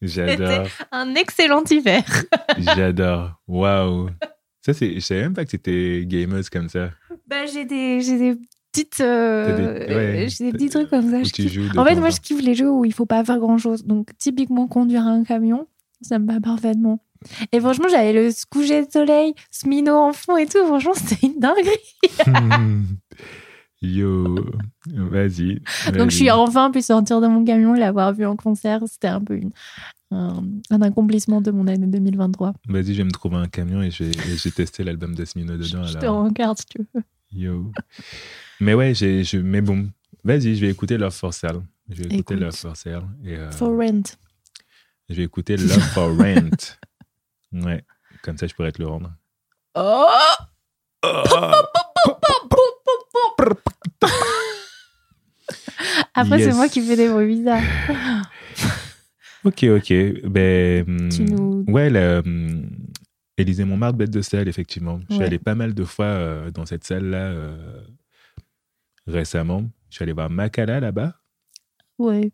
J'adore. 0.00 0.66
Un 0.92 1.14
excellent 1.16 1.64
hiver. 1.68 2.04
J'adore. 2.58 3.32
Waouh. 3.48 4.10
Ça, 4.64 4.72
c'est. 4.74 4.94
Je 4.94 5.00
savais 5.00 5.22
même 5.22 5.34
pas 5.34 5.44
que 5.44 5.50
c'était 5.50 6.04
gameuse 6.06 6.48
comme 6.50 6.68
ça. 6.68 6.90
Bah, 7.26 7.46
j'ai 7.52 7.64
des, 7.64 8.00
j'ai 8.00 8.16
des 8.18 8.38
petites, 8.72 9.00
euh, 9.00 9.86
des- 9.88 9.94
ouais. 9.94 10.26
des 10.38 10.52
petits 10.52 10.68
trucs 10.68 10.90
comme 10.90 11.10
ça. 11.10 11.22
Je 11.24 11.78
En 11.78 11.84
fait, 11.84 11.96
moi, 11.96 12.10
je 12.10 12.20
kiffe 12.20 12.40
les 12.40 12.54
jeux 12.54 12.70
où 12.70 12.84
il 12.84 12.92
faut 12.92 13.06
pas 13.06 13.24
faire 13.24 13.38
grand 13.38 13.58
chose. 13.58 13.84
Donc, 13.84 14.10
typiquement, 14.18 14.68
conduire 14.68 15.02
un 15.06 15.24
camion, 15.24 15.66
ça 16.00 16.18
me 16.18 16.26
va 16.32 16.40
parfaitement. 16.40 17.02
Et 17.52 17.60
franchement, 17.60 17.88
j'avais 17.90 18.12
le 18.12 18.30
coucher 18.50 18.86
de 18.86 18.90
soleil, 18.90 19.34
Smino 19.50 19.92
en 19.94 20.12
fond 20.12 20.36
et 20.36 20.46
tout. 20.46 20.64
Franchement, 20.66 20.92
c'était 20.96 21.26
une 21.26 21.40
dinguerie. 21.40 22.86
Yo. 23.82 24.44
Vas-y. 24.88 25.60
Donc, 25.96 26.10
je 26.10 26.16
suis 26.16 26.30
enfin 26.30 26.70
pu 26.70 26.82
sortir 26.82 27.20
de 27.20 27.28
mon 27.28 27.44
camion 27.44 27.74
et 27.76 27.78
l'avoir 27.78 28.12
vu 28.12 28.26
en 28.26 28.34
concert. 28.34 28.82
C'était 28.88 29.08
un 29.08 29.20
peu 29.20 29.36
une, 29.36 29.50
un, 30.10 30.42
un 30.70 30.82
accomplissement 30.82 31.40
de 31.40 31.50
mon 31.52 31.66
année 31.68 31.86
2023. 31.86 32.54
Vas-y, 32.68 32.94
je 32.94 32.98
vais 32.98 33.04
me 33.04 33.12
trouver 33.12 33.36
un 33.36 33.46
camion 33.46 33.82
et 33.82 33.90
je 33.90 34.04
je 34.04 34.42
vais 34.44 34.50
tester 34.50 34.82
l'album 34.82 35.14
de 35.14 35.24
Smino 35.24 35.56
dedans. 35.56 35.84
Je 35.84 35.92
te 35.92 35.98
alors. 35.98 36.24
regarde 36.24 36.58
si 36.58 36.66
tu 36.66 36.78
veux. 36.94 37.02
Yo. 37.32 37.72
Mais 38.60 38.74
ouais, 38.74 38.94
j'ai, 38.94 39.22
je, 39.22 39.38
mais 39.38 39.60
bon. 39.60 39.88
Vas-y, 40.24 40.56
je 40.56 40.60
vais 40.66 40.70
écouter 40.72 40.98
Love 40.98 41.14
for 41.14 41.32
Sale. 41.32 41.62
Je 41.88 41.96
vais 41.96 42.04
écouter 42.04 42.18
Écoute. 42.18 42.40
Love 42.40 42.56
for 42.56 42.76
Sale. 42.76 43.04
Et, 43.24 43.36
euh, 43.36 43.50
For 43.52 43.68
Rent. 43.76 44.02
Je 45.08 45.14
vais 45.16 45.24
écouter 45.24 45.56
Love 45.56 45.78
for 45.94 46.16
Rent. 46.16 46.76
Ouais. 47.52 47.84
Comme 48.22 48.36
ça, 48.36 48.46
je 48.46 48.54
pourrais 48.54 48.72
te 48.72 48.80
le 48.82 48.88
rendre. 48.88 49.12
Oh 49.74 50.06
Après, 56.14 56.38
c'est 56.40 56.52
moi 56.52 56.68
qui 56.68 56.80
fais 56.82 56.96
des 56.96 57.08
bruits 57.08 57.26
bizarres. 57.36 57.62
Ok, 59.44 59.62
ok. 59.62 59.92
Ben, 60.26 60.84
Tu 61.10 61.22
hum, 61.22 61.28
nous- 61.30 61.64
Ouais, 61.68 61.88
la, 61.90 62.18
hum, 62.18 62.68
Élysée 63.36 63.64
Montmartre, 63.64 63.96
bête 63.96 64.10
de 64.10 64.20
salle, 64.20 64.48
effectivement. 64.48 64.98
Je 65.08 65.14
suis 65.14 65.20
Ouais. 65.20 65.26
allé 65.26 65.38
pas 65.38 65.54
mal 65.54 65.74
de 65.74 65.84
fois 65.84 66.06
euh, 66.06 66.50
dans 66.50 66.66
cette 66.66 66.82
salle-là 66.84 67.18
euh, 67.28 67.80
récemment. 69.06 69.62
Je 69.90 69.94
suis 69.96 70.02
allé 70.02 70.12
voir 70.12 70.28
Makala 70.28 70.80
là-bas. 70.80 71.14
Ouais. 71.98 72.32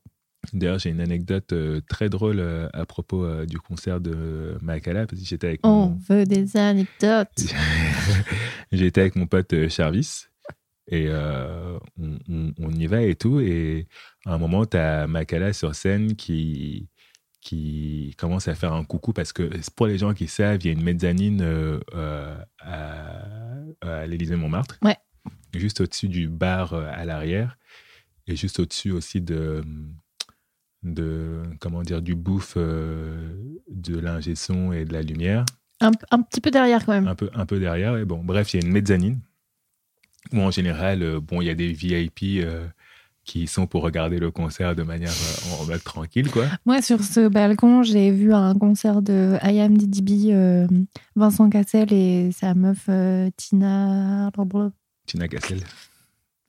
D'ailleurs, 0.53 0.79
j'ai 0.79 0.91
une 0.91 1.01
anecdote 1.01 1.53
euh, 1.53 1.81
très 1.89 2.09
drôle 2.09 2.39
euh, 2.39 2.69
à 2.73 2.85
propos 2.87 3.25
euh, 3.25 3.47
du 3.47 3.59
concert 3.59 4.01
de 4.01 4.57
Makala, 4.63 5.07
parce 5.07 5.21
que 5.21 5.27
j'étais 5.27 5.47
avec, 5.49 5.61
On 5.67 5.89
mon... 5.91 5.99
veut 6.09 6.25
des 6.25 6.57
anecdotes. 6.57 7.55
j'étais 8.73 9.01
avec 9.03 9.17
mon 9.17 9.27
pote 9.27 9.69
Charvis. 9.69 10.27
Et 10.91 11.09
on, 11.11 11.81
on- 12.29 12.53
on 12.59 12.71
y 12.71 12.87
va 12.87 13.01
et 13.03 13.15
tout. 13.15 13.41
Et 13.41 13.89
à 14.27 14.35
un 14.35 14.39
moment, 14.39 14.67
tu 14.67 14.77
as 14.77 15.07
Makala 15.07 15.55
sur 15.55 15.75
scène 15.75 16.15
qui, 16.15 16.89
qui 17.41 18.15
commence 18.19 18.49
à 18.49 18.55
faire 18.55 18.75
un 18.75 18.85
coucou 18.85 19.15
parce 19.15 19.33
que 19.33 19.51
pour 19.77 19.87
les 19.87 19.97
gens 19.97 20.13
qui 20.13 20.27
savent, 20.29 20.59
il 20.63 20.67
y 20.67 20.69
a 20.69 20.73
une 20.73 20.83
mezzanine 20.83 21.43
à, 22.61 23.65
à 23.81 24.07
l'Élysée 24.07 24.37
Montmartre. 24.37 24.79
Ouais. 24.83 24.97
Juste 25.55 25.81
au-dessus 25.81 26.09
du 26.09 26.29
bar 26.29 26.75
à 26.75 27.05
l'arrière. 27.07 27.57
Et 28.27 28.37
juste 28.37 28.59
au-dessus 28.59 28.91
aussi 28.91 29.21
de, 29.21 29.63
de, 30.85 31.43
comment 31.61 31.83
dire, 31.83 32.03
du 32.03 32.15
bouffe 32.15 32.55
euh, 32.57 33.33
de 33.71 33.99
l'ingé 33.99 34.35
son 34.35 34.73
et 34.73 34.85
de 34.85 34.93
la 34.93 35.03
lumière 35.03 35.45
Un, 35.81 35.91
un 36.11 36.23
petit 36.23 36.41
peu 36.41 36.51
derrière 36.51 36.85
quand 36.85 36.93
même. 36.93 37.09
un 37.09 37.15
peu, 37.15 37.31
un 37.35 37.47
peu 37.47 37.59
derrière. 37.59 37.97
Et 37.97 38.05
bon, 38.05 38.23
bref, 38.23 38.53
il 38.55 38.61
y 38.61 38.63
a 38.63 38.67
une 38.67 38.73
mezzanine 38.73 39.19
où 40.33 40.41
en 40.41 40.51
général, 40.51 41.03
euh, 41.03 41.21
bon, 41.21 41.41
il 41.41 41.47
y 41.47 41.51
a 41.51 41.55
des 41.55 41.73
VIP 41.73 42.43
euh, 42.45 42.67
qui 43.25 43.47
sont 43.47 43.67
pour 43.67 43.83
regarder 43.83 44.19
le 44.19 44.31
concert 44.31 44.77
de 44.77 44.83
manière 44.83 45.13
en 45.59 45.65
mode 45.65 45.83
tranquille, 45.83 46.31
quoi. 46.31 46.45
Moi, 46.67 46.83
sur 46.83 47.03
ce 47.03 47.29
balcon, 47.29 47.83
j'ai 47.83 48.11
vu 48.11 48.35
un 48.35 48.55
concert 48.55 49.01
de 49.01 49.37
I 49.43 49.61
Am 49.61 49.79
DDB, 49.79 50.67
Vincent 51.17 51.49
Cassel 51.49 51.93
et 51.93 52.31
sa 52.33 52.55
meuf 52.55 52.89
Tina. 53.37 54.31
Tina 55.07 55.29
Cassel. 55.29 55.61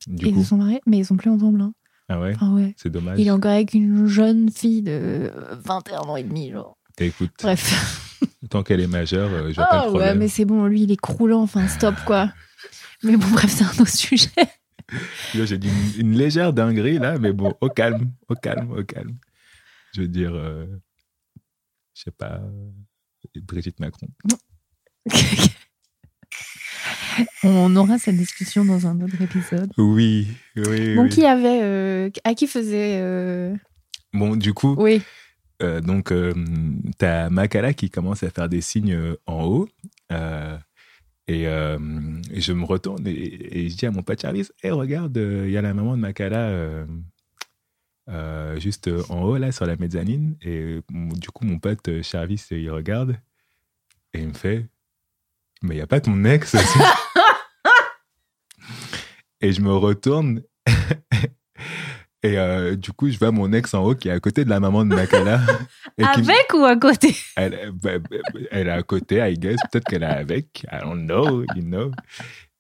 Du 0.07 0.27
Ils 0.27 0.33
coup, 0.33 0.43
se 0.43 0.49
sont 0.49 0.57
mariés, 0.57 0.81
mais 0.85 0.97
ils 0.97 1.05
sont 1.05 1.15
plus 1.15 1.29
ensemble. 1.29 1.61
Hein. 1.61 1.73
Ah 2.09 2.19
ouais, 2.19 2.33
Ah 2.39 2.49
ouais. 2.51 2.73
c'est 2.77 2.89
dommage. 2.89 3.19
Il 3.19 3.27
est 3.27 3.31
encore 3.31 3.51
avec 3.51 3.73
une 3.73 4.05
jeune 4.07 4.49
fille 4.51 4.81
de 4.81 5.31
21 5.63 5.99
ans 6.01 6.15
et 6.17 6.23
demi, 6.23 6.51
genre. 6.51 6.77
Écoute, 6.99 7.31
Bref. 7.41 8.01
tant 8.49 8.63
qu'elle 8.63 8.79
est 8.79 8.87
majeure, 8.87 9.29
euh, 9.31 9.49
je 9.49 9.55
vois 9.55 9.65
pas 9.65 9.81
Oh 9.83 9.85
le 9.87 9.91
ouais, 9.93 9.99
problème. 9.99 10.17
mais 10.19 10.27
c'est 10.27 10.45
bon, 10.45 10.65
lui, 10.67 10.83
il 10.83 10.91
est 10.91 10.99
croulant, 10.99 11.41
enfin, 11.41 11.67
stop, 11.67 11.95
quoi. 12.05 12.31
Mais 13.03 13.17
bon, 13.17 13.27
bref, 13.31 13.51
c'est 13.51 13.63
un 13.65 13.81
autre 13.81 13.89
sujet. 13.89 14.29
Là, 15.33 15.45
J'ai 15.45 15.57
dit 15.57 15.67
une, 15.97 16.11
une 16.11 16.17
légère 16.17 16.53
dinguerie, 16.53 16.99
là, 16.99 17.17
mais 17.17 17.33
bon, 17.33 17.53
au 17.59 17.69
calme, 17.69 18.11
au 18.29 18.35
calme, 18.35 18.71
au 18.71 18.83
calme. 18.83 19.17
Je 19.93 20.01
veux 20.01 20.07
dire, 20.07 20.33
euh, 20.33 20.65
je 21.95 22.03
sais 22.03 22.11
pas, 22.11 22.39
euh, 22.41 23.39
Brigitte 23.41 23.79
Macron. 23.79 24.07
On 27.43 27.75
aura 27.75 27.97
cette 27.97 28.17
discussion 28.17 28.65
dans 28.65 28.87
un 28.87 28.99
autre 29.01 29.21
épisode. 29.21 29.71
Oui, 29.77 30.27
oui, 30.55 30.95
Bon, 30.95 31.03
oui. 31.03 31.09
qui 31.09 31.25
avait. 31.25 31.61
euh, 31.63 32.09
à 32.23 32.33
qui 32.33 32.47
faisait. 32.47 32.99
euh, 33.01 33.55
Bon, 34.13 34.35
du 34.35 34.53
coup, 34.53 34.75
Oui. 34.77 35.01
Euh, 35.61 35.79
donc, 35.79 36.11
euh, 36.11 36.33
t'as 36.97 37.29
Makala 37.29 37.73
qui 37.73 37.89
commence 37.89 38.23
à 38.23 38.29
faire 38.29 38.49
des 38.49 38.59
signes 38.61 39.15
en 39.25 39.43
haut. 39.45 39.69
euh, 40.11 40.57
et, 41.27 41.47
euh, 41.47 41.79
et 42.31 42.39
je 42.41 42.53
me 42.53 42.65
retourne 42.65 43.07
et, 43.07 43.65
et 43.65 43.69
je 43.69 43.75
dis 43.77 43.85
à 43.87 43.91
mon 43.91 44.03
pote 44.03 44.21
Charlie 44.21 44.45
Hé, 44.61 44.69
regarde, 44.71 45.15
il 45.17 45.49
y 45.49 45.57
a 45.57 45.61
la 45.61 45.73
maman 45.73 45.95
de 45.95 46.01
Makala 46.01 46.49
euh, 46.49 46.85
euh, 48.09 48.59
juste 48.59 48.89
en 49.09 49.21
haut, 49.23 49.37
là, 49.37 49.51
sur 49.51 49.65
la 49.65 49.75
mezzanine. 49.77 50.35
Et 50.41 50.81
du 50.91 51.29
coup, 51.31 51.45
mon 51.45 51.57
pote 51.57 52.01
Charvis, 52.03 52.45
euh, 52.51 52.59
il 52.59 52.69
regarde 52.69 53.17
et 54.13 54.19
il 54.19 54.27
me 54.27 54.33
fait 54.33 54.67
Mais 55.63 55.75
il 55.75 55.77
n'y 55.77 55.81
a 55.83 55.87
pas 55.87 56.01
ton 56.01 56.23
ex 56.25 56.53
aussi? 56.53 56.79
Et 59.41 59.51
je 59.51 59.61
me 59.61 59.73
retourne. 59.73 60.41
Et 62.23 62.39
euh, 62.39 62.75
du 62.75 62.91
coup, 62.91 63.07
je 63.09 63.19
vois 63.19 63.31
mon 63.31 63.53
ex 63.53 63.73
en 63.75 63.83
haut 63.83 63.93
qui 63.93 64.07
est 64.07 64.11
à 64.11 64.19
côté 64.19 64.43
de 64.45 64.49
la 64.49 64.59
maman 64.59 64.83
de 64.83 64.95
Makala. 64.95 65.37
me- 65.99 66.05
Avec 66.05 66.53
ou 66.55 66.65
à 66.65 66.75
côté? 66.75 67.15
Elle, 67.35 67.71
bah, 67.73 67.99
bah, 67.99 68.17
elle 68.49 68.67
est 68.67 68.71
à 68.71 68.81
côté, 68.81 69.17
I 69.17 69.37
guess. 69.37 69.59
Peut-être 69.71 69.83
qu'elle 69.85 70.01
est 70.01 70.07
avec. 70.07 70.65
I 70.71 70.79
don't 70.81 71.05
know, 71.05 71.43
you 71.55 71.61
know. 71.61 71.91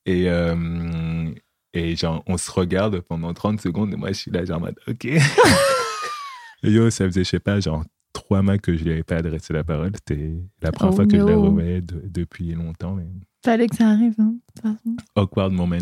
Et, 0.05 0.29
euh, 0.29 1.31
et 1.73 1.95
genre, 1.95 2.23
on 2.27 2.37
se 2.37 2.51
regarde 2.51 2.99
pendant 3.01 3.33
30 3.33 3.59
secondes 3.59 3.91
et 3.91 3.95
moi, 3.95 4.09
je 4.09 4.13
suis 4.19 4.31
là, 4.31 4.45
genre, 4.45 4.69
OK. 4.87 5.07
Yo, 6.63 6.89
ça 6.91 7.05
faisait, 7.05 7.23
je 7.23 7.29
sais 7.29 7.39
pas, 7.39 7.59
genre, 7.59 7.83
trois 8.13 8.43
mois 8.43 8.59
que 8.59 8.75
je 8.77 8.83
lui 8.83 8.91
avais 8.91 9.03
pas 9.03 9.17
adressé 9.17 9.51
la 9.51 9.63
parole. 9.63 9.91
C'était 9.95 10.31
la 10.61 10.71
première 10.71 10.93
Oh 10.93 10.95
fois 10.95 11.05
que 11.07 11.17
je 11.17 11.23
la 11.23 11.35
revoyais 11.37 11.81
de- 11.81 12.03
depuis 12.05 12.51
longtemps. 12.53 12.93
Mais... 12.93 13.07
Fallait 13.43 13.67
que 13.67 13.75
ça 13.75 13.89
arrive, 13.89 14.13
hein, 14.19 14.35
de 14.35 14.39
toute 14.53 14.61
façon. 14.61 14.95
Awkward 15.15 15.53
moment. 15.53 15.77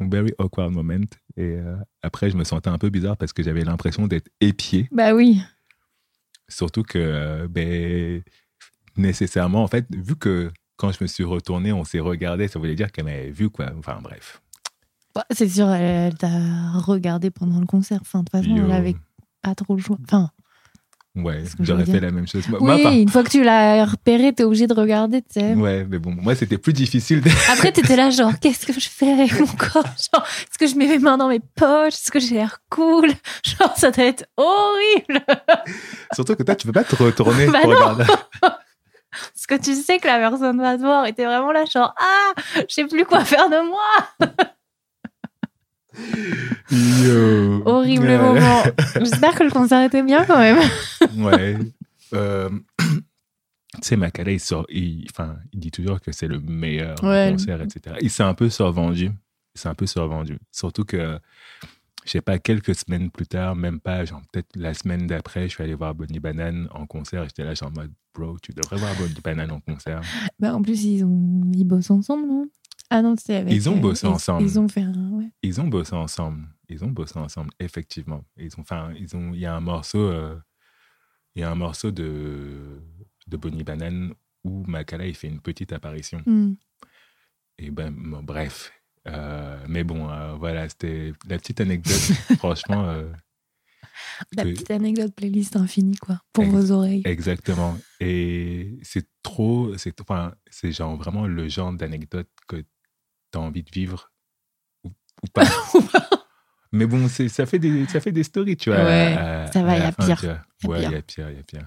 Un 0.00 0.08
very 0.08 0.32
awkward 0.38 0.72
moment. 0.72 1.06
Et 1.36 1.56
euh, 1.56 1.76
après, 2.02 2.30
je 2.30 2.36
me 2.36 2.44
sentais 2.44 2.70
un 2.70 2.78
peu 2.78 2.88
bizarre 2.88 3.16
parce 3.16 3.32
que 3.32 3.42
j'avais 3.42 3.64
l'impression 3.64 4.06
d'être 4.06 4.28
épié. 4.40 4.88
Bah 4.90 5.14
oui. 5.14 5.40
Surtout 6.48 6.82
que, 6.82 6.98
euh, 6.98 7.48
ben, 7.48 8.22
nécessairement, 8.96 9.62
en 9.62 9.68
fait, 9.68 9.86
vu 9.94 10.16
que 10.16 10.50
quand 10.76 10.90
je 10.90 10.98
me 11.02 11.06
suis 11.06 11.24
retourné, 11.24 11.72
on 11.72 11.84
s'est 11.84 12.00
regardé, 12.00 12.48
ça 12.48 12.58
voulait 12.58 12.74
dire 12.74 12.90
qu'elle 12.90 13.04
m'avait 13.04 13.30
vu, 13.30 13.50
quoi. 13.50 13.70
Enfin, 13.78 14.00
bref. 14.02 14.40
Bah, 15.14 15.26
c'est 15.30 15.48
sûr, 15.48 15.68
elle, 15.70 16.12
elle 16.12 16.14
t'a 16.16 16.72
regardé 16.78 17.30
pendant 17.30 17.60
le 17.60 17.66
concert. 17.66 17.98
Enfin, 18.00 18.20
de 18.20 18.24
toute 18.24 18.42
façon, 18.42 18.56
Yo. 18.56 18.64
elle 18.64 18.72
avait 18.72 18.96
pas 19.42 19.54
trop 19.54 19.76
le 19.76 19.82
choix. 19.82 19.98
Enfin, 20.04 20.30
Ouais, 21.16 21.42
j'aurais 21.58 21.86
fait 21.86 21.98
la 21.98 22.12
même 22.12 22.28
chose. 22.28 22.46
Moi, 22.48 22.60
moi, 22.60 22.76
oui, 22.76 22.82
par- 22.84 22.92
une 22.92 23.08
fois 23.08 23.24
que 23.24 23.30
tu 23.30 23.42
l'as 23.42 23.84
repéré, 23.84 24.32
t'es 24.32 24.44
obligé 24.44 24.68
de 24.68 24.74
regarder, 24.74 25.22
tu 25.22 25.40
sais. 25.40 25.54
Ouais, 25.54 25.84
mais 25.88 25.98
bon, 25.98 26.12
moi, 26.12 26.36
c'était 26.36 26.56
plus 26.56 26.72
difficile. 26.72 27.20
de- 27.20 27.30
Après, 27.50 27.72
t'étais 27.72 27.96
là, 27.96 28.10
genre, 28.10 28.32
qu'est-ce 28.40 28.64
que 28.64 28.72
je 28.72 28.88
fais 28.88 29.10
avec 29.12 29.32
mon 29.40 29.46
corps? 29.46 29.82
Genre, 30.14 30.24
est-ce 30.42 30.56
que 30.56 30.66
je 30.68 30.76
mets 30.76 30.86
mes 30.86 31.00
mains 31.00 31.18
dans 31.18 31.28
mes 31.28 31.40
poches? 31.40 31.94
Est-ce 31.94 32.12
que 32.12 32.20
j'ai 32.20 32.36
l'air 32.36 32.60
cool? 32.70 33.08
Genre, 33.44 33.76
ça 33.76 33.90
doit 33.90 34.04
être 34.04 34.24
horrible 34.36 35.20
Surtout 36.14 36.36
que 36.36 36.44
toi, 36.44 36.54
tu 36.54 36.66
peux 36.68 36.72
pas 36.72 36.84
te 36.84 36.94
retourner 36.94 37.46
Bah 37.48 37.58
pour 37.62 37.70
non. 37.72 37.76
regarder. 37.76 38.04
Parce 38.40 39.46
que 39.48 39.56
tu 39.56 39.74
sais 39.74 39.98
que 39.98 40.06
la 40.06 40.18
personne 40.18 40.60
va 40.60 40.76
te 40.76 40.82
voir 40.82 41.06
et 41.06 41.12
t'es 41.12 41.24
vraiment 41.24 41.50
là, 41.50 41.64
genre, 41.64 41.92
ah, 41.98 42.40
je 42.56 42.72
sais 42.72 42.84
plus 42.84 43.04
quoi 43.04 43.24
faire 43.24 43.50
de 43.50 43.68
moi 43.68 44.32
Yo. 46.70 47.62
Horrible 47.66 48.16
moment. 48.16 48.62
J'espère 48.96 49.34
que 49.34 49.42
le 49.44 49.50
concert 49.50 49.82
était 49.82 50.02
bien 50.02 50.24
quand 50.24 50.38
même. 50.38 50.58
Ouais. 51.16 51.56
Euh, 52.14 52.48
tu 52.78 53.80
sais, 53.82 53.96
Makala, 53.96 54.32
il, 54.32 54.40
sort, 54.40 54.66
il, 54.68 55.06
enfin, 55.10 55.36
il 55.52 55.60
dit 55.60 55.70
toujours 55.70 56.00
que 56.00 56.12
c'est 56.12 56.28
le 56.28 56.40
meilleur 56.40 57.02
Ouais. 57.02 57.30
concert, 57.32 57.60
etc. 57.62 57.96
Il 58.00 58.10
s'est 58.10 58.22
un 58.22 58.34
peu 58.34 58.48
survendu. 58.50 59.10
Il 59.54 59.60
s'est 59.60 59.68
un 59.68 59.74
peu 59.74 59.86
survendu. 59.86 60.38
Surtout 60.52 60.84
que, 60.84 61.18
je 62.04 62.10
sais 62.10 62.20
pas, 62.20 62.38
quelques 62.38 62.74
semaines 62.74 63.10
plus 63.10 63.26
tard, 63.26 63.56
même 63.56 63.80
pas, 63.80 64.04
genre 64.04 64.22
peut-être 64.32 64.48
la 64.54 64.74
semaine 64.74 65.06
d'après, 65.06 65.44
je 65.48 65.54
suis 65.54 65.64
allé 65.64 65.74
voir 65.74 65.94
Bonnie 65.94 66.20
Banane 66.20 66.68
en 66.72 66.86
concert. 66.86 67.24
J'étais 67.24 67.44
là, 67.44 67.54
genre 67.54 67.70
en 67.70 67.80
mode, 67.80 67.92
bro, 68.14 68.36
tu 68.40 68.52
devrais 68.52 68.76
voir 68.76 68.94
Bonnie 68.96 69.20
Banane 69.24 69.50
en 69.50 69.60
concert. 69.60 70.00
Bah, 70.38 70.54
en 70.54 70.62
plus, 70.62 70.84
ils, 70.84 71.04
ont... 71.04 71.42
ils 71.52 71.64
bossent 71.64 71.90
ensemble, 71.90 72.26
non? 72.28 72.46
Ah 72.90 73.02
non, 73.02 73.14
c'est 73.18 73.36
avec. 73.36 73.52
Ils 73.54 73.68
ont 73.70 73.76
bossé 73.76 74.06
ensemble. 74.06 74.42
Ils 74.42 74.58
ont 74.58 74.68
fait 74.68 74.82
un. 74.82 75.10
Ouais. 75.12 75.28
Ils 75.42 75.60
ont 75.60 75.68
bossé 75.68 75.94
ensemble. 75.94 76.46
Ils 76.68 76.84
ont 76.84 76.88
bossé 76.90 77.18
ensemble, 77.18 77.50
effectivement. 77.60 78.24
Ils 78.36 78.52
ont, 78.56 78.60
enfin, 78.62 78.92
ils 78.98 79.14
ont, 79.16 79.32
il 79.32 79.40
y 79.40 79.46
a 79.46 79.54
un 79.54 79.60
morceau, 79.60 79.98
euh, 79.98 80.36
il 81.34 81.40
y 81.40 81.44
a 81.44 81.50
un 81.50 81.54
morceau 81.54 81.90
de, 81.90 82.80
de 83.26 83.36
Bonnie 83.36 83.62
Banane 83.64 84.12
où 84.44 84.64
Makala 84.66 85.06
il 85.06 85.14
fait 85.14 85.28
une 85.28 85.40
petite 85.40 85.72
apparition. 85.72 86.22
Hmm. 86.26 86.54
Et 87.58 87.70
ben, 87.70 87.92
bon, 87.96 88.22
bref. 88.22 88.72
Euh, 89.08 89.58
mais 89.68 89.82
bon, 89.84 90.08
euh, 90.10 90.34
voilà, 90.34 90.68
c'était 90.68 91.12
la 91.28 91.38
petite 91.38 91.60
anecdote. 91.60 91.94
franchement, 92.38 92.84
euh, 92.88 93.10
La 94.36 94.44
petite 94.44 94.70
anecdote 94.70 95.14
playlist 95.14 95.56
infinie, 95.56 95.96
quoi, 95.96 96.20
pour 96.32 96.44
Ex- 96.44 96.52
vos 96.52 96.70
oreilles. 96.72 97.02
exactement. 97.04 97.76
Et 98.00 98.78
c'est 98.82 99.06
trop, 99.22 99.76
c'est, 99.76 100.00
enfin, 100.00 100.34
c'est 100.50 100.72
genre 100.72 100.96
vraiment 100.96 101.26
le 101.26 101.48
genre 101.48 101.72
d'anecdote 101.72 102.28
que 102.46 102.64
tu 103.32 103.38
as 103.38 103.40
envie 103.40 103.62
de 103.62 103.70
vivre 103.70 104.10
ou, 104.84 104.88
ou 105.22 105.26
pas. 105.32 105.44
Mais 106.72 106.86
bon, 106.86 107.08
c'est, 107.08 107.28
ça, 107.28 107.46
fait 107.46 107.58
des, 107.58 107.86
ça 107.88 108.00
fait 108.00 108.12
des 108.12 108.22
stories, 108.22 108.56
tu 108.56 108.70
vois. 108.70 108.84
Ouais, 108.84 109.14
à- 109.18 109.50
ça 109.52 109.62
va, 109.64 109.72
à 109.72 109.78
y 109.78 109.82
a 109.82 109.92
fin, 109.92 110.04
pire, 110.14 110.42
Ouais, 110.68 110.82
il 110.84 110.90
y 110.90 110.94
a 110.94 111.02
pire, 111.02 111.30
il 111.30 111.36
y 111.36 111.40
a 111.40 111.42
pire. 111.42 111.66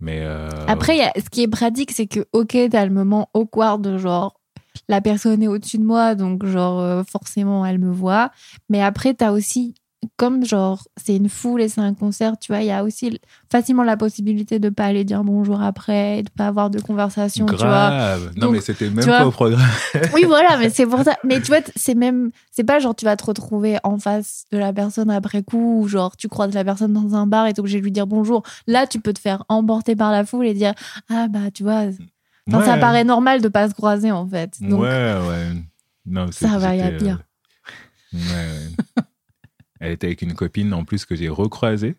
Mais 0.00 0.20
euh, 0.22 0.48
Après, 0.66 0.96
il 0.96 0.98
y 0.98 1.02
a- 1.02 1.12
ce 1.16 1.28
qui 1.30 1.42
est 1.42 1.48
pratique, 1.48 1.92
c'est 1.92 2.06
que, 2.06 2.26
ok, 2.32 2.56
t'as 2.70 2.84
le 2.86 2.90
moment 2.92 3.28
awkward 3.34 3.82
de 3.82 3.98
genre, 3.98 4.40
la 4.88 5.00
personne 5.00 5.42
est 5.42 5.48
au-dessus 5.48 5.78
de 5.78 5.84
moi, 5.84 6.14
donc 6.14 6.44
genre, 6.46 6.80
euh, 6.80 7.02
forcément, 7.04 7.64
elle 7.66 7.78
me 7.78 7.90
voit. 7.92 8.30
Mais 8.68 8.82
après, 8.82 9.14
t'as 9.14 9.30
aussi, 9.32 9.74
comme 10.16 10.44
genre, 10.44 10.82
c'est 10.96 11.14
une 11.16 11.28
foule 11.28 11.60
et 11.62 11.68
c'est 11.68 11.80
un 11.80 11.94
concert, 11.94 12.36
tu 12.38 12.50
vois, 12.52 12.60
il 12.60 12.66
y 12.66 12.70
a 12.72 12.82
aussi 12.82 13.20
facilement 13.50 13.84
la 13.84 13.96
possibilité 13.96 14.58
de 14.58 14.68
pas 14.68 14.86
aller 14.86 15.04
dire 15.04 15.22
bonjour 15.22 15.62
après, 15.62 16.22
de 16.24 16.28
pas 16.30 16.48
avoir 16.48 16.70
de 16.70 16.80
conversation, 16.80 17.46
tu 17.46 17.56
vois. 17.56 18.16
Non, 18.36 18.46
Donc, 18.46 18.52
mais 18.54 18.60
c'était 18.60 18.90
même 18.90 19.04
pas 19.04 19.18
vois, 19.18 19.26
au 19.28 19.30
programme. 19.30 19.60
Oui, 20.14 20.24
voilà, 20.26 20.56
mais 20.58 20.70
c'est 20.70 20.86
pour 20.86 21.02
ça. 21.02 21.16
Mais 21.24 21.40
tu 21.40 21.48
vois, 21.52 21.60
c'est 21.76 21.94
même, 21.94 22.30
c'est 22.50 22.64
pas 22.64 22.78
genre 22.80 22.94
tu 22.96 23.04
vas 23.04 23.16
te 23.16 23.24
retrouver 23.24 23.78
en 23.84 23.98
face 23.98 24.44
de 24.50 24.58
la 24.58 24.72
personne 24.72 25.10
après 25.10 25.42
coup, 25.42 25.80
ou 25.82 25.88
genre 25.88 26.16
tu 26.16 26.28
croises 26.28 26.52
la 26.54 26.64
personne 26.64 26.92
dans 26.92 27.14
un 27.14 27.26
bar 27.26 27.46
et 27.46 27.52
t'es 27.52 27.60
obligé 27.60 27.78
de 27.78 27.84
lui 27.84 27.92
dire 27.92 28.06
bonjour. 28.08 28.42
Là, 28.66 28.86
tu 28.86 29.00
peux 29.00 29.12
te 29.12 29.20
faire 29.20 29.44
emporter 29.48 29.94
par 29.96 30.10
la 30.10 30.24
foule 30.24 30.46
et 30.46 30.54
dire 30.54 30.74
ah 31.10 31.28
bah 31.28 31.50
tu 31.54 31.62
vois, 31.62 31.84
ça 32.50 32.76
paraît 32.78 33.04
normal 33.04 33.40
de 33.40 33.48
pas 33.48 33.68
se 33.68 33.74
croiser 33.74 34.10
en 34.10 34.26
fait. 34.26 34.56
Donc 34.60 34.80
ouais, 34.80 35.14
ouais. 35.28 35.52
Non, 36.06 36.26
Ça 36.32 36.58
va, 36.58 36.74
y 36.74 36.80
a 36.82 36.90
pire. 36.90 37.18
euh, 38.14 38.18
ouais, 38.18 38.24
ouais. 38.32 39.02
Elle 39.82 39.92
était 39.92 40.06
avec 40.06 40.22
une 40.22 40.34
copine 40.34 40.72
en 40.72 40.84
plus 40.84 41.04
que 41.04 41.16
j'ai 41.16 41.28
recroisée 41.28 41.96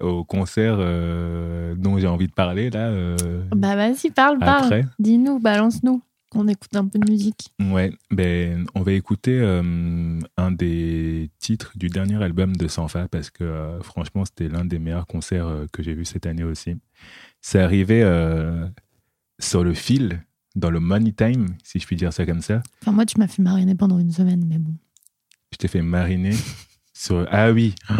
au 0.00 0.24
concert 0.24 0.76
euh, 0.78 1.74
dont 1.76 1.96
j'ai 1.98 2.08
envie 2.08 2.26
de 2.26 2.32
parler 2.32 2.70
là. 2.70 2.88
euh, 2.88 3.16
bah 3.54 3.76
vas-y 3.76 4.10
parle, 4.10 4.38
parle, 4.38 4.64
après. 4.64 4.84
dis-nous, 4.98 5.38
balance-nous, 5.38 6.02
qu'on 6.28 6.48
écoute 6.48 6.74
un 6.74 6.86
peu 6.86 6.98
de 6.98 7.08
musique. 7.08 7.52
Ouais, 7.60 7.92
ben, 8.10 8.66
on 8.74 8.82
va 8.82 8.92
écouter 8.92 9.38
euh, 9.38 10.18
un 10.36 10.50
des 10.50 11.30
titres 11.38 11.72
du 11.76 11.88
dernier 11.88 12.20
album 12.20 12.56
de 12.56 12.66
Sanfa 12.66 13.06
parce 13.06 13.30
que 13.30 13.78
franchement, 13.82 14.24
c'était 14.24 14.48
l'un 14.48 14.64
des 14.64 14.80
meilleurs 14.80 15.06
concerts 15.06 15.66
que 15.72 15.84
j'ai 15.84 15.94
vu 15.94 16.04
cette 16.04 16.26
année 16.26 16.44
aussi. 16.44 16.76
C'est 17.40 17.60
arrivé 17.60 18.00
sur 19.38 19.62
le 19.62 19.72
fil, 19.74 20.20
dans 20.56 20.70
le 20.70 20.80
money 20.80 21.12
time, 21.12 21.46
si 21.62 21.78
je 21.78 21.86
puis 21.86 21.94
dire 21.94 22.12
ça 22.12 22.26
comme 22.26 22.42
ça. 22.42 22.60
Enfin 22.82 22.90
moi 22.92 23.06
tu 23.06 23.18
m'as 23.18 23.28
fait 23.28 23.42
mariner 23.42 23.76
pendant 23.76 24.00
une 24.00 24.10
semaine, 24.10 24.44
mais 24.48 24.58
bon. 24.58 24.72
Je 25.52 25.58
t'ai 25.58 25.68
fait 25.68 25.82
mariner 25.82 26.34
Ah 27.30 27.50
oui! 27.52 27.74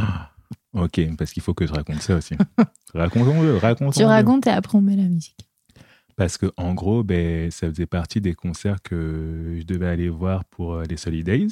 Ok, 0.72 1.00
parce 1.18 1.32
qu'il 1.32 1.42
faut 1.42 1.52
que 1.52 1.66
je 1.66 1.72
raconte 1.72 2.00
ça 2.00 2.14
aussi. 2.14 2.36
Racontons-le, 2.94 3.56
racontons-le. 3.56 3.92
Tu 3.92 4.04
racontes 4.04 4.46
et 4.46 4.50
après 4.50 4.78
on 4.78 4.80
met 4.80 4.94
la 4.94 5.02
musique. 5.02 5.48
Parce 6.14 6.38
que 6.38 6.52
en 6.56 6.74
gros, 6.74 7.02
ben, 7.02 7.50
ça 7.50 7.68
faisait 7.68 7.86
partie 7.86 8.20
des 8.20 8.34
concerts 8.34 8.80
que 8.82 9.56
je 9.58 9.64
devais 9.64 9.88
aller 9.88 10.08
voir 10.08 10.44
pour 10.44 10.74
euh, 10.74 10.84
les 10.84 10.96
Solidays. 10.96 11.48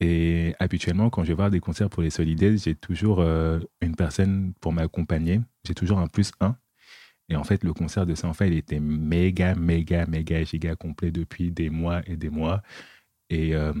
Et 0.00 0.56
habituellement, 0.58 1.08
quand 1.08 1.22
je 1.22 1.28
vais 1.28 1.34
voir 1.34 1.50
des 1.50 1.60
concerts 1.60 1.88
pour 1.88 2.02
les 2.02 2.10
Solidays, 2.10 2.56
j'ai 2.56 2.74
toujours 2.74 3.20
euh, 3.20 3.60
une 3.80 3.94
personne 3.94 4.52
pour 4.60 4.72
m'accompagner. 4.72 5.40
J'ai 5.64 5.74
toujours 5.74 6.00
un 6.00 6.08
plus 6.08 6.32
un. 6.40 6.56
Et 7.28 7.36
en 7.36 7.44
fait, 7.44 7.62
le 7.62 7.72
concert 7.72 8.06
de 8.06 8.16
Sanfa, 8.16 8.46
il 8.46 8.54
était 8.54 8.80
méga, 8.80 9.54
méga, 9.54 10.06
méga, 10.06 10.42
giga 10.42 10.74
complet 10.74 11.12
depuis 11.12 11.52
des 11.52 11.70
mois 11.70 12.00
et 12.06 12.16
des 12.16 12.30
mois. 12.30 12.62
Et 13.34 13.54
euh, 13.54 13.72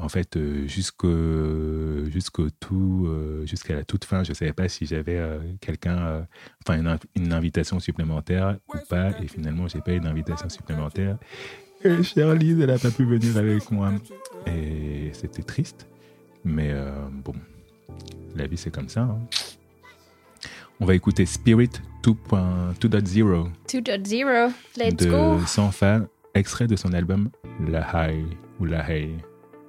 en 0.00 0.08
fait, 0.08 0.36
euh, 0.38 0.66
jusqu'au 0.66 2.06
jusqu'au 2.10 2.48
tout, 2.48 3.04
euh, 3.06 3.44
jusqu'à 3.44 3.74
la 3.74 3.84
toute 3.84 4.04
fin, 4.06 4.24
je 4.24 4.30
ne 4.30 4.34
savais 4.34 4.54
pas 4.54 4.66
si 4.68 4.86
j'avais 4.86 5.18
euh, 5.18 5.38
quelqu'un, 5.60 5.98
euh, 5.98 6.22
enfin 6.66 6.78
une, 6.80 6.86
in- 6.86 6.98
une 7.14 7.32
invitation 7.34 7.80
supplémentaire 7.80 8.56
ou 8.72 8.78
pas. 8.88 9.10
Et 9.22 9.28
finalement, 9.28 9.68
j'ai 9.68 9.80
pas 9.82 9.92
eu 9.92 10.00
d'invitation 10.00 10.48
supplémentaire. 10.48 11.18
Et 11.84 12.02
Charlie, 12.02 12.52
elle 12.52 12.66
n'a 12.68 12.78
pas 12.78 12.90
pu 12.90 13.04
venir 13.04 13.36
avec 13.36 13.70
moi. 13.70 13.92
Et 14.46 15.10
c'était 15.12 15.42
triste. 15.42 15.86
Mais 16.42 16.70
euh, 16.72 16.90
bon, 17.12 17.34
la 18.34 18.46
vie, 18.46 18.56
c'est 18.56 18.70
comme 18.72 18.88
ça. 18.88 19.02
hein. 19.02 19.18
On 20.80 20.86
va 20.86 20.94
écouter 20.94 21.26
Spirit 21.26 21.70
2.0 22.02 23.48
2.0, 23.68 24.50
let's 24.78 24.96
de 24.96 25.10
go. 25.10 25.38
Sanfa, 25.46 26.00
extrait 26.34 26.66
de 26.66 26.76
son 26.76 26.92
album 26.94 27.28
La 27.68 28.08
High 28.10 28.24
ou 28.60 28.66
La 28.66 28.88
Hey, 28.88 29.16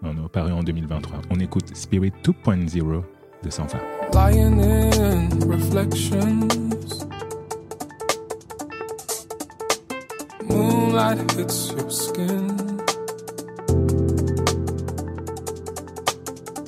non, 0.02 0.14
non, 0.14 0.28
paru 0.28 0.52
en 0.52 0.64
2023. 0.64 1.22
On 1.30 1.40
écoute 1.40 1.76
Spirit 1.76 2.14
2.0 2.24 3.04
de 3.44 3.50
Sanfa. 3.50 3.80
lying 4.14 4.60
in 4.60 5.40
reflections. 5.42 7.06
Moonlight 10.48 11.20
hits 11.34 11.72
your 11.72 11.90
skin. 11.90 12.80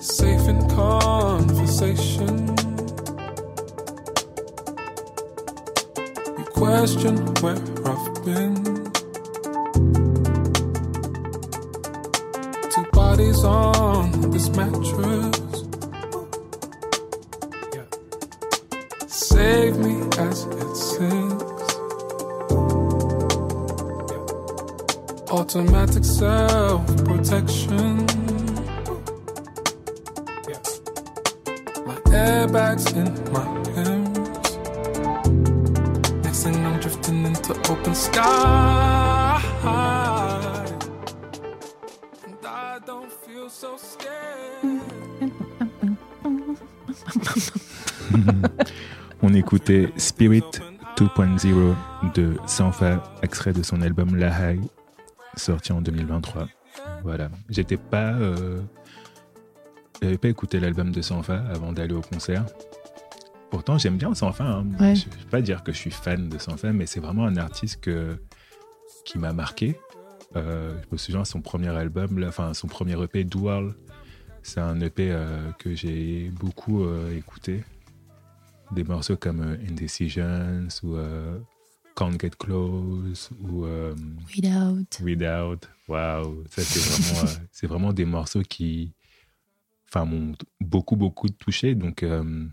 Safe 0.02 0.48
in 0.50 0.68
conversation. 0.70 2.56
You 6.38 6.46
question 6.54 7.16
where 7.42 7.77
Automatic 25.58 26.06
self 26.06 26.86
protection. 27.04 28.06
My 31.84 31.98
airbags 32.14 32.94
in 32.94 33.10
my 33.34 33.44
hands. 33.74 34.58
Next 36.24 36.44
thing 36.44 36.64
I'm 36.64 36.80
drifting 36.80 37.26
into 37.26 37.54
open 37.72 37.96
sky. 37.96 39.42
And 42.24 42.46
I 42.46 42.78
don't 42.86 43.12
feel 43.12 43.50
so 43.50 43.78
scared. 43.78 44.82
On 49.24 49.34
écoutait 49.34 49.92
Spirit 49.98 50.62
2.0 50.98 51.76
de 52.14 52.38
Sanfa, 52.46 53.02
extrait 53.24 53.54
de 53.54 53.64
son 53.64 53.82
album 53.82 54.16
La 54.16 54.30
High, 54.30 54.62
sorti 55.38 55.72
en 55.72 55.82
2023. 55.82 56.48
Voilà. 57.04 57.30
J'étais 57.50 57.78
pas. 57.78 58.14
Euh, 58.14 58.62
j'avais 60.02 60.18
pas 60.18 60.30
écouté 60.30 60.60
l'album 60.60 60.92
de 60.92 61.02
Sanfa 61.02 61.44
avant 61.52 61.72
d'aller 61.72 61.94
au 61.94 62.02
concert. 62.02 62.46
Pourtant, 63.50 63.78
j'aime 63.78 63.98
bien 63.98 64.14
Sanfa. 64.14 64.44
Hein. 64.44 64.68
Ouais. 64.80 64.96
Je 64.96 65.06
ne 65.08 65.14
vais 65.14 65.30
pas 65.32 65.42
dire 65.42 65.64
que 65.64 65.72
je 65.72 65.78
suis 65.78 65.92
fan 65.92 66.30
de 66.30 66.38
Sanfa, 66.38 66.72
mais 66.74 66.86
c'est 66.86 67.00
vraiment 67.00 67.26
un 67.26 67.38
artiste 67.38 67.82
que, 67.82 68.18
qui 69.06 69.18
m'a 69.18 69.34
marqué. 69.34 69.80
Euh, 70.36 70.74
je 70.84 70.88
me 70.92 70.98
souviens 70.98 71.26
son 71.26 71.42
premier 71.42 71.70
album, 71.70 72.20
là, 72.20 72.28
enfin 72.28 72.54
son 72.54 72.68
premier 72.68 73.02
EP 73.02 73.24
Dual, 73.24 73.74
c'est 74.44 74.60
un 74.60 74.80
EP 74.82 75.10
euh, 75.10 75.52
que 75.58 75.74
j'ai 75.74 76.30
beaucoup 76.30 76.86
écouté. 77.16 77.64
Des 78.72 78.84
morceaux 78.84 79.16
comme 79.16 79.58
Indecisions 79.68 80.68
ou 80.84 80.98
Can't 81.98 82.20
Get 82.22 82.32
Close 82.38 83.32
ou 83.42 83.66
euh, 83.66 83.96
Without. 84.36 84.86
Without. 85.02 85.68
Waouh, 85.88 86.44
ça 86.50 86.62
c'est 86.62 86.80
vraiment, 86.80 87.28
euh, 87.28 87.34
c'est 87.52 87.68
vraiment 87.68 87.92
des 87.94 88.06
morceaux 88.06 88.44
qui, 88.44 88.94
enfin, 89.90 90.06
m'ont 90.06 90.34
beaucoup 90.62 90.96
beaucoup 90.96 91.28
touché. 91.30 91.74
Donc, 91.74 92.04
euh, 92.04 92.46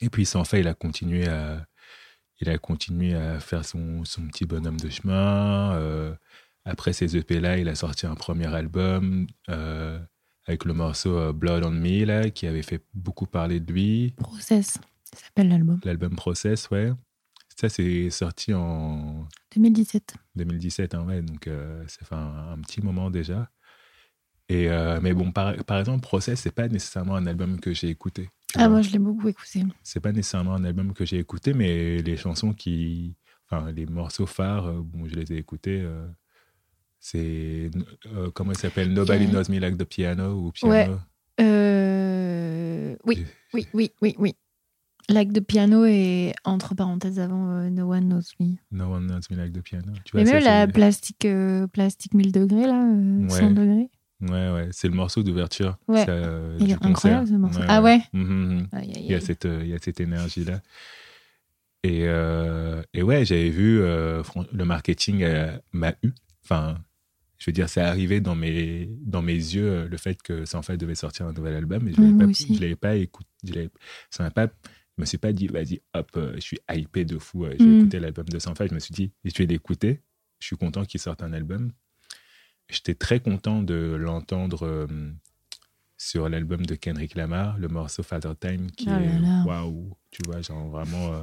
et 0.00 0.08
puis 0.08 0.24
sans 0.24 0.44
fait, 0.44 0.60
il 0.60 0.68
a 0.68 0.74
continué 0.74 1.28
à, 1.28 1.66
il 2.40 2.48
a 2.48 2.56
continué 2.56 3.14
à 3.14 3.40
faire 3.40 3.64
son, 3.64 4.04
son 4.06 4.26
petit 4.28 4.46
bonhomme 4.46 4.80
de 4.80 4.88
chemin. 4.88 5.74
euh, 5.74 6.14
après 6.64 6.92
ces 6.94 7.16
EP 7.16 7.38
là, 7.40 7.58
il 7.58 7.68
a 7.68 7.74
sorti 7.74 8.06
un 8.06 8.14
premier 8.14 8.52
album 8.52 9.26
avec 10.46 10.64
le 10.64 10.72
morceau 10.72 11.32
Blood 11.32 11.64
on 11.64 11.70
Me 11.70 12.04
là, 12.04 12.30
qui 12.30 12.46
avait 12.46 12.62
fait 12.62 12.82
beaucoup 12.94 13.26
parler 13.26 13.60
de 13.60 13.70
lui. 13.72 14.14
Process. 14.16 14.78
Ça 15.12 15.24
s'appelle 15.26 15.48
l'album. 15.48 15.78
L'album 15.84 16.16
Process, 16.16 16.70
ouais. 16.70 16.92
Ça 17.58 17.68
c'est 17.70 18.10
sorti 18.10 18.52
en 18.52 19.26
2017. 19.54 20.14
2017, 20.36 20.94
hein, 20.94 21.04
ouais, 21.06 21.22
donc 21.22 21.46
euh, 21.46 21.82
ça 21.88 22.04
fait 22.04 22.14
un, 22.14 22.52
un 22.52 22.58
petit 22.58 22.82
moment 22.82 23.10
déjà. 23.10 23.50
Et 24.48 24.68
euh, 24.70 25.00
mais 25.02 25.12
bon, 25.14 25.32
par, 25.32 25.56
par 25.64 25.78
exemple, 25.78 26.02
Process, 26.02 26.40
c'est 26.40 26.52
pas 26.52 26.68
nécessairement 26.68 27.16
un 27.16 27.26
album 27.26 27.58
que 27.58 27.72
j'ai 27.72 27.88
écouté. 27.88 28.30
Ah, 28.54 28.68
moi, 28.68 28.80
je 28.82 28.90
l'ai 28.90 28.98
beaucoup 28.98 29.26
écouté. 29.28 29.64
C'est 29.82 30.00
pas 30.00 30.12
nécessairement 30.12 30.54
un 30.54 30.64
album 30.64 30.92
que 30.92 31.04
j'ai 31.04 31.18
écouté, 31.18 31.52
mais 31.52 31.98
les 31.98 32.16
chansons 32.16 32.52
qui, 32.52 33.16
enfin, 33.50 33.72
les 33.72 33.86
morceaux 33.86 34.26
phares, 34.26 34.66
euh, 34.66 34.82
bon, 34.84 35.06
je 35.08 35.16
les 35.16 35.32
ai 35.32 35.36
écoutés. 35.38 35.80
euh, 35.82 36.06
c'est 37.00 37.70
comment 38.34 38.52
il 38.52 38.58
s'appelle? 38.58 38.92
Nobody. 38.92 39.26
Knows 39.26 39.48
Me 39.48 39.58
Like 39.58 39.78
the 39.78 39.84
Piano 39.84 40.32
ou 40.34 40.52
Piano. 40.52 40.74
Ouais. 40.74 40.98
Euh... 41.40 42.96
Oui, 43.04 43.24
oui, 43.52 43.66
oui, 43.74 43.90
oui, 44.02 44.14
oui. 44.18 44.34
Like 45.08 45.32
the 45.32 45.40
piano 45.40 45.84
et 45.84 46.32
entre 46.44 46.74
parenthèses 46.74 47.20
avant 47.20 47.48
euh, 47.50 47.70
No 47.70 47.92
One 47.92 48.08
Knows 48.08 48.32
Me. 48.40 48.56
No 48.72 48.86
One 48.92 49.06
Knows 49.06 49.20
Me 49.30 49.36
Like 49.36 49.52
the 49.52 49.62
Piano. 49.62 49.92
Tu 50.04 50.16
Mais 50.16 50.24
vois, 50.24 50.32
même 50.34 50.42
ça, 50.42 50.66
la 50.66 50.66
plastique, 50.66 51.24
euh, 51.24 51.68
plastique 51.68 52.12
1000 52.12 52.32
degrés, 52.32 52.66
là, 52.66 52.82
euh, 52.84 53.22
Ouais. 53.22 53.30
100 53.40 53.50
degrés. 53.52 53.88
Ouais, 54.22 54.50
ouais, 54.50 54.68
c'est 54.72 54.88
le 54.88 54.94
morceau 54.94 55.22
d'ouverture. 55.22 55.78
Ouais. 55.86 56.04
ça, 56.04 56.16
Il 56.58 56.70
est 56.70 56.84
incroyable, 56.84 57.28
ce 57.28 57.34
morceau. 57.34 57.60
Ah 57.68 57.82
ouais 57.82 58.00
Mhm, 58.12 58.22
mhm. 58.22 58.68
Aïe, 58.72 58.92
aïe, 58.96 59.02
Il 59.04 59.12
y 59.12 59.14
a 59.14 59.20
cette, 59.20 59.44
euh, 59.44 59.60
il 59.62 59.68
y 59.68 59.74
a 59.74 59.78
cette 59.78 60.00
énergie-là. 60.00 60.60
Et, 61.84 62.00
et 62.94 63.02
ouais, 63.02 63.24
j'avais 63.24 63.50
vu 63.50 63.78
le 63.78 64.64
marketing 64.64 65.24
m'a 65.72 65.94
eu. 66.02 66.10
Enfin, 66.42 66.78
je 67.38 67.48
veux 67.48 67.52
dire, 67.52 67.68
c'est 67.68 67.80
arrivé 67.80 68.20
dans 68.20 68.34
mes, 68.34 68.88
dans 69.02 69.22
mes 69.22 69.34
yeux 69.34 69.86
le 69.86 69.96
fait 69.98 70.20
que 70.20 70.44
Sanfa 70.46 70.76
devait 70.76 70.96
sortir 70.96 71.26
un 71.26 71.32
nouvel 71.32 71.54
album. 71.54 71.86
Et 71.86 71.92
je 71.92 72.00
ne 72.00 72.18
l'avais 72.18 72.26
pas, 72.26 72.32
je 72.54 72.60
l'avais 72.60 72.76
pas 72.76 72.96
écouté. 72.96 73.28
je 73.44 73.68
Ça 74.10 74.24
m'a 74.24 74.30
pas. 74.30 74.48
Je 74.96 75.02
me 75.02 75.06
suis 75.06 75.18
pas 75.18 75.32
dit, 75.32 75.46
vas-y, 75.46 75.82
hop, 75.94 76.10
euh, 76.16 76.32
je 76.36 76.40
suis 76.40 76.58
hypé 76.72 77.04
de 77.04 77.18
fou. 77.18 77.44
euh, 77.44 77.54
je 77.58 77.64
vais 77.64 77.70
Mm. 77.70 77.78
écouter 77.80 78.00
l'album 78.00 78.24
de 78.26 78.38
Sanfa. 78.38 78.66
Je 78.66 78.74
me 78.74 78.80
suis 78.80 78.94
dit, 78.94 79.12
je 79.24 79.32
vais 79.36 79.46
l'écouter. 79.46 80.00
Je 80.38 80.46
suis 80.46 80.56
content 80.56 80.84
qu'il 80.84 81.00
sorte 81.00 81.22
un 81.22 81.32
album. 81.32 81.72
J'étais 82.68 82.94
très 82.94 83.20
content 83.20 83.62
de 83.62 83.74
l'entendre 83.98 84.66
euh, 84.66 84.86
sur 85.98 86.28
l'album 86.28 86.64
de 86.64 86.74
Kendrick 86.74 87.14
Lamar, 87.14 87.58
le 87.58 87.68
morceau 87.68 88.02
Father 88.02 88.32
Time, 88.40 88.70
qui 88.70 88.88
Oh 88.88 88.92
là 88.92 89.42
est 89.42 89.46
waouh, 89.46 89.96
tu 90.10 90.22
vois, 90.26 90.40
genre 90.40 90.68
vraiment 90.68 91.12
euh, 91.12 91.22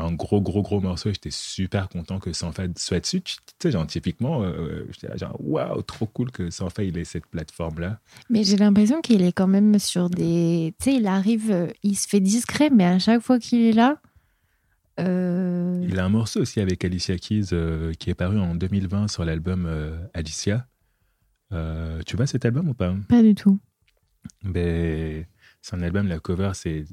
un 0.00 0.12
gros, 0.12 0.40
gros, 0.40 0.62
gros 0.62 0.80
morceau. 0.80 1.10
J'étais 1.10 1.30
super 1.30 1.88
content 1.88 2.18
que 2.18 2.32
Sanfa 2.32 2.64
soit 2.76 3.00
dessus. 3.00 3.20
Tu 3.22 3.36
sais, 3.60 3.70
genre, 3.70 3.86
typiquement, 3.86 4.42
euh, 4.42 4.86
j'étais 4.90 5.16
genre, 5.18 5.36
waouh, 5.40 5.82
trop 5.82 6.06
cool 6.06 6.30
que 6.30 6.50
Sanfa 6.50 6.82
il 6.84 6.96
ait 6.98 7.04
cette 7.04 7.26
plateforme-là. 7.26 8.00
Mais 8.28 8.44
j'ai 8.44 8.56
l'impression 8.56 9.00
qu'il 9.00 9.22
est 9.22 9.32
quand 9.32 9.46
même 9.46 9.78
sur 9.78 10.10
des. 10.10 10.74
Tu 10.78 10.84
sais, 10.90 10.96
il 10.96 11.06
arrive, 11.06 11.50
euh, 11.50 11.68
il 11.82 11.96
se 11.96 12.08
fait 12.08 12.20
discret, 12.20 12.70
mais 12.70 12.84
à 12.84 12.98
chaque 12.98 13.20
fois 13.22 13.38
qu'il 13.38 13.60
est 13.62 13.72
là. 13.72 13.98
euh, 14.98 15.84
Il 15.88 15.98
a 15.98 16.04
un 16.04 16.08
morceau 16.08 16.40
aussi 16.40 16.60
avec 16.60 16.84
Alicia 16.84 17.16
Keys 17.16 17.48
euh, 17.52 17.92
qui 17.94 18.10
est 18.10 18.14
paru 18.14 18.38
en 18.38 18.54
2020 18.54 19.08
sur 19.08 19.24
l'album 19.24 19.68
Alicia. 20.14 20.66
Tu 21.50 22.16
vois 22.16 22.26
cet 22.26 22.44
album 22.44 22.68
ou 22.68 22.74
pas? 22.74 22.94
Pas 23.08 23.22
du 23.22 23.34
tout. 23.34 23.58
Ben, 24.44 25.24
c'est 25.62 25.76
un 25.76 25.82
album, 25.82 26.06
la 26.06 26.18
cover, 26.18 26.50
c'est 26.54 26.84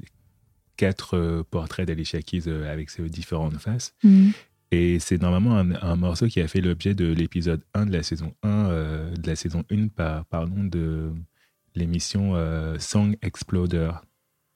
quatre 0.78 1.14
euh, 1.14 1.42
portraits 1.50 1.86
d'Alicia 1.86 2.22
Keys 2.22 2.44
euh, 2.46 2.72
avec 2.72 2.88
ses 2.88 3.06
différentes 3.10 3.58
faces. 3.58 3.94
Mhm. 4.02 4.32
Et 4.70 4.98
c'est 4.98 5.20
normalement 5.20 5.58
un, 5.58 5.74
un 5.74 5.96
morceau 5.96 6.26
qui 6.28 6.40
a 6.40 6.48
fait 6.48 6.62
l'objet 6.62 6.94
de 6.94 7.12
l'épisode 7.12 7.62
1 7.74 7.86
de 7.86 7.92
la 7.92 8.02
saison 8.02 8.34
1, 8.42 8.48
euh, 8.48 9.14
de 9.14 9.26
la 9.26 9.36
saison 9.36 9.64
1, 9.70 9.88
par, 9.88 10.24
pardon, 10.26 10.64
de 10.64 11.12
l'émission 11.74 12.34
euh, 12.34 12.78
Song 12.78 13.16
Exploder 13.20 13.92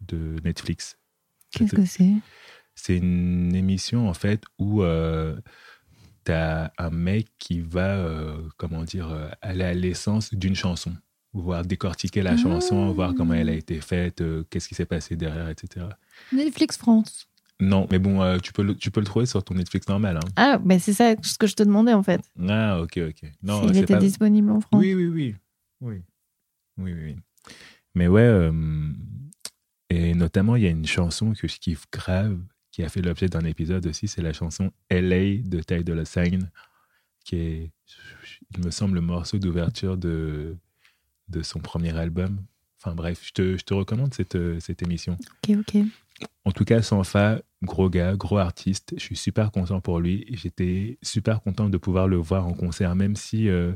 de 0.00 0.36
Netflix. 0.44 0.96
Qu'est-ce 1.50 1.74
que 1.74 1.84
c'est? 1.84 2.12
C'est 2.74 2.96
une 2.96 3.54
émission, 3.54 4.08
en 4.08 4.14
fait, 4.14 4.42
où 4.58 4.82
tu 6.24 6.32
as 6.32 6.72
un 6.78 6.90
mec 6.90 7.28
qui 7.38 7.60
va, 7.60 7.96
euh, 7.96 8.36
comment 8.56 8.84
dire, 8.84 9.10
euh, 9.10 9.28
aller 9.40 9.64
à 9.64 9.74
l'essence 9.74 10.32
d'une 10.34 10.54
chanson, 10.54 10.94
voir 11.32 11.64
décortiquer 11.64 12.22
la 12.22 12.32
Ah. 12.32 12.36
chanson, 12.36 12.90
voir 12.92 13.14
comment 13.14 13.34
elle 13.34 13.48
a 13.48 13.54
été 13.54 13.80
faite, 13.80 14.20
euh, 14.20 14.44
qu'est-ce 14.50 14.68
qui 14.68 14.74
s'est 14.74 14.86
passé 14.86 15.16
derrière, 15.16 15.48
etc. 15.48 15.86
Netflix 16.32 16.76
France. 16.76 17.26
Non, 17.60 17.86
mais 17.90 17.98
bon, 17.98 18.20
euh, 18.20 18.38
tu, 18.38 18.52
peux 18.52 18.62
le, 18.62 18.74
tu 18.74 18.90
peux 18.90 19.00
le 19.00 19.06
trouver 19.06 19.26
sur 19.26 19.42
ton 19.44 19.54
Netflix 19.54 19.88
normal. 19.88 20.16
Hein. 20.18 20.28
Ah, 20.36 20.58
ben 20.58 20.78
c'est 20.80 20.92
ça 20.92 21.14
ce 21.22 21.38
que 21.38 21.46
je 21.46 21.54
te 21.54 21.62
demandais 21.62 21.92
en 21.92 22.02
fait. 22.02 22.20
Ah, 22.48 22.80
ok, 22.80 22.98
ok. 23.08 23.30
Non, 23.42 23.68
c'est 23.68 23.78
était 23.78 23.94
pas... 23.94 24.00
disponible 24.00 24.50
en 24.50 24.60
France. 24.60 24.80
Oui, 24.80 24.94
oui, 24.94 25.06
oui. 25.06 25.34
Oui, 25.80 26.02
oui, 26.78 26.92
oui. 26.92 27.02
oui. 27.04 27.16
Mais 27.94 28.08
ouais, 28.08 28.22
euh, 28.22 28.52
et 29.90 30.14
notamment, 30.14 30.56
il 30.56 30.62
y 30.62 30.66
a 30.66 30.70
une 30.70 30.86
chanson 30.86 31.32
que 31.34 31.46
je 31.46 31.56
kiffe 31.58 31.84
grave, 31.92 32.38
qui 32.70 32.82
a 32.82 32.88
fait 32.88 33.02
l'objet 33.02 33.28
d'un 33.28 33.44
épisode 33.44 33.86
aussi, 33.86 34.08
c'est 34.08 34.22
la 34.22 34.32
chanson 34.32 34.70
LA 34.90 35.42
de 35.44 35.60
Ty 35.60 35.84
Dolla 35.84 36.04
Sign, 36.06 36.50
qui 37.24 37.36
est, 37.36 37.70
il 38.56 38.64
me 38.64 38.70
semble, 38.70 38.94
le 38.94 39.02
morceau 39.02 39.38
d'ouverture 39.38 39.96
de, 39.98 40.56
de 41.28 41.42
son 41.42 41.60
premier 41.60 41.96
album. 41.96 42.40
Enfin 42.80 42.94
bref, 42.94 43.20
je 43.24 43.32
te, 43.32 43.56
je 43.56 43.64
te 43.64 43.74
recommande 43.74 44.12
cette, 44.14 44.34
euh, 44.34 44.58
cette 44.60 44.82
émission. 44.82 45.16
Ok, 45.48 45.56
ok. 45.58 45.84
En 46.44 46.52
tout 46.52 46.64
cas, 46.64 46.82
Sanfa, 46.82 47.40
gros 47.62 47.88
gars, 47.88 48.16
gros 48.16 48.38
artiste. 48.38 48.94
Je 48.96 49.00
suis 49.00 49.16
super 49.16 49.50
content 49.50 49.80
pour 49.80 50.00
lui. 50.00 50.26
J'étais 50.30 50.98
super 51.02 51.40
content 51.40 51.68
de 51.68 51.78
pouvoir 51.78 52.08
le 52.08 52.16
voir 52.16 52.46
en 52.46 52.52
concert, 52.52 52.94
même 52.94 53.16
si 53.16 53.48
euh, 53.48 53.72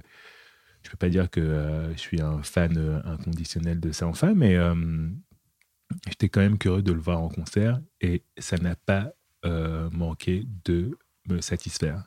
je 0.83 0.91
peux 0.91 0.97
pas 0.97 1.09
dire 1.09 1.31
que 1.31 1.41
euh, 1.41 1.93
je 1.93 1.99
suis 1.99 2.21
un 2.21 2.43
fan 2.43 2.77
inconditionnel 3.05 3.81
de 3.81 3.93
Sanfa, 3.93 4.35
mais 4.35 4.57
euh, 4.57 5.09
j'étais 6.09 6.29
quand 6.29 6.41
même 6.41 6.59
curieux 6.59 6.83
de 6.83 6.93
le 6.93 7.01
voir 7.01 7.21
en 7.21 7.29
concert 7.29 7.81
et 8.01 8.23
ça 8.39 8.57
n'a 8.59 8.75
pas 8.75 9.13
manqué 9.93 10.45
de 10.65 10.99
me 11.29 11.41
satisfaire. 11.41 12.03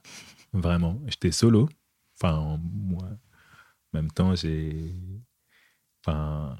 Vraiment. 0.51 1.01
J'étais 1.07 1.31
solo. 1.31 1.69
Enfin, 2.15 2.59
moi, 2.61 3.05
en 3.05 3.97
même 3.97 4.11
temps, 4.11 4.35
j'ai. 4.35 4.93
Enfin, 6.05 6.55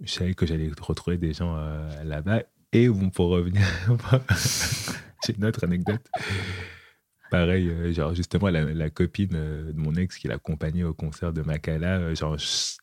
je 0.00 0.10
savais 0.12 0.34
que 0.34 0.46
j'allais 0.46 0.70
retrouver 0.80 1.16
des 1.18 1.32
gens 1.32 1.56
euh, 1.56 2.04
là-bas. 2.04 2.42
Et 2.72 2.88
pour 3.14 3.28
revenir, 3.28 3.62
j'ai 5.26 5.34
une 5.36 5.44
autre 5.44 5.64
anecdote. 5.64 6.06
Pareil, 7.30 7.68
euh, 7.68 7.92
genre 7.92 8.14
justement, 8.14 8.48
la, 8.50 8.90
copine 8.90 9.30
euh, 9.34 9.72
de 9.72 9.78
mon 9.78 9.94
ex 9.94 10.16
qui 10.18 10.28
l'accompagnait 10.28 10.84
au 10.84 10.94
concert 10.94 11.32
de 11.32 11.42
Makala, 11.42 12.14
genre, 12.14 12.36
je, 12.38 12.76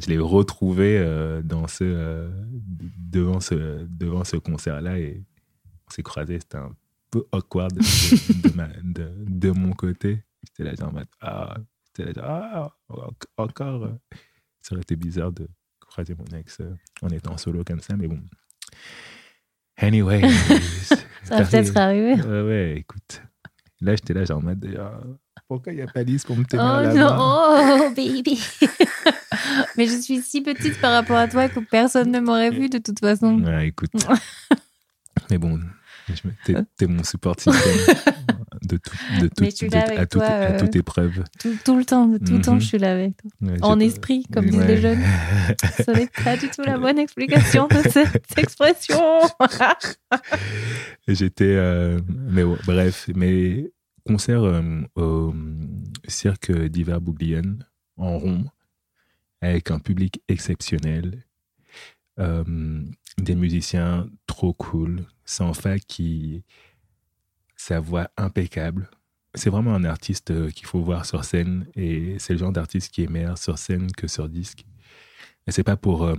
je 0.00 0.06
l'ai 0.08 0.18
retrouvée 0.18 0.98
dans 1.44 1.66
ce, 1.68 2.30
devant 2.98 3.40
ce, 3.40 3.84
devant 3.86 4.24
ce 4.24 4.36
concert-là 4.36 4.98
et 4.98 5.22
on 5.86 5.90
s'est 5.90 6.02
croisés. 6.02 6.38
C'était 6.40 6.58
un 6.58 6.74
peu 7.10 7.24
awkward 7.32 7.74
de, 7.76 8.56
ma- 8.56 8.68
de- 8.82 9.12
de 9.18 9.50
mon 9.50 9.72
côté. 9.72 10.24
J'étais 10.44 10.64
là, 10.64 10.74
genre, 10.74 10.92
ah, 11.20 11.56
là, 11.98 12.12
genre, 12.12 12.24
ah, 12.24 12.72
en- 12.88 13.42
encore. 13.44 13.90
Ça 14.62 14.74
aurait 14.74 14.82
été 14.82 14.96
bizarre 14.96 15.32
de 15.32 15.48
croiser 15.80 16.14
mon 16.14 16.24
ex 16.38 16.58
euh, 16.60 16.74
en 17.02 17.08
étant 17.08 17.36
solo 17.36 17.62
comme 17.64 17.80
ça, 17.80 17.96
mais 17.96 18.08
bon. 18.08 18.20
Anyway. 19.76 20.22
Ça 21.24 21.36
va 21.38 21.44
peut-être 21.44 21.76
arriver. 21.76 22.14
Ouais, 22.22 22.42
ouais, 22.42 22.74
écoute. 22.78 23.22
Là, 23.80 23.94
j'étais 23.96 24.14
là, 24.14 24.24
genre 24.24 24.38
en 24.38 24.42
mode, 24.42 24.76
ah, 24.78 25.00
pourquoi 25.48 25.72
il 25.72 25.76
n'y 25.76 25.82
a 25.82 25.86
pas 25.86 26.02
Lise 26.02 26.24
pour 26.24 26.36
me 26.36 26.44
tenir 26.44 26.64
Oh 26.64 26.82
la 26.82 26.94
non, 26.94 27.16
main? 27.16 27.88
oh 27.88 27.94
baby. 27.96 28.40
Mais 29.76 29.86
je 29.86 30.00
suis 30.00 30.22
si 30.22 30.40
petite 30.40 30.80
par 30.80 30.92
rapport 30.92 31.16
à 31.16 31.26
toi 31.26 31.48
que 31.48 31.60
personne 31.60 32.10
ne 32.10 32.20
m'aurait 32.20 32.50
vu 32.50 32.68
de 32.68 32.78
toute 32.78 33.00
façon. 33.00 33.42
Ouais, 33.42 33.68
écoute. 33.68 33.90
Mais 35.30 35.38
bon, 35.38 35.58
t'es 36.76 36.86
mon 36.86 37.02
support 37.04 37.36
système 37.38 37.54
de, 38.62 38.76
tout, 38.76 38.92
de, 39.20 39.26
tout, 39.28 39.34
Mais 39.42 39.50
suis 39.50 39.68
de- 39.68 39.76
à, 39.76 40.06
euh, 40.22 40.58
toute 40.58 40.76
épreuve. 40.76 41.24
Tout, 41.40 41.56
tout 41.64 41.76
le 41.78 41.84
temps, 41.84 42.10
tout 42.18 42.32
le 42.34 42.40
temps, 42.42 42.54
Mhm. 42.54 42.60
je 42.60 42.66
suis 42.66 42.78
là 42.78 42.92
avec 42.92 43.16
toi. 43.16 43.30
Ouais, 43.42 43.56
En 43.62 43.78
esprit, 43.80 44.24
comme 44.32 44.46
disent 44.46 44.60
Ouais. 44.60 44.66
les 44.68 44.80
jeunes. 44.80 45.02
Ce 45.86 45.90
n'est 45.90 46.08
pas 46.24 46.36
du 46.36 46.48
tout 46.48 46.62
la 46.62 46.78
bonne 46.78 46.98
explication 46.98 47.66
de 47.68 47.76
cette 47.90 48.38
expression. 48.38 49.00
J'étais. 51.08 51.44
euh, 51.56 52.00
mais 52.08 52.42
ouais, 52.42 52.56
bref, 52.66 53.08
mais 53.14 53.72
concert 54.06 54.42
euh, 54.44 54.82
au 54.96 55.34
cirque 56.08 56.52
d'hiver 56.52 57.00
Bouglione 57.00 57.64
en 57.96 58.18
rond, 58.18 58.44
avec 59.40 59.70
un 59.70 59.78
public 59.78 60.20
exceptionnel, 60.28 61.24
des 63.18 63.34
musiciens 63.34 64.08
trop 64.26 64.52
cool, 64.54 65.04
Sanfa 65.24 65.78
qui. 65.78 66.42
sa 67.56 67.78
voix 67.80 68.10
impeccable. 68.16 68.90
C'est 69.34 69.50
vraiment 69.50 69.74
un 69.74 69.84
artiste 69.84 70.30
euh, 70.30 70.50
qu'il 70.50 70.66
faut 70.66 70.82
voir 70.82 71.06
sur 71.06 71.24
scène 71.24 71.66
et 71.74 72.16
c'est 72.18 72.32
le 72.34 72.38
genre 72.38 72.52
d'artiste 72.52 72.92
qui 72.92 73.02
est 73.02 73.08
meilleur 73.10 73.38
sur 73.38 73.56
scène 73.58 73.90
que 73.92 74.06
sur 74.08 74.28
disque. 74.28 74.64
Et 75.46 75.52
c'est 75.52 75.62
pas 75.64 75.76
pour. 75.76 76.04
euh, 76.04 76.16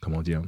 comment 0.00 0.22
dire 0.22 0.42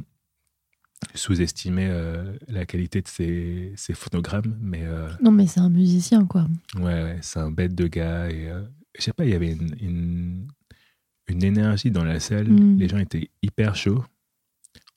sous-estimer 1.15 1.89
euh, 1.91 2.37
la 2.47 2.67
qualité 2.67 3.01
de 3.01 3.09
ses, 3.09 3.73
ses 3.75 3.95
phonogrammes, 3.95 4.57
mais 4.61 4.83
euh, 4.85 5.09
Non, 5.23 5.31
mais 5.33 5.47
c'est 5.47 5.61
un 5.61 5.71
musicien, 5.71 6.27
quoi. 6.27 6.47
ouais, 6.77 6.83
ouais, 7.03 7.19
c'est 7.23 7.39
un 7.41 7.51
bête 7.51 7.75
de 7.75 7.87
gars. 7.87 8.29
Et 8.31 8.51
je 8.99 9.03
sais 9.03 9.13
pas, 9.15 9.25
il 9.25 9.31
y 9.31 9.35
avait 9.35 9.53
une, 9.53 9.75
une, 9.81 10.49
une 11.27 11.43
énergie 11.43 11.91
dans 11.91 12.05
la 12.05 12.21
salle. 12.21 12.49
Mm. 12.51 12.79
Les 12.79 12.89
gens 12.89 12.99
étaient 12.99 13.31
hyper 13.43 13.75
chauds. 13.77 14.05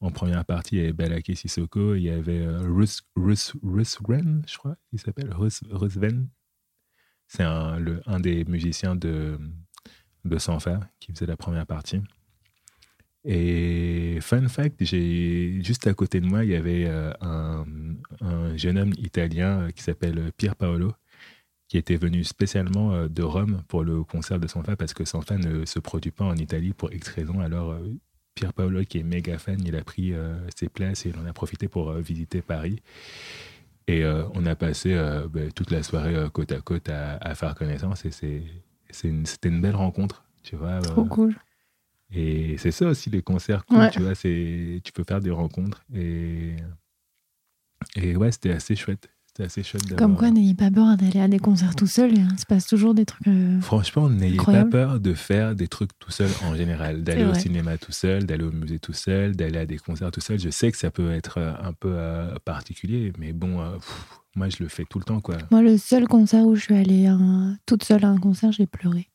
En 0.04 0.12
première 0.12 0.44
partie, 0.44 0.76
il 0.76 0.80
y 0.80 0.84
avait 0.84 0.92
Balake 0.92 1.32
Sissoko, 1.34 1.96
il 1.96 2.04
y 2.04 2.10
avait 2.10 2.42
euh, 2.42 2.60
Russ, 2.64 3.04
Russ 3.16 4.00
Wren, 4.04 4.44
je 4.46 4.58
crois, 4.58 4.76
il 4.92 5.00
s'appelle 5.00 5.34
Russ, 5.34 5.62
Russ 5.72 5.96
Ven. 5.96 6.28
C'est 7.30 7.44
un, 7.44 7.80
un 8.06 8.20
des 8.20 8.44
musiciens 8.44 8.98
de, 8.98 9.40
de 10.26 10.38
Sanfa 10.38 10.82
qui 11.00 11.14
faisait 11.14 11.26
la 11.26 11.38
première 11.38 11.66
partie. 11.66 12.02
Et 13.24 14.18
fun 14.20 14.46
fact, 14.50 14.84
juste 14.84 15.88
à 15.88 15.94
côté 15.94 16.20
de 16.20 16.26
moi, 16.26 16.44
il 16.44 16.50
y 16.52 16.56
avait 16.56 16.84
euh, 16.86 17.14
un, 17.22 17.66
un 18.20 18.58
jeune 18.58 18.78
homme 18.78 18.94
italien 18.98 19.62
euh, 19.62 19.70
qui 19.72 19.84
s'appelle 19.84 20.34
Pier 20.36 20.52
Paolo, 20.54 20.92
qui 21.70 21.78
était 21.78 21.96
venu 21.96 22.26
spécialement 22.26 23.08
de 23.08 23.24
Rome 23.24 23.64
pour 23.70 23.86
le 23.86 24.04
concert 24.04 24.38
de 24.38 24.48
Sanfa 24.48 24.76
parce 24.76 24.94
que 24.94 25.06
Sanfa 25.06 25.38
ne 25.38 25.64
se 25.64 25.80
produit 25.80 26.12
pas 26.12 26.26
en 26.26 26.36
Italie 26.36 26.74
pour 26.74 26.92
X 26.92 27.08
raisons. 27.08 27.40
Alors 27.40 27.80
euh, 28.34 28.40
Pier 28.46 28.50
Paolo, 28.56 28.84
qui 28.86 29.00
est 29.00 29.04
méga 29.04 29.38
fan, 29.38 29.60
il 29.66 29.76
a 29.76 29.84
pris 29.84 30.14
euh, 30.14 30.36
ses 30.56 30.70
places 30.70 31.06
et 31.06 31.10
il 31.10 31.18
en 31.18 31.26
a 31.26 31.34
profité 31.34 31.68
pour 31.68 31.90
euh, 31.92 32.02
visiter 32.02 32.42
Paris. 32.42 32.82
Et 33.88 34.04
euh, 34.04 34.24
on 34.34 34.46
a 34.46 34.56
passé 34.56 34.94
ben, 35.30 35.52
toute 35.52 35.70
la 35.72 35.84
soirée 35.84 36.16
côte 36.32 36.52
à 36.54 36.62
côte 36.62 36.88
à, 36.90 37.18
à 37.18 37.36
faire 37.36 37.54
connaissance 37.54 38.06
et 38.06 38.12
c'est, 38.12 38.44
c'est 38.90 39.10
une- 39.10 39.26
c'était 39.26 39.50
une 39.50 39.62
belle 39.62 39.76
rencontre, 39.76 40.24
tu 40.42 40.56
vois. 40.56 40.80
Trop 40.80 41.04
cool. 41.06 41.36
et 42.14 42.58
c'est 42.58 42.72
ça 42.72 42.88
aussi 42.88 43.10
les 43.10 43.22
concerts 43.22 43.66
cool, 43.66 43.80
Ouais. 43.80 43.90
tu 43.92 44.00
vois, 44.02 44.16
c'est 44.16 44.80
tu 44.86 44.92
peux 44.94 45.04
faire 45.04 45.20
des 45.20 45.32
rencontres 45.32 45.84
et 45.94 46.56
et 47.98 48.16
ouais, 48.16 48.32
c'était 48.32 48.52
assez 48.52 48.76
chouette. 48.78 49.10
C'était 49.36 49.46
assez 49.48 49.64
chouette 49.64 49.96
Comme 49.96 50.16
quoi, 50.16 50.30
n'ayez 50.30 50.54
pas 50.54 50.70
peur 50.70 50.96
d'aller 50.96 51.20
à 51.20 51.28
des 51.28 51.40
concerts 51.40 51.76
tout 51.76 51.88
seul. 51.88 52.14
Il 52.16 52.40
se 52.40 52.46
passe 52.46 52.68
toujours 52.68 52.94
des 52.94 53.06
trucs. 53.06 53.28
euh, 53.28 53.60
Franchement, 53.62 54.08
n'ayez 54.08 54.38
pas 54.38 54.64
peur 54.64 55.00
de 55.00 55.16
faire 55.16 55.56
des 55.56 55.68
trucs 55.68 55.90
tout 55.98 56.12
seul 56.12 56.30
en 56.46 56.56
général, 56.56 57.04
d'aller 57.04 57.26
au 57.26 57.34
cinéma 57.34 57.80
tout 57.80 57.92
seul, 57.92 58.28
d'aller 58.28 58.44
au 58.44 58.52
musée 58.52 58.78
tout 58.78 58.94
seul, 58.94 59.36
d'aller 59.36 59.58
à 59.58 59.66
des 59.66 59.78
concerts 59.80 60.12
tout 60.12 60.22
seul. 60.22 60.40
Je 60.40 60.50
sais 60.52 60.72
que 60.72 60.78
ça 60.78 60.92
peut 60.92 61.12
être 61.12 61.40
euh, 61.40 61.52
un 61.64 61.74
peu 61.74 61.94
euh, 61.94 62.36
particulier, 62.46 63.12
mais 63.18 63.34
bon, 63.34 63.60
euh, 63.60 63.72
pff, 63.74 64.08
moi 64.36 64.50
je 64.50 64.58
le 64.62 64.70
fais 64.70 64.86
tout 64.88 65.00
le 65.00 65.06
temps 65.06 65.20
quoi. 65.20 65.40
Moi, 65.50 65.64
le 65.64 65.80
seul 65.80 66.08
concert 66.08 66.46
où 66.46 66.54
je 66.54 66.62
suis 66.62 66.76
allée 66.76 67.08
euh, 67.08 67.54
toute 67.66 67.84
seule 67.84 68.06
à 68.06 68.10
un 68.10 68.18
concert, 68.20 68.52
j'ai 68.52 68.68
pleuré. 68.68 69.10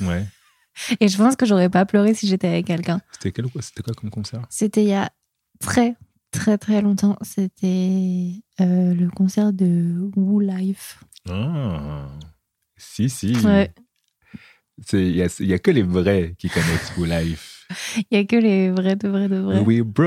Ouais. 0.00 0.24
Et 1.00 1.08
je 1.08 1.16
pense 1.16 1.34
que 1.34 1.46
j'aurais 1.46 1.68
pas 1.68 1.84
pleuré 1.84 2.14
si 2.14 2.28
j'étais 2.28 2.46
avec 2.46 2.66
quelqu'un. 2.66 3.00
C'était 3.10 3.32
quel 3.32 3.46
c'était 3.60 3.82
quoi 3.82 3.94
comme 3.94 4.10
concert? 4.10 4.42
C'était 4.50 4.84
il 4.84 4.88
y 4.90 4.94
a 4.94 5.10
très, 5.58 5.96
très, 6.34 6.58
très 6.58 6.82
longtemps. 6.82 7.16
C'était 7.22 8.32
euh, 8.60 8.94
le 8.94 9.08
concert 9.10 9.52
de 9.52 10.10
Woo 10.16 10.40
Life. 10.40 11.02
Ah. 11.28 12.08
Si 12.76 13.08
si. 13.08 13.36
Ouais. 13.44 13.72
Il 14.92 15.16
y 15.16 15.22
a, 15.22 15.28
y 15.40 15.52
a 15.52 15.58
que 15.58 15.70
les 15.70 15.82
vrais 15.82 16.34
qui 16.38 16.48
connaissent 16.48 16.92
Woo 16.96 17.04
Life. 17.04 17.50
Il 18.10 18.18
y 18.18 18.20
a 18.20 18.24
que 18.24 18.36
les 18.36 18.70
vrais, 18.70 18.96
de 18.96 19.08
vrais, 19.08 19.28
de 19.28 19.36
vrais. 19.36 19.60
We 19.60 19.80
bros. 19.80 20.04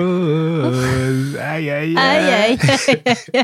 aïe 1.40 1.70
aïe 1.70 1.95
Aïe, 1.98 1.98
aïe, 1.98 2.58
aïe. 3.34 3.44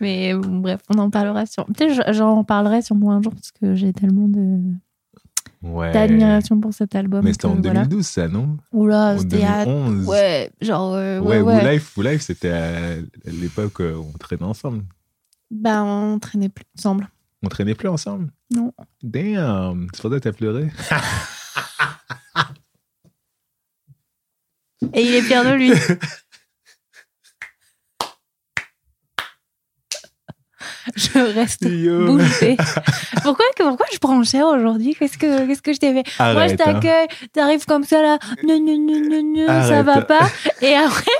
Mais 0.00 0.34
bon, 0.34 0.58
bref, 0.58 0.80
on 0.90 0.98
en 0.98 1.08
parlera 1.10 1.46
sur. 1.46 1.64
Peut-être 1.66 2.12
j'en 2.12 2.44
parlerai 2.44 2.82
sur 2.82 2.96
moi 2.96 3.14
un 3.14 3.22
jour 3.22 3.32
parce 3.32 3.52
que 3.52 3.74
j'ai 3.74 3.92
tellement 3.92 4.28
de 4.28 4.60
Ouais. 5.62 5.92
d'admiration 5.92 6.58
pour 6.58 6.72
cet 6.72 6.94
album. 6.94 7.22
Mais 7.22 7.32
c'était 7.32 7.46
en 7.46 7.56
que 7.56 7.62
voilà. 7.62 7.84
2012 7.84 8.06
ça 8.06 8.28
non? 8.28 8.56
Oula, 8.72 9.18
c'était 9.18 9.44
à. 9.44 9.64
2011. 9.66 10.06
Ouais, 10.08 10.50
genre. 10.62 10.94
euh, 10.94 11.20
Ouais, 11.20 11.40
ouais, 11.40 11.40
Woo 11.40 11.46
ouais. 11.48 11.72
Life, 11.74 11.96
Woo 11.96 12.02
Life, 12.02 12.22
c'était 12.22 12.50
à 12.50 12.96
l'époque 13.26 13.80
où 13.80 14.06
on 14.14 14.18
traînait 14.18 14.42
ensemble. 14.44 14.84
Bah, 15.50 15.82
on 15.84 16.18
traînait 16.18 16.48
plus 16.48 16.64
ensemble. 16.78 17.08
On 17.42 17.48
traînait 17.48 17.74
plus 17.74 17.88
ensemble? 17.88 18.30
Non. 18.54 18.72
Damn, 19.02 19.86
c'est 19.92 20.00
pour 20.02 20.10
ça 20.10 20.16
que 20.18 20.22
t'as 20.22 20.32
pleuré. 20.32 20.70
Et 24.94 25.02
il 25.02 25.14
est 25.14 25.22
fier 25.22 25.44
de 25.44 25.50
lui. 25.54 25.72
je 30.96 31.18
reste 31.18 31.64
bée. 31.64 32.56
Pourquoi, 33.22 33.44
pourquoi 33.56 33.86
je 33.92 33.98
prends 33.98 34.22
cher 34.24 34.46
aujourd'hui? 34.46 34.94
Qu'est-ce 34.94 35.18
que, 35.18 35.46
qu'est-ce 35.46 35.62
que 35.62 35.72
je 35.72 35.78
t'ai 35.78 35.92
fait? 35.92 36.04
Moi, 36.18 36.48
je 36.48 36.54
hein. 36.54 36.56
t'accueille, 36.56 37.08
t'arrives 37.32 37.66
comme 37.66 37.84
ça 37.84 38.00
là, 38.00 38.18
non, 38.44 38.58
non, 38.58 38.78
non, 38.78 39.00
non, 39.10 39.46
non, 39.46 39.62
ça 39.62 39.82
va 39.82 40.02
pas. 40.02 40.26
Et 40.62 40.74
après, 40.74 41.10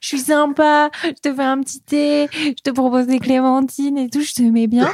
je 0.00 0.08
suis 0.08 0.18
sympa, 0.18 0.90
je 1.04 1.10
te 1.10 1.32
fais 1.32 1.42
un 1.42 1.60
petit 1.60 1.80
thé, 1.80 2.28
je 2.32 2.62
te 2.62 2.70
propose 2.70 3.06
des 3.06 3.20
clémentines 3.20 3.98
et 3.98 4.10
tout, 4.10 4.22
je 4.22 4.34
te 4.34 4.42
mets 4.42 4.66
bien. 4.66 4.90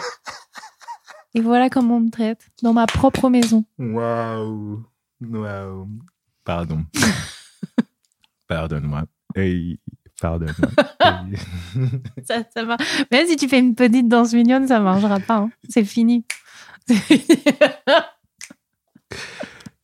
Et 1.34 1.40
voilà 1.40 1.70
comment 1.70 1.96
on 1.96 2.00
me 2.00 2.10
traite 2.10 2.48
dans 2.62 2.72
ma 2.72 2.86
propre 2.86 3.28
maison. 3.28 3.64
Waouh. 3.78 4.84
Waouh. 5.20 5.88
Pardon. 6.44 6.84
Pardonne-moi. 8.48 9.04
Hey, 9.34 9.78
pardonne-moi. 10.20 10.70
Hey. 11.00 11.36
Ça, 12.26 12.42
ça 12.52 12.64
va. 12.64 12.76
Même 13.10 13.26
si 13.26 13.36
tu 13.36 13.48
fais 13.48 13.58
une 13.58 13.74
petite 13.74 14.08
danse 14.08 14.32
mignonne, 14.34 14.66
ça 14.66 14.80
marchera 14.80 15.20
pas. 15.20 15.36
hein. 15.36 15.50
C'est 15.68 15.84
fini. 15.84 16.24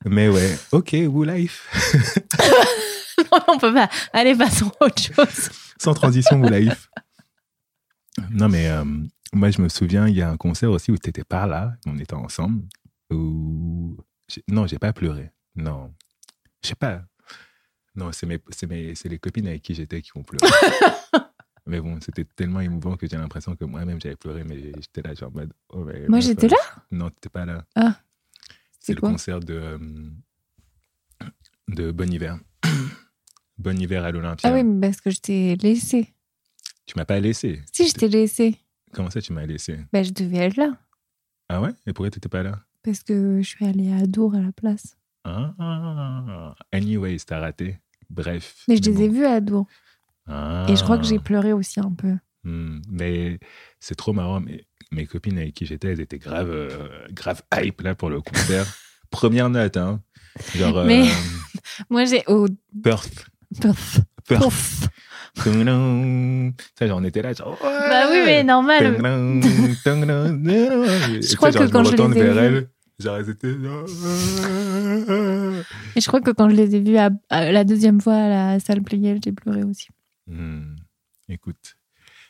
Mais 0.05 0.29
ouais, 0.29 0.57
ok, 0.73 0.97
Woo 1.09 1.25
Life. 1.25 1.69
Non, 3.31 3.39
on 3.49 3.59
peut 3.59 3.73
pas. 3.73 3.89
Allez, 4.13 4.35
passons 4.35 4.71
à 4.81 4.87
autre 4.87 5.01
chose. 5.01 5.51
Sans 5.79 5.95
transition, 5.95 6.41
Woo 6.41 6.49
Life. 6.49 6.89
Non, 8.31 8.49
mais 8.49 8.69
euh, 8.69 8.85
moi, 9.33 9.51
je 9.51 9.61
me 9.63 9.69
souviens, 9.69 10.09
il 10.09 10.17
y 10.17 10.23
a 10.23 10.31
un 10.31 10.37
concert 10.37 10.71
aussi 10.71 10.91
où 10.91 10.97
tu 10.99 11.09
étais 11.11 11.25
pas 11.25 11.47
là, 11.47 11.75
on 11.87 11.99
était 11.99 12.15
ensemble. 12.15 12.63
Où... 13.13 13.97
Non, 14.49 14.67
j'ai 14.67 14.79
pas 14.79 14.93
pleuré. 14.93 15.31
Non. 15.55 15.93
Je 16.63 16.69
sais 16.71 16.75
pas. 16.75 17.03
Non, 17.95 18.11
c'est 18.13 18.27
mes, 18.27 18.41
mes, 18.69 18.95
les 19.05 19.19
copines 19.19 19.47
avec 19.49 19.63
qui 19.63 19.75
j'étais 19.75 20.01
qui 20.01 20.17
ont 20.17 20.23
pleuré. 20.23 20.47
mais 21.67 21.81
bon, 21.81 22.01
c'était 22.01 22.25
tellement 22.25 22.61
émouvant 22.61 22.97
que 22.97 23.07
j'ai 23.07 23.17
l'impression 23.17 23.55
que 23.55 23.65
moi-même 23.65 24.01
j'avais 24.01 24.17
pleuré, 24.17 24.45
mais 24.45 24.73
j'étais 24.81 25.03
là, 25.03 25.15
genre 25.15 25.31
en 25.31 25.39
mode. 25.39 25.53
oh, 25.71 25.85
mais 25.85 26.09
Moi, 26.09 26.21
j'étais 26.21 26.49
là 26.49 26.57
Non, 26.91 27.11
t'étais 27.11 27.29
pas 27.29 27.45
là. 27.45 27.65
Ah. 27.75 28.01
C'est 28.81 28.95
le 28.95 29.01
concert 29.01 29.41
de, 29.41 29.55
euh, 29.55 29.79
de 31.69 31.93
Bon 31.93 32.11
Hiver. 32.11 32.39
bon 33.59 33.79
Hiver 33.79 34.05
à 34.05 34.11
l'Olympia. 34.11 34.49
Ah 34.49 34.55
oui, 34.55 34.65
mais 34.65 34.89
parce 34.89 35.01
que 35.01 35.11
je 35.11 35.21
t'ai 35.21 35.57
laissé. 35.57 36.13
Tu 36.87 36.95
m'as 36.97 37.05
pas 37.05 37.21
laissé. 37.21 37.63
Si, 37.73 37.89
je 37.89 37.93
t'ai 37.93 38.09
laissé. 38.09 38.57
Comment 38.93 39.11
ça, 39.11 39.21
tu 39.21 39.33
m'as 39.33 39.47
laissé? 39.47 39.79
Ben, 39.93 40.05
je 40.05 40.13
devais 40.13 40.39
être 40.39 40.57
là. 40.57 40.77
Ah 41.49 41.61
ouais? 41.61 41.71
Et 41.87 41.93
pourquoi 41.93 42.11
t'étais 42.11 42.29
pas 42.29 42.43
là? 42.43 42.61
Parce 42.83 43.03
que 43.03 43.41
je 43.41 43.47
suis 43.47 43.65
allée 43.65 43.93
à 43.93 44.07
Dour 44.07 44.35
à 44.35 44.41
la 44.41 44.53
place. 44.53 44.97
Ah, 45.25 46.55
anyways, 46.73 47.19
t'as 47.27 47.39
raté. 47.41 47.79
Bref. 48.11 48.57
Mais 48.69 48.77
je 48.77 48.91
les 48.91 49.03
ai 49.05 49.09
bon. 49.09 49.15
vus 49.15 49.25
à 49.27 49.41
Dour. 49.41 49.67
Ah. 50.29 50.67
Et 50.69 50.77
je 50.77 50.83
crois 50.83 50.99
que 50.99 51.05
j'ai 51.05 51.19
pleuré 51.19 51.53
aussi 51.53 51.81
un 51.81 51.93
peu. 51.93 52.15
Hmm, 52.45 52.81
mais 52.91 53.39
c'est 53.81 53.95
trop 53.95 54.13
marrant. 54.13 54.41
Mais 54.41 54.65
mes 54.91 55.07
copines 55.07 55.39
avec 55.39 55.55
qui 55.55 55.67
j'étais, 55.67 55.89
elles 55.93 56.01
étaient 56.01 56.19
grave, 56.19 56.51
euh, 56.51 56.69
grave 57.13 57.43
hype 57.55 57.81
là 57.83 57.95
pour 57.95 58.11
le 58.11 58.21
concert. 58.21 58.67
Première 59.11 59.49
note, 59.51 59.77
hein. 59.77 60.01
Genre. 60.57 60.79
euh, 60.79 60.85
Mais- 60.87 61.09
Moi, 61.91 62.05
j'ai. 62.05 62.25
Perf. 62.83 63.09
pouf, 63.61 64.01
Perf. 64.27 64.41
pouf. 64.43 64.89
Ça, 65.37 66.87
genre, 66.87 66.99
on 66.99 67.05
était 67.05 67.23
là, 67.23 67.33
genre. 67.33 67.57
Bah 67.63 68.07
oui, 68.11 68.19
mais 68.27 68.43
normal. 68.45 68.83
je 68.83 68.89
Je 71.23 71.37
crois 71.37 71.51
que 71.53 71.67
quand 71.69 71.85
je 71.85 71.97
les 71.97 72.19
ai 72.19 72.49
vus- 72.51 72.67
genre, 73.03 73.19
Et 75.97 76.01
je 76.01 76.07
crois 76.07 76.21
que 76.21 76.31
quand 76.31 76.49
je 76.49 76.55
les 76.57 76.75
ai 76.77 76.81
vus 76.81 76.97
à- 76.97 77.11
à 77.31 77.51
la 77.53 77.65
deuxième 77.65 78.01
fois 78.01 78.15
à 78.15 78.29
la 78.55 78.61
salle 78.61 78.83
Pleyel, 78.83 79.19
j'ai 79.25 79.33
pleuré 79.33 79.63
aussi. 79.65 79.89
Hmm, 80.27 80.77
Écoute, 81.29 81.77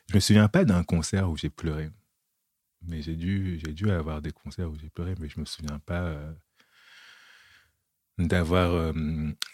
Je 0.09 0.15
me 0.17 0.21
souviens 0.21 0.49
pas 0.49 0.65
d'un 0.65 0.83
concert 0.85 1.31
où 1.31 1.37
j'ai 1.37 1.49
pleuré. 1.51 1.89
Mais 2.87 3.01
j'ai 3.03 3.15
dû, 3.17 3.61
j'ai 3.65 3.73
dû 3.73 3.91
avoir 3.91 4.21
des 4.21 4.33
concerts 4.33 4.69
où 4.71 4.77
j'ai 4.77 4.91
pleuré, 4.91 5.15
mais 5.21 5.29
je 5.29 5.39
me 5.41 5.45
souviens 5.45 5.79
pas 5.79 6.01
euh, 6.03 6.33
d'avoir, 8.19 8.73
euh, 8.73 8.93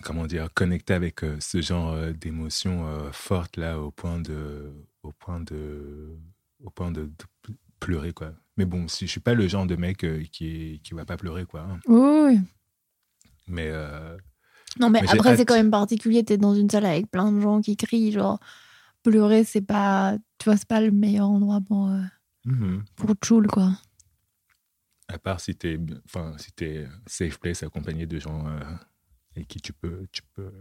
comment 0.02 0.26
dire, 0.26 0.48
connecté 0.54 0.94
avec 0.94 1.22
euh, 1.22 1.36
ce 1.40 1.60
genre 1.60 1.96
d'émotions 2.14 2.86
euh, 2.88 3.12
fortes 3.12 3.56
là 3.56 3.78
au 3.78 3.90
point 3.90 4.18
de, 4.20 4.72
au 5.02 5.12
point 5.12 5.40
de, 5.40 6.16
au 6.64 6.70
point 6.70 6.90
de, 6.90 7.04
de 7.04 7.54
pleurer 7.80 8.12
quoi. 8.12 8.32
Mais 8.58 8.66
bon, 8.66 8.86
je 8.88 9.06
suis 9.06 9.20
pas 9.20 9.34
le 9.34 9.48
genre 9.48 9.66
de 9.66 9.76
mec 9.76 10.04
euh, 10.04 10.22
qui 10.30 10.80
qui 10.82 10.92
va 10.92 11.04
pas 11.04 11.16
pleurer 11.16 11.46
quoi. 11.46 11.62
hein. 11.62 11.78
Oui. 11.86 12.38
Mais 13.46 13.68
euh, 13.70 14.16
Non, 14.78 14.90
mais, 14.90 15.00
après, 15.08 15.36
c'est 15.36 15.44
quand 15.44 15.54
même 15.54 15.70
particulier. 15.70 16.24
T'es 16.24 16.36
dans 16.36 16.54
une 16.54 16.68
salle 16.68 16.84
avec 16.84 17.10
plein 17.10 17.32
de 17.32 17.40
gens 17.40 17.60
qui 17.60 17.76
crient. 17.76 18.12
Genre, 18.12 18.38
pleurer, 19.02 19.44
c'est 19.44 19.62
pas. 19.62 20.18
Tu 20.38 20.44
vois, 20.44 20.56
c'est 20.56 20.68
pas 20.68 20.80
le 20.80 20.90
meilleur 20.90 21.28
endroit 21.28 21.60
pour, 21.60 21.88
euh, 21.88 22.02
mhm. 22.44 22.84
pour 22.96 23.14
choule, 23.24 23.46
quoi. 23.46 23.72
À 25.08 25.18
part 25.18 25.40
si 25.40 25.54
t'es, 25.54 25.78
enfin, 26.04 26.36
si 26.36 26.52
t'es 26.52 26.86
safe 27.06 27.38
place 27.38 27.62
accompagné 27.62 28.06
de 28.06 28.18
gens 28.18 28.46
euh, 28.46 28.60
avec 29.34 29.48
qui 29.48 29.60
tu 29.60 29.72
peux, 29.72 30.06
tu 30.12 30.22
peux, 30.34 30.52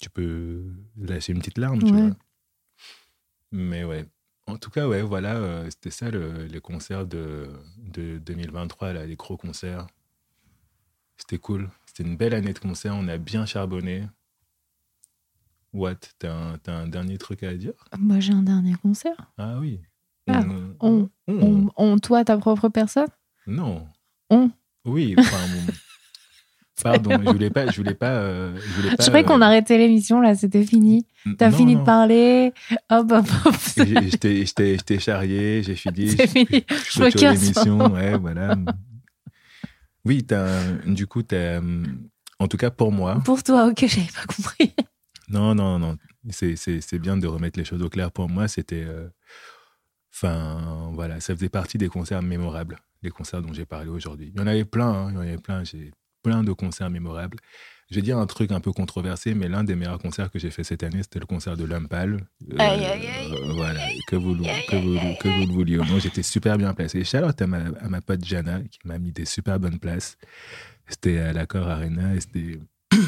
tu 0.00 0.10
peux 0.10 0.64
lâcher 0.96 1.32
une 1.32 1.38
petite 1.38 1.58
larme, 1.58 1.80
tu 1.80 1.92
vois. 1.92 2.16
Mais 3.52 3.84
ouais. 3.84 4.06
En 4.46 4.56
tout 4.56 4.70
cas, 4.70 4.86
ouais, 4.86 5.02
voilà, 5.02 5.36
euh, 5.36 5.70
c'était 5.70 5.90
ça 5.90 6.10
le- 6.10 6.44
les 6.44 6.60
concerts 6.60 7.06
de, 7.06 7.48
de 7.78 8.18
2023, 8.18 8.92
là, 8.92 9.06
les 9.06 9.16
gros 9.16 9.36
concerts. 9.36 9.86
C'était 11.16 11.38
cool. 11.38 11.70
C'était 11.86 12.02
une 12.02 12.16
belle 12.16 12.34
année 12.34 12.52
de 12.52 12.58
concerts. 12.58 12.94
On 12.94 13.08
a 13.08 13.16
bien 13.16 13.46
charbonné. 13.46 14.06
What 15.72 15.96
T'as 16.18 16.32
un, 16.32 16.58
un 16.66 16.86
dernier 16.86 17.18
truc 17.18 17.42
à 17.42 17.54
dire? 17.54 17.72
Moi, 17.98 18.20
j'ai 18.20 18.32
un 18.32 18.42
dernier 18.42 18.74
concert. 18.74 19.32
Ah 19.38 19.58
oui. 19.58 19.80
Ah, 20.28 20.42
on-. 20.80 21.08
On, 21.26 21.68
on- 21.76 21.98
toi, 21.98 22.24
ta 22.24 22.36
propre 22.36 22.68
personne? 22.68 23.08
Non. 23.46 23.86
On. 24.30 24.50
Oui, 24.84 25.14
enfin. 25.18 25.38
Pardon, 26.82 27.10
je 27.24 27.30
voulais 27.30 27.50
pas, 27.50 27.70
je 27.70 27.76
voulais 27.76 27.94
pas, 27.94 28.10
euh, 28.16 28.56
je 28.56 28.72
voulais 28.74 28.96
pas. 28.96 29.02
Je 29.02 29.08
croyais 29.08 29.24
qu'on 29.24 29.40
euh, 29.40 29.44
arrêtait 29.44 29.78
l'émission, 29.78 30.20
là, 30.20 30.34
c'était 30.34 30.64
fini. 30.64 31.06
T'as 31.38 31.50
non, 31.50 31.56
fini 31.56 31.74
non. 31.76 31.80
de 31.80 31.86
parler. 31.86 32.52
Hop, 32.90 33.12
hop, 33.12 33.26
hop. 33.46 33.54
Je 33.76 34.16
t'ai- 34.16 34.44
je 34.46 34.82
je 34.94 34.98
charrié, 34.98 35.62
j'ai 35.62 35.76
fini. 35.76 36.10
C'est 36.10 36.26
je- 36.26 36.30
fini. 36.32 36.64
Je, 36.68 37.10
Je 37.10 37.16
casse. 37.16 37.40
l'émission, 37.40 37.92
ouais, 37.92 38.18
voilà. 38.18 38.56
Oui, 40.04 40.24
t'as, 40.24 40.48
du 40.86 41.06
coup, 41.06 41.22
t'as, 41.22 41.60
en 42.38 42.48
tout 42.48 42.56
cas 42.56 42.70
pour 42.70 42.92
moi, 42.92 43.20
Pour 43.24 43.42
toi, 43.42 43.66
ok, 43.68 43.84
j'avais 43.86 44.08
pas 44.12 44.26
compris. 44.26 44.74
non, 45.28 45.54
non, 45.54 45.78
non, 45.78 45.96
c'est, 46.30 46.98
bien 46.98 47.16
de 47.16 47.26
remettre 47.26 47.58
les 47.58 47.64
choses 47.64 47.82
au 47.82 47.88
clair. 47.88 48.10
Pour 48.10 48.28
moi, 48.28 48.48
c'était, 48.48 48.84
euh, 48.84 49.08
enfin, 50.12 50.90
voilà, 50.92 51.20
ça 51.20 51.34
faisait 51.34 51.48
partie 51.48 51.78
des 51.78 51.88
concerts 51.88 52.22
mémorables, 52.22 52.78
les 53.02 53.10
concerts 53.10 53.42
dont 53.42 53.52
j'ai 53.52 53.64
parlé 53.64 53.88
aujourd'hui. 53.88 54.32
Il 54.34 54.40
y 54.40 54.42
en 54.42 54.46
avait 54.46 54.64
plein, 54.64 54.88
hein, 54.92 55.06
il 55.10 55.14
y 55.14 55.18
en 55.18 55.20
avait 55.20 55.38
plein, 55.38 55.64
j'ai 55.64 55.92
plein 56.24 56.42
de 56.42 56.52
concerts 56.52 56.90
mémorables. 56.90 57.38
Je 57.90 57.96
vais 57.96 58.02
dire 58.02 58.18
un 58.18 58.26
truc 58.26 58.50
un 58.50 58.60
peu 58.60 58.72
controversé, 58.72 59.34
mais 59.34 59.46
l'un 59.46 59.62
des 59.62 59.74
meilleurs 59.76 59.98
concerts 59.98 60.30
que 60.30 60.38
j'ai 60.38 60.50
fait 60.50 60.64
cette 60.64 60.82
année, 60.82 61.02
c'était 61.02 61.20
le 61.20 61.26
concert 61.26 61.54
de 61.56 61.64
Lumpal. 61.64 62.26
Euh, 62.52 62.56
Aïe, 62.58 62.82
aïe, 62.84 62.86
aïe. 62.86 63.34
euh, 63.34 63.52
voilà, 63.52 63.80
que 64.06 64.16
vous, 64.16 64.34
que 64.66 64.76
vous, 64.76 64.98
que 65.20 65.28
vous 65.28 65.46
le 65.46 65.52
vouliez 65.52 65.78
ou 65.78 65.84
non, 65.84 65.98
j'étais 65.98 66.22
super 66.22 66.56
bien 66.56 66.72
placé. 66.72 67.04
Charlotte 67.04 67.40
à 67.40 67.46
ma, 67.46 67.58
à 67.80 67.88
ma 67.90 68.00
pote 68.00 68.24
Jana, 68.24 68.60
qui 68.62 68.78
m'a 68.86 68.98
mis 68.98 69.12
des 69.12 69.26
super 69.26 69.60
bonnes 69.60 69.78
places. 69.78 70.16
C'était 70.88 71.18
à 71.18 71.32
l'Accord 71.34 71.68
Arena 71.68 72.14
et 72.14 72.20
c'était, 72.20 72.58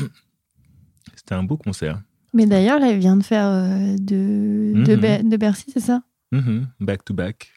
c'était 1.14 1.34
un 1.34 1.42
beau 1.42 1.56
concert. 1.56 2.00
Mais 2.34 2.44
d'ailleurs, 2.46 2.78
là, 2.78 2.90
il 2.90 2.98
vient 2.98 3.16
de 3.16 3.22
faire 3.24 3.46
euh, 3.46 3.96
de, 3.98 4.72
de, 4.84 4.94
Mhm. 4.94 5.00
Ber- 5.00 5.24
de 5.24 5.36
Bercy, 5.38 5.70
c'est 5.72 5.80
ça? 5.80 6.02
Mhm, 6.32 6.68
back 6.80 7.04
to 7.04 7.14
back. 7.14 7.52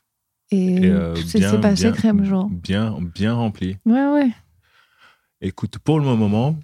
Et, 0.51 0.83
Et, 0.85 0.89
euh, 0.89 1.15
s'est 1.15 1.59
passé 1.61 1.91
crème, 1.91 2.23
genre. 2.23 2.47
Bien, 2.49 2.97
bien 3.13 3.33
rempli. 3.33 3.77
Ouais, 3.85 4.07
ouais. 4.07 4.29
Écoute, 5.41 5.77
pour 5.79 5.99
le 5.99 6.05
moment, 6.05 6.59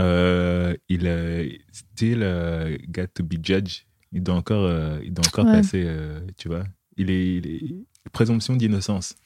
euh, 0.00 0.76
il 0.88 1.06
est 1.06 1.60
still 1.72 2.20
euh, 2.22 2.76
got 2.88 3.06
to 3.14 3.24
be 3.24 3.34
judged. 3.42 3.84
Il 4.12 4.22
doit 4.22 4.34
encore, 4.36 4.64
euh, 4.64 5.00
il 5.02 5.12
doit 5.12 5.26
encore 5.26 5.46
Ouais. 5.46 5.52
passer, 5.52 5.82
euh, 5.86 6.20
tu 6.36 6.48
vois. 6.48 6.64
Il 6.96 7.10
est, 7.10 7.36
il 7.36 7.46
est- 7.46 7.84
présomption 8.12 8.54
d'innocence. 8.54 9.16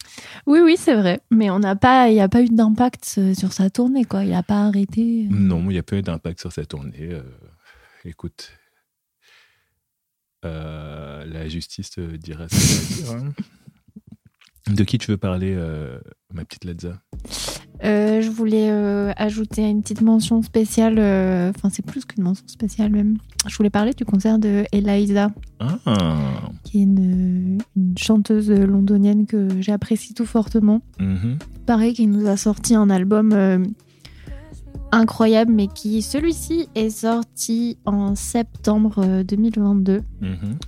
Oui, 0.47 0.61
oui, 0.65 0.77
c'est 0.79 0.95
vrai. 0.97 1.21
Mais 1.31 1.51
on 1.51 1.59
n'a 1.59 1.77
pas, 1.77 2.09
il 2.09 2.15
n'y 2.15 2.21
a 2.21 2.29
pas 2.31 2.41
eu 2.43 2.49
d'impact 2.49 3.17
euh, 3.19 3.35
sur 3.35 3.53
sa 3.53 3.69
tournée, 3.69 4.05
quoi. 4.07 4.25
Il 4.25 4.31
n'a 4.31 4.43
pas 4.43 4.65
arrêté. 4.67 5.27
Non, 5.31 5.61
il 5.65 5.75
n'y 5.75 5.79
a 5.79 5.83
pas 5.83 5.97
eu 5.97 6.03
d'impact 6.03 6.41
sur 6.41 6.51
sa 6.51 6.65
tournée. 6.65 6.97
euh, 7.13 7.23
écoute, 8.07 8.53
euh, 10.47 11.27
la 11.27 11.49
justice 11.49 11.91
euh, 11.99 12.17
dira 12.17 12.49
ce 12.49 12.55
qu'elle 12.57 13.07
va 13.13 13.19
dire. 13.21 13.27
hein. 13.29 13.35
De 14.75 14.85
qui 14.85 14.99
tu 14.99 15.11
veux 15.11 15.17
parler, 15.19 15.55
euh, 15.57 16.01
ma 16.33 16.45
petite 16.45 16.65
Ledza 16.65 17.03
Euh, 17.83 18.21
je 18.21 18.29
voulais 18.31 18.69
euh, 18.71 19.13
ajouter 19.17 19.63
une 19.63 19.81
petite 19.83 20.03
mention 20.03 20.43
spéciale. 20.43 20.97
euh, 20.99 21.51
Enfin, 21.57 21.71
c'est 21.71 21.85
plus 21.85 22.05
qu'une 22.05 22.23
mention 22.25 22.45
spéciale 22.47 22.91
même. 22.91 23.17
Je 23.49 23.57
voulais 23.57 23.71
parler 23.71 23.93
du 23.95 24.05
concert 24.05 24.39
de 24.39 24.65
Eliza, 24.73 25.31
Ah, 25.61 25.79
qui 26.65 26.81
est 26.81 26.83
une, 26.83 27.59
une 27.77 27.97
chanteuse 27.99 28.51
londonienne 28.51 29.25
que 29.27 29.49
j'apprécie 29.61 30.13
tout 30.15 30.27
fortement. 30.27 30.83
mhm, 30.99 31.39
Pareil, 31.65 31.95
qui 31.95 32.07
nous 32.07 32.27
a 32.27 32.37
sorti 32.37 32.75
un 32.75 32.91
album 32.91 33.33
incroyable, 34.93 35.53
mais 35.53 35.69
qui, 35.69 36.03
celui-ci, 36.03 36.69
est 36.75 36.91
sorti 36.91 37.79
en 37.87 38.15
septembre 38.17 38.97
euh, 38.99 39.23
2022. 39.25 40.03
mhm. 40.21 40.59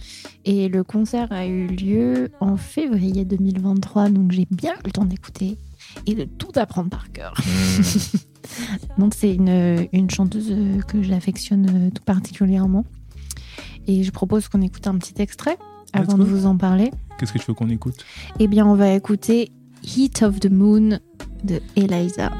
Et 0.44 0.68
le 0.68 0.82
concert 0.84 1.28
a 1.32 1.46
eu 1.46 1.66
lieu 1.66 2.30
en 2.40 2.56
février 2.56 3.24
2023, 3.24 4.10
donc 4.10 4.32
j'ai 4.32 4.46
bien 4.50 4.72
eu 4.74 4.86
le 4.86 4.90
temps 4.92 5.04
d'écouter 5.04 5.56
et 6.06 6.14
de 6.14 6.24
tout 6.24 6.52
apprendre 6.56 6.90
par 6.90 7.12
cœur. 7.12 7.34
Mhm. 7.38 7.84
Donc 8.98 9.14
c'est 9.14 9.34
une, 9.34 9.88
une 9.92 10.10
chanteuse 10.10 10.50
euh, 10.50 10.80
que 10.82 11.02
j'affectionne 11.02 11.66
euh, 11.68 11.90
tout 11.90 12.02
particulièrement. 12.04 12.84
Et 13.86 14.02
je 14.04 14.10
propose 14.10 14.48
qu'on 14.48 14.62
écoute 14.62 14.86
un 14.86 14.96
petit 14.98 15.20
extrait 15.20 15.58
avant 15.92 16.16
de 16.16 16.24
vous 16.24 16.46
en 16.46 16.56
parler. 16.56 16.90
Qu'est-ce 17.18 17.32
que 17.32 17.38
tu 17.38 17.46
veux 17.46 17.54
qu'on 17.54 17.68
écoute? 17.68 18.04
Eh 18.38 18.46
bien, 18.46 18.66
on 18.66 18.74
va 18.74 18.92
écouter 18.92 19.50
Heat 19.82 20.22
of 20.22 20.40
the 20.40 20.50
Moon 20.50 20.98
de 21.44 21.60
Eliza. 21.76 22.30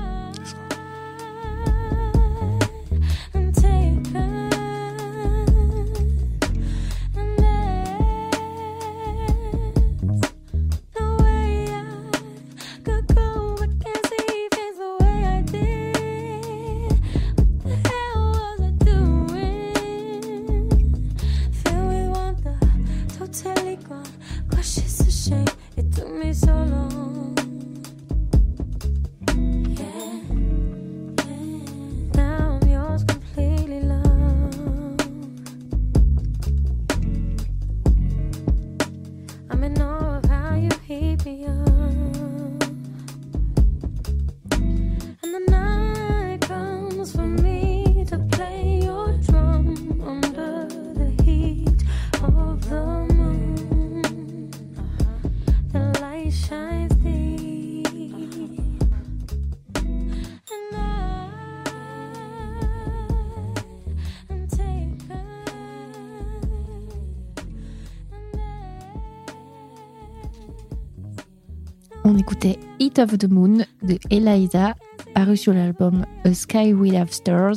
Heat 72.93 72.99
of 72.99 73.17
the 73.17 73.25
Moon 73.31 73.65
de 73.83 73.99
Eliza, 74.11 74.75
paru 75.15 75.35
sur 75.35 75.55
l'album 75.55 76.05
A 76.27 76.35
Sky 76.35 76.75
Will 76.75 76.95
Have 76.97 77.11
Stars, 77.11 77.57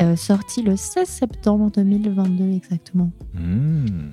euh, 0.00 0.14
sorti 0.14 0.62
le 0.62 0.76
16 0.76 1.08
septembre 1.08 1.68
2022 1.74 2.52
exactement. 2.52 3.10
Hmm. 3.34 4.12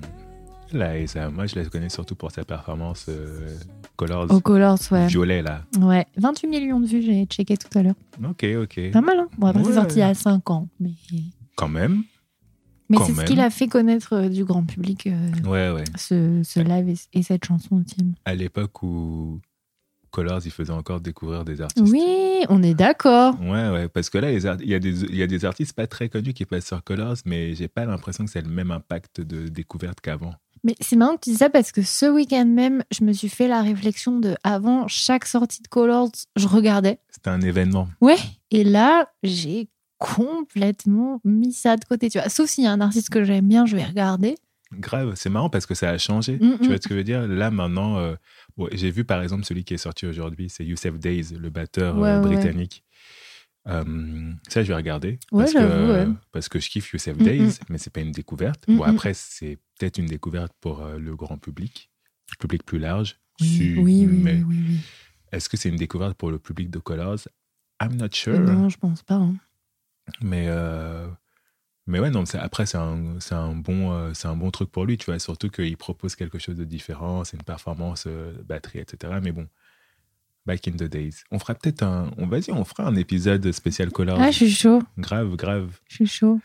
Ça, 1.06 1.30
moi, 1.30 1.46
je 1.46 1.54
la 1.54 1.66
connais 1.66 1.88
surtout 1.88 2.16
pour 2.16 2.32
sa 2.32 2.44
performance 2.44 3.06
euh, 3.08 3.56
Colors 3.94 4.28
Au 4.32 4.40
Colors, 4.40 4.78
ouais. 4.90 5.06
violet, 5.06 5.40
là. 5.40 5.62
Ouais, 5.80 6.04
28 6.16 6.48
millions 6.48 6.80
de 6.80 6.86
vues, 6.86 7.00
j'ai 7.02 7.26
checké 7.26 7.56
tout 7.56 7.78
à 7.78 7.84
l'heure. 7.84 7.94
Ok, 8.28 8.44
ok. 8.60 8.90
Pas 8.90 9.00
mal, 9.00 9.20
hein 9.20 9.28
Bon, 9.38 9.46
après, 9.46 9.62
c'est 9.62 9.74
sorti 9.74 9.96
il 9.96 10.00
y 10.00 10.02
a 10.02 10.14
5 10.14 10.50
ans, 10.50 10.68
mais 10.80 10.94
Quand 11.54 11.68
même. 11.68 12.02
Mais 12.88 12.96
c'est 13.06 13.14
ce 13.14 13.22
qui 13.24 13.36
l'a 13.36 13.50
fait 13.50 13.68
connaître 13.68 14.14
euh, 14.14 14.28
du 14.28 14.44
grand 14.44 14.64
public, 14.64 15.06
euh, 15.06 15.30
Ouais, 15.44 15.70
ouais. 15.70 15.84
ce, 15.96 16.40
ce 16.42 16.58
live 16.58 16.88
et, 16.88 17.20
et 17.20 17.22
cette 17.22 17.44
chanson 17.44 17.76
aussi. 17.76 17.96
À 18.24 18.34
l'époque 18.34 18.82
où 18.82 19.40
Colors, 20.14 20.40
il 20.44 20.52
faisait 20.52 20.72
encore 20.72 21.00
découvrir 21.00 21.44
des 21.44 21.60
artistes. 21.60 21.84
Oui, 21.90 22.44
on 22.48 22.62
est 22.62 22.74
d'accord. 22.74 23.34
Ouais, 23.40 23.68
ouais, 23.70 23.88
parce 23.88 24.08
que 24.10 24.18
là, 24.18 24.30
il 24.30 24.40
y, 24.40 24.74
a 24.74 24.78
des- 24.78 25.04
y 25.16 25.22
a 25.22 25.26
des 25.26 25.44
artistes 25.44 25.72
pas 25.74 25.88
très 25.88 26.08
connus 26.08 26.32
qui 26.34 26.44
passent 26.44 26.66
sur 26.66 26.82
Colors, 26.84 27.16
mais 27.24 27.54
j'ai 27.56 27.66
pas 27.66 27.84
l'impression 27.84 28.24
que 28.24 28.30
c'est 28.30 28.42
le 28.42 28.48
même 28.48 28.70
impact 28.70 29.20
de 29.20 29.48
découverte 29.48 30.00
qu'avant. 30.00 30.34
Mais 30.62 30.76
c'est 30.80 30.94
marrant 30.96 31.16
que 31.16 31.22
tu 31.24 31.30
dis 31.30 31.36
ça 31.36 31.50
parce 31.50 31.72
que 31.72 31.82
ce 31.82 32.06
week-end 32.06 32.46
même, 32.46 32.84
je 32.96 33.04
me 33.04 33.12
suis 33.12 33.28
fait 33.28 33.48
la 33.48 33.60
réflexion 33.60 34.20
de 34.20 34.36
avant 34.44 34.86
chaque 34.88 35.26
sortie 35.26 35.60
de 35.62 35.68
Colors, 35.68 36.10
je 36.36 36.46
regardais. 36.46 37.00
C'était 37.10 37.30
un 37.30 37.40
événement. 37.40 37.88
Ouais. 38.00 38.16
Et 38.52 38.62
là, 38.62 39.08
j'ai 39.24 39.68
complètement 39.98 41.20
mis 41.24 41.52
ça 41.52 41.76
de 41.76 41.84
côté. 41.84 42.08
Tu 42.08 42.18
vois, 42.18 42.28
sauf 42.28 42.48
s'il 42.48 42.64
y 42.64 42.66
a 42.66 42.72
un 42.72 42.80
artiste 42.80 43.10
que 43.10 43.24
j'aime 43.24 43.48
bien, 43.48 43.66
je 43.66 43.76
vais 43.76 43.84
regarder. 43.84 44.36
Grave, 44.72 45.12
c'est 45.16 45.30
marrant 45.30 45.50
parce 45.50 45.66
que 45.66 45.74
ça 45.74 45.90
a 45.90 45.98
changé. 45.98 46.34
Mm, 46.40 46.56
Tu 46.58 46.64
mm. 46.64 46.66
vois 46.66 46.76
ce 46.76 46.88
que 46.88 46.88
je 46.90 46.94
veux 46.94 47.04
dire? 47.04 47.28
Là, 47.28 47.50
maintenant, 47.50 47.98
euh, 47.98 48.14
bon, 48.56 48.68
j'ai 48.72 48.90
vu 48.90 49.04
par 49.04 49.22
exemple 49.22 49.44
celui 49.44 49.64
qui 49.64 49.74
est 49.74 49.78
sorti 49.78 50.06
aujourd'hui, 50.06 50.48
c'est 50.50 50.64
Youssef 50.64 50.98
Days, 50.98 51.34
le 51.38 51.50
batteur 51.50 51.96
Ouais, 51.96 52.08
euh, 52.10 52.20
ouais. 52.20 52.28
britannique. 52.28 52.84
Euh, 53.66 54.32
ça, 54.48 54.62
je 54.62 54.68
vais 54.68 54.74
regarder. 54.74 55.18
Parce, 55.30 55.52
que, 55.54 56.12
parce 56.32 56.48
que 56.50 56.58
je 56.60 56.68
kiffe 56.68 56.92
Youssef 56.92 57.16
Mm, 57.16 57.22
Days, 57.22 57.40
mm. 57.46 57.52
mais 57.70 57.78
c'est 57.78 57.90
pas 57.92 58.00
une 58.00 58.12
découverte. 58.12 58.66
Mm, 58.68 58.76
bon, 58.76 58.84
mm. 58.86 58.90
après, 58.90 59.14
c'est 59.14 59.58
peut-être 59.78 59.98
une 59.98 60.06
découverte 60.06 60.52
pour 60.60 60.82
euh, 60.82 60.98
le 60.98 61.16
grand 61.16 61.38
public, 61.38 61.90
le 62.32 62.36
public 62.36 62.62
plus 62.64 62.78
large. 62.78 63.18
Oui, 63.40 63.46
Su- 63.48 63.78
oui, 63.78 64.06
oui, 64.06 64.18
mais 64.22 64.34
oui, 64.34 64.44
oui, 64.48 64.64
oui. 64.68 64.76
est-ce 65.32 65.48
que 65.48 65.56
c'est 65.56 65.68
une 65.70 65.76
découverte 65.76 66.14
pour 66.16 66.30
le 66.30 66.38
public 66.38 66.70
de 66.70 66.78
Colors? 66.78 67.20
I'm 67.82 67.96
not 67.96 68.08
sure. 68.12 68.38
Non, 68.38 68.68
je 68.68 68.76
pense 68.78 69.02
pas. 69.02 69.14
hein. 69.16 69.34
Mais, 70.20 70.44
euh, 70.48 71.08
mais 71.86 72.00
ouais, 72.00 72.10
non, 72.10 72.24
après, 72.34 72.66
c'est 72.66 72.78
un, 72.78 73.16
c'est 73.20 73.34
un, 73.34 73.54
bon, 73.54 73.92
euh, 73.92 74.10
c'est 74.14 74.28
un 74.28 74.36
bon 74.36 74.50
truc 74.50 74.70
pour 74.70 74.84
lui, 74.84 74.96
tu 74.96 75.06
vois. 75.06 75.18
Surtout 75.18 75.50
qu'il 75.50 75.76
propose 75.76 76.16
quelque 76.16 76.38
chose 76.38 76.56
de 76.56 76.64
différent, 76.64 77.24
c'est 77.24 77.36
une 77.36 77.42
performance, 77.42 78.04
euh, 78.06 78.32
batterie, 78.46 78.78
etc. 78.78 79.14
Mais 79.22 79.32
bon, 79.32 79.46
back 80.46 80.66
in 80.68 80.72
the 80.72 80.84
days. 80.84 81.24
On 81.30 81.38
fera 81.38 81.54
peut-être 81.54 81.82
un. 81.82 82.10
On, 82.18 82.26
vas-y, 82.26 82.50
on 82.50 82.64
fera 82.64 82.84
un 82.86 82.94
épisode 82.96 83.50
spécial 83.52 83.90
Colors. 83.90 84.18
Ah, 84.20 84.30
je 84.30 84.36
suis 84.36 84.50
chaud. 84.50 84.82
Grave, 84.98 85.36
grave. 85.36 85.78
Je 85.88 85.96
suis 85.96 86.06
chaud. 86.06 86.40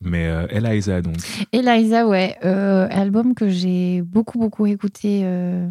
Mais 0.00 0.26
euh, 0.28 0.46
Eliza, 0.48 1.02
donc. 1.02 1.16
Eliza, 1.52 2.06
ouais, 2.06 2.36
euh, 2.44 2.88
album 2.90 3.34
que 3.34 3.48
j'ai 3.48 4.02
beaucoup, 4.02 4.38
beaucoup 4.38 4.66
écouté 4.66 5.20
euh, 5.24 5.68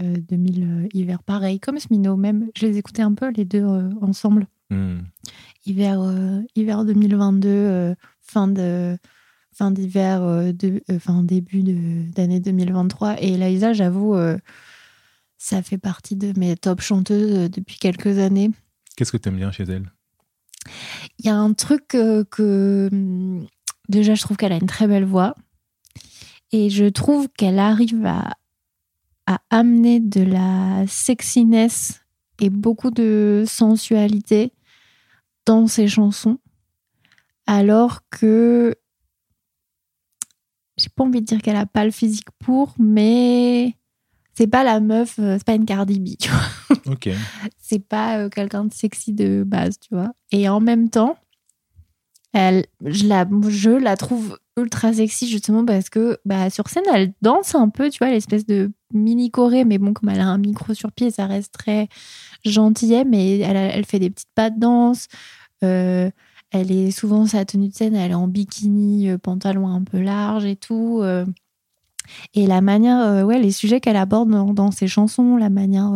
euh, 0.00 0.16
2000 0.28 0.62
euh, 0.62 0.88
hiver, 0.92 1.22
pareil, 1.22 1.60
comme 1.60 1.78
Smino 1.78 2.16
même. 2.16 2.48
Je 2.56 2.66
les 2.66 2.78
écoutais 2.78 3.02
un 3.02 3.14
peu 3.14 3.30
les 3.30 3.44
deux 3.44 3.64
ensemble. 4.00 4.46
Hmm. 4.70 4.98
Hiver, 5.66 6.00
euh, 6.00 6.40
hiver 6.54 6.84
2022, 6.84 7.48
euh, 7.48 7.94
fin 8.20 8.48
de 8.48 8.96
fin 9.52 9.70
d'hiver, 9.70 10.22
euh, 10.22 10.52
fin 11.00 11.22
début 11.22 11.62
de- 11.62 12.10
d'année 12.12 12.40
2023. 12.40 13.16
Et 13.22 13.32
Eliza, 13.32 13.72
j'avoue, 13.72 14.14
ça 15.38 15.62
fait 15.62 15.78
partie 15.78 16.14
de 16.16 16.38
mes 16.38 16.56
top 16.56 16.80
chanteuses 16.82 17.50
depuis 17.50 17.78
quelques 17.78 18.18
années. 18.18 18.50
Qu'est-ce 18.96 19.12
que 19.12 19.16
t'aimes 19.16 19.36
bien 19.36 19.50
chez 19.52 19.64
elle? 19.64 19.90
Il 21.18 21.26
y 21.26 21.28
a 21.28 21.36
un 21.36 21.52
truc 21.52 21.94
euh, 21.94 22.24
que 22.24 22.88
hum, 22.92 23.46
déjà 23.88 24.14
je 24.14 24.22
trouve 24.22 24.36
qu'elle 24.36 24.52
a 24.52 24.56
une 24.56 24.66
très 24.66 24.86
belle 24.86 25.04
voix 25.04 25.34
et 26.52 26.70
je 26.70 26.86
trouve 26.86 27.28
qu'elle 27.36 27.58
arrive 27.58 28.04
à, 28.06 28.34
à 29.26 29.40
amener 29.50 30.00
de 30.00 30.22
la 30.22 30.84
sexiness 30.86 32.00
et 32.40 32.50
beaucoup 32.50 32.90
de 32.90 33.44
sensualité 33.46 34.52
dans 35.46 35.66
ses 35.66 35.88
chansons 35.88 36.38
alors 37.46 38.00
que 38.10 38.74
j'ai 40.76 40.88
pas 40.94 41.04
envie 41.04 41.20
de 41.20 41.26
dire 41.26 41.40
qu'elle 41.40 41.56
a 41.56 41.66
pas 41.66 41.84
le 41.84 41.90
physique 41.90 42.28
pour 42.38 42.74
mais 42.78 43.74
c'est 44.34 44.46
pas 44.48 44.64
la 44.64 44.80
meuf 44.80 45.18
euh, 45.18 45.36
c'est 45.38 45.46
pas 45.46 45.54
une 45.54 45.64
Cardi 45.64 45.98
B 46.00 46.16
tu 46.20 46.28
vois 46.28 46.40
Ok. 46.86 47.08
c'est 47.58 47.78
pas 47.84 48.18
euh, 48.18 48.28
quelqu'un 48.28 48.64
de 48.64 48.72
sexy 48.72 49.12
de 49.12 49.42
base, 49.44 49.78
tu 49.80 49.94
vois. 49.94 50.12
Et 50.30 50.48
en 50.48 50.60
même 50.60 50.88
temps, 50.88 51.16
elle, 52.32 52.66
je, 52.84 53.06
la, 53.06 53.26
je 53.48 53.70
la 53.70 53.96
trouve 53.96 54.38
ultra 54.56 54.92
sexy 54.92 55.28
justement 55.28 55.64
parce 55.64 55.88
que 55.90 56.18
bah, 56.24 56.48
sur 56.50 56.68
scène, 56.68 56.84
elle 56.92 57.12
danse 57.22 57.54
un 57.54 57.68
peu, 57.68 57.90
tu 57.90 57.98
vois, 57.98 58.10
l'espèce 58.10 58.46
de 58.46 58.70
mini 58.92 59.30
choré, 59.30 59.64
mais 59.64 59.78
bon, 59.78 59.92
comme 59.92 60.08
elle 60.08 60.20
a 60.20 60.26
un 60.26 60.38
micro 60.38 60.74
sur 60.74 60.92
pied, 60.92 61.10
ça 61.10 61.26
reste 61.26 61.52
très 61.52 61.88
gentillet, 62.44 63.04
mais 63.04 63.38
elle, 63.38 63.56
elle 63.56 63.84
fait 63.84 63.98
des 63.98 64.10
petites 64.10 64.28
pas 64.34 64.50
de 64.50 64.58
danse. 64.58 65.08
Euh, 65.64 66.10
elle 66.52 66.70
est 66.70 66.90
souvent 66.90 67.26
sa 67.26 67.44
tenue 67.44 67.68
de 67.68 67.74
scène, 67.74 67.94
elle 67.94 68.12
est 68.12 68.14
en 68.14 68.28
bikini, 68.28 69.10
euh, 69.10 69.18
pantalon 69.18 69.68
un 69.68 69.82
peu 69.82 70.00
large 70.00 70.44
et 70.44 70.56
tout. 70.56 71.00
euh. 71.02 71.26
et 72.34 72.46
la 72.46 72.60
manière, 72.60 73.26
ouais, 73.26 73.38
les 73.40 73.50
sujets 73.50 73.80
qu'elle 73.80 73.96
aborde 73.96 74.30
dans, 74.54 74.70
ses 74.70 74.86
chansons, 74.88 75.36
la 75.36 75.50
manière 75.50 75.92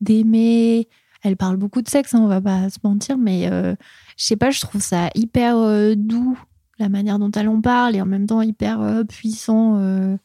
d'aimer. 0.00 0.88
Elle 1.22 1.36
parle 1.36 1.56
beaucoup 1.56 1.82
de 1.82 1.88
sexe, 1.88 2.14
hein, 2.14 2.20
on 2.22 2.28
va 2.28 2.40
pas 2.40 2.70
se 2.70 2.78
mentir, 2.84 3.18
mais 3.18 3.46
je 3.46 3.76
sais 4.24 4.36
pas, 4.36 4.50
je 4.50 4.60
trouve 4.60 4.82
ça 4.82 5.10
hyper 5.14 5.56
doux, 5.96 6.38
la 6.78 6.88
manière 6.88 7.18
dont 7.18 7.30
elle 7.30 7.48
en 7.48 7.60
parle, 7.60 7.96
et 7.96 8.02
en 8.02 8.06
même 8.06 8.26
temps 8.26 8.42
hyper 8.42 9.02
puissant. 9.08 10.18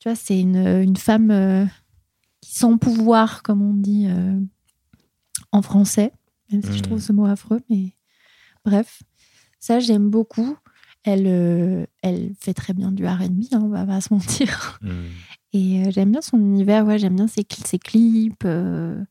Tu 0.00 0.08
vois, 0.08 0.16
c'est 0.16 0.40
une, 0.40 0.56
une 0.56 0.96
femme 0.96 1.30
euh, 1.30 1.64
qui 2.40 2.54
sent 2.54 2.76
pouvoir, 2.80 3.42
comme 3.42 3.62
on 3.62 3.74
dit 3.74 4.06
euh, 4.08 4.40
en 5.52 5.62
français, 5.62 6.12
même 6.50 6.62
si 6.62 6.72
je 6.78 6.82
trouve 6.82 7.00
ce 7.00 7.12
mot 7.12 7.26
affreux, 7.26 7.60
mais 7.70 7.94
bref, 8.64 9.02
ça 9.60 9.78
j'aime 9.78 10.08
beaucoup. 10.10 10.56
Elle, 11.04 11.24
euh, 11.26 11.86
elle 12.02 12.32
fait 12.40 12.52
très 12.54 12.72
bien 12.74 12.92
du 12.92 13.06
RB, 13.06 13.44
hein, 13.52 13.60
on 13.62 13.68
va 13.68 13.86
pas 13.86 14.00
se 14.00 14.12
mentir. 14.12 14.78
Hmm. 14.82 15.04
Et 15.52 15.90
j'aime 15.90 16.12
bien 16.12 16.20
son 16.22 16.38
univers, 16.38 16.84
ouais, 16.86 16.98
j'aime 16.98 17.16
bien 17.16 17.26
ses, 17.26 17.42
cl- 17.42 17.66
ses 17.66 17.78
clips. 17.78 18.44
elle, 18.44 19.06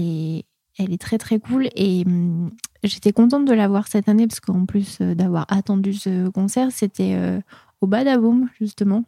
est, 0.00 0.44
elle 0.78 0.92
est 0.92 1.00
très 1.00 1.16
très 1.18 1.38
cool. 1.40 1.68
Et 1.74 2.02
hum, 2.06 2.50
j'étais 2.82 3.12
contente 3.12 3.46
de 3.46 3.52
la 3.54 3.66
voir 3.68 3.88
cette 3.88 4.08
année, 4.08 4.26
parce 4.26 4.40
qu'en 4.40 4.66
plus 4.66 5.00
d'avoir 5.00 5.46
attendu 5.48 5.94
ce 5.94 6.28
concert, 6.28 6.70
c'était 6.70 7.40
au 7.84 7.86
Badaboom, 7.86 8.48
justement. 8.60 9.04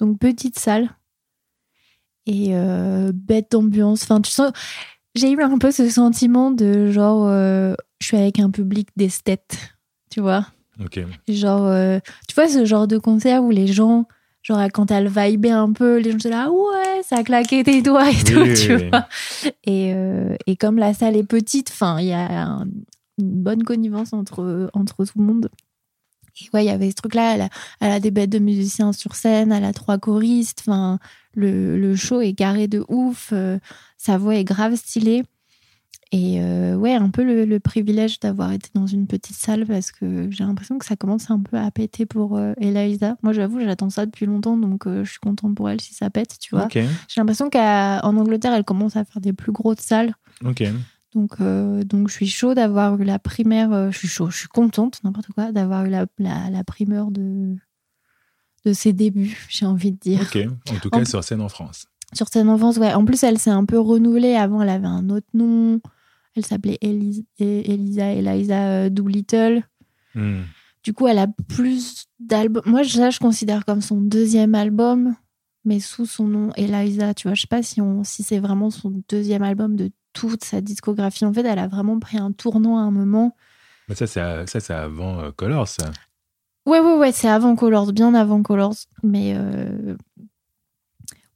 Donc 0.00 0.18
petite 0.18 0.58
salle. 0.58 0.90
Et 2.26 2.48
euh, 2.56 3.12
bête 3.14 3.54
ambiance. 3.54 4.02
Enfin, 4.02 4.20
tu 4.20 4.30
sens. 4.30 4.52
J'ai 5.14 5.30
eu 5.30 5.40
un 5.40 5.56
peu 5.58 5.70
ce 5.70 5.88
sentiment 5.88 6.50
de 6.50 6.90
genre, 6.90 7.26
euh, 7.28 7.74
je 8.00 8.06
suis 8.08 8.16
avec 8.16 8.38
un 8.38 8.50
public 8.50 8.88
d'esthètes, 8.96 9.56
tu 10.10 10.20
vois. 10.20 10.46
Ok. 10.84 11.00
Genre, 11.28 11.64
euh, 11.66 11.98
tu 12.28 12.34
vois, 12.34 12.48
ce 12.48 12.64
genre 12.66 12.86
de 12.86 12.98
concert 12.98 13.42
où 13.42 13.50
les 13.50 13.66
gens, 13.66 14.06
genre, 14.42 14.60
quand 14.74 14.90
elle 14.90 15.08
vibait 15.08 15.50
un 15.50 15.72
peu, 15.72 15.98
les 15.98 16.10
gens 16.10 16.18
étaient 16.18 16.28
là, 16.30 16.50
ouais, 16.50 17.02
ça 17.02 17.18
a 17.18 17.22
claqué 17.24 17.62
tes 17.64 17.80
doigts 17.80 18.10
et 18.10 18.14
Oui, 18.14 18.24
tout, 18.24 18.40
oui, 18.42 18.54
tu 18.54 18.74
oui. 18.76 18.88
vois. 18.90 19.08
Et, 19.64 19.94
euh, 19.94 20.36
et 20.46 20.56
comme 20.56 20.76
la 20.78 20.92
salle 20.92 21.16
est 21.16 21.24
petite, 21.24 21.70
enfin, 21.70 21.98
il 22.00 22.06
y 22.08 22.12
a 22.12 22.42
un- 22.42 22.66
une 23.18 23.42
bonne 23.42 23.62
connivence 23.62 24.12
entre, 24.12 24.68
entre 24.74 25.04
tout 25.06 25.18
le 25.18 25.24
monde. 25.24 25.48
Et 26.40 26.48
ouais, 26.52 26.64
il 26.64 26.66
y 26.66 26.70
avait 26.70 26.90
ce 26.90 26.96
truc-là, 26.96 27.34
elle 27.34 27.42
a, 27.42 27.48
elle 27.80 27.92
a 27.92 28.00
des 28.00 28.10
bêtes 28.10 28.30
de 28.30 28.38
musiciens 28.38 28.92
sur 28.92 29.14
scène, 29.14 29.52
elle 29.52 29.64
a 29.64 29.72
trois 29.72 29.98
choristes, 29.98 30.62
enfin, 30.66 30.98
le, 31.34 31.78
le 31.78 31.96
show 31.96 32.20
est 32.20 32.34
carré 32.34 32.68
de 32.68 32.84
ouf, 32.88 33.30
euh, 33.32 33.58
sa 33.96 34.18
voix 34.18 34.36
est 34.36 34.44
grave 34.44 34.76
stylée. 34.76 35.24
Et 36.12 36.40
euh, 36.40 36.76
ouais, 36.76 36.94
un 36.94 37.10
peu 37.10 37.24
le, 37.24 37.44
le 37.44 37.58
privilège 37.58 38.20
d'avoir 38.20 38.52
été 38.52 38.68
dans 38.74 38.86
une 38.86 39.08
petite 39.08 39.34
salle 39.34 39.66
parce 39.66 39.90
que 39.90 40.30
j'ai 40.30 40.44
l'impression 40.44 40.78
que 40.78 40.86
ça 40.86 40.94
commence 40.94 41.30
un 41.32 41.40
peu 41.40 41.56
à 41.56 41.68
péter 41.72 42.06
pour 42.06 42.36
euh, 42.36 42.52
Eliza. 42.60 43.16
Moi, 43.22 43.32
j'avoue, 43.32 43.58
j'attends 43.58 43.90
ça 43.90 44.06
depuis 44.06 44.24
longtemps, 44.24 44.56
donc 44.56 44.86
euh, 44.86 45.04
je 45.04 45.10
suis 45.10 45.18
contente 45.18 45.56
pour 45.56 45.68
elle 45.68 45.80
si 45.80 45.94
ça 45.94 46.08
pète, 46.08 46.38
tu 46.38 46.54
vois. 46.54 46.66
J'ai 47.08 47.20
l'impression 47.20 47.50
qu'en 47.50 48.16
Angleterre, 48.16 48.54
elle 48.54 48.62
commence 48.62 48.94
à 48.94 49.04
faire 49.04 49.20
des 49.20 49.32
plus 49.32 49.50
grosses 49.50 49.80
salles. 49.80 50.14
Ok. 50.44 50.62
Donc, 51.14 51.40
euh, 51.40 51.82
donc 51.84 52.08
je 52.08 52.12
suis 52.14 52.26
chaud 52.28 52.54
d'avoir 52.54 53.00
eu 53.00 53.04
la 53.04 53.18
primaire. 53.18 53.72
euh, 53.72 53.90
je 53.90 53.98
suis 53.98 54.08
chaud, 54.08 54.30
je 54.30 54.36
suis 54.38 54.48
contente, 54.48 55.00
n'importe 55.04 55.28
quoi, 55.28 55.52
d'avoir 55.52 55.84
eu 55.86 55.90
la, 55.90 56.06
la, 56.18 56.50
la 56.50 56.64
primeur 56.64 57.10
de, 57.10 57.54
de 58.64 58.72
ses 58.72 58.92
débuts, 58.92 59.46
j'ai 59.48 59.66
envie 59.66 59.92
de 59.92 59.98
dire. 59.98 60.20
Ok. 60.22 60.38
En 60.70 60.78
tout 60.80 60.90
cas, 60.90 61.00
En- 61.00 61.04
sur 61.04 61.24
scène 61.24 61.40
en 61.40 61.48
France. 61.48 61.86
Sur 62.12 62.28
scène 62.28 62.48
enfance, 62.48 62.76
ouais. 62.76 62.92
En 62.94 63.04
plus, 63.04 63.22
elle 63.24 63.38
s'est 63.38 63.50
un 63.50 63.64
peu 63.64 63.78
renouvelée. 63.78 64.34
Avant, 64.34 64.62
elle 64.62 64.68
avait 64.68 64.86
un 64.86 65.08
autre 65.10 65.26
nom. 65.34 65.80
Elle 66.36 66.44
s'appelait 66.46 66.78
Elisa, 66.80 67.22
Elisa 67.40 68.12
Eliza 68.12 68.66
euh, 68.68 68.90
Doolittle. 68.90 69.62
Hmm. 70.14 70.42
Du 70.84 70.92
coup, 70.92 71.08
elle 71.08 71.18
a 71.18 71.26
plus 71.48 72.06
d'albums. 72.20 72.62
Moi, 72.66 72.84
ça, 72.84 73.10
je 73.10 73.18
considère 73.18 73.64
comme 73.64 73.80
son 73.80 74.00
deuxième 74.00 74.54
album, 74.54 75.16
mais 75.64 75.80
sous 75.80 76.06
son 76.06 76.28
nom 76.28 76.50
Eliza. 76.56 77.12
Tu 77.14 77.26
vois, 77.26 77.34
je 77.34 77.40
sais 77.40 77.46
pas 77.48 77.62
si, 77.62 77.80
on, 77.80 78.04
si 78.04 78.22
c'est 78.22 78.38
vraiment 78.38 78.70
son 78.70 79.02
deuxième 79.08 79.42
album 79.42 79.74
de 79.76 79.90
toute 80.16 80.44
sa 80.44 80.60
discographie. 80.60 81.24
En 81.24 81.32
fait, 81.32 81.44
elle 81.44 81.58
a 81.58 81.68
vraiment 81.68 81.98
pris 81.98 82.16
un 82.18 82.32
tournant 82.32 82.78
à 82.78 82.82
un 82.82 82.90
moment. 82.90 83.36
Mais 83.88 83.94
ça, 83.94 84.06
c'est 84.06 84.20
à- 84.20 84.46
ça, 84.46 84.58
c'est 84.60 84.74
avant 84.74 85.20
euh, 85.20 85.30
Colors, 85.30 85.68
ça. 85.68 85.90
Ouais, 86.66 86.80
ouais, 86.80 86.94
ouais, 86.96 87.12
c'est 87.12 87.28
avant 87.28 87.54
Colors, 87.54 87.92
bien 87.92 88.14
avant 88.14 88.42
Colors. 88.42 88.74
Mais. 89.02 89.34
euh, 89.36 89.96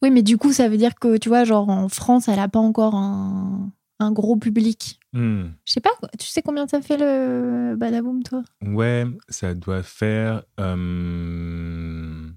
Oui, 0.02 0.10
mais 0.10 0.22
du 0.22 0.38
coup, 0.38 0.52
ça 0.52 0.68
veut 0.68 0.78
dire 0.78 0.94
que, 0.94 1.18
tu 1.18 1.28
vois, 1.28 1.44
genre 1.44 1.68
en 1.68 1.88
France, 1.88 2.26
elle 2.28 2.38
a 2.38 2.48
pas 2.48 2.58
encore 2.58 2.94
un, 2.94 3.70
un 3.98 4.12
gros 4.12 4.36
public. 4.36 4.98
Hmm. 5.12 5.48
Je 5.66 5.72
sais 5.74 5.80
pas, 5.80 5.90
tu 6.18 6.26
sais 6.26 6.40
combien 6.42 6.66
ça 6.66 6.80
fait 6.80 6.96
le 6.96 7.74
Badaboom, 7.76 8.22
toi? 8.22 8.42
Ouais, 8.64 9.04
ça 9.28 9.54
doit 9.54 9.82
faire 9.82 10.42
euh, 10.58 12.28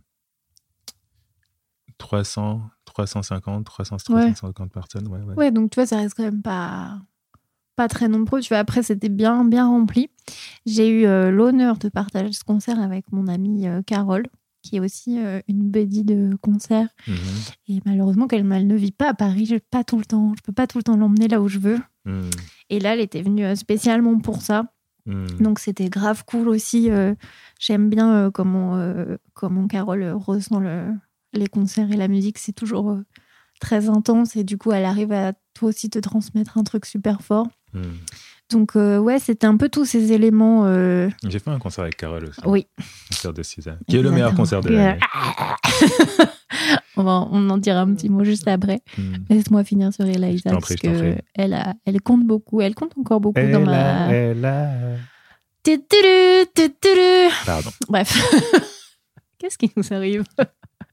300, 1.98 2.62
350, 2.94 3.66
300, 3.66 3.96
Ouais. 4.10 4.22
350 4.34 4.72
personnes. 4.72 5.08
Ouais, 5.08 5.22
ouais. 5.22 5.36
Ouais, 5.36 5.52
donc 5.52 5.72
tu 5.72 5.76
vois, 5.76 5.86
ça 5.86 5.98
reste 5.98 6.16
quand 6.16 6.24
même 6.24 6.42
pas, 6.42 7.00
pas 7.76 7.88
très 7.88 8.08
nombreux. 8.08 8.42
Tu 8.42 8.50
vois, 8.50 8.60
après, 8.60 8.84
c'était 8.84 9.10
bien, 9.10 9.44
bien 9.46 9.68
rempli. 9.68 10.10
J'ai 10.66 10.88
eu 10.90 11.06
euh, 11.06 11.32
l'honneur 11.32 11.78
de 11.78 11.90
partager 11.90 12.32
ce 12.34 12.44
concert 12.44 12.80
avec 12.80 13.12
mon 13.12 13.28
amie 13.28 13.68
euh, 13.68 13.82
Carole, 13.82 14.28
qui 14.62 14.78
est 14.78 14.80
aussi 14.80 15.20
euh, 15.20 15.42
une 15.48 15.70
buddy 15.70 16.04
de 16.04 16.36
concert. 16.42 16.88
Mhm, 17.08 17.16
Et 17.68 17.80
malheureusement, 17.86 18.28
qu'elle 18.28 18.50
elle 18.52 18.68
ne 18.68 18.76
vit 18.76 18.92
pas 18.92 19.10
à 19.10 19.14
Paris, 19.14 19.46
je 19.46 19.56
pas 19.58 19.84
tout 19.84 19.98
le 19.98 20.06
temps. 20.06 20.34
Je 20.38 20.42
peux 20.44 20.54
pas 20.54 20.68
tout 20.68 20.78
le 20.78 20.84
temps 20.84 20.96
l'emmener 20.98 21.28
là 21.28 21.42
où 21.42 21.48
je 21.48 21.60
veux. 21.60 21.80
mhm, 22.06 22.30
Et 22.70 22.80
là, 22.80 22.94
elle 22.94 23.02
était 23.02 23.22
venue 23.22 23.56
spécialement 23.56 24.18
pour 24.20 24.42
ça. 24.42 24.66
mhm. 25.06 25.28
Donc 25.42 25.60
c'était 25.60 25.90
grave 25.90 26.24
cool 26.26 26.48
aussi. 26.48 26.90
J'aime 27.60 27.90
bien 27.90 28.30
comment, 28.32 28.78
comment 29.34 29.68
Carole 29.68 30.04
ressent 30.12 30.60
le- 30.60 30.94
les 31.34 31.48
concerts 31.48 31.92
et 31.92 31.98
la 31.98 32.08
musique. 32.08 32.38
C'est 32.38 32.54
toujours 32.54 32.92
euh, 32.92 33.04
très 33.60 33.90
intense 33.90 34.36
et 34.36 34.44
du 34.44 34.58
coup 34.58 34.72
elle 34.72 34.86
arrive 34.86 35.12
à 35.12 35.34
toi 35.54 35.70
aussi 35.70 35.90
te 35.90 36.00
transmettre 36.00 36.58
un 36.58 36.64
truc 36.64 36.86
super 36.86 37.22
fort. 37.22 37.48
Mhm. 37.74 37.84
Donc 38.52 38.76
euh, 38.76 39.00
ouais, 39.00 39.18
c'était 39.20 39.48
un 39.48 39.58
peu 39.58 39.70
tous 39.70 39.86
ces 39.86 40.12
éléments. 40.12 40.66
euh, 40.66 41.10
J'ai 41.28 41.40
fait 41.40 41.50
un 41.50 41.58
concert 41.60 41.84
avec 41.86 41.98
Carole 41.98 42.26
aussi. 42.26 42.40
Oui. 42.46 42.68
Concert 43.10 43.34
de 43.34 43.42
César. 43.42 43.78
Qui 43.88 43.98
est 43.98 44.02
le 44.02 44.12
meilleur 44.12 44.36
concert 44.36 44.62
de 44.62 44.70
l'année. 44.70 45.00
on, 46.98 47.04
va, 47.04 47.28
on 47.32 47.50
en 47.50 47.58
dira 47.58 47.82
un 47.82 47.94
petit 47.96 48.10
mot 48.10 48.24
juste 48.24 48.48
après. 48.48 48.82
Mhm. 48.98 49.26
Laisse-moi 49.30 49.64
finir 49.64 49.92
sur 49.94 50.06
Eliza 50.06 50.52
parce 50.52 50.66
prie, 50.66 50.76
que 50.76 51.16
elle, 51.34 51.54
a, 51.54 51.74
elle 51.86 52.00
compte 52.02 52.26
beaucoup. 52.28 52.62
Elle 52.62 52.76
compte 52.76 52.94
encore 52.98 53.22
beaucoup 53.22 53.42
dans 53.42 53.62
ma. 53.62 54.06
a- 54.08 54.12
elle 54.12 54.46
a-. 54.46 54.98
Pardon. 57.46 57.70
Bref. 57.88 58.14
Qu'est-ce 59.40 59.58
qui 59.58 59.72
nous 59.76 59.92
arrive? 59.94 60.24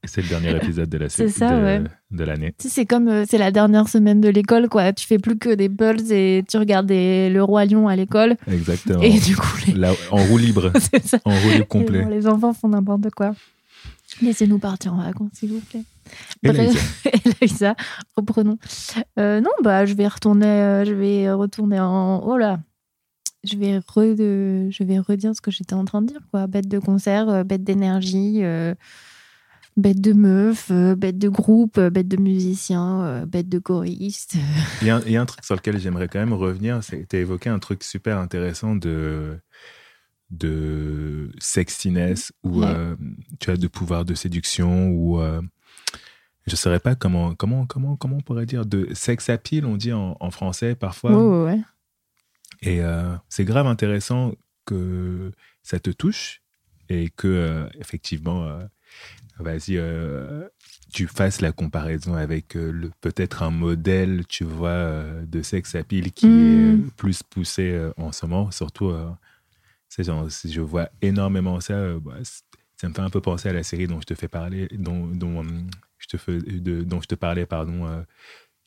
C'est 0.03 0.21
le 0.21 0.27
dernier 0.29 0.55
épisode 0.55 0.89
de 0.89 0.97
la 0.97 1.09
C'est 1.09 1.29
ça, 1.29 1.55
de, 1.55 1.63
ouais. 1.63 1.83
de 2.11 2.23
l'année. 2.23 2.53
Tu 2.57 2.67
sais, 2.67 2.73
c'est 2.73 2.85
comme 2.85 3.07
euh, 3.07 3.25
c'est 3.29 3.37
la 3.37 3.51
dernière 3.51 3.87
semaine 3.87 4.19
de 4.21 4.29
l'école, 4.29 4.67
quoi. 4.69 4.93
Tu 4.93 5.05
fais 5.05 5.19
plus 5.19 5.37
que 5.37 5.53
des 5.53 5.69
pulls 5.69 6.11
et 6.11 6.43
tu 6.49 6.57
regardes 6.57 6.87
des- 6.87 7.29
le 7.29 7.43
roi 7.43 7.65
lion 7.65 7.87
à 7.87 7.95
l'école. 7.95 8.35
Exactement. 8.51 9.01
Et 9.01 9.19
du 9.19 9.35
coup, 9.35 9.57
les... 9.67 9.73
Là, 9.73 9.93
en 10.09 10.17
roue 10.25 10.37
libre. 10.37 10.71
c'est 10.91 11.05
ça. 11.05 11.19
En 11.25 11.31
roue 11.31 11.49
libre 11.51 11.67
complet. 11.67 12.05
Les, 12.05 12.15
les 12.15 12.27
enfants 12.27 12.53
font 12.53 12.69
n'importe 12.69 13.09
quoi. 13.11 13.33
Laissez-nous 14.21 14.59
partir 14.59 14.93
en 14.93 14.97
vacances, 15.03 15.31
s'il 15.33 15.51
vous 15.53 15.61
plaît. 15.61 15.83
Eliza. 16.43 16.79
Elisa, 17.39 17.75
reprenons. 18.17 18.57
Euh, 19.19 19.39
non, 19.39 19.51
bah, 19.63 19.85
je 19.85 19.93
vais 19.93 20.07
retourner, 20.07 20.45
euh, 20.47 20.83
je 20.85 20.93
vais 20.93 21.31
retourner 21.31 21.79
en. 21.79 22.21
Oh 22.25 22.37
là 22.37 22.59
je 23.43 23.55
vais, 23.57 23.77
re, 23.79 24.15
je 24.15 24.83
vais 24.83 24.99
redire 24.99 25.35
ce 25.35 25.41
que 25.41 25.49
j'étais 25.49 25.73
en 25.73 25.83
train 25.83 26.01
de 26.03 26.07
dire, 26.07 26.19
quoi. 26.29 26.45
Bête 26.45 26.67
de 26.67 26.77
concert, 26.77 27.43
bête 27.43 27.63
d'énergie, 27.63 28.41
euh, 28.43 28.75
bête 29.77 30.01
de 30.01 30.13
meuf, 30.13 30.69
euh, 30.71 30.95
bête 30.95 31.17
de 31.17 31.29
groupe, 31.29 31.77
euh, 31.77 31.89
bête 31.89 32.07
de 32.07 32.17
musicien, 32.17 33.01
euh, 33.03 33.25
bête 33.25 33.49
de 33.49 33.59
choriste. 33.59 34.35
Il 34.81 34.87
y, 34.87 34.91
a, 34.91 35.01
il 35.05 35.11
y 35.11 35.17
a 35.17 35.21
un 35.21 35.25
truc 35.25 35.43
sur 35.45 35.55
lequel 35.55 35.79
j'aimerais 35.79 36.07
quand 36.07 36.19
même 36.19 36.33
revenir. 36.33 36.83
C'est 36.83 37.07
tu 37.07 37.15
as 37.15 37.19
évoqué 37.19 37.49
un 37.49 37.59
truc 37.59 37.83
super 37.83 38.17
intéressant 38.17 38.75
de, 38.75 39.39
de 40.29 41.31
sexiness 41.39 42.31
ou 42.43 42.61
Ouais. 42.61 42.67
euh, 42.67 42.95
tu 43.39 43.49
as 43.51 43.57
de 43.57 43.67
pouvoir 43.67 44.05
de 44.05 44.13
séduction 44.13 44.89
ou 44.89 45.19
euh, 45.19 45.41
je 46.47 46.53
ne 46.53 46.57
saurais 46.57 46.79
pas 46.79 46.95
comment, 46.95 47.35
comment, 47.35 47.65
comment, 47.65 47.95
comment 47.95 48.17
on 48.17 48.21
pourrait 48.21 48.45
dire 48.45 48.65
de 48.65 48.89
sex 48.93 49.29
appeal, 49.29 49.65
on 49.65 49.77
dit 49.77 49.93
en, 49.93 50.17
en 50.19 50.31
français 50.31 50.75
parfois. 50.75 51.13
Oh, 51.13 51.45
ouais. 51.45 51.59
Et 52.61 52.81
euh, 52.81 53.15
c'est 53.29 53.45
grave 53.45 53.67
intéressant 53.67 54.33
que 54.65 55.31
ça 55.63 55.79
te 55.79 55.89
touche 55.89 56.41
et 56.89 57.09
que, 57.09 57.67
effectivement, 57.79 58.59
vas-y, 59.39 59.77
euh, 59.77 60.47
tu 60.93 61.07
fasses 61.07 61.41
la 61.41 61.51
comparaison 61.51 62.13
avec 62.15 62.55
euh, 62.55 62.89
peut-être 63.01 63.43
un 63.43 63.51
modèle, 63.51 64.25
tu 64.27 64.43
vois, 64.43 64.69
euh, 64.69 65.25
de 65.25 65.41
sex 65.41 65.75
appeal 65.75 66.11
qui 66.11 66.27
Mm. 66.27 66.39
est 66.39 66.73
euh, 66.73 66.77
plus 66.97 67.23
poussé 67.23 67.89
en 67.97 68.11
ce 68.11 68.25
moment. 68.25 68.51
Surtout, 68.51 68.93
c'est 69.89 70.03
genre, 70.03 70.27
je 70.29 70.61
vois 70.61 70.89
énormément 71.01 71.59
ça. 71.59 71.93
bah, 71.99 72.17
ça 72.77 72.89
me 72.89 72.93
fait 72.93 73.01
un 73.01 73.09
peu 73.09 73.21
penser 73.21 73.49
à 73.49 73.53
la 73.53 73.63
série 73.63 73.87
dont 73.87 73.99
je 74.01 74.05
te 74.05 74.15
fais 74.15 74.27
parler, 74.27 74.67
dont, 74.73 75.07
dont, 75.07 75.43
je, 75.99 76.07
te 76.07 76.17
fais, 76.17 76.39
de, 76.39 76.81
dont 76.83 76.99
je 77.01 77.07
te 77.07 77.15
parlais, 77.15 77.45
pardon, 77.45 78.03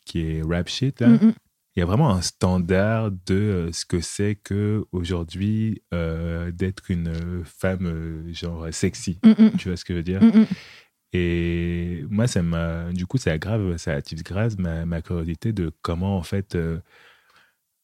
qui 0.04 0.20
est 0.20 0.42
Rap 0.42 0.68
Shit, 0.68 1.00
là 1.00 1.08
Mm, 1.08 1.14
mm. 1.28 1.32
Il 1.76 1.80
y 1.80 1.82
a 1.82 1.86
vraiment 1.86 2.10
un 2.10 2.22
standard 2.22 3.10
de 3.10 3.34
euh, 3.34 3.72
ce 3.72 3.84
que 3.84 4.00
c'est 4.00 4.36
que 4.36 4.84
aujourd'hui 4.92 5.82
euh, 5.92 6.52
d'être 6.52 6.90
une 6.90 7.12
femme 7.44 7.86
euh, 7.86 8.32
genre 8.32 8.68
sexy. 8.72 9.18
Mm, 9.24 9.30
mm. 9.30 9.50
Tu 9.58 9.68
vois 9.68 9.76
ce 9.76 9.84
que 9.84 9.92
je 9.92 9.96
veux 9.98 10.04
dire? 10.04 10.22
Mm. 10.22 10.46
Et 11.12 12.04
moi, 12.10 12.26
ça 12.26 12.42
m'a, 12.42 12.92
du 12.92 13.06
coup, 13.06 13.18
ça 13.18 13.32
aggrave, 13.32 13.76
ça 13.76 13.92
attise 13.92 14.22
grave 14.22 14.56
ma, 14.58 14.84
ma 14.84 15.00
curiosité 15.02 15.52
de 15.52 15.72
comment 15.82 16.16
en 16.16 16.22
fait, 16.22 16.54
euh, 16.54 16.78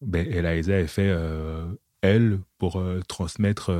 ben, 0.01 0.27
Eliza 0.27 0.77
a 0.77 0.87
fait 0.87 1.09
euh, 1.09 1.67
elle 2.03 2.39
pour 2.59 2.83
transmettre 3.09 3.71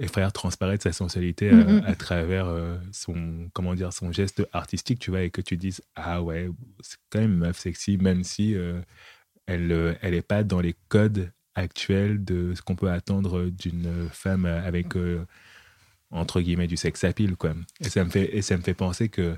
et 0.00 0.06
faire 0.08 0.32
transparaître 0.32 0.84
sa 0.84 0.92
sensualité 0.92 1.50
Mhm. 1.50 1.82
à 1.84 1.94
travers 1.96 2.46
son 2.92 3.48
comment 3.52 3.74
dire 3.74 3.92
son 3.92 4.12
geste 4.12 4.46
artistique, 4.52 5.00
tu 5.00 5.10
vois, 5.10 5.22
et 5.22 5.30
que 5.30 5.40
tu 5.40 5.56
dises 5.56 5.82
ah 5.96 6.22
ouais, 6.22 6.48
c'est 6.80 6.98
quand 7.10 7.18
même 7.18 7.32
une 7.32 7.38
meuf 7.38 7.58
sexy, 7.58 7.96
même 7.98 8.22
si 8.22 8.54
elle 9.46 9.70
euh, 9.72 9.94
elle 10.02 10.14
est 10.14 10.22
pas 10.26 10.42
dans 10.44 10.60
les 10.60 10.74
codes 10.88 11.30
actuels 11.54 12.24
de 12.24 12.54
ce 12.54 12.62
qu'on 12.62 12.74
peut 12.76 12.90
attendre 12.90 13.44
d'une 13.46 14.08
femme 14.10 14.44
avec 14.46 14.96
euh, 14.96 15.24
entre 16.10 16.40
guillemets 16.40 16.66
du 16.66 16.76
sex 16.76 17.04
appeal 17.04 17.36
quoi. 17.36 17.54
Et 17.80 17.88
ça 17.88 18.04
me 18.04 18.10
fait 18.10 18.36
et 18.36 18.42
ça 18.42 18.56
me 18.56 18.62
fait 18.62 18.74
penser 18.74 19.08
que 19.08 19.36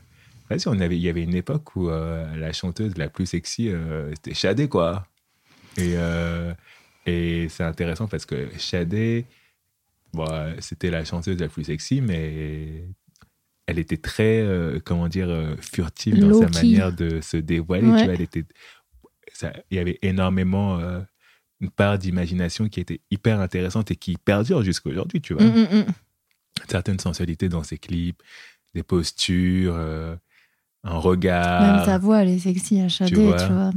on 0.67 0.81
avait 0.81 0.97
il 0.97 1.03
y 1.03 1.09
avait 1.09 1.25
une 1.25 1.35
époque 1.35 1.75
où 1.77 1.89
euh, 1.91 2.37
la 2.37 2.53
chanteuse 2.53 2.97
la 2.97 3.09
plus 3.09 3.27
sexy 3.27 3.69
euh, 3.69 4.11
c'était 4.15 4.35
Shadé 4.35 4.69
quoi. 4.69 5.07
Et 5.77 5.95
euh, 5.97 6.55
et 7.05 7.49
c'est 7.49 7.65
intéressant 7.65 8.07
parce 8.09 8.25
que 8.27 8.49
Shadé 8.59 9.27
bon, 10.13 10.25
euh, 10.31 10.55
c'était 10.61 10.91
la 10.91 11.05
chanteuse 11.05 11.39
la 11.41 11.49
plus 11.49 11.65
sexy 11.65 12.01
mais 12.01 12.85
elle 13.67 13.79
était 13.81 13.97
très 13.97 14.41
euh, 14.41 14.79
comment 14.85 15.09
dire 15.09 15.29
euh, 15.29 15.57
furtive 15.61 16.19
dans 16.21 16.41
sa 16.41 16.49
manière 16.49 16.93
de 16.93 17.21
se 17.21 17.37
dévoiler, 17.37 17.89
Ouais. 17.89 17.99
tu 17.99 18.05
vois, 18.05 18.15
elle 18.15 18.21
était 18.21 18.45
il 19.71 19.77
y 19.77 19.79
avait 19.79 19.99
énormément 20.03 20.79
euh, 20.79 21.01
une 21.61 21.71
part 21.71 21.99
d'imagination 21.99 22.69
qui 22.69 22.81
était 22.81 23.01
hyper 23.11 23.41
intéressante 23.41 23.91
et 23.91 23.97
qui 23.97 24.17
perdure 24.17 24.63
jusqu'à 24.63 24.91
aujourd'hui, 24.91 25.21
tu 25.21 25.35
vois 25.35 25.45
Mm, 25.45 25.61
mm, 25.61 25.79
mm. 25.79 25.85
certaines 26.69 26.99
sensualités 26.99 27.49
dans 27.49 27.63
ses 27.63 27.79
clips, 27.79 28.23
des 28.75 28.83
postures, 28.83 29.75
euh, 29.77 30.17
un 30.85 30.91
Même 30.91 31.01
regard. 31.01 31.85
sa 31.85 31.99
voix, 31.99 32.23
elle 32.23 32.29
est 32.29 32.39
sexy 32.39 32.81
à 32.81 32.89
Shadé, 32.89 33.15
tu 33.15 33.21
vois. 33.23 33.47
vois. 33.49 33.73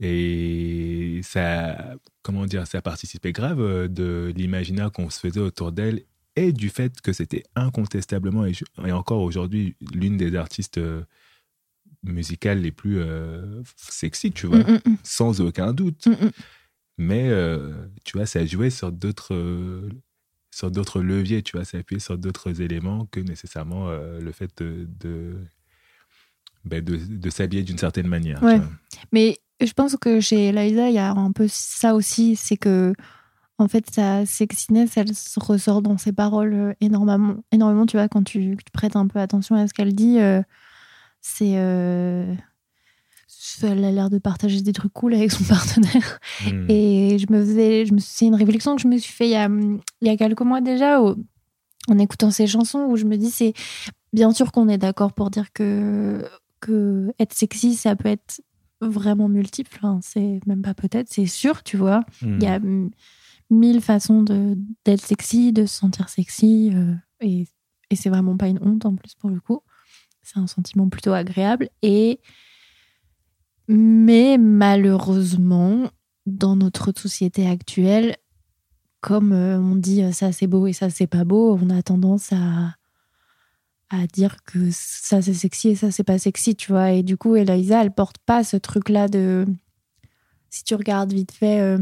Et 0.00 1.20
ça, 1.22 1.94
comment 2.22 2.46
dire, 2.46 2.66
ça 2.66 2.82
participait 2.82 3.32
grave 3.32 3.60
euh, 3.60 3.88
de 3.88 4.32
l'imaginaire 4.36 4.92
qu'on 4.92 5.08
se 5.08 5.20
faisait 5.20 5.40
autour 5.40 5.72
d'elle 5.72 6.02
et 6.36 6.52
du 6.52 6.68
fait 6.68 7.00
que 7.00 7.12
c'était 7.12 7.44
incontestablement, 7.54 8.44
et, 8.44 8.92
encore 8.92 9.22
aujourd'hui, 9.22 9.76
l'une 9.94 10.16
des 10.16 10.34
artistes 10.34 10.80
musicales 12.04 12.60
les 12.60 12.72
plus 12.72 12.98
euh, 12.98 13.62
sexy, 13.76 14.30
tu 14.32 14.46
vois, 14.46 14.58
Mm, 14.58 14.72
mm, 14.72 14.90
mm. 14.92 14.96
sans 15.02 15.40
aucun 15.40 15.72
doute. 15.72 16.08
Mais 16.96 17.28
euh, 17.28 17.72
tu 18.04 18.16
vois, 18.16 18.26
ça 18.26 18.44
jouait 18.46 18.70
sur 18.70 18.92
d'autres 18.92 19.34
euh, 19.34 19.88
sur 20.50 20.70
d'autres 20.70 21.00
leviers, 21.00 21.42
tu 21.42 21.56
vois, 21.56 21.64
ça 21.64 21.78
appuyait 21.78 21.98
sur 22.00 22.16
d'autres 22.16 22.60
éléments 22.60 23.06
que 23.10 23.18
nécessairement 23.20 23.90
le 23.90 24.32
fait 24.32 24.50
de 24.62 24.86
de, 25.00 25.36
ben, 26.64 26.82
de, 26.82 26.96
de 26.96 27.30
s'habiller 27.30 27.64
d'une 27.64 27.78
certaine 27.78 28.06
manière. 28.06 28.40
Ouais. 28.42 28.60
Mais 29.12 29.38
je 29.60 29.72
pense 29.72 29.96
que 29.96 30.20
chez 30.20 30.48
Eliza, 30.48 30.88
il 30.88 30.94
y 30.94 30.98
a 30.98 31.10
un 31.10 31.32
peu 31.32 31.46
ça 31.48 31.94
aussi, 31.94 32.36
c'est 32.36 32.56
que 32.56 32.92
en 33.58 33.68
fait 33.68 33.90
sa 33.90 34.26
sexiness, 34.26 34.96
elle 34.96 35.14
se 35.14 35.40
ressort 35.40 35.82
dans 35.82 35.98
ses 35.98 36.12
paroles 36.12 36.76
énormément. 36.80 37.36
Énormément, 37.50 37.86
tu 37.86 37.96
vois, 37.96 38.08
quand 38.08 38.22
tu, 38.22 38.56
tu 38.56 38.70
prêtes 38.72 38.96
un 38.96 39.06
peu 39.08 39.18
attention 39.18 39.56
à 39.56 39.66
ce 39.66 39.74
qu'elle 39.74 39.94
dit, 39.94 40.18
euh, 40.20 40.42
c'est 41.26 41.54
euh, 41.56 42.34
elle 43.62 43.82
a 43.82 43.90
l'air 43.90 44.10
de 44.10 44.18
partager 44.18 44.60
des 44.60 44.74
trucs 44.74 44.92
cool 44.92 45.14
avec 45.14 45.32
son 45.32 45.42
partenaire. 45.48 46.20
Mm. 46.44 46.66
Et 46.68 47.18
je 47.18 47.32
me 47.32 47.40
faisais, 47.40 47.86
je 47.86 47.94
me, 47.94 47.98
c'est 47.98 48.26
une 48.26 48.34
réflexion 48.34 48.76
que 48.76 48.82
je 48.82 48.88
me 48.88 48.98
suis 48.98 49.12
fait 49.12 49.26
il 49.26 49.30
y 49.30 49.36
a, 49.36 49.48
il 49.48 50.06
y 50.06 50.10
a 50.10 50.16
quelques 50.18 50.42
mois 50.42 50.60
déjà, 50.60 51.00
en 51.00 51.98
écoutant 51.98 52.30
ces 52.30 52.46
chansons, 52.46 52.86
où 52.90 52.96
je 52.96 53.06
me 53.06 53.16
dis, 53.16 53.30
c'est 53.30 53.54
bien 54.12 54.32
sûr 54.32 54.52
qu'on 54.52 54.68
est 54.68 54.76
d'accord 54.76 55.14
pour 55.14 55.30
dire 55.30 55.50
que, 55.54 56.28
que 56.60 57.10
être 57.18 57.32
sexy, 57.32 57.74
ça 57.74 57.96
peut 57.96 58.10
être 58.10 58.42
vraiment 58.82 59.28
multiple. 59.28 59.70
Enfin, 59.78 60.00
c'est 60.02 60.40
même 60.46 60.60
pas 60.60 60.74
peut-être, 60.74 61.08
c'est 61.10 61.26
sûr, 61.26 61.62
tu 61.62 61.78
vois. 61.78 62.00
Mm. 62.20 62.38
Il 62.38 62.42
y 62.42 62.46
a 62.46 62.60
mille 63.48 63.80
façons 63.80 64.22
de, 64.22 64.58
d'être 64.84 65.02
sexy, 65.02 65.54
de 65.54 65.64
se 65.64 65.74
sentir 65.74 66.10
sexy. 66.10 66.70
euh, 66.74 66.94
et, 67.20 67.46
et 67.88 67.96
c'est 67.96 68.10
vraiment 68.10 68.36
pas 68.36 68.48
une 68.48 68.58
honte 68.60 68.84
en 68.84 68.94
plus 68.94 69.14
pour 69.14 69.30
le 69.30 69.40
coup. 69.40 69.62
C'est 70.24 70.38
un 70.38 70.46
sentiment 70.46 70.88
plutôt 70.88 71.12
agréable. 71.12 71.68
Et 71.82 72.18
mais 73.68 74.36
malheureusement, 74.38 75.90
dans 76.26 76.56
notre 76.56 76.92
société 76.96 77.48
actuelle, 77.48 78.16
comme 79.00 79.32
euh, 79.32 79.58
on 79.58 79.76
dit 79.76 80.12
ça 80.12 80.32
c'est 80.32 80.46
beau 80.46 80.66
et 80.66 80.72
ça 80.72 80.90
c'est 80.90 81.06
pas 81.06 81.24
beau, 81.24 81.58
on 81.62 81.70
a 81.70 81.82
tendance 81.82 82.32
à, 82.32 82.74
à 83.90 84.06
dire 84.06 84.42
que 84.44 84.70
ça 84.70 85.22
c'est 85.22 85.34
sexy 85.34 85.70
et 85.70 85.76
ça 85.76 85.90
c'est 85.90 86.04
pas 86.04 86.18
sexy, 86.18 86.56
tu 86.56 86.72
vois. 86.72 86.92
Et 86.92 87.02
du 87.02 87.16
coup, 87.16 87.36
Eliza, 87.36 87.82
elle 87.82 87.92
porte 87.92 88.18
pas 88.18 88.44
ce 88.44 88.56
truc-là 88.56 89.08
de. 89.08 89.46
Si 90.50 90.64
tu 90.64 90.74
regardes 90.74 91.12
vite 91.12 91.32
fait 91.32 91.60
euh, 91.60 91.78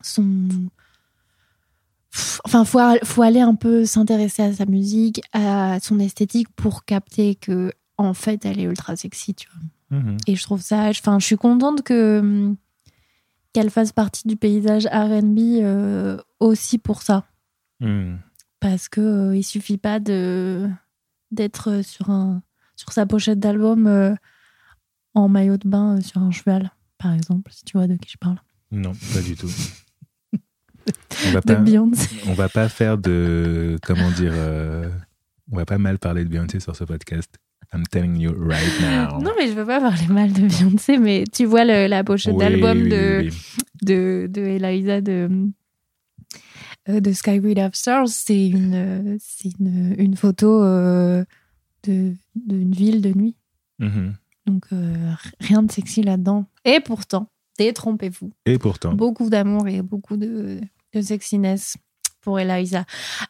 son. 0.00 0.48
Enfin, 2.44 2.64
faut, 2.64 2.78
faut 3.04 3.22
aller 3.22 3.40
un 3.40 3.54
peu 3.54 3.84
s'intéresser 3.86 4.42
à 4.42 4.52
sa 4.52 4.66
musique, 4.66 5.20
à 5.32 5.78
son 5.80 5.98
esthétique 5.98 6.48
pour 6.54 6.84
capter 6.84 7.34
que, 7.36 7.72
en 7.96 8.12
fait, 8.14 8.44
elle 8.44 8.58
est 8.60 8.64
ultra 8.64 8.96
sexy, 8.96 9.34
tu 9.34 9.48
vois. 9.50 9.98
Mhm. 9.98 10.16
Et 10.26 10.36
je 10.36 10.42
trouve 10.42 10.60
ça. 10.62 10.88
Enfin, 10.90 11.18
je 11.18 11.24
suis 11.26 11.36
contente 11.36 11.82
que 11.82 12.18
hum, 12.20 12.56
qu'elle 13.52 13.70
fasse 13.70 13.92
partie 13.92 14.26
du 14.28 14.36
paysage 14.36 14.86
R&B 14.86 15.38
euh, 15.62 16.18
aussi 16.40 16.78
pour 16.78 17.02
ça, 17.02 17.24
Mhm. 17.80 18.18
parce 18.60 18.88
que 18.88 19.00
euh, 19.00 19.36
il 19.36 19.42
suffit 19.42 19.78
pas 19.78 19.98
de 20.00 20.68
d'être 21.30 21.82
sur 21.82 22.10
un 22.10 22.42
sur 22.76 22.92
sa 22.92 23.04
pochette 23.06 23.38
d'album 23.40 23.86
euh, 23.86 24.14
en 25.14 25.28
maillot 25.28 25.56
de 25.58 25.68
bain 25.68 25.98
euh, 25.98 26.00
sur 26.00 26.20
un 26.22 26.30
cheval, 26.30 26.70
par 26.98 27.12
exemple, 27.12 27.52
si 27.52 27.64
tu 27.64 27.76
vois 27.76 27.86
de 27.86 27.96
qui 27.96 28.10
je 28.10 28.18
parle. 28.18 28.40
Non, 28.70 28.92
pas 29.14 29.20
du 29.20 29.36
tout. 29.36 29.50
On 31.28 31.30
va 31.32 31.40
De 31.40 31.44
pas, 31.46 31.54
Beyoncé. 31.56 32.08
on 32.26 32.32
va 32.34 32.48
pas 32.48 32.68
faire 32.68 32.98
de. 32.98 33.78
Comment 33.84 34.10
dire. 34.10 34.32
euh, 34.34 34.88
on 35.50 35.56
va 35.56 35.64
pas 35.64 35.78
mal 35.78 35.98
parler 35.98 36.24
de 36.24 36.28
Beyoncé 36.28 36.60
sur 36.60 36.74
ce 36.76 36.84
podcast. 36.84 37.30
I'm 37.74 37.84
telling 37.90 38.16
you 38.18 38.32
right 38.38 38.80
now. 38.80 39.18
Non, 39.22 39.32
mais 39.38 39.48
je 39.48 39.52
veux 39.54 39.64
pas 39.64 39.80
parler 39.80 40.06
mal 40.08 40.32
de 40.32 40.42
Beyoncé, 40.46 40.98
mais 40.98 41.24
tu 41.32 41.44
vois 41.46 41.64
le- 41.64 41.86
la 41.86 42.04
pochette 42.04 42.34
Oui, 42.34 42.40
d'album 42.40 42.78
oui, 42.82 42.88
de, 42.88 43.20
oui, 43.22 43.30
de, 43.82 44.26
de 44.30 44.40
Eliza 44.42 45.00
de, 45.00 45.28
euh, 46.88 47.00
de 47.00 47.12
Skyward 47.12 47.58
of 47.58 47.74
Stars, 47.74 48.08
c'est 48.08 48.46
une, 48.48 49.18
une, 49.58 49.94
une 49.98 50.16
photo 50.16 50.62
euh, 50.62 51.24
de- 51.84 52.14
d'une 52.34 52.72
ville 52.72 53.00
de 53.00 53.12
nuit. 53.16 53.36
Mhm. 53.78 54.14
Donc 54.46 54.64
euh, 54.72 55.12
rien 55.40 55.62
de 55.62 55.70
sexy 55.72 56.02
là-dedans. 56.02 56.46
Et 56.64 56.80
pourtant, 56.80 57.28
détrompez-vous, 57.66 58.32
Et 58.46 58.58
pourtant. 58.58 58.92
beaucoup 58.94 59.28
d'amour 59.30 59.68
et 59.68 59.82
beaucoup 59.82 60.16
de, 60.16 60.60
de 60.94 61.00
sexiness 61.00 61.76
pour 62.20 62.38
Eliza. 62.38 62.84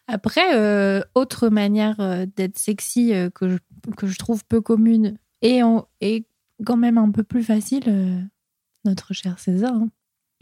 Après, 0.07 0.55
euh, 0.57 1.01
autre 1.15 1.49
manière 1.49 1.99
euh, 2.01 2.27
d'être 2.37 2.59
sexy 2.59 3.15
euh, 3.15 3.31
que, 3.31 3.49
je, 3.49 3.57
que 3.97 4.07
je 4.07 4.17
trouve 4.19 4.45
peu 4.45 4.61
commune 4.61 5.17
et, 5.41 5.63
en- 5.63 5.87
et 6.01 6.27
quand 6.67 6.77
même 6.77 6.99
un 6.99 7.11
peu 7.11 7.23
plus 7.25 7.43
facile, 7.43 8.29
notre 8.85 9.13
cher 9.15 9.39
César. 9.39 9.73
hein. 9.73 9.89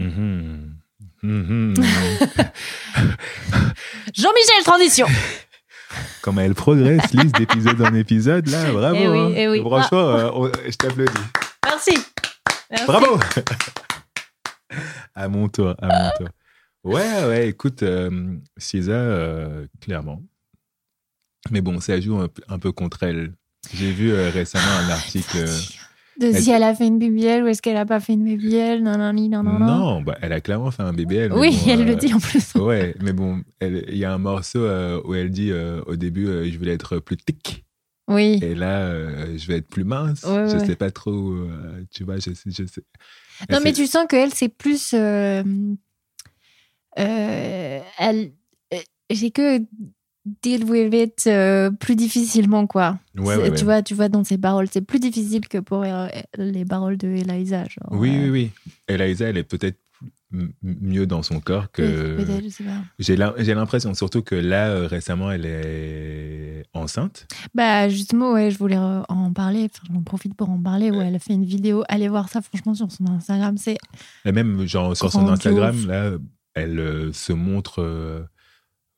Mhm. 0.01 0.75
Mhm. 1.23 1.75
Jean-Michel 4.15 4.65
Transition 4.65 5.07
Comment 6.23 6.43
elle 6.43 6.55
progresse, 6.55 7.13
Lise, 7.13 7.33
d'épisode 7.33 7.81
en 7.83 7.95
épisode, 7.95 8.47
là, 8.49 8.71
bravo. 8.73 8.97
Eh 8.97 9.09
oui, 9.09 9.19
hein. 9.19 9.33
eh 9.37 9.49
oui. 9.49 9.61
Franchement, 9.61 10.31
on- 10.35 10.47
je 10.47 10.77
t'applaudis. 10.77 11.13
Merci. 11.65 11.93
Merci. 12.71 12.87
Bravo 12.87 13.19
À 15.15 15.29
mon 15.29 15.49
tour, 15.49 15.75
à 15.81 15.87
mon 15.89 16.11
tour. 16.17 16.29
Ouais, 16.85 17.25
ouais, 17.27 17.49
écoute, 17.49 17.83
euh, 17.83 18.37
Cisa, 18.57 18.93
euh, 18.93 19.67
clairement. 19.81 20.23
Mais 21.51 21.61
bon, 21.61 21.81
ça 21.81 22.01
joue 22.01 22.17
un, 22.19 22.29
peu- 22.29 22.43
un 22.49 22.59
peu 22.59 22.73
contre 22.73 23.03
elle. 23.03 23.33
J'ai 23.75 23.93
vu 23.93 24.13
euh, 24.13 24.31
récemment 24.31 24.71
un 24.87 24.91
article. 24.91 25.37
euh, 25.39 25.59
De 26.21 26.33
si 26.33 26.51
elle 26.51 26.63
a 26.63 26.75
fait 26.75 26.87
une 26.87 26.99
BBL 26.99 27.43
ou 27.43 27.49
est-ce 27.49 27.61
qu'elle 27.61 27.77
a 27.77 27.85
pas 27.87 28.01
fait 28.01 28.13
une 28.15 28.25
BBL? 28.25 28.83
Non, 28.83 28.97
non, 28.97 29.13
non, 29.13 29.29
non, 29.43 29.59
non. 29.59 29.59
non, 29.67 30.03
bah, 30.03 30.17
elle 30.23 30.33
a 30.33 30.41
clairement 30.41 30.71
fait 30.71 30.83
un 30.83 30.93
BBL. 30.93 31.33
Oui, 31.33 31.51
bon, 31.51 31.73
elle 31.73 31.81
euh, 31.83 31.85
le 31.87 31.97
dit 31.97 32.15
en 32.15 32.21
plus. 32.21 32.55
Ouais, 32.55 32.95
mais 33.03 33.13
bon, 33.13 33.43
il 33.61 33.97
y 33.97 34.05
a 34.05 34.13
un 34.13 34.19
morceau 34.19 34.61
euh, 34.65 35.01
où 35.05 35.15
elle 35.15 35.31
dit 35.31 35.51
euh, 35.51 35.83
au 35.87 35.97
début, 35.97 36.29
euh, 36.29 36.51
je 36.51 36.57
voulais 36.57 36.75
être 36.75 36.99
plus 37.01 37.17
tic. 37.17 37.65
Oui. 38.11 38.39
Et 38.43 38.55
là, 38.55 38.81
euh, 38.81 39.39
je 39.39 39.47
vais 39.47 39.59
être 39.59 39.69
plus 39.69 39.85
mince. 39.85 40.25
Ouais, 40.25 40.49
je 40.51 40.57
ouais. 40.59 40.67
sais 40.67 40.77
pas 40.77 40.91
trop, 40.91 41.33
euh, 41.33 41.85
tu 41.91 42.05
vois, 42.05 42.17
je 42.17 42.35
sais. 42.35 42.51
Je 42.51 42.67
sais. 42.67 42.83
Non, 43.51 43.61
mais 43.65 43.73
tu 43.73 43.87
sens 43.87 44.07
qu'elle, 44.09 44.35
c'est 44.35 44.49
plus. 44.51 44.93
euh, 44.95 45.43
elle. 46.97 48.33
J'ai 49.11 49.31
que 49.31 49.59
deal 50.43 50.65
with 50.65 50.95
it 50.95 51.31
plus 51.81 51.97
difficilement, 51.97 52.67
quoi. 52.67 52.99
Ouais, 53.17 53.53
Tu 53.55 53.65
vois, 53.65 53.83
tu 53.83 53.95
vois 53.95 54.09
dans 54.09 54.23
ses 54.25 54.39
paroles, 54.39 54.69
c'est 54.71 54.83
plus 54.83 55.01
difficile 55.01 55.49
que 55.49 55.59
pour 55.59 55.85
les 56.37 56.65
paroles 56.65 56.97
de 56.97 57.09
Eliza. 57.09 57.65
Genre, 57.65 57.89
Oui, 57.91 58.11
oui, 58.23 58.31
oui. 58.31 58.51
Eliza, 58.87 59.29
elle 59.29 59.39
est 59.39 59.45
peut-être 59.45 59.79
mieux 60.63 61.07
dans 61.07 61.23
son 61.23 61.41
corps 61.41 61.71
que. 61.73 62.17
oui, 62.19 62.25
Peut-être, 62.25 62.45
je 62.45 62.49
sais 62.49 62.65
pas. 62.65 62.71
J'ai 62.99 63.17
l'im- 63.17 63.35
j'ai 63.39 63.55
l'impression, 63.55 63.95
surtout 63.95 64.23
que 64.23 64.35
là, 64.35 64.69
euh, 64.71 64.87
récemment, 64.87 65.31
elle 65.31 65.47
est 65.47 66.65
enceinte. 66.73 67.27
Bah, 67.55 67.89
justement, 67.89 68.33
ouais, 68.33 68.51
je 68.51 68.59
voulais 68.59 68.77
euh, 68.77 69.03
en 69.09 69.33
parler. 69.33 69.69
Enfin, 69.73 69.93
j'en 69.93 70.03
profite 70.03 70.35
pour 70.35 70.51
en 70.51 70.61
parler. 70.61 70.91
Où 70.91 71.01
elle 71.01 71.15
a 71.15 71.19
fait 71.19 71.33
une 71.35 71.45
vidéo. 71.45 71.83
Allez 71.89 72.09
voir 72.09 72.29
ça, 72.29 72.41
franchement, 72.43 72.75
sur 72.75 72.91
son 72.93 73.07
Instagram. 73.09 73.57
C'est 73.57 73.79
Et 74.25 74.33
même, 74.33 74.67
genre, 74.67 74.97
sur 74.97 75.11
son. 75.11 75.29
Instagram, 75.29 75.77
là, 75.87 76.13
elle 76.55 76.79
euh, 76.79 77.13
se 77.13 77.33
montre 77.33 77.81
euh, 77.83 78.23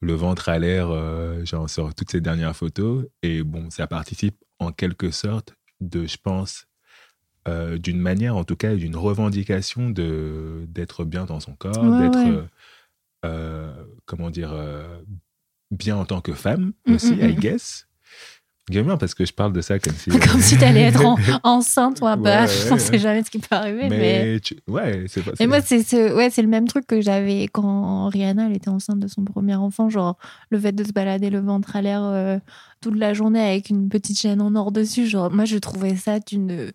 le 0.01 0.15
ventre 0.15 0.49
à 0.49 0.59
l'air, 0.59 0.89
euh, 0.91 1.45
genre, 1.45 1.69
sur 1.71 1.95
toutes 1.95 2.11
ses 2.11 2.21
dernières 2.21 2.57
photos. 2.57 3.05
Et 3.23 3.43
bon, 3.43 3.71
ça 3.71 3.87
participe 3.87 4.37
en 4.59 4.73
quelque 4.73 5.11
sorte 5.11 5.55
de, 5.81 6.07
je 6.07 6.17
pense, 6.23 6.67
euh, 7.49 7.79
d'une 7.79 7.99
manière, 7.99 8.37
en 8.37 8.45
tout 8.45 8.57
cas, 8.57 8.75
d'une 8.75 8.97
revendication 8.97 9.91
de 9.91 10.65
d'être 10.69 11.05
bien 11.05 11.25
dans 11.25 11.41
son 11.41 11.55
corps, 11.55 11.83
Ouais, 11.85 11.99
d'être, 11.99 12.19
ouais. 12.25 12.31
euh, 12.31 12.43
euh, 13.25 13.85
comment 14.07 14.31
dire, 14.31 14.53
bien 15.71 15.97
en 15.97 16.05
tant 16.05 16.21
que 16.21 16.33
femme 16.33 16.73
Mm, 16.87 16.95
aussi, 16.95 17.15
mm, 17.15 17.21
I 17.31 17.33
mm. 17.37 17.41
guess. 17.41 17.87
Bien 18.71 18.97
parce 18.97 19.15
que 19.15 19.25
je 19.25 19.33
parle 19.33 19.53
de 19.53 19.61
ça 19.61 19.81
comme 19.81 19.93
si. 19.95 20.09
comme 20.31 20.41
si 20.41 20.57
t'allais 20.57 20.83
être 20.83 21.05
en- 21.05 21.17
enceinte 21.43 22.01
ou 22.01 22.07
un 22.07 22.17
peu. 22.17 22.31
On 22.71 22.79
sait 22.79 22.99
jamais 22.99 23.25
ce 23.25 23.31
qui 23.31 23.41
peut 23.41 23.57
arriver. 23.57 23.89
Mais, 23.89 23.99
Mais, 24.35 24.41
tu- 24.41 24.57
ouais, 24.69 25.05
c'est 25.09 25.23
pas 25.25 25.33
mais 25.41 25.49
moi, 25.49 25.61
c'est 25.61 25.83
ce... 25.83 26.15
ouais, 26.15 26.31
le 26.37 26.47
même 26.47 26.69
truc 26.69 26.87
que 26.87 27.01
j'avais 27.01 27.49
quand 27.53 28.09
Rihanna 28.09 28.47
elle 28.47 28.57
était 28.57 28.69
enceinte 28.69 29.01
de 29.01 29.09
son 29.09 29.25
premier 29.25 29.57
enfant. 29.57 29.89
Genre, 29.91 30.17
le 30.51 30.61
fait 30.61 30.71
de 30.73 30.85
se 30.85 30.93
balader 30.93 31.29
le 31.29 31.41
ventre 31.41 31.75
à 31.75 31.83
l'air 31.83 32.05
euh, 32.05 32.39
toute 32.81 32.95
la 32.97 33.15
journée 33.15 33.41
avec 33.41 33.69
une 33.69 33.89
petite 33.89 34.19
chaîne 34.21 34.41
en 34.41 34.55
or 34.55 34.71
dessus. 34.71 35.07
Genre, 35.07 35.29
moi, 35.33 35.45
je 35.45 35.59
trouvais 35.59 35.97
ça 35.97 36.21
d'une 36.21 36.71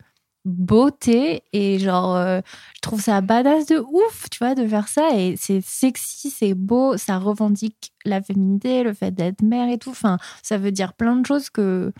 beauté 0.48 1.44
et 1.54 1.78
genre 1.78 2.16
euh, 2.16 2.40
je 2.76 2.82
trouve 2.82 3.02
ça 3.02 3.22
badass 3.22 3.66
de 3.68 3.78
ouf 3.80 4.30
tu 4.32 4.40
vois 4.40 4.56
de 4.56 4.68
faire 4.68 4.88
ça 4.88 5.10
et 5.16 5.36
c'est 5.38 5.62
sexy 5.62 6.30
c'est 6.30 6.54
beau 6.54 6.98
ça 6.98 7.18
revendique 7.18 7.92
la 8.06 8.22
féminité 8.22 8.84
le 8.84 8.94
fait 8.94 9.12
d'être 9.12 9.42
mère 9.42 9.70
et 9.70 9.78
tout 9.78 9.90
enfin 9.92 10.18
ça 10.42 10.58
veut 10.58 10.72
dire 10.72 10.94
plein 10.94 11.16
de 11.18 11.26
choses 11.26 11.50
que 11.50 11.92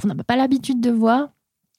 qu'on 0.00 0.08
n'a 0.08 0.14
pas 0.24 0.36
l'habitude 0.36 0.80
de 0.80 0.90
voir 0.90 1.28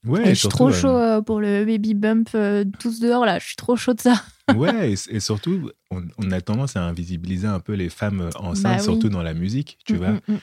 Ouais, 0.06 0.24
et 0.32 0.36
je 0.36 0.40
suis 0.42 0.50
trop 0.50 0.70
chaud 0.70 0.90
euh, 0.90 1.22
pour 1.22 1.40
le 1.40 1.64
baby 1.64 1.94
bump 1.94 2.30
euh, 2.36 2.66
tous 2.80 3.00
dehors 3.00 3.26
là 3.26 3.40
je 3.40 3.46
suis 3.48 3.56
trop 3.56 3.76
chaud 3.78 3.94
de 3.94 4.02
ça 4.02 4.22
Ouais, 4.54 4.92
et, 4.92 4.96
et 5.16 5.20
surtout, 5.22 5.72
on, 5.90 6.04
on 6.18 6.30
a 6.32 6.42
tendance 6.42 6.76
à 6.76 6.84
invisibiliser 6.84 7.48
un 7.48 7.62
peu 7.62 7.72
les 7.74 7.88
femmes 7.88 8.30
enceintes, 8.36 8.64
Bah 8.64 8.76
oui. 8.80 8.84
surtout 8.84 9.08
dans 9.08 9.24
la 9.24 9.34
musique, 9.34 9.78
tu 9.86 9.94
Mm, 9.94 9.98
vois, 9.98 10.12
mm, 10.12 10.20
mm. 10.28 10.38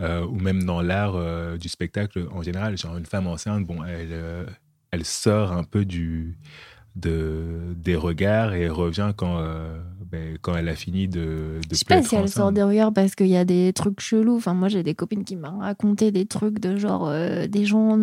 euh, 0.00 0.26
ou 0.26 0.34
même 0.38 0.62
dans 0.64 0.82
l'art 0.82 1.14
euh, 1.16 1.56
du 1.56 1.70
spectacle 1.70 2.26
en 2.32 2.42
général. 2.42 2.76
Genre, 2.76 2.98
une 2.98 3.06
femme 3.06 3.26
enceinte, 3.26 3.64
bon, 3.64 3.82
elle, 3.82 4.08
euh, 4.12 4.44
elle 4.90 5.04
sort 5.04 5.52
un 5.52 5.64
peu 5.64 5.84
du, 5.84 6.38
de, 6.96 7.74
des 7.76 7.94
regards 7.94 8.54
et 8.54 8.62
elle 8.62 8.72
revient 8.72 9.12
quand, 9.16 9.38
euh, 9.38 9.78
ben, 10.10 10.38
quand 10.40 10.56
elle 10.56 10.68
a 10.68 10.74
fini 10.74 11.08
de, 11.08 11.60
de 11.68 11.72
Je 11.72 11.76
sais 11.76 11.84
pas 11.84 12.02
si 12.02 12.16
elle 12.16 12.28
sort 12.28 12.52
des 12.52 12.62
regards 12.62 12.92
parce 12.92 13.14
qu'il 13.14 13.28
y 13.28 13.36
a 13.36 13.44
des 13.44 13.72
trucs 13.74 14.00
chelous. 14.00 14.36
Enfin, 14.36 14.54
moi, 14.54 14.68
j'ai 14.68 14.82
des 14.82 14.94
copines 14.94 15.24
qui 15.24 15.36
m'ont 15.36 15.58
raconté 15.58 16.10
des 16.10 16.26
trucs 16.26 16.58
de 16.58 16.76
genre 16.76 17.08
euh, 17.08 17.46
des 17.46 17.66
gens 17.66 17.98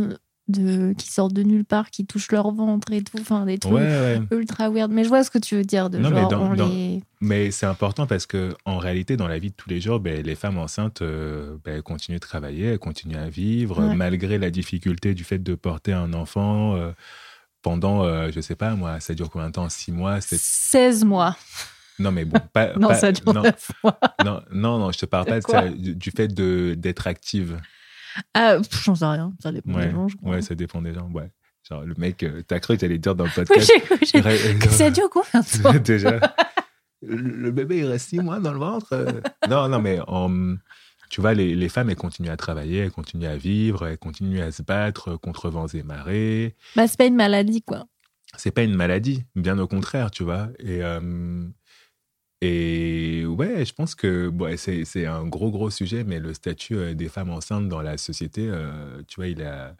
de, 0.50 0.94
qui 0.98 1.08
sortent 1.10 1.34
de 1.34 1.44
nulle 1.44 1.64
part, 1.66 1.90
qui 1.90 2.06
touchent 2.06 2.32
leur 2.32 2.52
ventre 2.52 2.92
et 2.92 3.02
tout. 3.02 3.18
Enfin, 3.20 3.46
des 3.46 3.58
trucs 3.58 3.74
Ouais, 3.74 3.82
ouais. 3.82 4.22
ultra 4.32 4.70
weird. 4.70 4.92
Mais 4.92 5.04
je 5.04 5.10
vois 5.10 5.24
ce 5.24 5.32
que 5.32 5.38
tu 5.38 5.56
veux 5.56 5.64
dire 5.64 5.90
de 5.90 5.98
Non, 5.98 6.10
mais 6.10 6.22
genre, 6.22 6.30
dans- 6.30 6.42
on 6.52 6.56
dans- 6.56 6.68
les. 6.68 7.02
Mais 7.22 7.52
c'est 7.52 7.66
important 7.66 8.06
parce 8.08 8.26
que 8.26 8.54
en 8.66 8.78
réalité, 8.78 9.16
dans 9.16 9.28
la 9.30 9.40
vie 9.40 9.50
de 9.52 9.56
tous 9.56 9.70
les 9.70 9.80
jours, 9.80 10.00
ben, 10.02 10.22
les 10.22 10.36
femmes 10.36 10.58
enceintes 10.58 11.02
euh, 11.02 11.56
ben, 11.64 11.76
elles 11.76 11.82
continuent 11.84 12.16
de 12.16 12.20
travailler, 12.20 12.66
elles 12.66 12.80
continuent 12.80 13.16
à 13.18 13.30
vivre, 13.30 13.82
Ouais. 13.82 13.96
malgré 13.96 14.38
la 14.38 14.50
difficulté 14.50 15.14
du 15.14 15.24
fait 15.24 15.40
de 15.40 15.56
porter 15.56 15.94
un 15.94 16.14
enfant 16.14 16.76
euh, 16.76 16.92
pendant, 17.62 18.04
euh, 18.04 18.30
je 18.36 18.42
sais 18.42 18.56
pas 18.56 18.76
moi, 18.76 19.00
ça 19.00 19.14
dure 19.14 19.30
combien 19.30 19.48
de 19.48 19.54
temps? 19.54 19.70
Six 19.70 19.94
mois 19.94 20.20
sept- 20.20 20.40
16 20.42 21.06
mois. 21.06 21.38
Non, 22.00 22.12
mais 22.12 22.26
bon, 22.26 22.40
pas. 22.52 22.74
Non, 22.78 22.90
pas- 22.90 22.96
ça 22.96 23.12
dure 23.14 23.34
non, 23.34 23.44
9 23.44 23.72
mois. 23.84 24.00
non, 24.26 24.42
non, 24.52 24.80
non, 24.80 24.92
je 24.92 24.98
te 24.98 25.06
parle 25.06 25.26
pas 25.26 25.40
de 25.40 25.46
quoi? 25.46 25.62
ça, 25.62 25.70
du, 25.70 25.96
du 25.96 26.12
fait 26.12 26.28
de- 26.28 26.76
d'être 26.78 27.08
active. 27.08 27.58
Ah, 28.34 28.58
j'en 28.84 28.96
sais 28.96 29.06
rien. 29.06 29.34
Ça 29.42 29.52
dépend 29.52 29.74
Ouais, 29.74 29.86
des 29.88 29.92
gens, 29.92 30.08
je 30.08 30.16
crois. 30.18 30.32
ouais, 30.32 30.42
ça 30.42 30.56
dépend 30.56 30.82
des 30.82 30.94
gens. 30.94 31.10
Ouais. 31.12 31.32
Genre, 31.70 31.84
le 31.84 31.94
mec, 31.98 32.22
euh, 32.24 32.42
t'as 32.48 32.60
cru 32.60 32.76
que 32.76 32.82
t'allais 32.82 32.98
dire 32.98 33.16
dans 33.16 33.24
le 33.24 33.30
Oui, 33.38 33.46
podcast. 33.46 33.72
j'ai 33.74 33.82
cru 33.82 33.98
j'ai- 34.02 34.20
Ré- 34.20 34.56
que 34.60 34.70
ça 34.70 34.90
dure 34.92 35.10
combien 35.10 35.42
de 35.42 35.62
temps 35.64 35.74
Déjà. 35.80 36.20
Le 37.06 37.52
bébé, 37.52 37.80
il 37.80 37.86
reste 37.86 38.10
six 38.10 38.20
mois 38.20 38.40
dans 38.40 38.54
le 38.54 38.60
ventre. 38.60 38.94
euh. 38.94 39.20
Non, 39.50 39.68
non, 39.68 39.82
mais 39.82 40.00
tu 41.10 41.20
vois, 41.22 41.34
les, 41.34 41.54
les 41.54 41.68
femmes, 41.70 41.90
elles 41.90 41.98
continuent 41.98 42.30
à 42.30 42.38
travailler, 42.38 42.78
elles 42.80 42.92
continuent 42.92 43.28
à 43.28 43.36
vivre, 43.36 43.86
elles 43.88 43.98
continuent 43.98 44.42
à 44.42 44.52
se 44.54 44.62
battre 44.64 45.16
contre 45.18 45.50
vents 45.50 45.68
et 45.68 45.84
marées. 45.84 46.56
Bah, 46.78 46.88
c'est 46.88 46.98
pas 46.98 47.06
une 47.06 47.16
maladie, 47.18 47.62
quoi. 47.62 47.86
c'est 48.38 48.52
pas 48.52 48.64
une 48.64 48.76
maladie, 48.76 49.26
bien 49.36 49.60
au 49.60 49.68
contraire, 49.68 50.12
tu 50.12 50.24
vois. 50.24 50.48
Et, 50.60 50.82
euh, 50.82 51.46
et 52.46 53.26
ouais, 53.26 53.66
je 53.66 53.74
pense 53.74 53.96
que 53.96 54.30
bon, 54.30 54.56
c'est 54.58 55.06
un 55.06 55.26
gros, 55.26 55.50
gros 55.52 55.70
sujet, 55.70 56.04
mais 56.04 56.20
le 56.20 56.34
statut 56.34 56.76
euh, 56.76 56.94
des 56.94 57.08
femmes 57.10 57.30
enceintes 57.30 57.70
dans 57.70 57.82
la 57.82 57.98
société, 57.98 58.48
euh, 58.50 59.02
tu 59.08 59.16
vois, 59.16 59.28
il, 59.28 59.42
a, 59.42 59.76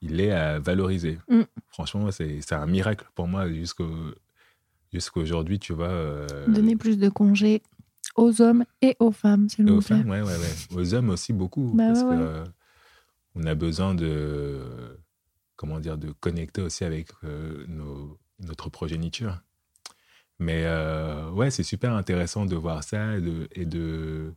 il 0.00 0.20
est 0.20 0.30
à 0.32 0.58
valoriser. 0.60 1.18
Mm. 1.28 1.42
Franchement, 1.68 2.10
c'est 2.10 2.52
un 2.52 2.66
miracle 2.66 3.06
pour 3.14 3.26
moi 3.28 3.48
jusqu'au 3.50 3.90
jusqu'aujourd'hui, 4.92 5.58
tu 5.58 5.72
vois. 5.72 5.88
euh, 5.88 6.46
Donner 6.46 6.76
plus 6.76 6.98
de 6.98 7.08
congés 7.08 7.62
aux 8.14 8.40
hommes 8.40 8.64
et 8.80 8.96
aux 9.00 9.10
femmes, 9.12 9.48
s'il 9.48 9.66
vous 9.66 9.74
aux 9.74 9.80
plaît. 9.80 9.96
femmes, 9.98 10.08
ouais, 10.10 10.22
ouais, 10.22 10.36
ouais. 10.36 10.76
Aux 10.76 10.94
hommes 10.94 11.10
aussi 11.10 11.32
beaucoup. 11.32 11.72
Bah 11.74 11.88
parce 11.88 12.02
ouais, 12.04 12.10
que 12.10 12.14
ouais. 12.14 12.26
euh, 12.28 12.44
on 13.34 13.44
a 13.44 13.54
besoin 13.54 13.94
de, 13.94 14.62
comment 15.56 15.80
dire, 15.80 15.98
de 15.98 16.12
connecter 16.12 16.62
aussi 16.62 16.84
avec 16.84 17.08
euh, 17.24 17.64
nos- 17.68 18.16
notre 18.40 18.70
progéniture. 18.70 19.42
Mais 20.38 20.64
euh, 20.66 21.30
ouais, 21.30 21.50
c'est 21.50 21.62
super 21.62 21.92
intéressant 21.92 22.44
de 22.46 22.56
voir 22.56 22.84
ça 22.84 23.16
et 23.16 23.64
de. 23.64 24.34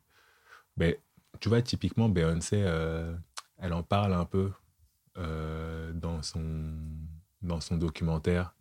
Ben, 0.78 0.96
tu 1.40 1.50
vois, 1.50 1.62
typiquement, 1.62 2.08
Beyoncé, 2.10 2.62
euh, 2.64 3.14
elle 3.58 3.74
en 3.74 3.84
parle 3.84 4.14
un 4.14 4.26
peu 4.26 4.52
euh, 5.18 5.92
dans, 5.94 6.22
son, 6.24 6.74
dans 7.42 7.60
son 7.60 7.78
documentaire. 7.78 8.56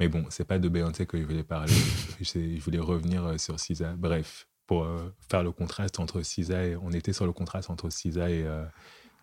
Mais 0.00 0.08
bon, 0.08 0.24
c'est 0.30 0.44
pas 0.44 0.58
de 0.58 0.68
Beyoncé 0.68 1.06
que 1.06 1.18
je 1.18 1.24
voulais 1.24 1.44
parler. 1.44 1.72
je, 2.20 2.56
je 2.56 2.60
voulais 2.60 2.78
revenir 2.78 3.38
sur 3.38 3.60
SZA. 3.60 3.94
Bref, 3.96 4.48
pour 4.66 4.86
faire 5.28 5.42
le 5.42 5.52
contraste 5.52 6.00
entre 6.00 6.22
SZA 6.22 6.64
et. 6.64 6.76
On 6.76 6.92
était 6.92 7.12
sur 7.12 7.26
le 7.26 7.32
contraste 7.32 7.68
entre 7.68 7.90
SZA 7.90 8.30
et, 8.30 8.46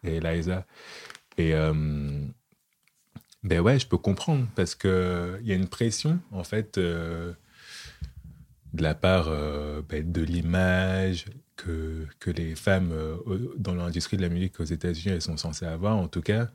et 0.04 0.18
Eliza. 0.18 0.66
Et. 1.38 1.54
ben 3.44 3.60
ouais, 3.60 3.80
je 3.80 3.88
peux 3.88 3.98
comprendre 3.98 4.48
parce 4.56 4.76
que 4.76 5.40
il 5.42 5.48
y 5.48 5.52
a 5.52 5.56
une 5.56 5.68
pression 5.68 6.20
en 6.32 6.44
fait 6.44 6.80
de 8.76 8.84
la 8.84 8.96
part 8.96 9.28
euh, 9.30 9.82
ben, 9.88 10.12
de 10.12 10.22
l'image 10.22 11.26
que, 11.56 12.08
que 12.20 12.32
les 12.32 12.56
femmes 12.56 12.92
euh, 12.92 13.18
dans 13.58 13.76
l'industrie 13.76 14.18
de 14.18 14.22
la 14.24 14.30
musique 14.30 14.60
aux 14.60 14.66
États-Unis 14.66 15.16
elles 15.16 15.22
sont 15.22 15.38
censées 15.38 15.66
avoir. 15.66 15.96
En 15.98 16.08
tout 16.08 16.22
cas, 16.22 16.50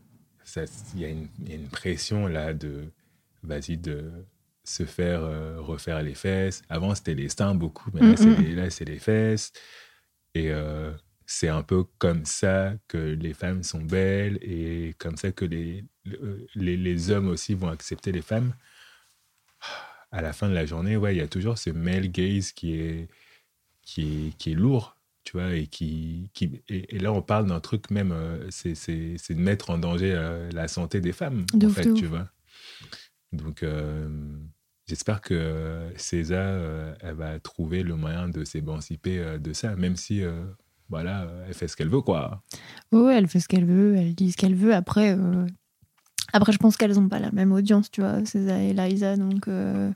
il 0.94 1.01
y, 1.01 1.05
a 1.05 1.09
une- 1.09 1.28
il 1.40 1.48
y 1.51 1.52
a 1.52 1.56
une 1.56 1.68
pression 1.68 2.26
là 2.26 2.55
de 2.55 2.92
vas-y 3.42 3.76
de 3.78 4.10
se 4.64 4.84
faire 4.84 5.22
euh, 5.24 5.60
refaire 5.60 6.02
les 6.02 6.14
fesses. 6.14 6.62
Avant 6.68 6.94
c'était 6.94 7.14
les 7.14 7.28
seins 7.28 7.55
beaucoup, 7.55 7.90
mais 7.94 8.02
là 8.02 8.16
Mm, 8.16 8.16
c'est 8.16 8.30
mm. 8.30 8.34
les, 8.34 8.55
là, 8.55 8.70
c'est 8.70 8.84
les 8.84 8.98
fesses. 8.98 9.52
Et 10.34 10.51
c'est 11.26 11.48
un 11.48 11.62
peu 11.62 11.84
comme 11.98 12.24
ça 12.24 12.74
que 12.88 12.98
les 12.98 13.34
femmes 13.34 13.62
sont 13.62 13.82
belles 13.82 14.38
et 14.42 14.94
comme 14.98 15.16
ça 15.16 15.32
que 15.32 15.44
les, 15.44 15.84
le- 16.05 16.47
les, 16.55 16.76
les 16.76 17.10
hommes 17.10 17.28
aussi 17.28 17.55
vont 17.55 17.68
accepter 17.68 18.12
les 18.12 18.22
femmes. 18.22 18.55
À 20.12 20.22
la 20.22 20.32
fin 20.32 20.48
de 20.48 20.54
la 20.54 20.66
journée, 20.66 20.96
ouais, 20.96 21.14
il 21.14 21.18
y 21.18 21.22
a 21.22 21.28
toujours 21.28 21.56
ce 21.58 21.70
male 21.70 22.08
gaze 22.08 22.52
qui 22.52 22.74
est, 22.74 23.08
qui 23.82 24.02
est, 24.28 24.36
qui 24.38 24.52
est 24.52 24.54
lourd, 24.54 24.96
tu 25.22 25.32
vois, 25.36 25.54
et 25.54 25.66
qui, 25.68 26.30
qui 26.34 26.62
et, 26.68 26.96
et 26.96 26.98
là 26.98 27.12
on 27.12 27.22
parle 27.22 27.46
d'un 27.46 27.60
truc 27.60 27.90
même, 27.90 28.10
euh, 28.12 28.44
c'est, 28.50 28.74
c'est, 28.74 29.14
c'est 29.18 29.34
de 29.34 29.40
mettre 29.40 29.70
en 29.70 29.78
danger 29.78 30.12
euh, 30.12 30.50
la 30.52 30.66
santé 30.66 31.00
des 31.00 31.12
femmes, 31.12 31.44
De 31.54 31.66
en 31.66 31.70
ouf, 31.70 31.76
fait, 31.76 31.94
tu 31.94 32.06
vois. 32.06 32.28
Donc, 33.32 33.62
euh, 33.62 34.08
j'espère 34.88 35.20
que 35.20 35.86
César, 35.96 36.96
elle 37.00 37.14
va 37.14 37.38
trouver 37.38 37.84
le 37.84 37.94
moyen 37.94 38.28
de 38.28 38.44
s'émanciper 38.44 39.38
de 39.38 39.52
ça, 39.52 39.76
même 39.76 39.94
si, 39.94 40.22
voilà, 40.88 41.30
elle 41.46 41.54
fait 41.54 41.68
ce 41.68 41.76
qu'elle 41.76 41.88
veut, 41.88 42.00
quoi. 42.00 42.42
Ouais, 42.90 43.14
elle 43.16 43.28
fait 43.28 43.38
ce 43.38 43.46
qu'elle 43.46 43.66
veut, 43.66 43.94
elle 43.96 44.16
dit 44.16 44.32
ce 44.32 44.36
qu'elle 44.36 44.56
veut. 44.56 44.74
Après, 44.74 45.16
euh, 45.16 45.46
après 46.32 46.52
je 46.52 46.59
pense 46.59 46.77
qu'elles 46.77 46.94
n'ont 46.94 47.09
pas 47.09 47.19
la 47.19 47.31
même 47.32 47.52
audience, 47.52 47.90
tu 47.90 48.01
vois, 48.01 48.24
César 48.24 48.59
et 48.59 48.73
Liza. 48.73 49.16
Donc, 49.16 49.48
euh, 49.48 49.90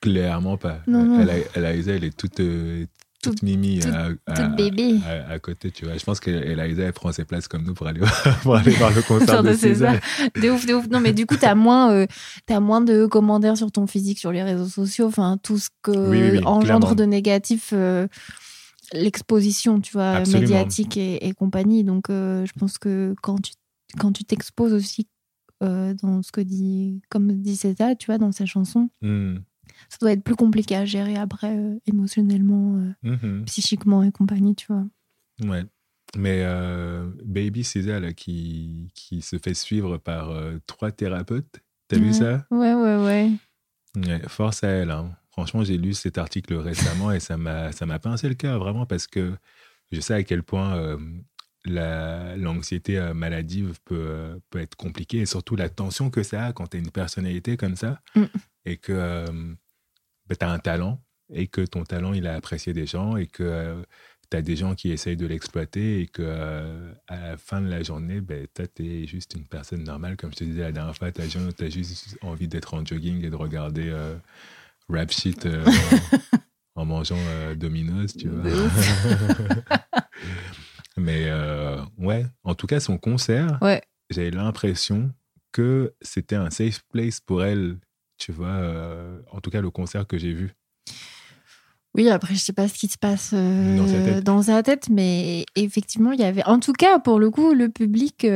Clairement 0.00 0.56
pas. 0.58 0.80
Non, 0.86 1.02
non. 1.04 1.20
Elle, 1.54 1.64
est 2.04 2.16
toute, 2.16 2.40
euh, 2.40 2.84
toute, 3.22 3.36
Toute- 3.36 3.42
mimi 3.42 3.78
toute- 3.80 3.90
à, 3.90 4.08
à- 4.26 4.34
toute 4.48 4.56
bébé. 4.56 4.96
à- 5.06 5.32
à 5.32 5.38
côté, 5.38 5.70
tu 5.70 5.86
vois. 5.86 5.96
Je 5.96 6.04
pense 6.04 6.20
qu'Eliza, 6.20 6.82
elle 6.82 6.92
prend 6.92 7.10
ses 7.10 7.24
places 7.24 7.48
comme 7.48 7.64
nous 7.64 7.72
pour 7.72 7.86
aller, 7.86 8.00
pour 8.42 8.54
aller 8.54 8.72
voir 8.72 8.92
le 8.94 9.00
concert 9.08 9.42
de, 9.42 9.48
de 9.50 9.54
César. 9.56 9.94
De 10.34 10.50
ouf, 10.50 10.66
de 10.66 10.74
ouf. 10.74 10.88
Non, 10.88 11.00
mais 11.00 11.14
du 11.14 11.24
coup, 11.24 11.36
t'as 11.36 11.54
moins, 11.54 11.90
euh, 11.92 12.06
t'as 12.44 12.60
moins 12.60 12.82
de 12.82 13.06
commentaires 13.06 13.56
sur 13.56 13.72
ton 13.72 13.86
physique 13.86 14.18
sur 14.18 14.30
les 14.30 14.42
réseaux 14.42 14.68
sociaux. 14.68 15.06
Enfin, 15.06 15.38
tout 15.42 15.56
ce 15.56 15.70
que 15.82 15.90
Oui, 15.92 16.20
oui, 16.20 16.30
oui, 16.32 16.38
engendre 16.44 16.64
clairement. 16.88 16.94
de 16.94 17.04
négatif, 17.04 17.70
euh, 17.72 18.06
l'exposition, 18.92 19.80
tu 19.80 19.92
vois, 19.92 20.10
Absolument. 20.16 20.42
médiatique 20.42 20.96
et, 20.96 21.26
et 21.26 21.32
compagnie. 21.32 21.84
Donc, 21.84 22.10
euh, 22.10 22.44
je 22.46 22.52
pense 22.58 22.78
que 22.78 23.14
quand 23.22 23.40
tu, 23.40 23.52
quand 23.98 24.12
tu 24.12 24.24
t'exposes 24.24 24.72
aussi 24.74 25.06
euh, 25.64 25.94
dans 25.94 26.22
ce 26.22 26.30
que 26.32 26.40
dit, 26.40 27.00
comme 27.10 27.32
dit 27.32 27.56
César, 27.56 27.90
tu 27.98 28.06
vois, 28.06 28.18
dans 28.18 28.32
sa 28.32 28.46
chanson, 28.46 28.88
Hmm. 29.02 29.36
ça 29.88 29.98
doit 30.00 30.12
être 30.12 30.22
plus 30.24 30.36
compliqué 30.36 30.76
à 30.76 30.84
gérer 30.84 31.16
après, 31.16 31.56
euh, 31.56 31.78
émotionnellement, 31.86 32.76
euh, 32.76 32.92
Mhm. 33.02 33.44
psychiquement 33.46 34.02
et 34.02 34.12
compagnie, 34.12 34.54
tu 34.54 34.66
vois. 34.68 34.84
Ouais. 35.42 35.64
Mais 36.16 36.44
Baby 37.24 37.64
César, 37.64 37.98
là, 38.00 38.12
qui, 38.12 38.88
qui 38.94 39.20
se 39.20 39.36
fait 39.38 39.54
suivre 39.54 39.98
par 39.98 40.30
trois 40.66 40.92
thérapeutes, 40.92 41.60
t'as 41.88 41.98
vu 41.98 42.08
Ouais. 42.08 42.12
ça? 42.12 42.46
Ouais, 42.52 42.74
ouais, 42.74 42.96
ouais. 43.04 43.30
Ouais, 43.96 44.20
force 44.28 44.62
à 44.62 44.68
elle. 44.68 44.90
hein. 44.92 45.16
Franchement, 45.30 45.64
j'ai 45.64 45.76
lu 45.76 45.92
cet 45.94 46.18
article 46.18 46.54
récemment 46.54 47.10
et 47.10 47.18
ça 47.18 47.36
m'a 47.36 47.72
ça 47.72 47.86
m'a 47.86 47.98
pincé 47.98 48.28
le 48.28 48.34
cœur 48.36 48.60
vraiment 48.60 48.86
parce 48.86 49.08
que 49.08 49.34
je 49.90 50.00
sais 50.00 50.14
à 50.14 50.22
quel 50.22 50.44
point 50.44 50.76
euh, 51.66 51.70
la- 51.72 52.36
l'anxiété 52.36 52.98
euh, 52.98 53.14
maladive 53.14 53.78
peut, 53.84 53.96
euh, 53.98 54.36
peut 54.50 54.60
être 54.60 54.76
compliquée 54.76 55.18
et 55.18 55.26
surtout 55.26 55.56
la 55.56 55.68
tension 55.68 56.10
que 56.10 56.22
ça 56.22 56.46
a 56.46 56.52
quand 56.52 56.66
tu 56.68 56.76
as 56.76 56.80
une 56.80 56.90
personnalité 56.90 57.56
comme 57.56 57.76
ça 57.76 58.00
Mm. 58.14 58.24
et 58.66 58.76
que 58.76 59.26
tu 60.30 60.44
as 60.44 60.50
un 60.50 60.58
talent 60.58 61.02
et 61.32 61.46
que 61.48 61.62
ton 61.62 61.84
talent 61.84 62.12
il 62.12 62.26
est 62.26 62.28
apprécié 62.30 62.72
des 62.72 62.86
gens 62.86 63.16
et 63.16 63.26
que 63.26 63.82
tu 64.30 64.36
as 64.36 64.42
des 64.42 64.56
gens 64.56 64.74
qui 64.74 64.90
essayent 64.90 65.16
de 65.16 65.26
l'exploiter 65.26 66.00
et 66.00 66.06
que 66.06 66.22
euh, 66.24 66.92
à 67.08 67.16
la 67.20 67.36
fin 67.36 67.60
de 67.60 67.68
la 67.68 67.82
journée, 67.82 68.20
ben, 68.20 68.46
toi, 68.54 68.66
tu 68.66 68.84
es 68.86 69.06
juste 69.06 69.34
une 69.34 69.46
personne 69.46 69.84
normale. 69.84 70.16
Comme 70.16 70.32
je 70.32 70.36
te 70.36 70.44
disais 70.44 70.62
la 70.62 70.72
dernière 70.72 70.96
fois, 70.96 71.12
tu 71.12 71.20
as, 71.20 71.68
juste 71.70 72.16
envie 72.22 72.48
d'être 72.48 72.72
en 72.74 72.84
jogging 72.84 73.22
et 73.24 73.30
de 73.30 73.36
regarder 73.36 73.88
euh, 73.90 74.16
rap 74.88 75.10
shit 75.12 75.44
euh, 75.46 75.64
en 76.74 76.84
mangeant 76.86 77.16
euh, 77.18 77.54
Domino's, 77.54 78.16
tu 78.16 78.28
vois. 78.28 78.50
Mais 80.96 81.24
euh, 81.28 81.76
ouais, 81.98 82.24
en 82.44 82.54
tout 82.54 82.66
cas, 82.66 82.80
son 82.80 82.98
concert, 82.98 83.58
Ouais. 83.62 83.82
j'avais 84.10 84.30
l'impression 84.30 85.12
que 85.52 85.92
c'était 86.00 86.36
un 86.36 86.50
safe 86.50 86.82
place 86.92 87.20
pour 87.20 87.44
elle, 87.44 87.78
tu 88.18 88.32
vois. 88.32 88.46
euh, 88.48 89.18
en 89.32 89.40
tout 89.40 89.50
cas, 89.50 89.60
le 89.60 89.70
concert 89.70 90.06
que 90.06 90.18
j'ai 90.18 90.32
vu. 90.32 90.52
Oui, 91.96 92.08
après, 92.08 92.34
je 92.34 92.40
sais 92.40 92.52
pas 92.52 92.66
ce 92.68 92.74
qui 92.74 92.88
se 92.88 92.98
passe 92.98 93.30
euh, 93.34 93.76
Dans 93.76 93.86
sa 93.86 94.00
tête. 94.00 94.24
dans 94.24 94.42
sa 94.42 94.62
tête, 94.64 94.88
mais 94.88 95.46
effectivement, 95.54 96.10
il 96.12 96.18
y 96.20 96.24
avait. 96.24 96.44
En 96.44 96.58
tout 96.58 96.72
cas, 96.72 96.98
pour 96.98 97.20
le 97.20 97.30
coup, 97.30 97.54
le 97.54 97.68
public, 97.68 98.26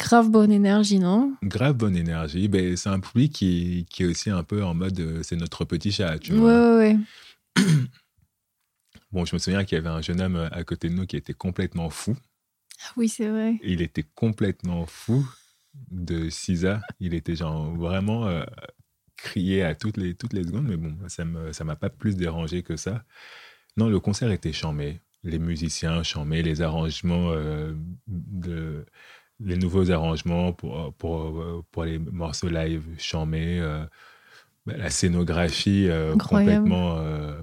grave 0.00 0.30
bonne 0.30 0.50
énergie, 0.52 0.98
non? 0.98 1.34
Grave 1.44 1.74
bonne 1.76 1.96
énergie. 1.96 2.48
Ben, 2.48 2.76
c'est 2.76 2.88
un 2.88 2.98
public 3.00 3.32
qui, 3.32 3.86
qui 3.90 4.02
est 4.02 4.06
aussi 4.06 4.30
un 4.30 4.42
peu 4.42 4.64
en 4.64 4.74
mode 4.74 5.20
c'est 5.22 5.36
notre 5.36 5.64
petit 5.64 5.92
chat, 5.92 6.18
tu 6.18 6.32
Ouais, 6.32 6.38
vois. 6.40 6.76
ouais, 6.78 6.96
ouais. 7.56 7.62
Bon, 9.16 9.24
je 9.24 9.34
me 9.34 9.38
souviens 9.38 9.64
qu'il 9.64 9.76
y 9.76 9.78
avait 9.78 9.88
un 9.88 10.02
jeune 10.02 10.20
homme 10.20 10.46
à 10.52 10.62
côté 10.62 10.90
de 10.90 10.94
nous 10.94 11.06
qui 11.06 11.16
était 11.16 11.32
complètement 11.32 11.88
fou. 11.88 12.14
Ah 12.84 12.92
Oui, 12.98 13.08
c'est 13.08 13.26
vrai. 13.26 13.58
Il 13.62 13.80
était 13.80 14.04
complètement 14.14 14.84
fou 14.84 15.26
de 15.90 16.28
Sisa. 16.28 16.82
Il 17.00 17.14
était 17.14 17.34
genre 17.34 17.74
vraiment 17.74 18.26
euh, 18.26 18.44
crié 19.16 19.62
à 19.62 19.74
toutes 19.74 19.96
les, 19.96 20.14
toutes 20.14 20.34
les 20.34 20.44
secondes, 20.44 20.66
mais 20.68 20.76
bon, 20.76 20.94
ça 21.08 21.24
ne 21.24 21.50
ça 21.50 21.64
m'a 21.64 21.76
pas 21.76 21.88
plus 21.88 22.14
dérangé 22.14 22.62
que 22.62 22.76
ça. 22.76 23.04
Non, 23.78 23.88
le 23.88 24.00
concert 24.00 24.30
était 24.32 24.52
chambé. 24.52 25.00
Les 25.22 25.38
musiciens 25.38 26.02
chambés, 26.02 26.42
les 26.42 26.60
arrangements, 26.60 27.30
euh, 27.30 27.72
de, 28.06 28.84
les 29.40 29.56
nouveaux 29.56 29.90
arrangements 29.90 30.52
pour, 30.52 30.92
pour, 30.92 31.64
pour 31.70 31.84
les 31.84 31.98
morceaux 31.98 32.50
live 32.50 32.84
chambés, 32.98 33.60
euh, 33.60 33.86
bah, 34.66 34.76
la 34.76 34.90
scénographie 34.90 35.86
euh, 35.88 36.16
complètement, 36.16 36.96
euh, 36.98 37.40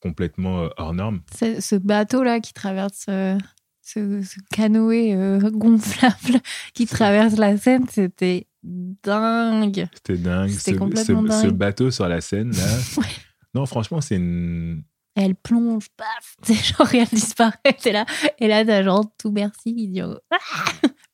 complètement 0.00 0.64
euh, 0.64 0.68
hors 0.76 0.94
norme. 0.94 1.20
C'est- 1.34 1.60
Ce 1.60 1.74
bateau-là 1.76 2.40
qui 2.40 2.52
traverse. 2.52 3.06
euh, 3.08 3.36
ce, 3.82 4.22
ce 4.22 4.38
canoë 4.52 5.14
euh, 5.16 5.50
gonflable 5.50 6.40
qui 6.74 6.86
traverse 6.86 7.36
la 7.36 7.56
Seine, 7.56 7.86
c'était 7.90 8.46
dingue. 8.62 9.88
C'était 9.94 10.16
dingue. 10.18 10.50
C'était 10.50 10.72
Ce, 10.72 10.76
complètement 10.78 11.22
ce- 11.22 11.28
ce 11.42 11.46
dingue. 11.48 11.56
bateau 11.56 11.90
sur 11.90 12.08
la 12.08 12.20
scène, 12.20 12.52
là. 12.52 12.64
Ouais. 12.98 13.06
Non, 13.54 13.66
franchement, 13.66 14.00
c'est 14.00 14.16
une. 14.16 14.84
Elle 15.16 15.34
plonge, 15.34 15.88
paf, 15.96 16.36
c'est 16.42 16.54
genre, 16.54 16.94
et 16.94 16.98
elle 16.98 17.08
disparaît, 17.08 17.56
c'est 17.78 17.90
là. 17.92 18.06
Et 18.38 18.46
là, 18.46 18.64
t'as 18.64 18.82
genre 18.84 19.04
tout 19.18 19.34
dit 19.66 20.00
oh, 20.04 20.14
Ah 20.30 20.36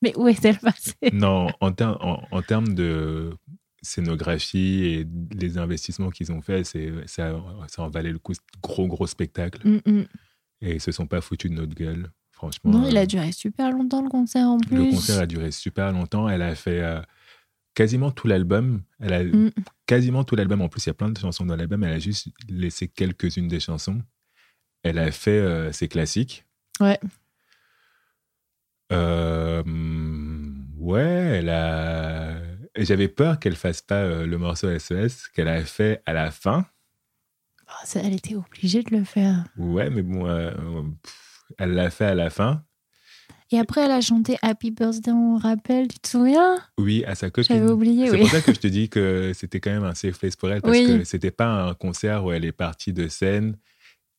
Mais 0.03 0.13
où 0.15 0.27
est-elle 0.27 0.59
passée? 0.59 0.93
Non, 1.13 1.47
en, 1.61 1.71
ter- 1.71 1.97
en, 2.05 2.21
en 2.29 2.41
termes 2.43 2.75
de 2.75 3.31
scénographie 3.87 4.83
et 4.85 5.07
les 5.33 5.57
investissements 5.57 6.09
qu'ils 6.09 6.31
ont 6.31 6.41
fait, 6.41 6.63
c'est, 6.63 6.91
ça, 7.07 7.35
ça 7.67 7.81
en 7.83 7.89
valait 7.89 8.11
le 8.11 8.19
coup. 8.19 8.33
Gros, 8.61 8.87
gros 8.87 9.07
spectacle. 9.07 9.67
Mm, 9.67 9.79
mm. 9.91 10.05
Et 10.61 10.75
ils 10.75 10.81
se 10.81 10.91
sont 10.91 11.07
pas 11.07 11.21
foutus 11.21 11.49
de 11.51 11.55
notre 11.55 11.73
gueule, 11.75 12.11
franchement. 12.31 12.71
Non, 12.71 12.87
il 12.87 12.97
Euh, 12.97 13.01
a 13.01 13.05
duré 13.05 13.31
super 13.31 13.71
longtemps 13.71 14.01
le 14.01 14.09
concert 14.09 14.47
en 14.47 14.57
plus. 14.59 14.77
Le 14.77 14.91
concert 14.91 15.19
a 15.19 15.25
duré 15.25 15.51
super 15.51 15.91
longtemps. 15.91 16.27
Elle 16.29 16.41
a 16.41 16.55
fait 16.55 16.81
euh, 16.81 17.01
quasiment 17.75 18.11
tout 18.11 18.27
l'album. 18.27 18.81
Elle 18.99 19.13
a 19.13 19.23
Mm. 19.23 19.51
quasiment 19.85 20.23
tout 20.23 20.35
l'album. 20.35 20.61
En 20.61 20.69
plus, 20.69 20.85
il 20.85 20.89
y 20.89 20.91
a 20.91 20.93
plein 20.95 21.09
de 21.09 21.17
chansons 21.17 21.45
dans 21.45 21.55
l'album. 21.55 21.83
Elle 21.83 21.93
a 21.93 21.99
juste 21.99 22.29
laissé 22.49 22.87
quelques-unes 22.87 23.47
des 23.47 23.59
chansons. 23.59 24.01
Elle 24.83 24.97
a 24.99 25.11
fait 25.11 25.31
euh, 25.31 25.71
ses 25.71 25.87
classiques. 25.87 26.45
Ouais. 26.79 26.99
Euh, 28.91 29.63
ouais, 30.77 31.01
elle 31.03 31.49
a. 31.49 32.37
J'avais 32.77 33.07
peur 33.07 33.39
qu'elle 33.39 33.55
fasse 33.55 33.81
pas 33.81 34.01
euh, 34.01 34.25
le 34.25 34.37
morceau 34.37 34.69
SES 34.77 35.27
qu'elle 35.33 35.47
a 35.47 35.63
fait 35.63 36.01
à 36.05 36.13
la 36.13 36.31
fin. 36.31 36.65
Oh, 37.69 37.73
ça, 37.85 37.99
elle 38.03 38.13
était 38.13 38.35
obligée 38.35 38.83
de 38.83 38.95
le 38.95 39.03
faire. 39.03 39.43
Ouais, 39.57 39.89
mais 39.89 40.01
bon, 40.01 40.27
euh, 40.27 40.51
pff, 41.03 41.43
elle 41.57 41.73
l'a 41.73 41.89
fait 41.89 42.05
à 42.05 42.15
la 42.15 42.29
fin. 42.29 42.63
Et 43.51 43.59
après, 43.59 43.81
elle 43.85 43.91
a 43.91 44.01
chanté 44.01 44.37
Happy 44.41 44.71
Birthday, 44.71 45.11
on 45.11 45.37
rappelle, 45.37 45.87
tu 45.87 45.99
te 45.99 46.07
souviens? 46.07 46.57
Oui, 46.77 47.05
à 47.05 47.15
sa 47.15 47.29
copine. 47.29 47.55
J'avais 47.55 47.71
oublié, 47.71 48.07
C'est 48.07 48.13
oui. 48.13 48.19
pour 48.19 48.29
ça 48.29 48.41
que 48.41 48.53
je 48.53 48.59
te 48.59 48.67
dis 48.67 48.89
que 48.89 49.31
c'était 49.33 49.59
quand 49.61 49.71
même 49.71 49.85
un 49.85 49.95
safe 49.95 50.19
place 50.19 50.35
pour 50.35 50.49
elle, 50.51 50.61
parce 50.61 50.77
Oui. 50.77 50.85
que 50.85 51.03
c'était 51.05 51.31
pas 51.31 51.47
un 51.69 51.73
concert 51.73 52.25
où 52.25 52.31
elle 52.33 52.43
est 52.45 52.51
partie 52.51 52.91
de 52.93 53.07
scène 53.07 53.57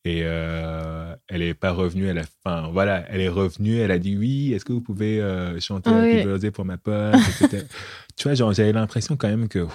et 0.05 0.21
euh, 0.23 1.13
elle 1.27 1.41
est 1.41 1.53
pas 1.53 1.71
revenue 1.71 2.09
à 2.09 2.13
la 2.13 2.23
fin. 2.43 2.69
Voilà, 2.69 3.05
elle 3.09 3.21
est 3.21 3.29
revenue, 3.29 3.77
elle 3.77 3.91
a 3.91 3.99
dit 3.99 4.17
oui, 4.17 4.53
est-ce 4.53 4.63
que 4.65 4.73
vous 4.73 4.81
pouvez 4.81 5.19
euh, 5.21 5.59
chanter 5.59 5.89
Ah 5.93 5.97
Happy 5.99 6.15
oui. 6.17 6.23
Birthday 6.23 6.51
pour 6.51 6.65
ma 6.65 6.77
pote. 6.77 7.15
Tu 8.15 8.23
vois, 8.23 8.33
genre, 8.35 8.51
j'avais 8.53 8.73
l'impression 8.73 9.15
quand 9.15 9.29
même 9.29 9.47
que 9.47 9.65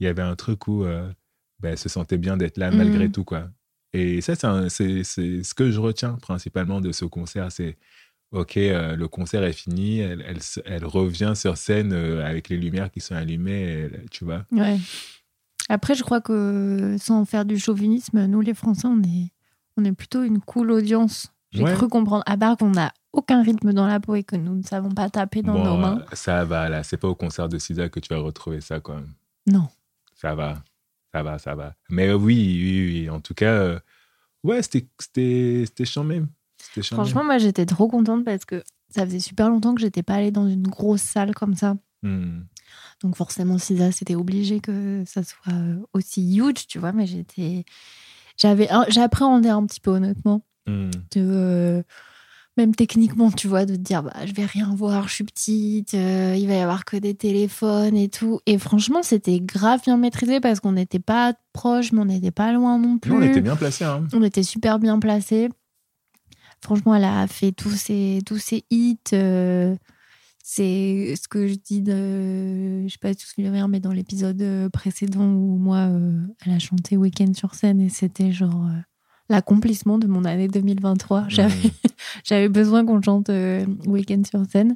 il 0.00 0.04
y 0.04 0.06
avait 0.08 0.22
un 0.22 0.36
truc 0.36 0.68
où 0.68 0.84
euh, 0.84 1.08
ben, 1.60 1.70
elle 1.72 1.78
se 1.78 1.88
sentait 1.88 2.18
bien 2.18 2.36
d'être 2.36 2.56
là 2.58 2.70
Mhm. 2.70 2.76
malgré 2.76 3.08
tout, 3.10 3.24
quoi. 3.24 3.48
Et 3.92 4.20
ça, 4.20 4.34
c'est 4.68 5.02
ce 5.04 5.54
que 5.54 5.70
je 5.70 5.80
retiens 5.80 6.12
principalement 6.20 6.80
de 6.80 6.92
ce 6.92 7.04
concert, 7.04 7.50
c'est 7.50 7.76
Ok, 8.30 8.58
euh, 8.58 8.94
le 8.94 9.08
concert 9.08 9.42
est 9.42 9.54
fini, 9.54 10.00
elle, 10.00 10.22
elle, 10.28 10.38
elle 10.66 10.84
revient 10.84 11.32
sur 11.34 11.56
scène 11.56 11.94
avec 11.94 12.50
les 12.50 12.58
lumières 12.58 12.90
qui 12.90 13.00
sont 13.00 13.14
allumées, 13.14 13.88
tu 14.10 14.24
vois. 14.26 14.44
Ouais. 14.52 14.76
Après, 15.70 15.94
je 15.94 16.02
crois 16.02 16.20
que 16.20 16.96
sans 17.00 17.24
faire 17.24 17.46
du 17.46 17.58
chauvinisme, 17.58 18.26
nous 18.26 18.42
les 18.42 18.52
Français, 18.54 18.86
on 18.86 19.02
est, 19.02 19.30
on 19.78 19.84
est 19.84 19.92
plutôt 19.92 20.22
une 20.24 20.40
cool 20.40 20.70
audience. 20.72 21.28
J'ai 21.50 21.64
Ouais. 21.64 21.72
cru 21.74 21.88
comprendre. 21.88 22.22
À 22.26 22.36
part 22.36 22.56
qu'on 22.58 22.70
n'a 22.70 22.92
aucun 23.12 23.42
rythme 23.42 23.72
dans 23.72 23.86
la 23.86 24.00
peau 24.00 24.14
et 24.16 24.22
que 24.22 24.36
nous 24.36 24.54
ne 24.56 24.62
savons 24.62 24.90
pas 24.90 25.08
taper 25.08 25.42
dans 25.42 25.54
Bon, 25.54 25.64
nos 25.64 25.76
mains. 25.78 26.04
ça 26.12 26.44
va, 26.44 26.68
là, 26.68 26.82
c'est 26.82 26.98
pas 26.98 27.08
au 27.08 27.14
concert 27.14 27.48
de 27.48 27.58
Sida 27.58 27.88
que 27.88 28.00
tu 28.00 28.12
vas 28.12 28.20
retrouver 28.20 28.60
ça, 28.60 28.80
quoi. 28.80 29.00
Non. 29.46 29.68
Ça 30.14 30.34
va, 30.34 30.62
ça 31.12 31.22
va, 31.22 31.38
ça 31.38 31.54
va. 31.54 31.74
Mais 31.88 32.12
oui, 32.12 32.36
oui, 32.36 32.86
oui, 33.02 33.10
en 33.10 33.20
tout 33.20 33.32
cas, 33.34 33.52
euh, 33.52 33.78
ouais, 34.42 34.60
c'était. 34.62 34.86
C'était 35.66 35.84
charmé. 35.86 36.22
Franchement, 36.82 37.24
moi, 37.24 37.38
j'étais 37.38 37.64
trop 37.66 37.88
contente 37.88 38.24
parce 38.24 38.44
que 38.44 38.62
ça 38.90 39.04
faisait 39.06 39.20
super 39.20 39.48
longtemps 39.48 39.74
que 39.74 39.80
j'étais 39.80 40.02
pas 40.02 40.14
allée 40.14 40.30
dans 40.32 40.48
une 40.48 40.66
grosse 40.66 41.02
salle 41.02 41.34
comme 41.34 41.54
ça. 41.54 41.76
Hmm. 42.02 42.40
Donc 43.02 43.16
forcément, 43.16 43.58
Sisa, 43.58 43.92
c'était 43.92 44.16
obligé 44.16 44.60
que 44.60 45.02
ça 45.06 45.22
soit 45.22 45.52
euh, 45.52 45.76
aussi 45.94 46.36
huge, 46.36 46.66
tu 46.66 46.78
vois. 46.78 46.92
Mais 46.92 47.06
j'étais, 47.06 47.64
j'avais, 48.38 48.68
j'appréhendais 48.88 49.50
un 49.50 49.66
petit 49.66 49.80
peu 49.80 49.90
honnêtement 49.90 50.42
Hmm. 50.66 50.90
de, 51.14 51.20
euh, 51.22 51.82
même 52.58 52.74
techniquement, 52.74 53.30
tu 53.30 53.48
vois, 53.48 53.64
de 53.64 53.74
te 53.74 53.80
dire, 53.80 54.02
bah, 54.02 54.12
je 54.26 54.34
vais 54.34 54.44
rien 54.44 54.74
voir, 54.74 55.08
je 55.08 55.14
suis 55.14 55.24
petite, 55.24 55.94
euh, 55.94 56.34
il 56.36 56.46
va 56.46 56.54
y 56.54 56.60
avoir 56.60 56.84
que 56.84 56.96
des 56.98 57.14
téléphones 57.14 57.96
et 57.96 58.08
tout. 58.10 58.40
Et 58.44 58.58
franchement, 58.58 59.02
c'était 59.02 59.40
grave 59.40 59.80
bien 59.84 59.96
maîtrisé 59.96 60.40
parce 60.40 60.60
qu'on 60.60 60.72
n'était 60.72 60.98
pas 60.98 61.32
proche, 61.54 61.92
mais 61.92 62.00
on 62.00 62.04
n'était 62.04 62.30
pas 62.32 62.52
loin 62.52 62.78
non 62.78 62.98
plus. 62.98 63.12
Non, 63.12 63.18
on 63.18 63.22
était 63.22 63.40
bien 63.40 63.56
placés, 63.56 63.84
hein. 63.84 64.04
On 64.12 64.22
était 64.22 64.42
super 64.42 64.78
bien 64.78 64.98
placés. 64.98 65.48
Franchement, 66.60 66.94
elle 66.96 67.04
a 67.04 67.26
fait 67.28 67.52
tous 67.52 67.70
ses, 67.70 68.20
tous 68.26 68.38
ses 68.38 68.64
hits. 68.70 68.98
euh, 69.14 69.74
c'est 70.50 71.14
ce 71.22 71.28
que 71.28 71.46
je 71.46 71.56
dis 71.56 71.82
de. 71.82 72.86
Je 72.86 72.88
sais 72.90 72.98
pas 72.98 73.10
si 73.10 73.16
tu 73.16 73.26
te 73.26 73.32
souviens, 73.32 73.68
mais 73.68 73.80
dans 73.80 73.92
l'épisode 73.92 74.40
euh, 74.40 74.70
précédent 74.70 75.30
où 75.30 75.58
moi, 75.58 75.90
euh, 75.90 76.22
elle 76.42 76.54
a 76.54 76.58
chanté 76.58 76.96
Weekend 76.96 77.36
sur 77.36 77.54
scène 77.54 77.82
et 77.82 77.90
c'était 77.90 78.32
genre 78.32 78.64
euh, 78.64 78.80
l'accomplissement 79.28 79.98
de 79.98 80.06
mon 80.06 80.24
année 80.24 80.48
2023. 80.48 81.26
J'avais, 81.28 81.70
j'avais 82.24 82.48
besoin 82.48 82.86
qu'on 82.86 83.02
chante 83.02 83.28
euh, 83.28 83.66
Weekend 83.86 84.26
sur 84.26 84.46
scène. 84.46 84.74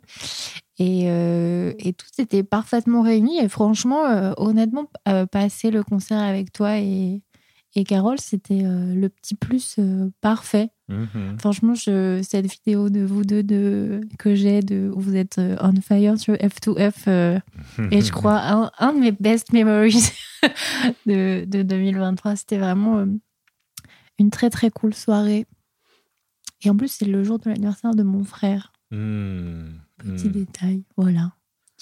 Et, 0.78 1.04
et 1.06 1.92
tout 1.92 2.06
était 2.18 2.42
parfaitement 2.42 3.02
réuni. 3.02 3.38
Et 3.38 3.48
franchement, 3.48 4.32
honnêtement, 4.36 4.90
passer 5.30 5.70
le 5.70 5.84
concert 5.84 6.18
avec 6.18 6.52
toi 6.52 6.78
et, 6.78 7.22
et 7.74 7.84
Carole, 7.84 8.20
c'était 8.20 8.64
euh, 8.64 8.94
le 8.94 9.08
petit 9.08 9.34
plus 9.34 9.76
euh, 9.78 10.10
parfait. 10.20 10.70
Mhm. 10.88 11.38
Franchement, 11.38 11.74
je, 11.74 12.20
cette 12.22 12.46
vidéo 12.46 12.90
de 12.90 13.00
vous 13.00 13.24
deux 13.24 13.42
de, 13.42 14.00
que 14.18 14.34
j'ai, 14.34 14.60
de, 14.60 14.90
où 14.94 15.00
vous 15.00 15.16
êtes 15.16 15.38
euh, 15.38 15.56
on 15.60 15.72
fire 15.80 16.18
sur 16.18 16.34
F2F, 16.34 17.04
euh, 17.08 17.38
et 17.90 18.02
je 18.02 18.12
crois 18.12 18.40
un, 18.40 18.70
un 18.78 18.92
de 18.92 18.98
mes 18.98 19.12
best 19.12 19.52
memories 19.54 20.12
de, 21.06 21.44
de 21.46 21.62
2023, 21.62 22.36
c'était 22.36 22.58
vraiment 22.58 22.98
euh, 22.98 23.06
une 24.18 24.30
très 24.30 24.50
très 24.50 24.70
cool 24.70 24.92
soirée. 24.92 25.46
Et 26.64 26.70
en 26.70 26.76
plus, 26.76 26.88
c'est 26.88 27.06
le 27.06 27.24
jour 27.24 27.38
de 27.38 27.48
l'anniversaire 27.48 27.94
de 27.94 28.02
mon 28.02 28.22
frère. 28.24 28.72
Hmm. 28.90 29.70
Petit 29.98 30.28
Hmm. 30.28 30.32
détail, 30.32 30.84
voilà. 30.96 31.32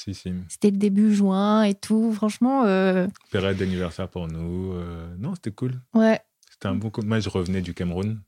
Si, 0.00 0.14
si. 0.14 0.32
C'était 0.48 0.70
le 0.70 0.78
début 0.78 1.14
juin 1.14 1.62
et 1.64 1.74
tout. 1.74 2.12
Franchement, 2.14 2.64
euh, 2.64 3.06
Période 3.30 3.56
d'anniversaire 3.58 4.08
pour 4.08 4.28
nous. 4.28 4.72
euh, 4.72 5.14
Non, 5.18 5.34
c'était 5.34 5.50
cool. 5.50 5.74
ouais. 5.94 6.18
C'était 6.50 6.68
un 6.68 6.74
bon. 6.74 6.90
co- 6.90 7.02
Moi, 7.02 7.20
je 7.20 7.28
revenais 7.28 7.60
du 7.60 7.74
Cameroun. 7.74 8.20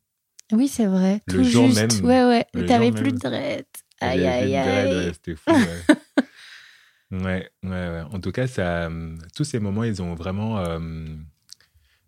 Oui, 0.53 0.69
c'est 0.69 0.87
vrai. 0.87 1.23
Le 1.27 1.33
tout 1.39 1.45
jour 1.45 1.67
juste. 1.69 1.77
même. 2.03 2.05
Ouais, 2.05 2.25
ouais. 2.25 2.47
Et 2.55 2.67
t'avais 2.67 2.93
plus 2.93 3.13
de 3.13 3.19
dread. 3.19 3.65
Aïe, 4.01 4.25
aïe, 4.27 4.55
aïe. 4.57 4.95
ouais, 5.07 5.13
c'était 5.15 5.35
fou. 5.37 5.51
Ouais. 5.53 5.81
ouais, 7.11 7.51
ouais, 7.63 7.71
ouais. 7.71 8.03
En 8.13 8.21
tout 8.21 8.33
cas, 8.33 8.47
ça, 8.47 8.91
tous 9.35 9.45
ces 9.45 9.59
moments, 9.61 9.85
ils 9.85 10.03
ont 10.03 10.15
vraiment 10.15 10.59
euh, 10.59 10.79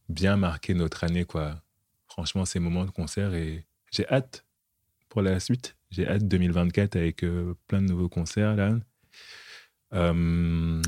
bien 0.09 0.37
marqué 0.37 0.75
notre 0.75 1.05
année, 1.05 1.25
quoi. 1.25 1.61
Franchement, 2.09 2.45
ces 2.45 2.59
moments 2.61 2.85
de 2.85 2.91
concert 2.91 3.35
et 3.35 3.67
j'ai 3.91 4.07
hâte 4.09 4.45
pour 5.09 5.23
la 5.23 5.41
suite. 5.41 5.77
J'ai 5.91 6.07
hâte 6.09 6.27
2024 6.27 6.97
avec 6.97 7.23
euh, 7.25 7.55
plein 7.67 7.83
de 7.83 7.89
nouveaux 7.89 8.09
concerts 8.09 8.57
là. 8.57 8.77
Euh, 9.95 10.13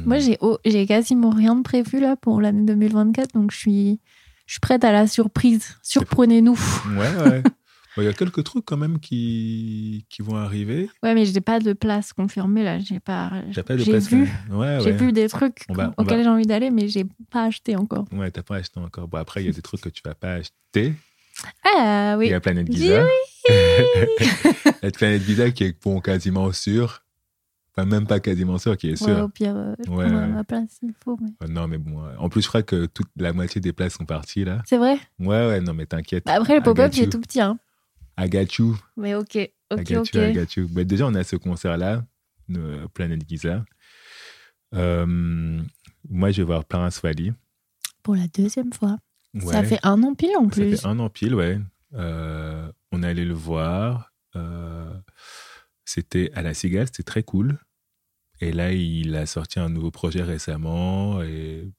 Moi, 0.04 0.18
j'ai 0.18 0.36
oh, 0.40 0.58
j'ai 0.64 0.86
quasiment 0.86 1.30
rien 1.30 1.54
de 1.54 1.62
prévu 1.62 2.00
là 2.00 2.16
pour 2.16 2.40
l'année 2.40 2.64
2024, 2.64 3.34
donc 3.34 3.52
je 3.52 3.56
suis, 3.56 4.00
je 4.46 4.52
suis 4.54 4.60
prête 4.60 4.84
à 4.84 4.92
la 4.92 5.06
surprise. 5.06 5.76
Surprenez-nous. 5.82 6.58
Ouais, 6.96 7.24
ouais. 7.24 7.42
Il 7.98 8.04
y 8.04 8.08
a 8.08 8.12
quelques 8.12 8.44
trucs 8.44 8.66
quand 8.66 8.76
même 8.76 8.98
qui, 8.98 10.04
qui 10.10 10.20
vont 10.20 10.36
arriver. 10.36 10.90
Ouais, 11.02 11.14
mais 11.14 11.24
j'ai 11.24 11.40
pas 11.40 11.60
de 11.60 11.72
place 11.72 12.12
confirmée 12.12 12.62
là. 12.62 12.78
J'ai 12.78 13.00
pas. 13.00 13.32
T'as 13.54 13.62
pas 13.62 13.72
de 13.74 13.78
J'ai 13.84 13.92
place, 13.92 14.08
vu. 14.10 14.28
Ouais, 14.50 14.80
J'ai 14.84 14.92
vu 14.92 15.12
des 15.12 15.30
trucs 15.30 15.64
va- 15.70 15.94
auxquels 15.96 16.18
va- 16.18 16.22
j'ai 16.24 16.28
envie 16.28 16.44
d'aller, 16.46 16.70
mais 16.70 16.88
j'ai 16.88 17.06
pas 17.30 17.44
acheté 17.44 17.74
encore. 17.74 18.04
Ouais, 18.12 18.30
t'as 18.30 18.42
pas 18.42 18.56
acheté 18.56 18.78
encore. 18.80 19.08
Bon, 19.08 19.16
après, 19.16 19.42
il 19.42 19.46
y 19.46 19.48
a 19.48 19.52
des 19.52 19.62
trucs 19.62 19.80
que 19.80 19.88
tu 19.88 20.02
vas 20.04 20.14
pas 20.14 20.34
acheter. 20.34 20.92
Ah 21.64 22.16
oui. 22.18 22.26
Il 22.26 22.30
y 22.32 22.34
a 22.34 22.40
Planète 22.40 22.70
Giza. 22.70 23.06
Il 23.48 24.72
y 24.82 24.86
a 24.86 24.90
Planète 24.90 25.22
Giza 25.22 25.50
qui 25.50 25.64
est 25.64 25.82
bon, 25.82 26.00
quasiment 26.02 26.52
sûr. 26.52 27.02
Enfin, 27.76 27.86
même 27.86 28.06
pas 28.06 28.20
quasiment 28.20 28.56
sûr, 28.58 28.76
qui 28.76 28.88
est 28.88 29.02
Ouais, 29.02 29.14
sûr. 29.14 29.24
au 29.24 29.28
pire, 29.28 29.54
euh, 29.54 29.74
je 29.84 29.90
Ouais, 29.90 30.06
ouais. 30.06 30.26
ma 30.28 30.44
place 30.44 30.70
s'il 30.80 30.94
faut. 31.04 31.18
mais- 31.20 31.28
Euh, 31.42 31.48
Non, 31.48 31.68
mais 31.68 31.76
bon. 31.78 32.02
euh, 32.04 32.14
En 32.18 32.28
plus, 32.30 32.40
je 32.42 32.48
crois 32.48 32.62
que 32.62 32.86
toute 32.86 33.08
la 33.16 33.32
moitié 33.34 33.60
des 33.60 33.72
places 33.74 33.94
sont 33.94 34.06
parties 34.06 34.44
là. 34.44 34.62
C'est 34.66 34.78
vrai? 34.78 34.96
Ouais, 35.18 35.46
ouais, 35.46 35.60
non, 35.60 35.74
mais 35.74 35.84
t'inquiète. 35.84 36.24
Bah, 36.24 36.34
après, 36.36 36.56
le 36.56 36.62
pop-up, 36.62 36.90
il 36.94 37.02
est 37.02 37.10
tout 37.10 37.20
petit. 37.20 37.40
Hein. 37.40 37.58
I 38.18 38.30
got 38.30 38.46
you. 38.58 38.78
Mais 38.96 39.14
ok, 39.14 39.34
I 39.34 39.50
ok, 39.70 39.84
got 39.92 40.00
ok. 40.00 40.14
you, 40.14 40.20
I 40.22 40.32
got 40.32 40.46
you. 40.56 40.68
Bah, 40.70 40.84
déjà, 40.84 41.06
on 41.06 41.14
a 41.14 41.22
ce 41.22 41.36
concert-là, 41.36 42.02
euh, 42.56 42.86
Planète 42.94 43.28
Giza. 43.28 43.62
Euh, 44.74 45.04
moi, 46.08 46.30
je 46.30 46.38
vais 46.38 46.46
voir 46.46 46.64
Prince 46.64 47.02
Wally. 47.02 47.32
Pour 48.02 48.16
la 48.16 48.26
deuxième 48.28 48.72
fois. 48.72 48.96
Ça 49.38 49.60
Ouais. 49.60 49.64
fait 49.66 49.80
un 49.82 50.02
an 50.02 50.14
pile 50.14 50.30
en 50.38 50.44
Ça 50.44 50.62
plus. 50.62 50.76
fait 50.80 50.86
un 50.86 50.98
an 50.98 51.10
pile, 51.10 51.34
ouais. 51.34 51.60
On 51.92 53.02
est 53.02 53.06
allé 53.06 53.26
le 53.26 53.34
voir. 53.34 54.12
C'était 55.84 56.30
à 56.34 56.42
la 56.42 56.52
Cigale, 56.54 56.86
c'était 56.86 57.02
très 57.04 57.22
cool. 57.22 57.58
Et 58.40 58.52
là, 58.52 58.72
il 58.72 59.14
a 59.16 59.26
sorti 59.26 59.58
un 59.58 59.68
nouveau 59.68 59.90
projet 59.90 60.22
récemment 60.22 61.22
et 61.22 61.70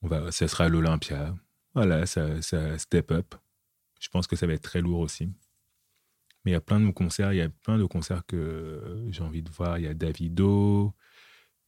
on 0.00 0.08
va, 0.08 0.32
ça 0.32 0.48
sera 0.48 0.64
à 0.64 0.68
l'Olympia. 0.68 1.34
Voilà, 1.74 2.06
ça, 2.06 2.40
ça 2.42 2.78
step 2.78 3.10
up. 3.12 3.34
Je 4.00 4.08
pense 4.08 4.26
que 4.26 4.36
ça 4.36 4.46
va 4.46 4.54
être 4.54 4.62
très 4.62 4.80
lourd 4.80 5.00
aussi. 5.00 5.26
Mais 6.44 6.50
il 6.50 6.54
y 6.54 6.56
a 6.56 6.60
plein 6.60 6.80
de 6.80 6.90
concerts, 6.90 7.32
il 7.32 7.36
y 7.36 7.40
a 7.42 7.48
plein 7.48 7.78
de 7.78 7.84
concerts 7.84 8.26
que 8.26 9.04
j'ai 9.10 9.22
envie 9.22 9.42
de 9.42 9.50
voir. 9.50 9.78
Il 9.78 9.84
y 9.84 9.88
a 9.88 9.94
Davido, 9.94 10.92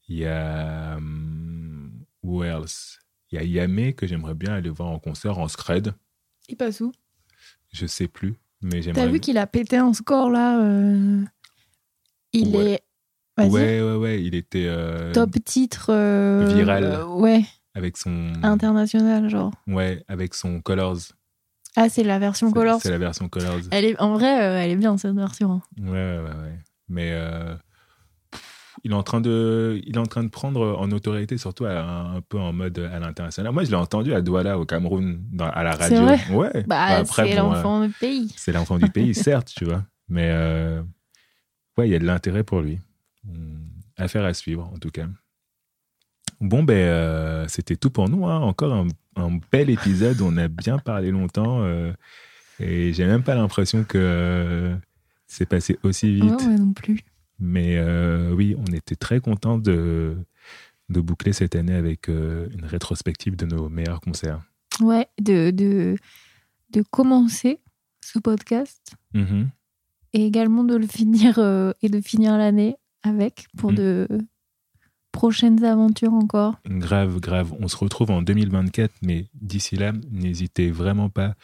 il 0.09 0.17
y 0.19 0.27
a 0.27 0.97
hum, 0.97 2.05
who 2.23 2.43
else? 2.43 2.99
Il 3.31 3.37
y 3.37 3.39
a 3.39 3.45
Yamé 3.45 3.95
que 3.95 4.07
j'aimerais 4.07 4.35
bien 4.35 4.55
aller 4.55 4.71
voir 4.71 4.89
en 4.91 4.99
concert 4.99 5.39
en 5.39 5.49
scred. 5.49 5.95
Il 6.49 6.57
passe 6.57 6.81
où? 6.81 6.93
Je 7.73 7.87
sais 7.87 8.09
plus, 8.09 8.35
mais 8.63 8.81
T'as 8.83 8.83
j'aimerais. 8.83 9.09
vu 9.13 9.21
qu'il 9.21 9.39
a 9.39 9.47
pété 9.47 9.77
un 9.77 9.93
score 9.93 10.31
là 10.31 10.61
euh, 10.61 11.25
Il 12.33 12.57
Ouais. 12.57 12.73
est. 12.73 12.84
Ouais, 13.39 13.81
ouais, 13.83 13.97
ouais, 13.97 14.23
il 14.23 14.35
était 14.35 14.67
euh, 14.69 15.13
Top 15.13 15.31
titre. 15.45 15.87
euh, 15.91 16.47
Viral. 16.55 16.85
euh, 16.85 17.05
ouais, 17.07 17.43
avec 17.75 17.97
son 17.97 18.33
international, 18.43 19.29
genre. 19.29 19.53
ouais, 19.67 20.05
avec 20.09 20.35
son 20.35 20.61
Colors. 20.61 20.99
Ah, 21.77 21.89
c'est 21.89 22.05
la 22.05 22.19
version 22.21 22.49
C'est- 22.49 22.53
Colors. 22.55 22.81
C'est 22.81 22.91
la 22.91 22.99
version 22.99 23.29
Colors. 23.29 23.59
Elle 23.73 23.85
est, 23.85 24.01
en 24.01 24.13
vrai, 24.15 24.41
euh, 24.45 24.59
elle 24.63 24.71
est 24.71 24.77
bien 24.77 24.97
cette 24.97 25.15
version. 25.17 25.51
hein. 25.53 25.63
Ouais, 25.79 25.91
ouais, 25.91 26.29
ouais. 26.29 26.59
Mais 26.89 27.13
il 28.85 28.91
est 28.93 28.95
en 28.95 29.03
train 29.03 29.21
de, 29.21 29.81
il 29.87 29.97
est 29.97 29.99
en 29.99 30.07
train 30.07 30.23
de 30.25 30.29
prendre 30.29 30.77
en 30.79 30.91
autorité, 30.93 31.39
surtout 31.39 31.65
à- 31.65 31.81
un, 31.81 32.21
peu 32.21 32.39
en 32.39 32.53
mode 32.53 32.79
à 32.79 32.99
l'international. 32.99 33.53
Moi, 33.53 33.65
je 33.65 33.71
l'ai 33.71 33.77
entendu 33.77 34.13
à 34.15 34.21
Douala, 34.21 34.59
au 34.59 34.67
Cameroun, 34.67 35.21
dans- 35.33 35.49
à 35.49 35.63
la 35.63 35.73
C'est 35.73 35.97
radio. 35.97 36.03
vrai? 36.05 36.21
Ouais. 36.33 36.65
Bah, 36.67 36.85
Après, 36.85 37.27
c'est 37.29 37.37
bon, 37.41 37.51
euh, 37.51 37.55
l'enfant 37.57 37.81
du 37.87 37.93
pays. 37.93 38.33
c'est 38.37 38.53
l'enfant 38.53 38.79
du 38.79 38.89
pays, 38.91 39.15
certes, 39.15 39.53
tu 39.57 39.65
vois. 39.65 39.83
Mais 40.09 40.29
euh, 40.31 40.83
ouais, 41.79 41.89
il 41.89 41.93
y 41.93 41.95
a 41.95 41.99
de 41.99 42.05
l'intérêt 42.05 42.45
pour 42.45 42.61
lui. 42.61 42.79
Hum, 43.29 43.69
Affaire 43.97 44.25
à 44.25 44.35
suivre, 44.35 44.71
en 44.75 44.79
tout 44.79 44.91
cas. 44.91 45.07
Bon, 46.41 46.63
ben, 46.65 46.75
euh, 46.77 47.47
c'était 47.49 47.77
tout 47.77 47.91
pour 47.91 48.09
nous. 48.09 48.27
hein. 48.27 48.41
Encore 48.41 48.73
un, 48.75 48.89
un 49.17 49.39
bel 49.53 49.71
épisode. 49.71 50.21
On 50.21 50.37
a 50.37 50.49
bien 50.49 50.79
parlé 50.79 51.11
longtemps. 51.11 51.63
euh, 51.63 51.93
et 52.61 52.93
j'ai 52.93 53.07
même 53.07 53.23
pas 53.23 53.35
l'impression 53.35 53.85
que 53.85 53.99
euh, 53.99 54.77
c'est 55.27 55.47
passé 55.47 55.79
aussi 55.85 56.13
vite. 56.15 56.25
Ouais, 56.25 56.47
moi 56.49 56.57
non 56.59 56.73
plus. 56.73 57.01
Mais 57.39 57.81
oui, 58.33 58.55
on 58.59 58.73
était 58.73 58.95
très 58.97 59.21
contents 59.21 59.59
de, 59.59 60.17
de 60.89 61.01
boucler 61.01 61.33
cette 61.33 61.57
année 61.57 61.75
avec 61.75 62.07
une 62.09 62.65
rétrospective 62.65 63.35
de 63.37 63.47
nos 63.47 63.69
meilleurs 63.69 64.01
concerts. 64.01 64.41
Ouais, 64.81 65.09
de, 65.21 65.51
de, 65.51 65.97
de 66.71 66.83
commencer 66.91 67.61
ce 68.05 68.19
podcast 68.19 68.93
Mhm. 69.15 69.49
et 70.13 70.25
également 70.27 70.63
de 70.65 70.77
le 70.77 70.87
finir 70.87 71.39
et 71.83 71.89
de 71.89 72.01
finir 72.01 72.37
l'année 72.39 72.77
avec 73.05 73.47
pour 73.57 73.71
Mm. 73.73 73.75
de 73.77 74.09
prochaines 75.13 75.63
aventures 75.65 76.13
encore. 76.15 76.57
Grave, 76.67 77.21
grave. 77.21 77.53
On 77.61 77.69
se 77.69 77.77
retrouve 77.77 78.11
en 78.11 78.21
2024, 78.23 78.91
mais 79.03 79.27
d'ici 79.35 79.77
là, 79.77 79.93
n'hésitez 80.11 80.71
vraiment 80.73 81.09
pas. 81.09 81.35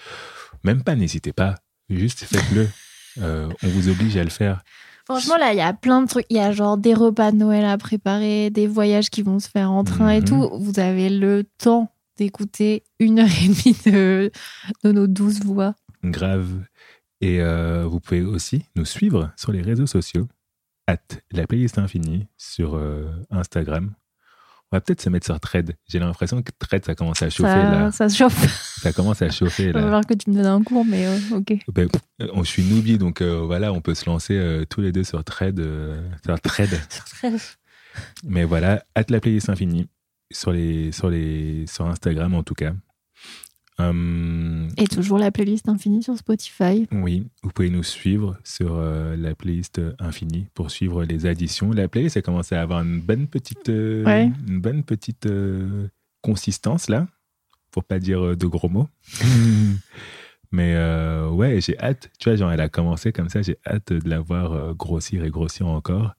Même 0.64 0.82
pas, 0.82 0.96
n'hésitez 0.96 1.32
pas. 1.32 1.54
Juste 1.88 2.24
faites-le. 2.24 2.68
Euh, 3.18 3.48
on 3.64 3.68
vous 3.68 3.88
oblige 3.88 4.16
à 4.16 4.22
le 4.22 4.30
faire. 4.30 4.62
Franchement, 5.04 5.36
là, 5.36 5.52
il 5.52 5.56
y 5.56 5.60
a 5.60 5.72
plein 5.72 6.00
de 6.00 6.06
trucs. 6.06 6.26
Il 6.30 6.36
y 6.36 6.40
a 6.40 6.52
genre 6.52 6.78
des 6.78 6.94
repas 6.94 7.32
de 7.32 7.36
Noël 7.38 7.64
à 7.64 7.76
préparer, 7.76 8.50
des 8.50 8.68
voyages 8.68 9.10
qui 9.10 9.22
vont 9.22 9.40
se 9.40 9.48
faire 9.48 9.72
en 9.72 9.82
train 9.82 10.10
et 10.10 10.20
Mhm. 10.20 10.24
tout. 10.26 10.50
Vous 10.60 10.78
avez 10.78 11.08
le 11.10 11.42
temps 11.58 11.92
d'écouter 12.18 12.84
une 13.00 13.18
heure 13.18 13.26
et 13.26 13.48
demie 13.48 13.76
de, 13.84 14.30
de 14.84 14.92
nos 14.92 15.08
douze 15.08 15.40
voix. 15.40 15.74
Grave. 16.04 16.48
Et 17.20 17.40
euh, 17.40 17.84
vous 17.84 17.98
pouvez 17.98 18.22
aussi 18.22 18.62
nous 18.76 18.84
suivre 18.84 19.32
sur 19.36 19.50
les 19.50 19.60
réseaux 19.60 19.88
sociaux. 19.88 20.28
At 20.90 20.98
la 21.30 21.46
playlist 21.46 21.78
infinie 21.78 22.26
sur 22.36 22.74
euh, 22.74 23.04
Instagram. 23.30 23.94
On 24.72 24.76
va 24.76 24.80
peut-être 24.80 25.00
se 25.00 25.08
mettre 25.08 25.26
sur 25.26 25.38
Thread. 25.38 25.76
J'ai 25.88 25.98
l'impression 26.00 26.42
que 26.42 26.50
Thread, 26.58 26.84
ça 26.84 26.94
commence 26.94 27.22
à 27.22 27.30
chauffer 27.30 27.48
Ça, 27.50 27.56
là. 27.70 27.92
ça 27.92 28.08
se 28.08 28.16
chauffe. 28.16 28.78
Ça 28.82 28.92
commence 28.92 29.20
à 29.22 29.30
chauffer 29.30 29.64
Il 29.66 29.72
va 29.72 29.78
là. 29.80 29.84
falloir 29.86 30.06
que 30.06 30.14
tu 30.14 30.30
me 30.30 30.34
donnes 30.36 30.46
un 30.46 30.62
cours, 30.62 30.84
mais 30.84 31.06
euh, 31.06 31.18
ok. 31.36 31.52
Ben, 31.72 31.88
euh, 32.22 32.28
on, 32.32 32.42
je 32.42 32.48
suis 32.50 32.62
noobie, 32.64 32.98
donc 32.98 33.20
euh, 33.20 33.40
voilà, 33.40 33.72
on 33.72 33.80
peut 33.80 33.94
se 33.94 34.06
lancer 34.08 34.64
tous 34.68 34.80
les 34.80 34.90
deux 34.92 35.04
sur 35.04 35.22
Thread. 35.24 35.58
euh, 35.60 36.00
sur 36.24 36.40
Thread. 36.40 36.70
Mais 38.24 38.44
voilà, 38.44 38.84
at 38.94 39.04
la 39.10 39.20
playlist 39.20 39.48
infinie 39.48 39.88
sur, 40.32 40.52
les, 40.52 40.92
sur, 40.92 41.08
les, 41.10 41.66
sur 41.66 41.86
Instagram 41.86 42.34
en 42.34 42.42
tout 42.42 42.54
cas. 42.54 42.72
Hum, 43.88 44.68
Et 44.76 44.86
toujours 44.86 45.18
la 45.18 45.30
playlist 45.30 45.68
infinie 45.68 46.02
sur 46.02 46.16
Spotify. 46.16 46.86
oui, 46.92 47.26
vous 47.42 47.50
pouvez 47.50 47.70
nous 47.70 47.82
suivre 47.82 48.36
sur 48.44 48.74
euh, 48.76 49.16
la 49.16 49.34
playlist 49.34 49.80
infinie 49.98 50.46
pour 50.54 50.70
suivre 50.70 51.04
les 51.04 51.26
additions. 51.26 51.72
La 51.72 51.88
playlist 51.88 52.16
a 52.16 52.22
commencé 52.22 52.54
à 52.54 52.62
avoir 52.62 52.82
une 52.82 53.00
bonne 53.00 53.26
petite, 53.26 53.68
euh, 53.68 54.04
Ouais. 54.04 54.30
une 54.48 54.60
bonne 54.60 54.82
petite 54.84 55.26
euh, 55.26 55.88
consistance 56.22 56.88
là, 56.88 57.06
pour 57.70 57.84
pas 57.84 57.98
dire 57.98 58.20
euh, 58.24 58.36
de 58.36 58.46
gros 58.46 58.68
mots. 58.68 58.88
Mais 60.52 60.74
euh, 60.74 61.28
ouais, 61.28 61.60
j'ai 61.60 61.78
hâte. 61.78 62.10
Tu 62.18 62.28
vois, 62.28 62.36
genre, 62.36 62.50
elle 62.50 62.60
a 62.60 62.68
commencé 62.68 63.12
comme 63.12 63.28
ça, 63.28 63.40
j'ai 63.42 63.56
hâte 63.66 63.92
de 63.92 64.08
la 64.08 64.20
voir 64.20 64.52
euh, 64.52 64.74
grossir 64.74 65.24
et 65.24 65.30
grossir 65.30 65.66
encore. 65.68 66.14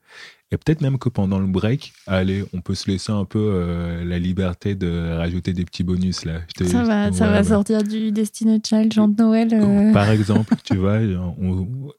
Et 0.54 0.58
peut-être 0.58 0.82
même 0.82 0.98
que 0.98 1.08
pendant 1.08 1.40
le 1.40 1.48
break, 1.48 1.94
allez, 2.08 2.44
on 2.54 2.60
peut 2.62 2.76
se 2.76 2.90
laisser 2.92 3.12
un 3.14 3.24
peu 3.24 3.40
euh, 3.40 4.04
la 4.04 4.20
liberté 4.20 4.76
de 4.76 5.16
rajouter 5.18 5.54
des 5.54 5.64
petits 5.64 5.84
bonus 5.84 6.26
là. 6.26 6.42
Je 6.50 6.54
te- 6.66 6.70
Ça 6.70 6.84
va, 6.84 7.12
ça 7.14 7.30
va 7.30 7.42
sortir 7.44 7.84
du 7.84 8.12
Destiny 8.12 8.62
Child, 8.66 8.92
Jean 8.94 9.08
de 9.08 9.22
Noël. 9.22 9.50
euh, 9.54 9.94
Par 9.94 10.12
exemple, 10.12 10.56
tu 10.64 10.76
vois, 10.76 11.00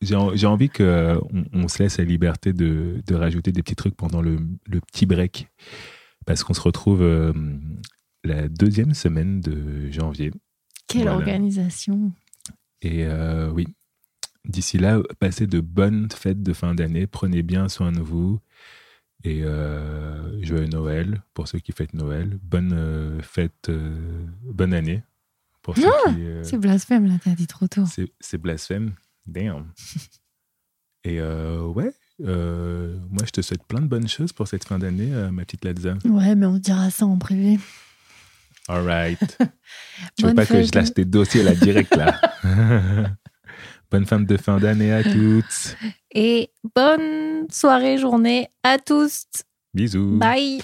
j'ai 0.03 0.15
en- 0.17 0.35
j'ai 0.37 0.47
envie 0.47 0.69
qu'on 0.69 1.23
on 1.55 1.69
se 1.69 1.83
laisse 1.83 1.97
la 1.99 2.05
liberté 2.05 2.53
de, 2.53 3.03
de 3.07 3.15
rajouter 3.15 3.53
des 3.53 3.63
petits 3.63 3.77
trucs 3.77 3.97
pendant 3.97 4.21
le, 4.21 4.37
le 4.67 4.81
petit 4.81 5.07
break. 5.07 5.49
Parce 6.27 6.45
qu'on 6.45 6.55
se 6.55 6.61
retrouve 6.61 7.03
euh, 7.03 7.33
la 8.23 8.49
deuxième 8.49 8.93
semaine 8.95 9.41
de 9.41 9.91
janvier. 9.91 10.31
Quelle 10.89 11.03
Voilà. 11.05 11.17
organisation. 11.17 12.13
Et 12.83 13.05
euh, 13.07 13.49
oui, 13.51 13.67
d'ici 14.45 14.77
là, 14.79 15.01
passez 15.19 15.47
de 15.47 15.61
bonnes 15.61 16.09
fêtes 16.11 16.43
de 16.43 16.53
fin 16.53 16.75
d'année. 16.75 17.07
Prenez 17.07 17.43
bien 17.43 17.69
soin 17.69 17.93
de 17.93 18.01
vous. 18.01 18.41
Et 19.25 19.45
euh, 19.45 20.43
joyeux 20.43 20.67
Noël 20.67 21.23
pour 21.33 21.47
ceux 21.47 21.61
qui 21.61 21.71
fêtent 21.73 21.95
Noël. 21.95 22.39
Bonne 22.43 22.73
euh, 22.75 23.23
fête, 23.23 23.71
bonne 24.43 24.75
année 24.75 25.05
pour 25.63 25.77
ceux 25.77 25.87
Ah, 26.07 26.11
qui. 26.13 26.21
C'est 26.43 26.59
blasphème, 26.59 27.07
là, 27.07 27.15
t'as 27.23 27.35
dit 27.37 27.47
trop 27.47 27.69
tôt. 27.69 27.85
c'est 28.21 28.39
blasphème. 28.39 28.95
Damn. 29.27 29.67
Et 31.05 31.21
ouais, 31.21 31.93
moi 32.19 33.25
je 33.25 33.31
te 33.31 33.43
souhaite 33.43 33.63
plein 33.65 33.81
de 33.81 33.87
bonnes 33.87 34.09
choses 34.09 34.33
pour 34.33 34.47
cette 34.49 34.65
fin 34.65 34.79
d'année, 34.81 35.11
ma 35.33 35.45
petite 35.45 35.65
Ladza. 35.65 35.97
Ouais, 36.05 36.35
mais 36.35 36.47
on 36.47 36.59
dira 36.59 36.91
ça 36.91 37.07
en 37.07 37.17
privé. 37.19 37.59
All 38.69 38.85
right. 38.85 39.39
tu 40.17 40.27
veux 40.27 40.35
pas 40.35 40.47
que 40.47 40.63
je 40.63 40.71
lâche 40.75 40.95
tes 40.95 41.05
dossiers 41.05 41.43
là 41.43 41.55
direct 41.55 41.95
là? 41.95 42.21
Bonne 43.91 44.07
fin 44.07 44.21
de 44.21 44.37
fin 44.39 44.59
d'année 44.59 44.91
à 44.91 45.03
toutes. 45.03 45.77
Et 46.15 46.51
bonne 46.75 47.47
soirée, 47.51 47.99
journée 47.99 48.49
à 48.63 48.79
tous. 48.79 49.27
Bisous. 49.75 50.19
Bye. 50.19 50.63